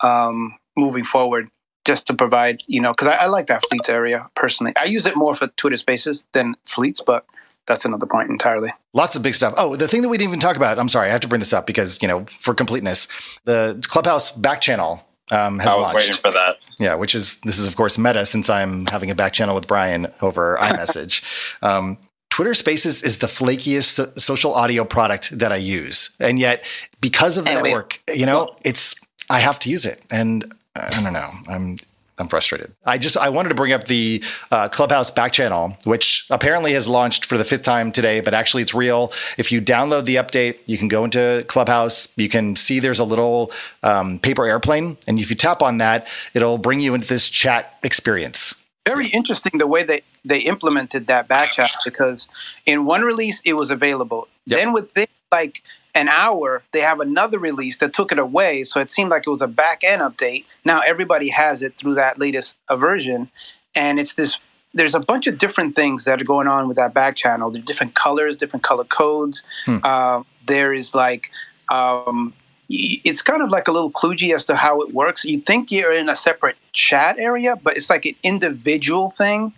um, 0.00 0.54
moving 0.76 1.04
forward 1.04 1.48
just 1.84 2.06
to 2.06 2.14
provide 2.14 2.60
you 2.66 2.80
know 2.80 2.90
because 2.90 3.08
I, 3.08 3.14
I 3.14 3.26
like 3.26 3.46
that 3.46 3.64
fleets 3.66 3.88
area 3.88 4.28
personally 4.34 4.72
i 4.76 4.84
use 4.84 5.06
it 5.06 5.16
more 5.16 5.34
for 5.36 5.46
twitter 5.56 5.76
spaces 5.76 6.26
than 6.32 6.56
fleets 6.64 7.00
but 7.00 7.24
that's 7.66 7.84
another 7.84 8.06
point 8.06 8.30
entirely. 8.30 8.72
Lots 8.92 9.16
of 9.16 9.22
big 9.22 9.34
stuff. 9.34 9.52
Oh, 9.56 9.76
the 9.76 9.88
thing 9.88 10.02
that 10.02 10.08
we 10.08 10.16
didn't 10.16 10.30
even 10.30 10.40
talk 10.40 10.56
about. 10.56 10.78
I'm 10.78 10.88
sorry, 10.88 11.08
I 11.08 11.10
have 11.10 11.20
to 11.22 11.28
bring 11.28 11.40
this 11.40 11.52
up 11.52 11.66
because 11.66 12.00
you 12.00 12.08
know, 12.08 12.24
for 12.26 12.54
completeness, 12.54 13.08
the 13.44 13.84
Clubhouse 13.88 14.30
back 14.30 14.60
channel 14.60 15.05
um, 15.30 15.58
has 15.58 15.72
I 15.72 15.76
was 15.76 15.82
launched. 15.82 15.96
waiting 15.96 16.14
for 16.14 16.30
that. 16.32 16.58
Yeah, 16.78 16.94
which 16.94 17.14
is 17.14 17.38
this 17.40 17.58
is 17.58 17.66
of 17.66 17.76
course 17.76 17.98
meta 17.98 18.26
since 18.26 18.48
I'm 18.50 18.86
having 18.86 19.10
a 19.10 19.14
back 19.14 19.32
channel 19.32 19.54
with 19.54 19.66
Brian 19.66 20.06
over 20.20 20.58
iMessage. 20.60 21.22
um, 21.62 21.98
Twitter 22.30 22.52
Spaces 22.54 23.02
is 23.02 23.18
the 23.18 23.26
flakiest 23.28 24.20
social 24.20 24.52
audio 24.54 24.84
product 24.84 25.38
that 25.38 25.52
I 25.52 25.56
use, 25.56 26.10
and 26.20 26.38
yet 26.38 26.64
because 27.00 27.38
of 27.38 27.46
the 27.46 27.54
network, 27.54 28.00
you 28.12 28.26
know, 28.26 28.54
it's 28.62 28.94
I 29.30 29.40
have 29.40 29.58
to 29.60 29.70
use 29.70 29.86
it, 29.86 30.02
and 30.10 30.54
I 30.74 31.02
don't 31.02 31.14
know. 31.14 31.30
I'm 31.48 31.78
I'm 32.18 32.28
frustrated. 32.28 32.72
I 32.84 32.96
just 32.98 33.16
I 33.16 33.28
wanted 33.28 33.50
to 33.50 33.54
bring 33.54 33.72
up 33.72 33.84
the 33.86 34.22
uh, 34.50 34.68
Clubhouse 34.68 35.10
back 35.10 35.32
channel, 35.32 35.76
which 35.84 36.26
apparently 36.30 36.72
has 36.72 36.88
launched 36.88 37.26
for 37.26 37.36
the 37.36 37.44
fifth 37.44 37.62
time 37.62 37.92
today, 37.92 38.20
but 38.20 38.32
actually 38.32 38.62
it's 38.62 38.74
real. 38.74 39.12
If 39.36 39.52
you 39.52 39.60
download 39.60 40.04
the 40.06 40.16
update, 40.16 40.56
you 40.66 40.78
can 40.78 40.88
go 40.88 41.04
into 41.04 41.44
Clubhouse. 41.48 42.12
You 42.16 42.28
can 42.28 42.56
see 42.56 42.80
there's 42.80 43.00
a 43.00 43.04
little 43.04 43.52
um, 43.82 44.18
paper 44.18 44.46
airplane, 44.46 44.96
and 45.06 45.18
if 45.18 45.28
you 45.28 45.36
tap 45.36 45.62
on 45.62 45.78
that, 45.78 46.06
it'll 46.32 46.58
bring 46.58 46.80
you 46.80 46.94
into 46.94 47.06
this 47.06 47.28
chat 47.28 47.78
experience. 47.82 48.54
Very 48.86 49.08
interesting 49.08 49.58
the 49.58 49.66
way 49.66 49.82
they 49.82 50.02
they 50.24 50.38
implemented 50.40 51.08
that 51.08 51.28
back 51.28 51.52
chat 51.52 51.72
because 51.84 52.28
in 52.64 52.84
one 52.86 53.02
release 53.02 53.42
it 53.44 53.54
was 53.54 53.70
available. 53.70 54.28
Yep. 54.46 54.58
Then 54.58 54.72
within 54.72 55.06
like 55.32 55.62
an 55.96 56.08
hour, 56.08 56.62
they 56.72 56.80
have 56.80 57.00
another 57.00 57.38
release 57.38 57.78
that 57.78 57.94
took 57.94 58.12
it 58.12 58.18
away. 58.18 58.64
So 58.64 58.80
it 58.80 58.90
seemed 58.90 59.10
like 59.10 59.24
it 59.26 59.30
was 59.30 59.42
a 59.42 59.48
back 59.48 59.80
end 59.82 60.02
update. 60.02 60.44
Now 60.64 60.80
everybody 60.80 61.30
has 61.30 61.62
it 61.62 61.76
through 61.76 61.94
that 61.94 62.18
latest 62.18 62.54
version. 62.70 63.30
And 63.74 63.98
it's 63.98 64.14
this 64.14 64.38
there's 64.74 64.94
a 64.94 65.00
bunch 65.00 65.26
of 65.26 65.38
different 65.38 65.74
things 65.74 66.04
that 66.04 66.20
are 66.20 66.24
going 66.24 66.46
on 66.46 66.68
with 66.68 66.76
that 66.76 66.92
back 66.92 67.16
channel. 67.16 67.50
There 67.50 67.62
are 67.62 67.64
different 67.64 67.94
colors, 67.94 68.36
different 68.36 68.62
color 68.62 68.84
codes. 68.84 69.42
Hmm. 69.64 69.78
Uh, 69.82 70.22
there 70.46 70.74
is 70.74 70.94
like, 70.94 71.30
um, 71.70 72.34
it's 72.68 73.22
kind 73.22 73.40
of 73.40 73.48
like 73.48 73.68
a 73.68 73.72
little 73.72 73.90
kludgy 73.90 74.34
as 74.34 74.44
to 74.44 74.54
how 74.54 74.82
it 74.82 74.92
works. 74.92 75.24
You 75.24 75.40
think 75.40 75.72
you're 75.72 75.94
in 75.94 76.10
a 76.10 76.16
separate 76.16 76.56
chat 76.74 77.16
area, 77.18 77.56
but 77.56 77.78
it's 77.78 77.88
like 77.88 78.04
an 78.04 78.16
individual 78.22 79.10
thing. 79.16 79.54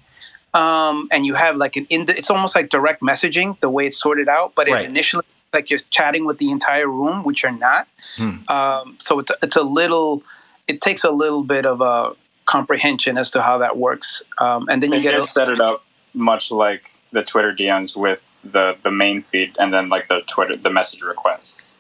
Um, 0.55 1.09
and 1.11 1.27
you 1.27 1.35
have 1.35 1.57
like 1.57 1.75
an, 1.75 1.89
ind- 1.91 2.11
it's 2.11 2.31
almost 2.31 2.55
like 2.55 2.71
direct 2.71 3.03
messaging, 3.03 3.59
the 3.59 3.71
way 3.71 3.89
it's 3.89 4.01
sorted 4.01 4.29
out. 4.29 4.53
But 4.55 4.69
right. 4.69 4.85
it 4.85 4.89
initially 4.89 5.25
like 5.53 5.71
you're 5.71 5.81
chatting 5.91 6.25
with 6.25 6.39
the 6.39 6.51
entire 6.51 6.89
room, 6.89 7.25
which 7.25 7.43
you're 7.43 7.53
not. 7.53 7.89
Hmm. 8.17 8.37
Um, 8.49 8.97
so 8.99 9.19
it's 9.19 9.33
it's 9.43 9.57
a 9.57 9.63
little, 9.63 10.23
it 10.67 10.81
takes 10.81 11.05
a 11.05 11.11
little 11.11 11.43
bit 11.43 11.67
of 11.67 11.81
a 11.81 12.13
comprehension 12.47 13.19
as 13.19 13.31
to 13.31 13.43
how 13.43 13.59
that 13.59 13.77
works, 13.77 14.23
um, 14.39 14.69
and 14.71 14.83
then 14.83 14.93
you 14.93 14.99
they 14.99 15.03
get 15.03 15.13
to 15.13 15.25
set 15.25 15.49
it 15.49 15.61
up 15.61 15.85
much 16.15 16.51
like 16.51 16.87
the 17.13 17.23
Twitter 17.23 17.53
DMs 17.53 17.97
with 17.97 18.25
the 18.45 18.77
the 18.83 18.91
main 18.91 19.23
feed, 19.23 19.57
and 19.59 19.73
then 19.73 19.89
like 19.89 20.09
the 20.09 20.21
Twitter 20.27 20.57
the 20.57 20.71
message 20.71 21.03
requests, 21.03 21.77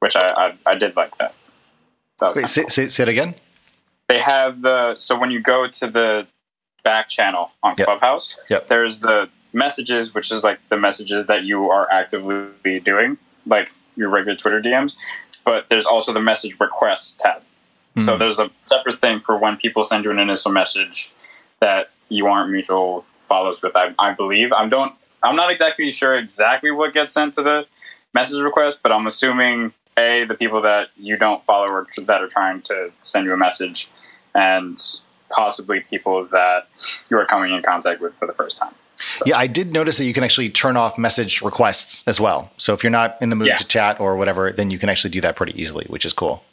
which 0.00 0.16
I 0.16 0.54
I, 0.66 0.72
I 0.72 0.74
did 0.74 0.96
like 0.96 1.16
that. 1.18 1.34
that 2.20 2.34
Wait, 2.34 2.48
say, 2.48 2.62
cool. 2.62 2.70
say, 2.70 2.86
say 2.86 3.02
it 3.04 3.08
again. 3.08 3.34
They 4.08 4.20
have 4.20 4.60
the 4.60 4.98
so 4.98 5.18
when 5.18 5.30
you 5.30 5.40
go 5.40 5.66
to 5.66 5.86
the 5.86 6.26
back 6.84 7.08
channel 7.08 7.50
on 7.62 7.74
yep. 7.76 7.86
Clubhouse, 7.86 8.36
yep. 8.48 8.68
there's 8.68 9.00
the 9.00 9.28
messages, 9.56 10.14
which 10.14 10.30
is 10.30 10.44
like 10.44 10.60
the 10.68 10.76
messages 10.76 11.26
that 11.26 11.44
you 11.44 11.70
are 11.70 11.88
actively 11.90 12.78
doing, 12.80 13.16
like 13.46 13.68
your 13.96 14.10
regular 14.10 14.36
Twitter 14.36 14.60
DMs. 14.60 14.96
But 15.44 15.68
there's 15.68 15.86
also 15.86 16.12
the 16.12 16.20
message 16.20 16.60
requests 16.60 17.14
tab. 17.14 17.40
Mm-hmm. 17.40 18.00
So 18.02 18.12
hmm. 18.12 18.18
there's 18.18 18.38
a 18.38 18.50
separate 18.60 18.96
thing 18.96 19.20
for 19.20 19.36
when 19.38 19.56
people 19.56 19.82
send 19.84 20.04
you 20.04 20.10
an 20.10 20.18
initial 20.18 20.52
message 20.52 21.10
that 21.60 21.90
you 22.08 22.26
aren't 22.26 22.50
mutual 22.50 23.04
follows 23.22 23.62
with. 23.62 23.74
I, 23.74 23.94
I 23.98 24.12
believe 24.12 24.52
I 24.52 24.68
don't. 24.68 24.94
I'm 25.22 25.34
not 25.34 25.50
exactly 25.50 25.90
sure 25.90 26.14
exactly 26.14 26.70
what 26.70 26.92
gets 26.92 27.10
sent 27.10 27.34
to 27.34 27.42
the 27.42 27.66
message 28.12 28.40
request, 28.42 28.80
but 28.82 28.92
I'm 28.92 29.06
assuming 29.06 29.72
a 29.98 30.24
the 30.24 30.34
people 30.34 30.60
that 30.62 30.88
you 30.96 31.16
don't 31.16 31.42
follow 31.44 31.68
or 31.68 31.86
that 32.02 32.22
are 32.22 32.28
trying 32.28 32.60
to 32.62 32.92
send 33.00 33.24
you 33.24 33.32
a 33.32 33.36
message, 33.36 33.88
and 34.34 34.78
possibly 35.30 35.80
people 35.80 36.26
that 36.26 36.68
you 37.10 37.18
are 37.18 37.24
coming 37.24 37.52
in 37.52 37.62
contact 37.62 38.00
with 38.00 38.14
for 38.14 38.26
the 38.26 38.34
first 38.34 38.56
time. 38.58 38.74
So. 38.98 39.24
Yeah, 39.26 39.36
I 39.36 39.46
did 39.46 39.72
notice 39.72 39.98
that 39.98 40.04
you 40.04 40.12
can 40.12 40.24
actually 40.24 40.50
turn 40.50 40.76
off 40.76 40.96
message 40.98 41.42
requests 41.42 42.02
as 42.06 42.20
well. 42.20 42.50
So 42.56 42.72
if 42.72 42.82
you're 42.82 42.90
not 42.90 43.16
in 43.20 43.28
the 43.28 43.36
mood 43.36 43.48
yeah. 43.48 43.56
to 43.56 43.66
chat 43.66 44.00
or 44.00 44.16
whatever, 44.16 44.52
then 44.52 44.70
you 44.70 44.78
can 44.78 44.88
actually 44.88 45.10
do 45.10 45.20
that 45.20 45.36
pretty 45.36 45.60
easily, 45.60 45.86
which 45.88 46.04
is 46.04 46.12
cool. 46.12 46.44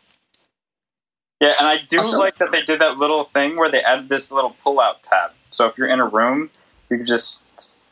Yeah, 1.39 1.53
and 1.59 1.67
I 1.67 1.77
do 1.89 1.97
also, 1.97 2.19
like 2.19 2.35
that 2.35 2.51
they 2.51 2.61
did 2.61 2.79
that 2.79 2.97
little 2.97 3.23
thing 3.23 3.57
where 3.57 3.69
they 3.69 3.81
added 3.83 4.07
this 4.07 4.31
little 4.31 4.55
pull-out 4.63 5.03
tab. 5.03 5.33
So 5.49 5.65
if 5.65 5.77
you're 5.77 5.87
in 5.87 5.99
a 5.99 6.07
room, 6.07 6.49
you 6.89 6.97
can 6.97 7.05
just 7.05 7.43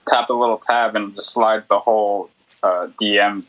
tap 0.07 0.27
the 0.27 0.35
little 0.35 0.57
tab 0.57 0.95
and 0.95 1.13
just 1.13 1.33
slide 1.33 1.67
the 1.69 1.79
whole 1.79 2.29
uh, 2.63 2.87
DM 3.01 3.45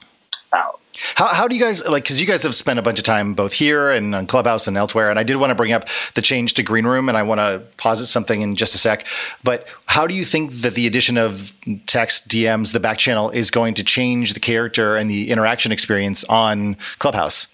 out. 0.53 0.81
How, 1.15 1.29
how 1.29 1.49
do 1.49 1.57
you 1.57 1.63
guys 1.63 1.87
like? 1.87 2.05
Because 2.05 2.21
you 2.21 2.27
guys 2.27 2.43
have 2.43 2.55
spent 2.55 2.79
a 2.79 2.83
bunch 2.83 2.99
of 2.99 3.05
time 3.05 3.35
both 3.35 3.53
here 3.53 3.91
and 3.91 4.15
on 4.15 4.27
Clubhouse 4.27 4.69
and 4.69 4.77
elsewhere, 4.77 5.11
and 5.11 5.19
I 5.19 5.23
did 5.23 5.37
want 5.37 5.51
to 5.51 5.55
bring 5.55 5.73
up 5.73 5.89
the 6.15 6.23
change 6.23 6.55
to 6.55 6.63
Green 6.63 6.87
Room, 6.87 7.09
and 7.09 7.17
I 7.17 7.23
want 7.23 7.41
to 7.41 7.63
posit 7.77 8.07
something 8.07 8.43
in 8.43 8.55
just 8.57 8.75
a 8.75 8.79
sec. 8.79 9.07
But 9.43 9.67
how 9.87 10.07
do 10.07 10.15
you 10.15 10.25
think 10.25 10.53
that 10.61 10.75
the 10.75 10.87
addition 10.87 11.17
of 11.17 11.53
text 11.87 12.29
DMs, 12.29 12.73
the 12.73 12.81
back 12.81 12.99
channel, 12.99 13.31
is 13.31 13.51
going 13.51 13.75
to 13.75 13.85
change 13.85 14.35
the 14.35 14.41
character 14.41 14.97
and 14.97 15.11
the 15.11 15.31
interaction 15.31 15.73
experience 15.73 16.25
on 16.25 16.77
Clubhouse? 16.99 17.49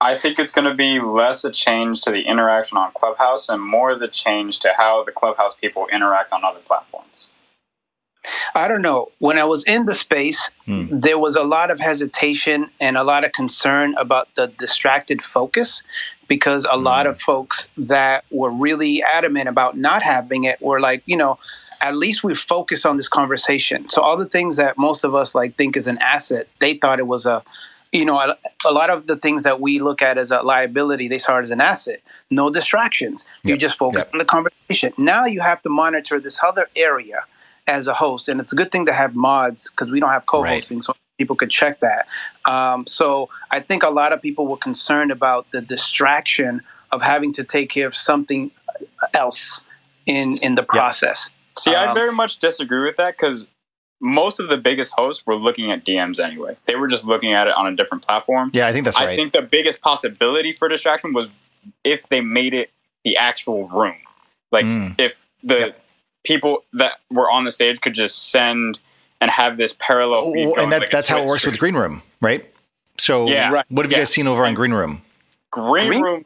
I 0.00 0.14
think 0.14 0.38
it's 0.38 0.52
going 0.52 0.66
to 0.66 0.74
be 0.74 1.00
less 1.00 1.42
a 1.44 1.50
change 1.50 2.02
to 2.02 2.10
the 2.10 2.22
interaction 2.22 2.76
on 2.76 2.92
Clubhouse 2.92 3.48
and 3.48 3.62
more 3.62 3.94
the 3.96 4.08
change 4.08 4.58
to 4.60 4.72
how 4.76 5.02
the 5.04 5.12
Clubhouse 5.12 5.54
people 5.54 5.86
interact 5.90 6.32
on 6.32 6.44
other 6.44 6.60
platforms. 6.60 7.30
I 8.54 8.68
don't 8.68 8.82
know. 8.82 9.10
When 9.18 9.38
I 9.38 9.44
was 9.44 9.64
in 9.64 9.84
the 9.84 9.94
space, 9.94 10.50
hmm. 10.64 10.86
there 10.90 11.18
was 11.18 11.36
a 11.36 11.44
lot 11.44 11.70
of 11.70 11.80
hesitation 11.80 12.70
and 12.80 12.96
a 12.96 13.04
lot 13.04 13.24
of 13.24 13.32
concern 13.32 13.94
about 13.98 14.28
the 14.34 14.48
distracted 14.58 15.22
focus 15.22 15.82
because 16.28 16.66
a 16.70 16.76
lot 16.76 17.06
hmm. 17.06 17.12
of 17.12 17.20
folks 17.20 17.68
that 17.76 18.24
were 18.30 18.50
really 18.50 19.02
adamant 19.02 19.48
about 19.48 19.76
not 19.76 20.02
having 20.02 20.44
it 20.44 20.60
were 20.60 20.80
like, 20.80 21.02
you 21.06 21.16
know, 21.16 21.38
at 21.80 21.94
least 21.94 22.24
we 22.24 22.34
focus 22.34 22.86
on 22.86 22.96
this 22.96 23.08
conversation. 23.08 23.88
So 23.88 24.02
all 24.02 24.16
the 24.16 24.28
things 24.28 24.56
that 24.56 24.78
most 24.78 25.04
of 25.04 25.14
us 25.14 25.34
like 25.34 25.56
think 25.56 25.76
is 25.76 25.86
an 25.86 25.98
asset, 25.98 26.48
they 26.60 26.74
thought 26.74 26.98
it 26.98 27.06
was 27.06 27.26
a 27.26 27.42
you 27.92 28.04
know, 28.04 28.18
a, 28.18 28.36
a, 28.64 28.72
lot 28.72 28.90
of 28.90 29.06
the 29.06 29.16
things 29.16 29.44
that 29.44 29.60
we 29.60 29.78
look 29.78 30.02
at 30.02 30.18
as 30.18 30.30
a 30.30 30.42
liability, 30.42 31.08
they 31.08 31.18
start 31.18 31.44
as 31.44 31.50
an 31.50 31.60
asset. 31.60 32.00
No 32.30 32.50
distractions. 32.50 33.24
Yep. 33.44 33.50
You 33.50 33.56
just 33.56 33.76
focus 33.76 34.00
yep. 34.00 34.10
on 34.12 34.18
the 34.18 34.24
conversation. 34.24 34.92
Now 34.98 35.24
you 35.24 35.40
have 35.40 35.62
to 35.62 35.70
monitor 35.70 36.20
this 36.20 36.42
other 36.42 36.68
area 36.74 37.24
as 37.66 37.88
a 37.88 37.94
host, 37.94 38.28
and 38.28 38.40
it's 38.40 38.52
a 38.52 38.56
good 38.56 38.70
thing 38.70 38.86
to 38.86 38.92
have 38.92 39.14
mods 39.14 39.70
because 39.70 39.90
we 39.90 40.00
don't 40.00 40.10
have 40.10 40.26
co-hosting, 40.26 40.78
right. 40.78 40.84
so 40.84 40.94
people 41.18 41.36
could 41.36 41.50
check 41.50 41.80
that. 41.80 42.06
Um, 42.44 42.86
so 42.86 43.28
I 43.50 43.60
think 43.60 43.82
a 43.82 43.90
lot 43.90 44.12
of 44.12 44.22
people 44.22 44.46
were 44.46 44.56
concerned 44.56 45.10
about 45.10 45.50
the 45.50 45.60
distraction 45.60 46.62
of 46.92 47.02
having 47.02 47.32
to 47.34 47.44
take 47.44 47.70
care 47.70 47.86
of 47.86 47.94
something 47.94 48.50
else 49.14 49.62
in 50.06 50.36
in 50.38 50.54
the 50.54 50.62
process. 50.62 51.28
Yep. 51.28 51.58
See, 51.58 51.74
um, 51.74 51.90
I 51.90 51.94
very 51.94 52.12
much 52.12 52.38
disagree 52.38 52.84
with 52.84 52.96
that 52.96 53.16
because 53.16 53.46
most 54.00 54.40
of 54.40 54.48
the 54.48 54.56
biggest 54.56 54.92
hosts 54.96 55.24
were 55.26 55.36
looking 55.36 55.70
at 55.70 55.84
DMs 55.84 56.20
anyway. 56.20 56.56
They 56.66 56.76
were 56.76 56.86
just 56.86 57.06
looking 57.06 57.32
at 57.32 57.46
it 57.46 57.54
on 57.56 57.66
a 57.66 57.74
different 57.74 58.06
platform. 58.06 58.50
Yeah, 58.52 58.66
I 58.66 58.72
think 58.72 58.84
that's 58.84 59.00
right. 59.00 59.10
I 59.10 59.16
think 59.16 59.32
the 59.32 59.42
biggest 59.42 59.80
possibility 59.80 60.52
for 60.52 60.68
distraction 60.68 61.12
was 61.12 61.28
if 61.82 62.08
they 62.08 62.20
made 62.20 62.54
it 62.54 62.70
the 63.04 63.16
actual 63.16 63.68
room. 63.68 63.96
Like 64.52 64.66
mm. 64.66 64.94
if 64.98 65.24
the 65.42 65.58
yep. 65.58 65.85
People 66.26 66.64
that 66.72 66.98
were 67.10 67.30
on 67.30 67.44
the 67.44 67.50
stage 67.50 67.80
could 67.80 67.94
just 67.94 68.30
send 68.30 68.78
and 69.20 69.30
have 69.30 69.56
this 69.56 69.74
parallel 69.78 70.24
oh, 70.26 70.32
feed. 70.32 70.58
and 70.58 70.70
that's 70.72 70.80
like 70.80 70.90
that's 70.90 71.08
how 71.08 71.22
it 71.22 71.26
works 71.26 71.42
stream. 71.42 71.52
with 71.52 71.60
Green 71.60 71.74
Room, 71.74 72.02
right? 72.20 72.44
So 72.98 73.26
yeah, 73.28 73.62
what 73.68 73.84
have 73.84 73.92
yeah. 73.92 73.98
you 73.98 74.00
guys 74.02 74.10
seen 74.10 74.26
over 74.26 74.44
on 74.44 74.54
Green 74.54 74.72
Room? 74.72 75.02
Green, 75.50 75.86
Green 75.86 76.02
Room. 76.02 76.22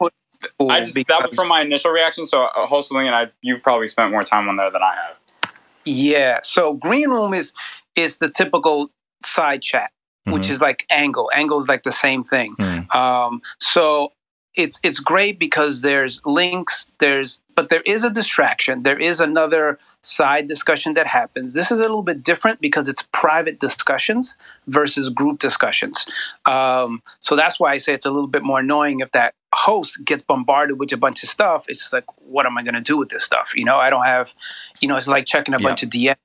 I 0.69 0.79
just 0.79 0.95
that 0.95 1.21
was 1.21 1.35
from 1.35 1.47
my 1.47 1.61
initial 1.61 1.91
reaction. 1.91 2.25
So, 2.25 2.43
uh, 2.43 2.65
hosting 2.65 2.97
and 2.97 3.15
I, 3.15 3.27
you've 3.41 3.61
probably 3.61 3.87
spent 3.87 4.11
more 4.11 4.23
time 4.23 4.49
on 4.49 4.57
there 4.57 4.71
than 4.71 4.81
I 4.81 4.95
have. 4.95 5.53
Yeah. 5.85 6.39
So 6.41 6.73
Green 6.73 7.09
Room 7.09 7.33
is 7.33 7.53
is 7.95 8.17
the 8.17 8.29
typical 8.29 8.89
side 9.23 9.61
chat, 9.61 9.91
mm-hmm. 10.25 10.33
which 10.33 10.49
is 10.49 10.59
like 10.59 10.85
Angle. 10.89 11.29
Angle 11.33 11.59
is 11.59 11.67
like 11.67 11.83
the 11.83 11.91
same 11.91 12.23
thing. 12.23 12.55
Mm. 12.55 12.93
Um, 12.95 13.41
so 13.59 14.13
it's 14.55 14.79
it's 14.83 14.99
great 14.99 15.39
because 15.39 15.81
there's 15.81 16.21
links, 16.25 16.85
there's 16.99 17.39
but 17.55 17.69
there 17.69 17.81
is 17.85 18.03
a 18.03 18.09
distraction. 18.09 18.83
There 18.83 18.99
is 18.99 19.19
another 19.19 19.79
side 20.01 20.47
discussion 20.47 20.93
that 20.95 21.07
happens. 21.07 21.53
This 21.53 21.71
is 21.71 21.79
a 21.79 21.83
little 21.83 22.01
bit 22.01 22.23
different 22.23 22.59
because 22.59 22.89
it's 22.89 23.07
private 23.11 23.59
discussions 23.59 24.35
versus 24.67 25.09
group 25.09 25.39
discussions. 25.39 26.05
Um, 26.45 27.01
so 27.19 27.35
that's 27.35 27.59
why 27.59 27.71
I 27.71 27.77
say 27.77 27.93
it's 27.93 28.05
a 28.05 28.11
little 28.11 28.27
bit 28.27 28.43
more 28.43 28.59
annoying 28.59 28.99
if 29.01 29.11
that 29.11 29.35
host 29.53 30.03
gets 30.03 30.23
bombarded 30.23 30.79
with 30.79 30.91
a 30.91 30.97
bunch 30.97 31.23
of 31.23 31.29
stuff. 31.29 31.65
It's 31.67 31.93
like, 31.93 32.05
what 32.17 32.45
am 32.45 32.57
I 32.57 32.63
going 32.63 32.73
to 32.73 32.81
do 32.81 32.97
with 32.97 33.09
this 33.09 33.23
stuff? 33.23 33.53
You 33.55 33.65
know, 33.65 33.77
I 33.77 33.89
don't 33.89 34.05
have, 34.05 34.33
you 34.79 34.87
know, 34.87 34.97
it's 34.97 35.07
like 35.07 35.25
checking 35.25 35.53
a 35.53 35.59
yeah. 35.59 35.67
bunch 35.67 35.83
of 35.83 35.89
DMs, 35.89 36.15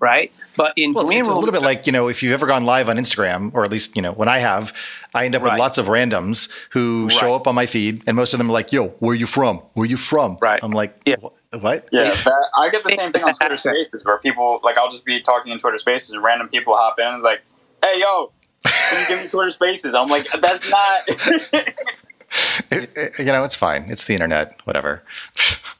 right? 0.00 0.32
But 0.60 0.74
in 0.76 0.92
well, 0.92 1.08
it's, 1.08 1.20
it's 1.20 1.28
a 1.28 1.34
little 1.34 1.52
bit 1.52 1.62
like 1.62 1.86
you 1.86 1.92
know, 1.92 2.08
if 2.08 2.22
you've 2.22 2.34
ever 2.34 2.46
gone 2.46 2.66
live 2.66 2.90
on 2.90 2.98
Instagram, 2.98 3.50
or 3.54 3.64
at 3.64 3.70
least 3.70 3.96
you 3.96 4.02
know, 4.02 4.12
when 4.12 4.28
I 4.28 4.40
have, 4.40 4.74
I 5.14 5.24
end 5.24 5.34
up 5.34 5.40
right. 5.40 5.54
with 5.54 5.58
lots 5.58 5.78
of 5.78 5.86
randoms 5.86 6.50
who 6.68 7.04
right. 7.04 7.12
show 7.12 7.34
up 7.34 7.46
on 7.46 7.54
my 7.54 7.64
feed, 7.64 8.02
and 8.06 8.14
most 8.14 8.34
of 8.34 8.38
them 8.38 8.50
are 8.50 8.52
like, 8.52 8.70
"Yo, 8.70 8.88
where 8.98 9.14
you 9.14 9.24
from? 9.24 9.62
Where 9.72 9.86
you 9.86 9.96
from?" 9.96 10.36
Right. 10.38 10.60
I'm 10.62 10.72
like, 10.72 11.00
yeah. 11.06 11.16
What? 11.58 11.88
Yeah, 11.92 12.10
that, 12.10 12.50
I 12.58 12.68
get 12.68 12.84
the 12.84 12.90
same 12.90 13.10
thing 13.10 13.24
on 13.24 13.32
Twitter 13.32 13.56
Spaces 13.56 14.04
where 14.04 14.18
people 14.18 14.60
like 14.62 14.76
I'll 14.76 14.90
just 14.90 15.06
be 15.06 15.22
talking 15.22 15.50
in 15.50 15.56
Twitter 15.56 15.78
Spaces 15.78 16.10
and 16.10 16.22
random 16.22 16.50
people 16.50 16.76
hop 16.76 16.98
in 16.98 17.06
and 17.06 17.14
it's 17.14 17.24
like, 17.24 17.40
"Hey, 17.82 17.98
yo, 17.98 18.30
can 18.62 19.00
you 19.00 19.08
give 19.08 19.24
me 19.24 19.30
Twitter 19.30 19.52
Spaces?" 19.52 19.94
I'm 19.94 20.08
like, 20.08 20.26
"That's 20.42 20.70
not." 20.70 21.00
it, 21.08 22.90
it, 22.94 23.18
you 23.18 23.24
know, 23.24 23.44
it's 23.44 23.56
fine. 23.56 23.86
It's 23.88 24.04
the 24.04 24.12
internet. 24.12 24.60
Whatever. 24.64 25.04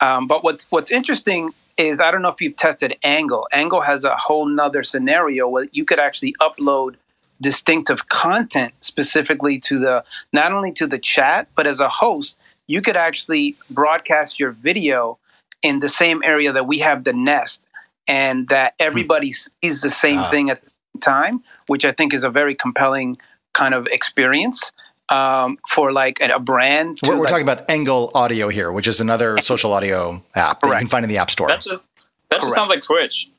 Um, 0.00 0.26
but 0.26 0.42
what's 0.42 0.66
what's 0.70 0.90
interesting 0.90 1.52
is 1.76 2.00
I 2.00 2.10
don't 2.10 2.22
know 2.22 2.28
if 2.28 2.40
you've 2.40 2.56
tested 2.56 2.96
Angle. 3.02 3.46
Angle 3.52 3.80
has 3.80 4.04
a 4.04 4.16
whole 4.16 4.46
nother 4.46 4.82
scenario 4.82 5.48
where 5.48 5.66
you 5.72 5.84
could 5.84 5.98
actually 5.98 6.34
upload 6.40 6.96
distinctive 7.40 8.08
content 8.08 8.72
specifically 8.80 9.58
to 9.58 9.78
the 9.78 10.04
not 10.32 10.52
only 10.52 10.72
to 10.72 10.86
the 10.86 10.98
chat 10.98 11.48
but 11.54 11.66
as 11.66 11.80
a 11.80 11.88
host 11.88 12.36
you 12.66 12.82
could 12.82 12.96
actually 12.96 13.56
broadcast 13.70 14.38
your 14.38 14.50
video 14.50 15.18
in 15.62 15.80
the 15.80 15.88
same 15.88 16.22
area 16.22 16.52
that 16.52 16.66
we 16.66 16.78
have 16.78 17.04
the 17.04 17.12
nest 17.12 17.62
and 18.06 18.48
that 18.48 18.74
everybody 18.78 19.32
sees 19.32 19.80
the 19.80 19.90
same 19.90 20.18
uh. 20.18 20.30
thing 20.30 20.50
at 20.50 20.62
the 20.64 21.00
time 21.00 21.42
which 21.66 21.84
i 21.84 21.92
think 21.92 22.12
is 22.12 22.24
a 22.24 22.30
very 22.30 22.54
compelling 22.54 23.16
kind 23.54 23.74
of 23.74 23.86
experience 23.86 24.70
um, 25.10 25.58
for 25.68 25.92
like 25.92 26.18
a, 26.20 26.38
brand. 26.38 26.98
We're, 27.02 27.14
we're 27.14 27.20
like, 27.20 27.28
talking 27.28 27.42
about 27.42 27.70
Angle 27.70 28.10
Audio 28.14 28.48
here, 28.48 28.72
which 28.72 28.86
is 28.86 29.00
another 29.00 29.38
social 29.42 29.72
audio 29.72 30.22
app 30.34 30.60
that 30.60 30.68
you 30.68 30.74
can 30.74 30.88
find 30.88 31.04
in 31.04 31.08
the 31.08 31.18
App 31.18 31.30
Store. 31.30 31.48
That 31.48 31.62
just 31.62 31.86
that 32.30 32.40
just 32.40 32.54
sounds 32.54 32.68
like 32.68 32.80
Twitch. 32.80 33.30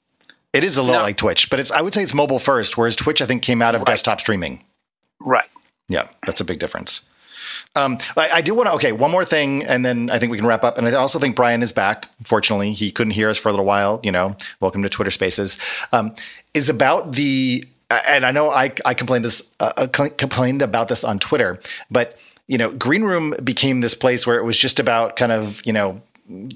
It 0.54 0.64
is 0.66 0.78
a 0.78 0.84
lot 0.84 1.00
no. 1.00 1.02
like 1.04 1.18
Twitch, 1.18 1.50
but 1.50 1.60
it's 1.60 1.72
I 1.72 1.82
would 1.82 1.94
say 1.94 2.04
it's 2.04 2.14
mobile 2.14 2.40
first, 2.40 2.78
whereas 2.78 2.96
Twitch 2.96 3.22
I 3.22 3.26
think 3.26 3.42
came 3.42 3.62
out 3.62 3.74
of 3.74 3.82
right. 3.82 3.88
desktop 3.88 4.20
streaming. 4.20 4.64
Right. 5.20 5.50
Yeah, 5.88 6.10
that's 6.26 6.42
a 6.42 6.46
big 6.46 6.60
difference. 6.60 7.02
Um, 7.76 7.98
I, 8.18 8.30
I, 8.36 8.42
do 8.42 8.54
want 8.54 8.68
to. 8.68 8.74
Okay, 8.74 8.92
one 8.92 9.12
more 9.12 9.26
thing, 9.26 9.64
and 9.64 9.86
then 9.86 10.10
I 10.10 10.20
think 10.20 10.32
we 10.32 10.38
can 10.38 10.46
wrap 10.46 10.64
up. 10.64 10.78
And 10.78 10.88
I 10.88 10.94
also 10.94 11.20
think 11.20 11.36
Brian 11.36 11.62
is 11.62 11.72
back. 11.72 12.08
Fortunately, 12.24 12.74
he 12.74 12.92
couldn't 12.92 13.12
hear 13.12 13.30
us 13.30 13.38
for 13.38 13.50
a 13.50 13.52
little 13.52 13.66
while. 13.66 14.00
You 14.04 14.12
know, 14.12 14.36
welcome 14.60 14.84
to 14.84 14.90
Twitter 14.90 15.12
Spaces. 15.12 15.58
Um, 15.92 16.16
is 16.54 16.70
about 16.70 17.14
the, 17.14 17.66
and 18.08 18.26
I 18.26 18.32
know 18.32 18.50
I 18.50 18.74
I 18.86 18.94
complained 18.94 19.26
this 19.26 19.42
uh, 19.60 19.74
uh 19.78 19.88
complained 19.88 20.62
about 20.62 20.88
this 20.88 21.04
on 21.04 21.20
Twitter, 21.20 21.60
but 21.90 22.18
you 22.48 22.58
know, 22.58 22.72
Green 22.72 23.04
Room 23.04 23.34
became 23.44 23.82
this 23.82 23.96
place 23.96 24.28
where 24.28 24.38
it 24.38 24.44
was 24.44 24.58
just 24.58 24.80
about 24.80 25.16
kind 25.16 25.32
of 25.32 25.62
you 25.66 25.74
know 25.74 26.02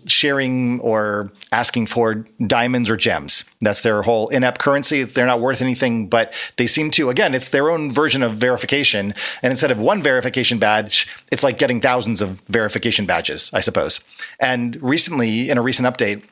sharing 0.06 0.80
or 0.80 1.32
asking 1.52 1.86
for 1.86 2.26
diamonds 2.45 2.90
or 2.90 2.95
gems. 2.95 3.44
That's 3.62 3.82
their 3.82 4.02
whole 4.02 4.30
in 4.30 4.44
app 4.44 4.57
currency. 4.57 5.03
They're 5.03 5.26
not 5.26 5.41
worth 5.41 5.62
anything, 5.62 6.07
but 6.07 6.34
they 6.57 6.68
seem 6.68 6.91
to, 6.91 7.10
again, 7.10 7.34
it's 7.34 7.49
their 7.49 7.70
own 7.70 7.91
version 7.91 8.24
of 8.24 8.34
verification. 8.34 9.14
And 9.41 9.52
instead 9.52 9.72
of 9.72 9.80
one 9.80 10.02
verification 10.02 10.60
badge, 10.60 11.07
it's 11.32 11.44
like 11.44 11.57
getting 11.57 11.82
thousands 11.82 12.22
of 12.22 12.41
verification 12.48 13.06
badges, 13.06 13.52
I 13.53 13.60
suppose. 13.60 13.99
And 14.40 14.82
recently, 14.82 15.49
in 15.49 15.57
a 15.57 15.62
recent 15.62 15.88
update, 15.88 16.24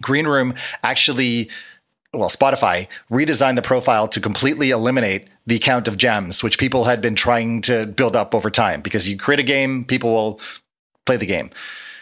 Green 0.00 0.26
Room 0.26 0.54
actually 0.82 1.50
well, 2.14 2.28
Spotify 2.28 2.88
redesigned 3.10 3.56
the 3.56 3.62
profile 3.62 4.06
to 4.08 4.20
completely 4.20 4.70
eliminate 4.70 5.28
the 5.46 5.58
count 5.58 5.88
of 5.88 5.96
gems, 5.96 6.42
which 6.42 6.58
people 6.58 6.84
had 6.84 7.00
been 7.00 7.14
trying 7.14 7.62
to 7.62 7.86
build 7.86 8.14
up 8.14 8.34
over 8.34 8.50
time 8.50 8.82
because 8.82 9.08
you 9.08 9.16
create 9.16 9.40
a 9.40 9.44
game, 9.44 9.84
people 9.84 10.12
will 10.12 10.40
play 11.06 11.16
the 11.16 11.26
game. 11.26 11.50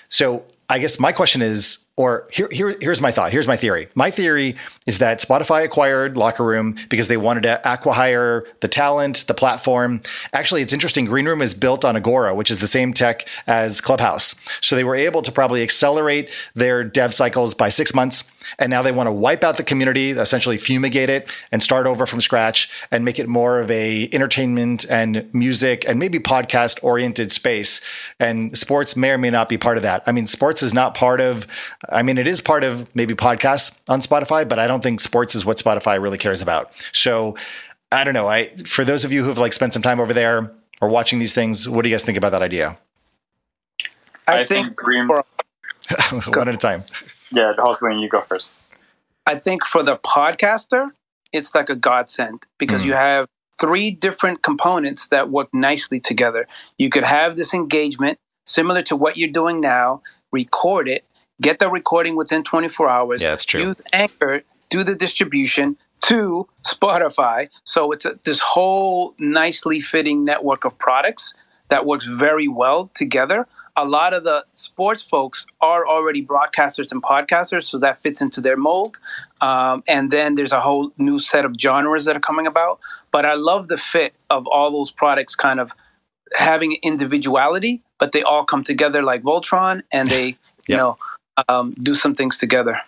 So 0.09 0.45
I 0.69 0.79
guess 0.79 0.99
my 0.99 1.13
question 1.13 1.43
is, 1.43 1.87
or 1.97 2.27
here, 2.33 2.49
here, 2.51 2.77
here's 2.81 3.01
my 3.01 3.13
thought. 3.13 3.31
Here's 3.31 3.47
my 3.47 3.57
theory. 3.57 3.89
My 3.95 4.11
theory 4.11 4.57
is 4.87 4.99
that 4.99 5.21
Spotify 5.21 5.65
acquired 5.65 6.17
Locker 6.17 6.45
Room 6.45 6.77
because 6.89 7.09
they 7.09 7.17
wanted 7.17 7.43
to 7.43 7.61
acquire 7.71 8.45
the 8.61 8.69
talent, 8.69 9.27
the 9.27 9.35
platform. 9.35 10.01
Actually, 10.33 10.63
it's 10.63 10.73
interesting. 10.73 11.05
Green 11.05 11.27
Room 11.27 11.43
is 11.43 11.55
built 11.55 11.85
on 11.85 11.97
Agora, 11.97 12.35
which 12.35 12.51
is 12.51 12.59
the 12.59 12.67
same 12.67 12.93
tech 12.93 13.29
as 13.47 13.81
Clubhouse. 13.81 14.35
So 14.61 14.77
they 14.77 14.85
were 14.85 14.95
able 14.95 15.23
to 15.23 15.33
probably 15.33 15.63
accelerate 15.63 16.31
their 16.55 16.85
dev 16.85 17.13
cycles 17.13 17.55
by 17.55 17.69
six 17.69 17.95
months 17.95 18.30
and 18.59 18.71
now 18.71 18.83
they 18.83 18.93
want 18.93 19.07
to 19.07 19.13
wipe 19.13 19.45
out 19.45 19.57
the 19.57 19.63
community, 19.63 20.11
essentially 20.11 20.57
fumigate 20.57 21.11
it 21.11 21.31
and 21.53 21.63
start 21.63 21.87
over 21.87 22.07
from 22.07 22.21
scratch 22.21 22.71
and 22.91 23.05
make 23.05 23.19
it 23.19 23.29
more 23.29 23.61
of 23.61 23.71
a 23.71 24.09
entertainment 24.13 24.87
and 24.89 25.29
music 25.35 25.85
and 25.87 25.99
maybe 25.99 26.19
podcast 26.19 26.83
oriented 26.83 27.33
space. 27.33 27.81
And 28.19 28.57
sports 28.57 28.97
may 28.97 29.11
or 29.11 29.19
may 29.19 29.31
not 29.31 29.49
be 29.49 29.59
part 29.59 29.77
of 29.77 29.83
that. 29.83 30.03
I 30.07 30.13
mean, 30.13 30.27
sports 30.27 30.63
is 30.63 30.75
not 30.75 30.95
part 30.95 31.21
of, 31.21 31.47
I 31.89 32.03
mean, 32.03 32.19
it 32.19 32.27
is 32.27 32.41
part 32.41 32.65
of 32.65 32.95
maybe 32.95 33.15
podcasts 33.15 33.79
on 33.89 34.01
Spotify, 34.01 34.49
but 34.49 34.59
I 34.59 34.67
don't 34.67 34.83
think 34.83 35.01
sports 35.01 35.35
is 35.35 35.45
what 35.45 35.59
Spotify 35.59 36.01
really 36.01 36.19
cares 36.19 36.43
about. 36.43 36.73
So 36.93 37.37
I 37.93 38.05
don't 38.05 38.15
know. 38.15 38.29
I, 38.29 38.55
for 38.67 38.85
those 38.85 39.05
of 39.05 39.13
you 39.13 39.23
who 39.23 39.29
have 39.29 39.39
like 39.39 39.53
spent 39.53 39.73
some 39.73 39.83
time 39.83 40.01
over 40.01 40.15
there 40.15 40.53
or 40.81 40.89
watching 40.89 41.19
these 41.19 41.33
things, 41.33 41.69
what 41.69 41.83
do 41.83 41.89
you 41.89 41.95
guys 41.95 42.05
think 42.05 42.19
about 42.19 42.31
that 42.31 42.43
idea? 42.43 42.79
I, 44.29 44.41
I 44.41 44.45
think, 44.45 44.79
think 44.81 45.11
one 46.37 46.49
at 46.49 46.55
a 46.55 46.57
time. 46.57 46.85
Yeah, 47.33 47.53
the 47.57 47.63
host 47.63 47.83
you 47.83 48.09
go 48.09 48.21
first. 48.23 48.51
I 49.27 49.37
think 49.37 49.65
for 49.65 49.83
the 49.83 49.97
podcaster, 49.97 50.91
it's 51.33 51.55
like 51.55 51.69
a 51.69 51.77
godsend 51.77 52.45
because 52.59 52.83
mm. 52.83 52.87
you 52.87 52.93
have 52.95 53.29
three 53.61 53.91
different 53.91 54.43
components 54.43 55.09
that 55.09 55.31
work 55.31 55.49
nicely 55.53 56.01
together. 56.01 56.49
You 56.79 56.91
could 56.91 57.05
have 57.05 57.37
this 57.37 57.55
engagement 57.55 58.19
similar 58.47 58.83
to 58.83 58.97
what 58.97 59.17
you're 59.17 59.31
doing 59.31 59.61
now, 59.61 60.03
record 60.33 60.89
it, 60.89 61.05
get 61.41 61.59
the 61.59 61.71
recording 61.71 62.17
within 62.17 62.43
24 62.43 62.89
hours. 62.89 63.23
Yeah, 63.23 63.31
that's 63.31 63.45
true. 63.45 63.61
Use 63.61 63.77
Anchor, 63.93 64.43
do 64.71 64.83
the 64.83 64.95
distribution 64.95 65.77
to 66.03 66.49
Spotify. 66.67 67.49
So 67.65 67.93
it's 67.93 68.05
a, 68.05 68.19
this 68.25 68.41
whole 68.41 69.15
nicely 69.19 69.81
fitting 69.81 70.25
network 70.25 70.65
of 70.65 70.79
products 70.79 71.35
that 71.69 71.87
works 71.87 72.07
very 72.07 72.49
well 72.49 72.91
together 72.95 73.47
a 73.77 73.85
lot 73.85 74.15
of 74.15 74.25
the 74.25 74.45
sports 74.53 75.03
folks 75.03 75.47
are 75.61 75.87
already 75.87 76.25
broadcasters 76.25 76.93
and 76.93 77.03
podcasters, 77.03 77.65
so 77.65 77.79
that 77.79 78.03
fits 78.03 78.21
into 78.21 78.41
their 78.41 78.57
mold. 78.57 78.99
Um, 79.41 79.83
and 79.89 80.11
then 80.11 80.35
there's 80.35 80.53
a 80.53 80.61
whole 80.61 80.93
new 80.99 81.19
set 81.19 81.45
of 81.45 81.55
genres 81.59 82.05
that 82.05 82.17
are 82.17 82.21
coming 82.21 82.47
about. 82.47 82.81
But 83.11 83.27
I 83.27 83.35
love 83.35 83.69
the 83.69 83.79
fit 83.79 84.15
of 84.29 84.47
all 84.47 84.71
those 84.71 84.91
products 84.91 85.35
kind 85.35 85.61
of 85.61 85.73
having 86.35 86.77
individuality, 86.83 87.83
but 87.99 88.13
they 88.13 88.23
all 88.23 88.45
come 88.45 88.63
together 88.63 89.03
like 89.03 89.23
Voltron 89.23 89.83
and 89.93 90.09
they, 90.09 90.27
you 90.27 90.37
yep. 90.69 90.79
know, 90.79 90.99
um, 91.49 91.75
do 91.81 91.95
some 91.95 92.15
things 92.15 92.39
together. 92.39 92.81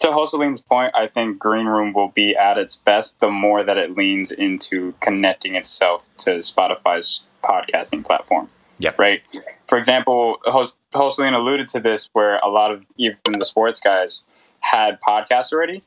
To 0.00 0.08
Hoseline's 0.08 0.60
point, 0.60 0.94
I 0.94 1.08
think 1.08 1.40
Green 1.40 1.66
Room 1.66 1.92
will 1.92 2.08
be 2.08 2.36
at 2.36 2.56
its 2.56 2.76
best 2.76 3.18
the 3.18 3.30
more 3.30 3.64
that 3.64 3.76
it 3.76 3.96
leans 3.96 4.30
into 4.30 4.94
connecting 5.00 5.56
itself 5.56 6.04
to 6.18 6.38
Spotify's 6.38 7.24
podcasting 7.42 8.04
platform. 8.04 8.48
Yeah. 8.78 8.92
Right. 8.96 9.22
For 9.66 9.76
example, 9.76 10.38
host 10.44 10.76
alluded 10.94 11.68
to 11.68 11.80
this 11.80 12.08
where 12.12 12.38
a 12.38 12.48
lot 12.48 12.70
of 12.70 12.86
even 12.96 13.18
the 13.38 13.44
sports 13.44 13.80
guys 13.80 14.22
had 14.60 15.00
podcasts 15.00 15.52
already. 15.52 15.82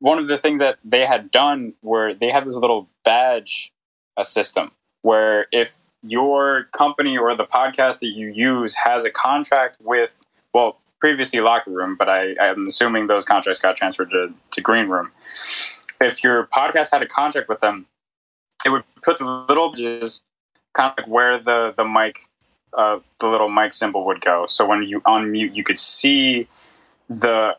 One 0.00 0.18
of 0.18 0.28
the 0.28 0.38
things 0.38 0.60
that 0.60 0.78
they 0.84 1.06
had 1.06 1.30
done 1.30 1.74
were 1.82 2.14
they 2.14 2.30
had 2.30 2.44
this 2.44 2.54
little 2.54 2.88
badge 3.04 3.72
a 4.16 4.24
system 4.24 4.70
where 5.02 5.46
if 5.52 5.76
your 6.02 6.64
company 6.76 7.16
or 7.16 7.34
the 7.34 7.44
podcast 7.44 8.00
that 8.00 8.12
you 8.14 8.28
use 8.28 8.74
has 8.74 9.04
a 9.04 9.10
contract 9.10 9.78
with 9.80 10.22
well 10.52 10.78
previously 11.00 11.40
locker 11.40 11.70
room 11.70 11.96
but 11.96 12.08
I, 12.08 12.34
i'm 12.40 12.66
assuming 12.66 13.06
those 13.06 13.24
contracts 13.24 13.60
got 13.60 13.76
transferred 13.76 14.10
to, 14.10 14.32
to 14.52 14.60
green 14.60 14.88
room 14.88 15.10
if 16.00 16.22
your 16.22 16.46
podcast 16.46 16.90
had 16.92 17.02
a 17.02 17.06
contract 17.06 17.48
with 17.48 17.60
them 17.60 17.86
it 18.64 18.70
would 18.70 18.84
put 19.02 19.18
the 19.18 19.26
little 19.48 19.70
badges 19.70 20.20
kind 20.74 20.90
of 20.90 20.98
like 20.98 21.08
where 21.08 21.38
the 21.38 21.72
the 21.76 21.84
mic, 21.84 22.18
uh, 22.74 22.98
the 23.20 23.28
little 23.28 23.48
mic 23.48 23.72
symbol 23.72 24.04
would 24.06 24.20
go. 24.20 24.46
So 24.46 24.66
when 24.66 24.82
you 24.82 25.00
unmute, 25.02 25.54
you 25.54 25.64
could 25.64 25.78
see 25.78 26.46
the 27.08 27.56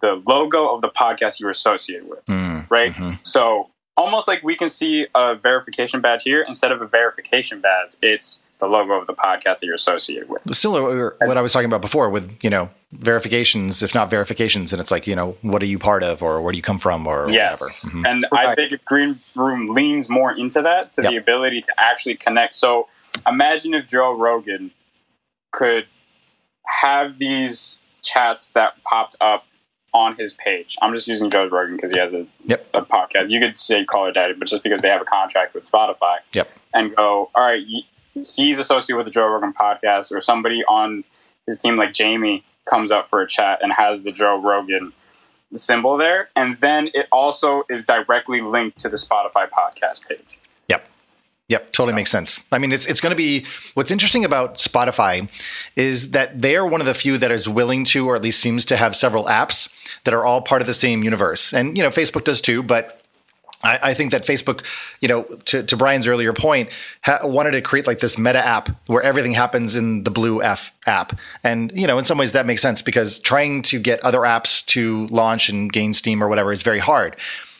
the 0.00 0.22
logo 0.26 0.68
of 0.68 0.80
the 0.82 0.90
podcast 0.90 1.40
you 1.40 1.46
were 1.46 1.50
associated 1.50 2.08
with, 2.08 2.24
mm, 2.26 2.68
right? 2.70 2.92
Mm-hmm. 2.92 3.14
So 3.22 3.70
almost 3.98 4.28
like 4.28 4.42
we 4.42 4.54
can 4.54 4.68
see 4.68 5.06
a 5.14 5.34
verification 5.34 6.00
badge 6.00 6.22
here 6.22 6.42
instead 6.46 6.72
of 6.72 6.80
a 6.80 6.86
verification 6.86 7.60
badge, 7.60 7.96
it's 8.00 8.44
the 8.60 8.66
logo 8.66 8.94
of 8.94 9.06
the 9.06 9.14
podcast 9.14 9.60
that 9.60 9.64
you're 9.64 9.74
associated 9.74 10.28
with. 10.28 10.42
Similar 10.54 11.16
what 11.20 11.36
I 11.36 11.42
was 11.42 11.52
talking 11.52 11.66
about 11.66 11.82
before 11.82 12.08
with, 12.08 12.38
you 12.42 12.50
know, 12.50 12.70
verifications, 12.92 13.82
if 13.82 13.94
not 13.94 14.08
verifications, 14.08 14.72
and 14.72 14.80
it's 14.80 14.90
like, 14.90 15.06
you 15.06 15.14
know, 15.14 15.36
what 15.42 15.62
are 15.62 15.66
you 15.66 15.78
part 15.78 16.02
of 16.02 16.22
or 16.22 16.40
where 16.40 16.52
do 16.52 16.56
you 16.56 16.62
come 16.62 16.78
from 16.78 17.06
or 17.06 17.28
yes. 17.28 17.84
whatever. 17.84 17.98
Mm-hmm. 17.98 18.06
And 18.06 18.26
right. 18.32 18.48
I 18.48 18.54
think 18.54 18.84
Green 18.84 19.20
Room 19.36 19.68
leans 19.68 20.08
more 20.08 20.32
into 20.32 20.62
that, 20.62 20.92
to 20.94 21.02
yep. 21.02 21.10
the 21.10 21.16
ability 21.16 21.62
to 21.62 21.74
actually 21.78 22.16
connect. 22.16 22.54
So 22.54 22.88
imagine 23.26 23.74
if 23.74 23.86
Joe 23.86 24.16
Rogan 24.16 24.70
could 25.52 25.86
have 26.66 27.18
these 27.18 27.80
chats 28.02 28.48
that 28.50 28.82
popped 28.84 29.16
up 29.20 29.44
on 29.94 30.16
his 30.16 30.34
page. 30.34 30.76
I'm 30.82 30.94
just 30.94 31.08
using 31.08 31.30
Joe 31.30 31.46
Rogan 31.46 31.76
because 31.76 31.90
he 31.90 31.98
has 31.98 32.12
a, 32.12 32.26
yep. 32.44 32.66
a 32.74 32.82
podcast. 32.82 33.30
You 33.30 33.40
could 33.40 33.58
say 33.58 33.84
Call 33.84 34.10
Daddy, 34.12 34.34
but 34.34 34.48
just 34.48 34.62
because 34.62 34.80
they 34.80 34.88
have 34.88 35.00
a 35.00 35.06
contract 35.06 35.54
with 35.54 35.70
Spotify. 35.70 36.18
Yep. 36.34 36.50
And 36.74 36.94
go, 36.94 37.30
all 37.34 37.42
right, 37.42 37.64
he's 38.14 38.58
associated 38.58 38.96
with 38.96 39.06
the 39.06 39.12
Joe 39.12 39.26
Rogan 39.26 39.52
podcast, 39.52 40.12
or 40.12 40.20
somebody 40.20 40.62
on 40.68 41.04
his 41.46 41.56
team 41.56 41.76
like 41.76 41.92
Jamie 41.92 42.44
comes 42.68 42.90
up 42.90 43.08
for 43.08 43.22
a 43.22 43.26
chat 43.26 43.60
and 43.62 43.72
has 43.72 44.02
the 44.02 44.12
Joe 44.12 44.40
Rogan 44.40 44.92
symbol 45.52 45.96
there, 45.96 46.28
and 46.36 46.58
then 46.60 46.90
it 46.92 47.06
also 47.10 47.64
is 47.70 47.84
directly 47.84 48.40
linked 48.40 48.78
to 48.80 48.88
the 48.88 48.96
Spotify 48.96 49.48
podcast 49.48 50.06
page. 50.06 50.38
Yep. 50.68 50.86
Yep, 51.48 51.72
totally 51.72 51.94
makes 51.94 52.10
sense. 52.10 52.44
I 52.52 52.58
mean, 52.58 52.72
it's 52.72 52.86
it's 52.86 53.00
going 53.00 53.12
to 53.12 53.16
be 53.16 53.46
what's 53.72 53.90
interesting 53.90 54.24
about 54.24 54.56
Spotify 54.56 55.30
is 55.76 56.10
that 56.10 56.42
they 56.42 56.56
are 56.56 56.66
one 56.66 56.82
of 56.82 56.86
the 56.86 56.92
few 56.92 57.16
that 57.16 57.32
is 57.32 57.48
willing 57.48 57.84
to, 57.84 58.06
or 58.06 58.16
at 58.16 58.22
least 58.22 58.40
seems 58.40 58.66
to 58.66 58.76
have 58.76 58.94
several 58.94 59.24
apps 59.24 59.72
that 60.04 60.14
are 60.14 60.24
all 60.24 60.40
part 60.40 60.60
of 60.60 60.66
the 60.66 60.74
same 60.74 61.02
universe. 61.02 61.52
And 61.52 61.76
you 61.76 61.82
know, 61.82 61.90
Facebook 61.90 62.24
does 62.24 62.40
too, 62.40 62.62
but 62.62 62.98
I, 63.62 63.78
I, 63.82 63.94
think 63.94 64.12
that 64.12 64.24
Facebook, 64.24 64.62
you 65.00 65.08
know, 65.08 65.24
to, 65.46 65.62
to 65.62 65.76
Brian's 65.76 66.06
earlier 66.06 66.32
point, 66.32 66.68
ha- 67.02 67.20
wanted 67.24 67.52
to 67.52 67.60
create 67.60 67.86
like 67.86 67.98
this 67.98 68.16
meta 68.16 68.44
app 68.44 68.68
where 68.86 69.02
everything 69.02 69.32
happens 69.32 69.76
in 69.76 70.04
the 70.04 70.10
Blue 70.10 70.42
F 70.42 70.70
app. 70.86 71.18
And, 71.42 71.72
you 71.74 71.86
know, 71.86 71.98
in 71.98 72.04
some 72.04 72.18
ways 72.18 72.32
that 72.32 72.46
makes 72.46 72.62
sense 72.62 72.82
because 72.82 73.18
trying 73.18 73.62
to 73.62 73.80
get 73.80 74.00
other 74.04 74.20
apps 74.20 74.64
to 74.66 75.08
launch 75.08 75.48
and 75.48 75.72
gain 75.72 75.92
steam 75.92 76.22
or 76.22 76.28
whatever 76.28 76.52
is 76.52 76.62
very 76.62 76.78
hard. 76.78 77.16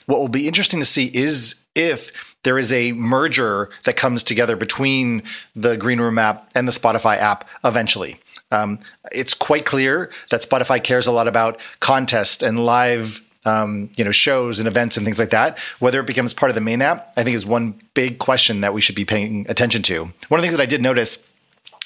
What 0.07 0.21
will 0.21 0.29
be 0.29 0.47
interesting 0.47 0.79
to 0.79 0.87
see 0.87 1.07
is 1.13 1.57
if 1.75 2.13
there 2.45 2.59
is 2.59 2.73
a 2.73 2.93
merger 2.93 3.69
that 3.85 3.97
comes 3.97 4.23
together 4.23 4.57
between 4.57 5.23
the 5.57 5.77
Green 5.77 6.01
Room 6.01 6.19
app 6.19 6.49
and 6.55 6.69
the 6.69 6.73
Spotify 6.73 7.19
app 7.19 7.47
eventually. 7.65 8.21
Um, 8.51 8.79
it's 9.13 9.35
quite 9.35 9.65
clear 9.65 10.11
that 10.31 10.41
Spotify 10.41 10.83
cares 10.83 11.07
a 11.07 11.13
lot 11.13 11.29
about 11.29 11.61
contest 11.81 12.43
and 12.43 12.65
live 12.65 13.23
um, 13.45 13.91
you 13.97 14.05
know, 14.05 14.11
shows 14.11 14.59
and 14.59 14.69
events 14.69 14.97
and 14.97 15.07
things 15.07 15.19
like 15.19 15.31
that. 15.31 15.59
Whether 15.79 16.01
it 16.01 16.07
becomes 16.07 16.35
part 16.35 16.51
of 16.51 16.55
the 16.55 16.61
main 16.61 16.83
app, 16.83 17.13
I 17.17 17.25
think 17.25 17.35
is 17.35 17.47
one 17.47 17.81
big 17.95 18.19
question 18.19 18.61
that 18.61 18.75
we 18.75 18.81
should 18.81 18.97
be 18.97 19.05
paying 19.05 19.47
attention 19.49 19.83
to. 19.85 20.05
One 20.29 20.39
of 20.39 20.43
the 20.43 20.43
things 20.43 20.53
that 20.53 20.63
I 20.63 20.67
did 20.67 20.83
notice 20.83 21.25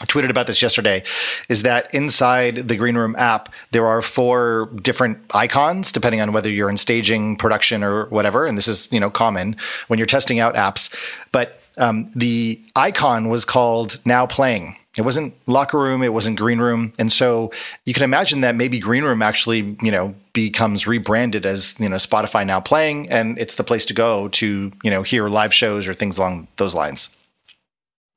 tweeted 0.01 0.31
about 0.31 0.47
this 0.47 0.63
yesterday 0.63 1.03
is 1.49 1.63
that 1.63 1.95
inside 1.95 2.69
the 2.69 2.77
green 2.77 2.97
room 2.97 3.15
app 3.17 3.53
there 3.71 3.87
are 3.87 4.03
four 4.03 4.71
different 4.83 5.19
icons 5.35 5.93
depending 5.93 6.21
on 6.21 6.33
whether 6.33 6.51
you're 6.51 6.71
in 6.71 6.77
staging 6.77 7.37
production 7.37 7.85
or 7.85 8.07
whatever 8.07 8.47
and 8.47 8.59
this 8.59 8.69
is 8.69 8.91
you 8.93 9.01
know 9.01 9.11
common 9.11 9.57
when 9.89 9.99
you're 9.99 10.07
testing 10.07 10.41
out 10.41 10.55
apps. 10.55 10.95
But 11.31 11.61
um, 11.79 12.11
the 12.15 12.61
icon 12.77 13.29
was 13.29 13.45
called 13.45 13.99
now 14.05 14.27
playing. 14.27 14.77
It 14.99 15.03
wasn't 15.03 15.35
locker 15.47 15.79
room 15.79 16.03
it 16.03 16.13
wasn't 16.13 16.39
green 16.39 16.59
room 16.59 16.93
and 16.99 17.11
so 17.11 17.51
you 17.87 17.95
can 17.95 18.03
imagine 18.03 18.43
that 18.43 18.55
maybe 18.55 18.79
green 18.79 19.05
room 19.05 19.23
actually 19.23 19.75
you 19.81 19.91
know 19.91 20.15
becomes 20.35 20.87
rebranded 20.87 21.47
as 21.47 21.81
you 21.81 21.89
know 21.89 21.97
spotify 21.97 22.45
now 22.47 22.61
playing 22.61 23.09
and 23.09 23.39
it's 23.39 23.55
the 23.55 23.65
place 23.65 23.87
to 23.87 23.95
go 23.95 24.29
to 24.29 24.71
you 24.83 24.91
know 24.91 25.03
hear 25.03 25.29
live 25.29 25.55
shows 25.55 25.89
or 25.89 25.95
things 25.95 26.19
along 26.19 26.47
those 26.59 26.75
lines 26.75 27.09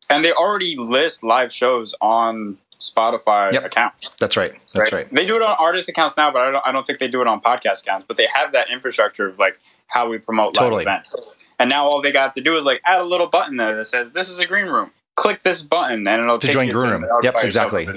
and 0.10 0.24
they 0.24 0.32
already 0.32 0.76
list 0.78 1.24
live 1.24 1.52
shows 1.52 1.96
on 2.02 2.58
Spotify 2.80 3.54
yep. 3.54 3.66
accounts. 3.66 4.12
That's 4.20 4.38
right. 4.38 4.52
That's 4.74 4.92
right? 4.92 5.04
right? 5.04 5.12
They 5.12 5.26
do 5.26 5.36
it 5.36 5.42
on 5.42 5.56
artist 5.60 5.90
accounts 5.90 6.18
now, 6.18 6.32
but 6.32 6.42
I 6.42 6.52
don't, 6.52 6.68
I 6.68 6.72
don't 6.72 6.86
think 6.86 7.00
they 7.00 7.08
do 7.08 7.22
it 7.22 7.28
on 7.28 7.42
podcast 7.42 7.84
accounts. 7.84 8.06
But 8.08 8.18
they 8.18 8.28
have 8.34 8.52
that 8.52 8.70
infrastructure 8.70 9.28
of 9.28 9.38
like 9.38 9.60
how 9.88 10.10
we 10.10 10.18
promote 10.18 10.54
totally. 10.54 10.86
live 10.86 10.94
events. 10.94 11.34
And 11.60 11.70
now 11.70 11.86
all 11.86 12.02
they 12.02 12.12
got 12.12 12.34
to 12.34 12.42
do 12.42 12.56
is 12.58 12.66
like 12.66 12.82
add 12.86 13.00
a 13.00 13.06
little 13.06 13.28
button 13.28 13.58
there 13.58 13.76
that 13.76 13.86
says 13.86 14.14
this 14.14 14.30
is 14.30 14.40
a 14.40 14.46
green 14.46 14.68
room. 14.68 14.92
Click 15.16 15.44
this 15.44 15.62
button 15.62 16.06
and 16.08 16.22
it'll 16.22 16.38
to 16.38 16.48
take 16.48 16.54
join 16.54 16.68
you 16.68 16.74
green 16.74 16.92
room. 16.92 17.06
Yep, 17.24 17.36
exactly. 17.38 17.88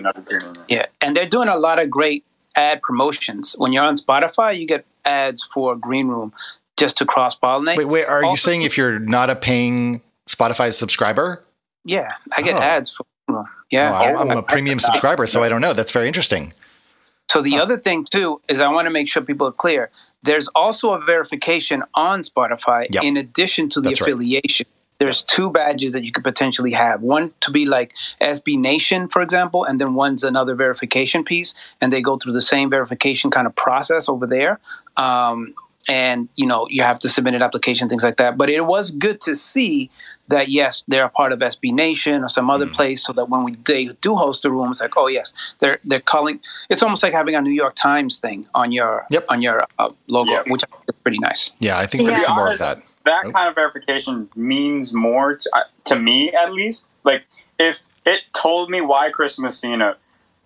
Yeah, 0.69 0.87
and 1.01 1.17
they're 1.17 1.27
doing 1.27 1.49
a 1.49 1.57
lot 1.57 1.81
of 1.81 1.91
great 1.91 2.25
ad 2.55 2.83
promotions. 2.83 3.55
When 3.59 3.73
you're 3.73 3.85
on 3.85 3.97
Spotify, 3.97 4.57
you 4.57 4.67
get 4.67 4.85
ads 5.05 5.43
for 5.43 5.75
Green 5.75 6.09
Room 6.09 6.33
just 6.77 6.97
to 6.99 7.05
cross 7.05 7.37
pollinate. 7.37 7.77
Wait, 7.77 7.87
wait, 7.87 8.05
are 8.07 8.23
also, 8.23 8.31
you 8.31 8.37
saying 8.37 8.63
if 8.63 8.77
you're 8.79 9.01
not 9.01 9.31
a 9.31 9.35
paying 9.35 10.01
Spotify 10.29 10.73
subscriber? 10.73 11.43
Yeah, 11.89 12.13
I 12.37 12.43
get 12.43 12.57
oh. 12.57 12.61
ads 12.61 12.93
for. 12.93 13.05
Yeah, 13.71 13.93
oh, 13.93 14.21
I'm, 14.21 14.31
I'm, 14.31 14.39
a 14.39 14.43
premium 14.43 14.79
subscriber, 14.79 15.27
so 15.27 15.43
I 15.43 15.49
don't 15.49 15.61
know. 15.61 15.75
That's 15.75 15.93
very 15.93 16.07
interesting. 16.07 16.55
So 17.31 17.43
the 17.43 17.53
huh. 17.53 17.63
other 17.63 17.77
thing 17.77 18.05
too 18.05 18.41
is 18.49 18.61
I 18.61 18.69
want 18.69 18.87
to 18.87 18.91
make 18.91 19.09
sure 19.09 19.23
people 19.23 19.47
are 19.47 19.53
clear. 19.53 19.91
There's 20.23 20.49
also 20.49 20.93
a 20.93 21.01
verification 21.01 21.83
on 21.95 22.23
Spotify 22.23 22.87
yep. 22.91 23.05
in 23.05 23.17
addition 23.17 23.69
to 23.71 23.81
the 23.81 23.91
That's 23.91 24.01
affiliation. 24.01 24.67
Right. 24.67 24.75
There's 24.99 25.23
two 25.23 25.51
badges 25.51 25.93
that 25.93 26.05
you 26.05 26.11
could 26.11 26.25
potentially 26.25 26.73
have. 26.73 27.03
One 27.03 27.33
to 27.41 27.53
be 27.53 27.67
like 27.67 27.95
SB 28.21 28.59
Nation, 28.59 29.09
for 29.09 29.23
example, 29.23 29.65
and 29.65 29.81
then 29.81 29.95
one's 29.95 30.25
another 30.25 30.55
verification 30.55 31.23
piece, 31.23 31.55
and 31.81 31.93
they 31.93 32.03
go 32.03 32.17
through 32.17 32.33
the 32.33 32.41
same 32.41 32.69
verification 32.69 33.31
kind 33.31 33.47
of 33.47 33.55
process 33.55 34.09
over 34.09 34.27
there. 34.27 34.59
Um, 34.97 35.55
and 35.89 36.29
you 36.37 36.47
know 36.47 36.67
you 36.69 36.83
have 36.83 36.99
to 37.01 37.09
submit 37.09 37.35
an 37.35 37.43
application, 37.43 37.89
things 37.89 38.03
like 38.03 38.17
that. 38.17 38.37
But 38.37 38.51
it 38.51 38.67
was 38.67 38.91
good 38.91 39.21
to 39.23 39.37
see 39.37 39.91
that 40.29 40.49
yes, 40.49 40.85
they're 40.89 41.05
a 41.05 41.11
part 41.11 41.33
of 41.33 41.41
SB 41.41 41.73
Nation 41.73 42.23
or 42.23 42.29
some 42.29 42.51
other 42.51 42.67
mm. 42.67 42.75
place, 42.75 43.05
so 43.05 43.13
that 43.15 43.29
when 43.29 43.45
we 43.45 43.55
they 43.67 43.89
do 44.01 44.15
host 44.15 44.43
the 44.43 44.51
room, 44.51 44.71
it's 44.71 44.81
like, 44.81 44.97
oh 44.97 45.09
yes, 45.09 45.35
they're 45.59 45.79
they're 45.85 46.01
calling. 46.01 46.41
It's 46.69 46.83
almost 46.83 47.03
like 47.03 47.13
having 47.13 47.35
a 47.35 47.41
New 47.41 47.53
York 47.53 47.75
Times 47.75 48.19
thing 48.19 48.47
on 48.55 48.73
your 48.73 49.07
yep. 49.11 49.25
on 49.29 49.43
your 49.43 49.67
uh, 49.79 49.91
logo, 50.07 50.31
yep. 50.31 50.47
which 50.49 50.63
is 50.63 50.95
pretty 51.03 51.19
nice. 51.19 51.51
Yeah, 51.59 51.79
I 51.79 51.87
think 51.87 52.07
there's 52.07 52.25
some 52.25 52.37
more 52.37 52.53
of 52.53 52.59
that. 52.59 52.79
That 53.05 53.25
oh. 53.27 53.31
kind 53.31 53.49
of 53.49 53.55
verification 53.55 54.29
means 54.37 54.93
more 54.93 55.37
to, 55.37 55.51
uh, 55.57 55.63
to 55.85 55.99
me, 55.99 56.31
at 56.33 56.53
least. 56.53 56.89
Like 57.05 57.27
if 57.59 57.89
it 58.05 58.21
told 58.35 58.71
me 58.71 58.81
why 58.81 59.11
Chris 59.11 59.39
Messina 59.39 59.97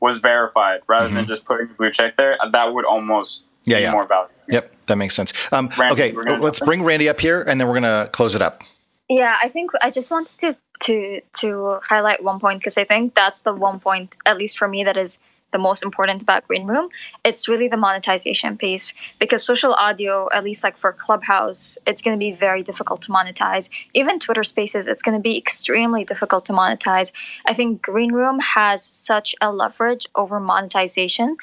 was 0.01 0.19
verified 0.19 0.81
rather 0.87 1.07
mm-hmm. 1.07 1.17
than 1.17 1.27
just 1.27 1.45
putting 1.45 1.69
the 1.69 1.75
blue 1.75 1.91
check 1.91 2.17
there, 2.17 2.37
that 2.53 2.75
would 2.75 2.85
almost 2.85 3.45
yeah, 3.65 3.79
yeah. 3.79 3.93
more 3.93 4.07
value. 4.07 4.29
Yep, 4.49 4.73
that 4.87 4.97
makes 4.97 5.15
sense. 5.15 5.33
Um, 5.53 5.71
Randy, 5.79 6.03
okay, 6.03 6.37
let's 6.39 6.61
bring 6.61 6.83
Randy 6.83 7.09
up 7.09 7.21
here, 7.21 7.43
and 7.43 7.61
then 7.61 7.69
we're 7.69 7.75
gonna 7.75 8.11
close 8.13 8.35
it 8.35 8.43
up. 8.43 8.63
Yeah, 9.12 9.39
I 9.43 9.51
think 9.51 9.72
I 9.82 9.93
just 9.93 10.10
wanted 10.10 10.40
to 10.40 10.56
to 10.82 11.22
to 11.40 11.80
highlight 11.84 12.24
one 12.24 12.40
point 12.40 12.60
because 12.60 12.78
I 12.78 12.84
think 12.86 13.14
that's 13.14 13.43
the 13.43 13.55
one 13.55 13.80
point, 13.80 14.18
at 14.26 14.39
least 14.39 14.59
for 14.59 14.68
me, 14.68 14.84
that 14.84 14.98
is 14.98 15.18
the 15.52 15.60
most 15.60 15.84
important 15.84 16.22
about 16.22 16.48
Green 16.48 16.66
Room. 16.66 16.90
It's 17.24 17.48
really 17.48 17.68
the 17.68 17.78
monetization 17.78 18.59
piece 18.59 18.94
because 19.20 19.47
social 19.47 19.74
audio, 19.74 20.28
at 20.34 20.44
least 20.44 20.64
like 20.64 20.76
for 20.78 20.93
Clubhouse, 20.93 21.78
it's 21.86 22.02
going 22.02 22.18
to 22.18 22.20
be 22.20 22.32
very 22.32 22.64
difficult 22.64 23.02
to 23.05 23.12
monetize. 23.12 23.70
Even 23.94 24.20
Twitter 24.20 24.44
Spaces, 24.44 24.89
it's 24.89 25.05
going 25.05 25.16
to 25.18 25.22
be 25.22 25.39
extremely 25.39 26.05
difficult 26.05 26.47
to 26.47 26.55
monetize. 26.55 27.12
I 27.47 27.55
think 27.55 27.82
Green 27.82 28.12
Room 28.12 28.40
has 28.40 28.84
such 28.84 29.36
a 29.40 29.52
leverage 29.52 30.09
over 30.16 30.40
monetization 30.40 31.39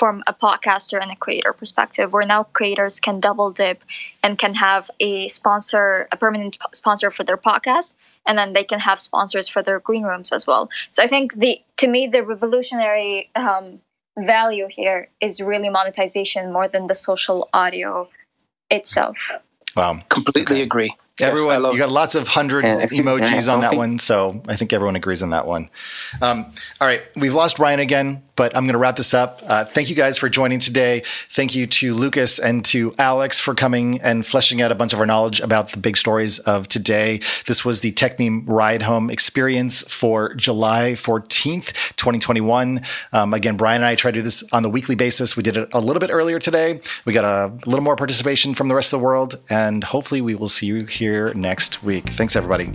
from 0.00 0.24
a 0.26 0.32
podcaster 0.32 0.98
and 1.02 1.12
a 1.12 1.16
creator 1.24 1.52
perspective, 1.52 2.10
where 2.10 2.24
now 2.24 2.42
creators 2.58 2.98
can 3.00 3.20
double 3.20 3.50
dip 3.50 3.84
and 4.22 4.38
can 4.38 4.54
have 4.54 4.90
a 4.98 5.28
sponsor, 5.28 6.08
a 6.10 6.16
permanent 6.16 6.56
sponsor 6.72 7.10
for 7.10 7.22
their 7.22 7.36
podcast, 7.36 7.92
and 8.26 8.38
then 8.38 8.54
they 8.54 8.64
can 8.64 8.80
have 8.80 8.98
sponsors 8.98 9.46
for 9.46 9.62
their 9.62 9.78
green 9.78 10.04
rooms 10.04 10.32
as 10.32 10.46
well. 10.46 10.70
So 10.90 11.02
I 11.02 11.06
think 11.06 11.34
the 11.34 11.60
to 11.82 11.86
me 11.86 12.06
the 12.06 12.22
revolutionary 12.22 13.28
um, 13.36 13.66
value 14.18 14.68
here 14.70 15.08
is 15.20 15.38
really 15.52 15.68
monetization 15.68 16.50
more 16.50 16.66
than 16.66 16.86
the 16.86 16.94
social 16.94 17.50
audio 17.52 18.08
itself. 18.70 19.18
Wow, 19.76 20.00
completely 20.08 20.56
okay. 20.56 20.62
agree. 20.62 20.92
Everyone, 21.22 21.62
yes, 21.62 21.72
you 21.72 21.78
got 21.78 21.90
lots 21.90 22.14
of 22.14 22.28
hundred 22.28 22.64
emojis 22.64 23.52
on 23.52 23.60
that 23.60 23.76
one, 23.76 23.98
so 23.98 24.42
I 24.48 24.56
think 24.56 24.72
everyone 24.72 24.96
agrees 24.96 25.22
on 25.22 25.30
that 25.30 25.46
one. 25.46 25.70
Um, 26.20 26.52
all 26.80 26.86
right, 26.86 27.02
we've 27.16 27.34
lost 27.34 27.56
Brian 27.56 27.80
again, 27.80 28.22
but 28.36 28.56
I'm 28.56 28.64
going 28.64 28.72
to 28.72 28.78
wrap 28.78 28.96
this 28.96 29.12
up. 29.14 29.42
Uh, 29.46 29.64
thank 29.64 29.90
you 29.90 29.96
guys 29.96 30.18
for 30.18 30.28
joining 30.28 30.58
today. 30.60 31.02
Thank 31.30 31.54
you 31.54 31.66
to 31.66 31.94
Lucas 31.94 32.38
and 32.38 32.64
to 32.66 32.94
Alex 32.98 33.40
for 33.40 33.54
coming 33.54 34.00
and 34.00 34.24
fleshing 34.24 34.62
out 34.62 34.72
a 34.72 34.74
bunch 34.74 34.92
of 34.92 34.98
our 34.98 35.06
knowledge 35.06 35.40
about 35.40 35.72
the 35.72 35.78
big 35.78 35.96
stories 35.96 36.38
of 36.40 36.68
today. 36.68 37.20
This 37.46 37.64
was 37.64 37.80
the 37.80 37.92
Techmeme 37.92 38.44
Ride 38.46 38.82
Home 38.82 39.10
experience 39.10 39.82
for 39.82 40.34
July 40.34 40.92
14th, 40.92 41.72
2021. 41.96 42.82
Um, 43.12 43.34
again, 43.34 43.56
Brian 43.56 43.82
and 43.82 43.84
I 43.84 43.94
try 43.94 44.10
to 44.10 44.18
do 44.18 44.22
this 44.22 44.42
on 44.52 44.62
the 44.62 44.70
weekly 44.70 44.94
basis. 44.94 45.36
We 45.36 45.42
did 45.42 45.56
it 45.56 45.68
a 45.72 45.80
little 45.80 46.00
bit 46.00 46.10
earlier 46.10 46.38
today. 46.38 46.80
We 47.04 47.12
got 47.12 47.24
a 47.24 47.52
little 47.66 47.84
more 47.84 47.96
participation 47.96 48.54
from 48.54 48.68
the 48.68 48.74
rest 48.74 48.92
of 48.92 49.00
the 49.00 49.04
world, 49.04 49.38
and 49.48 49.84
hopefully, 49.84 50.20
we 50.20 50.34
will 50.34 50.48
see 50.48 50.66
you 50.66 50.86
here 51.10 51.34
next 51.34 51.82
week. 51.82 52.08
Thanks, 52.10 52.36
everybody. 52.36 52.72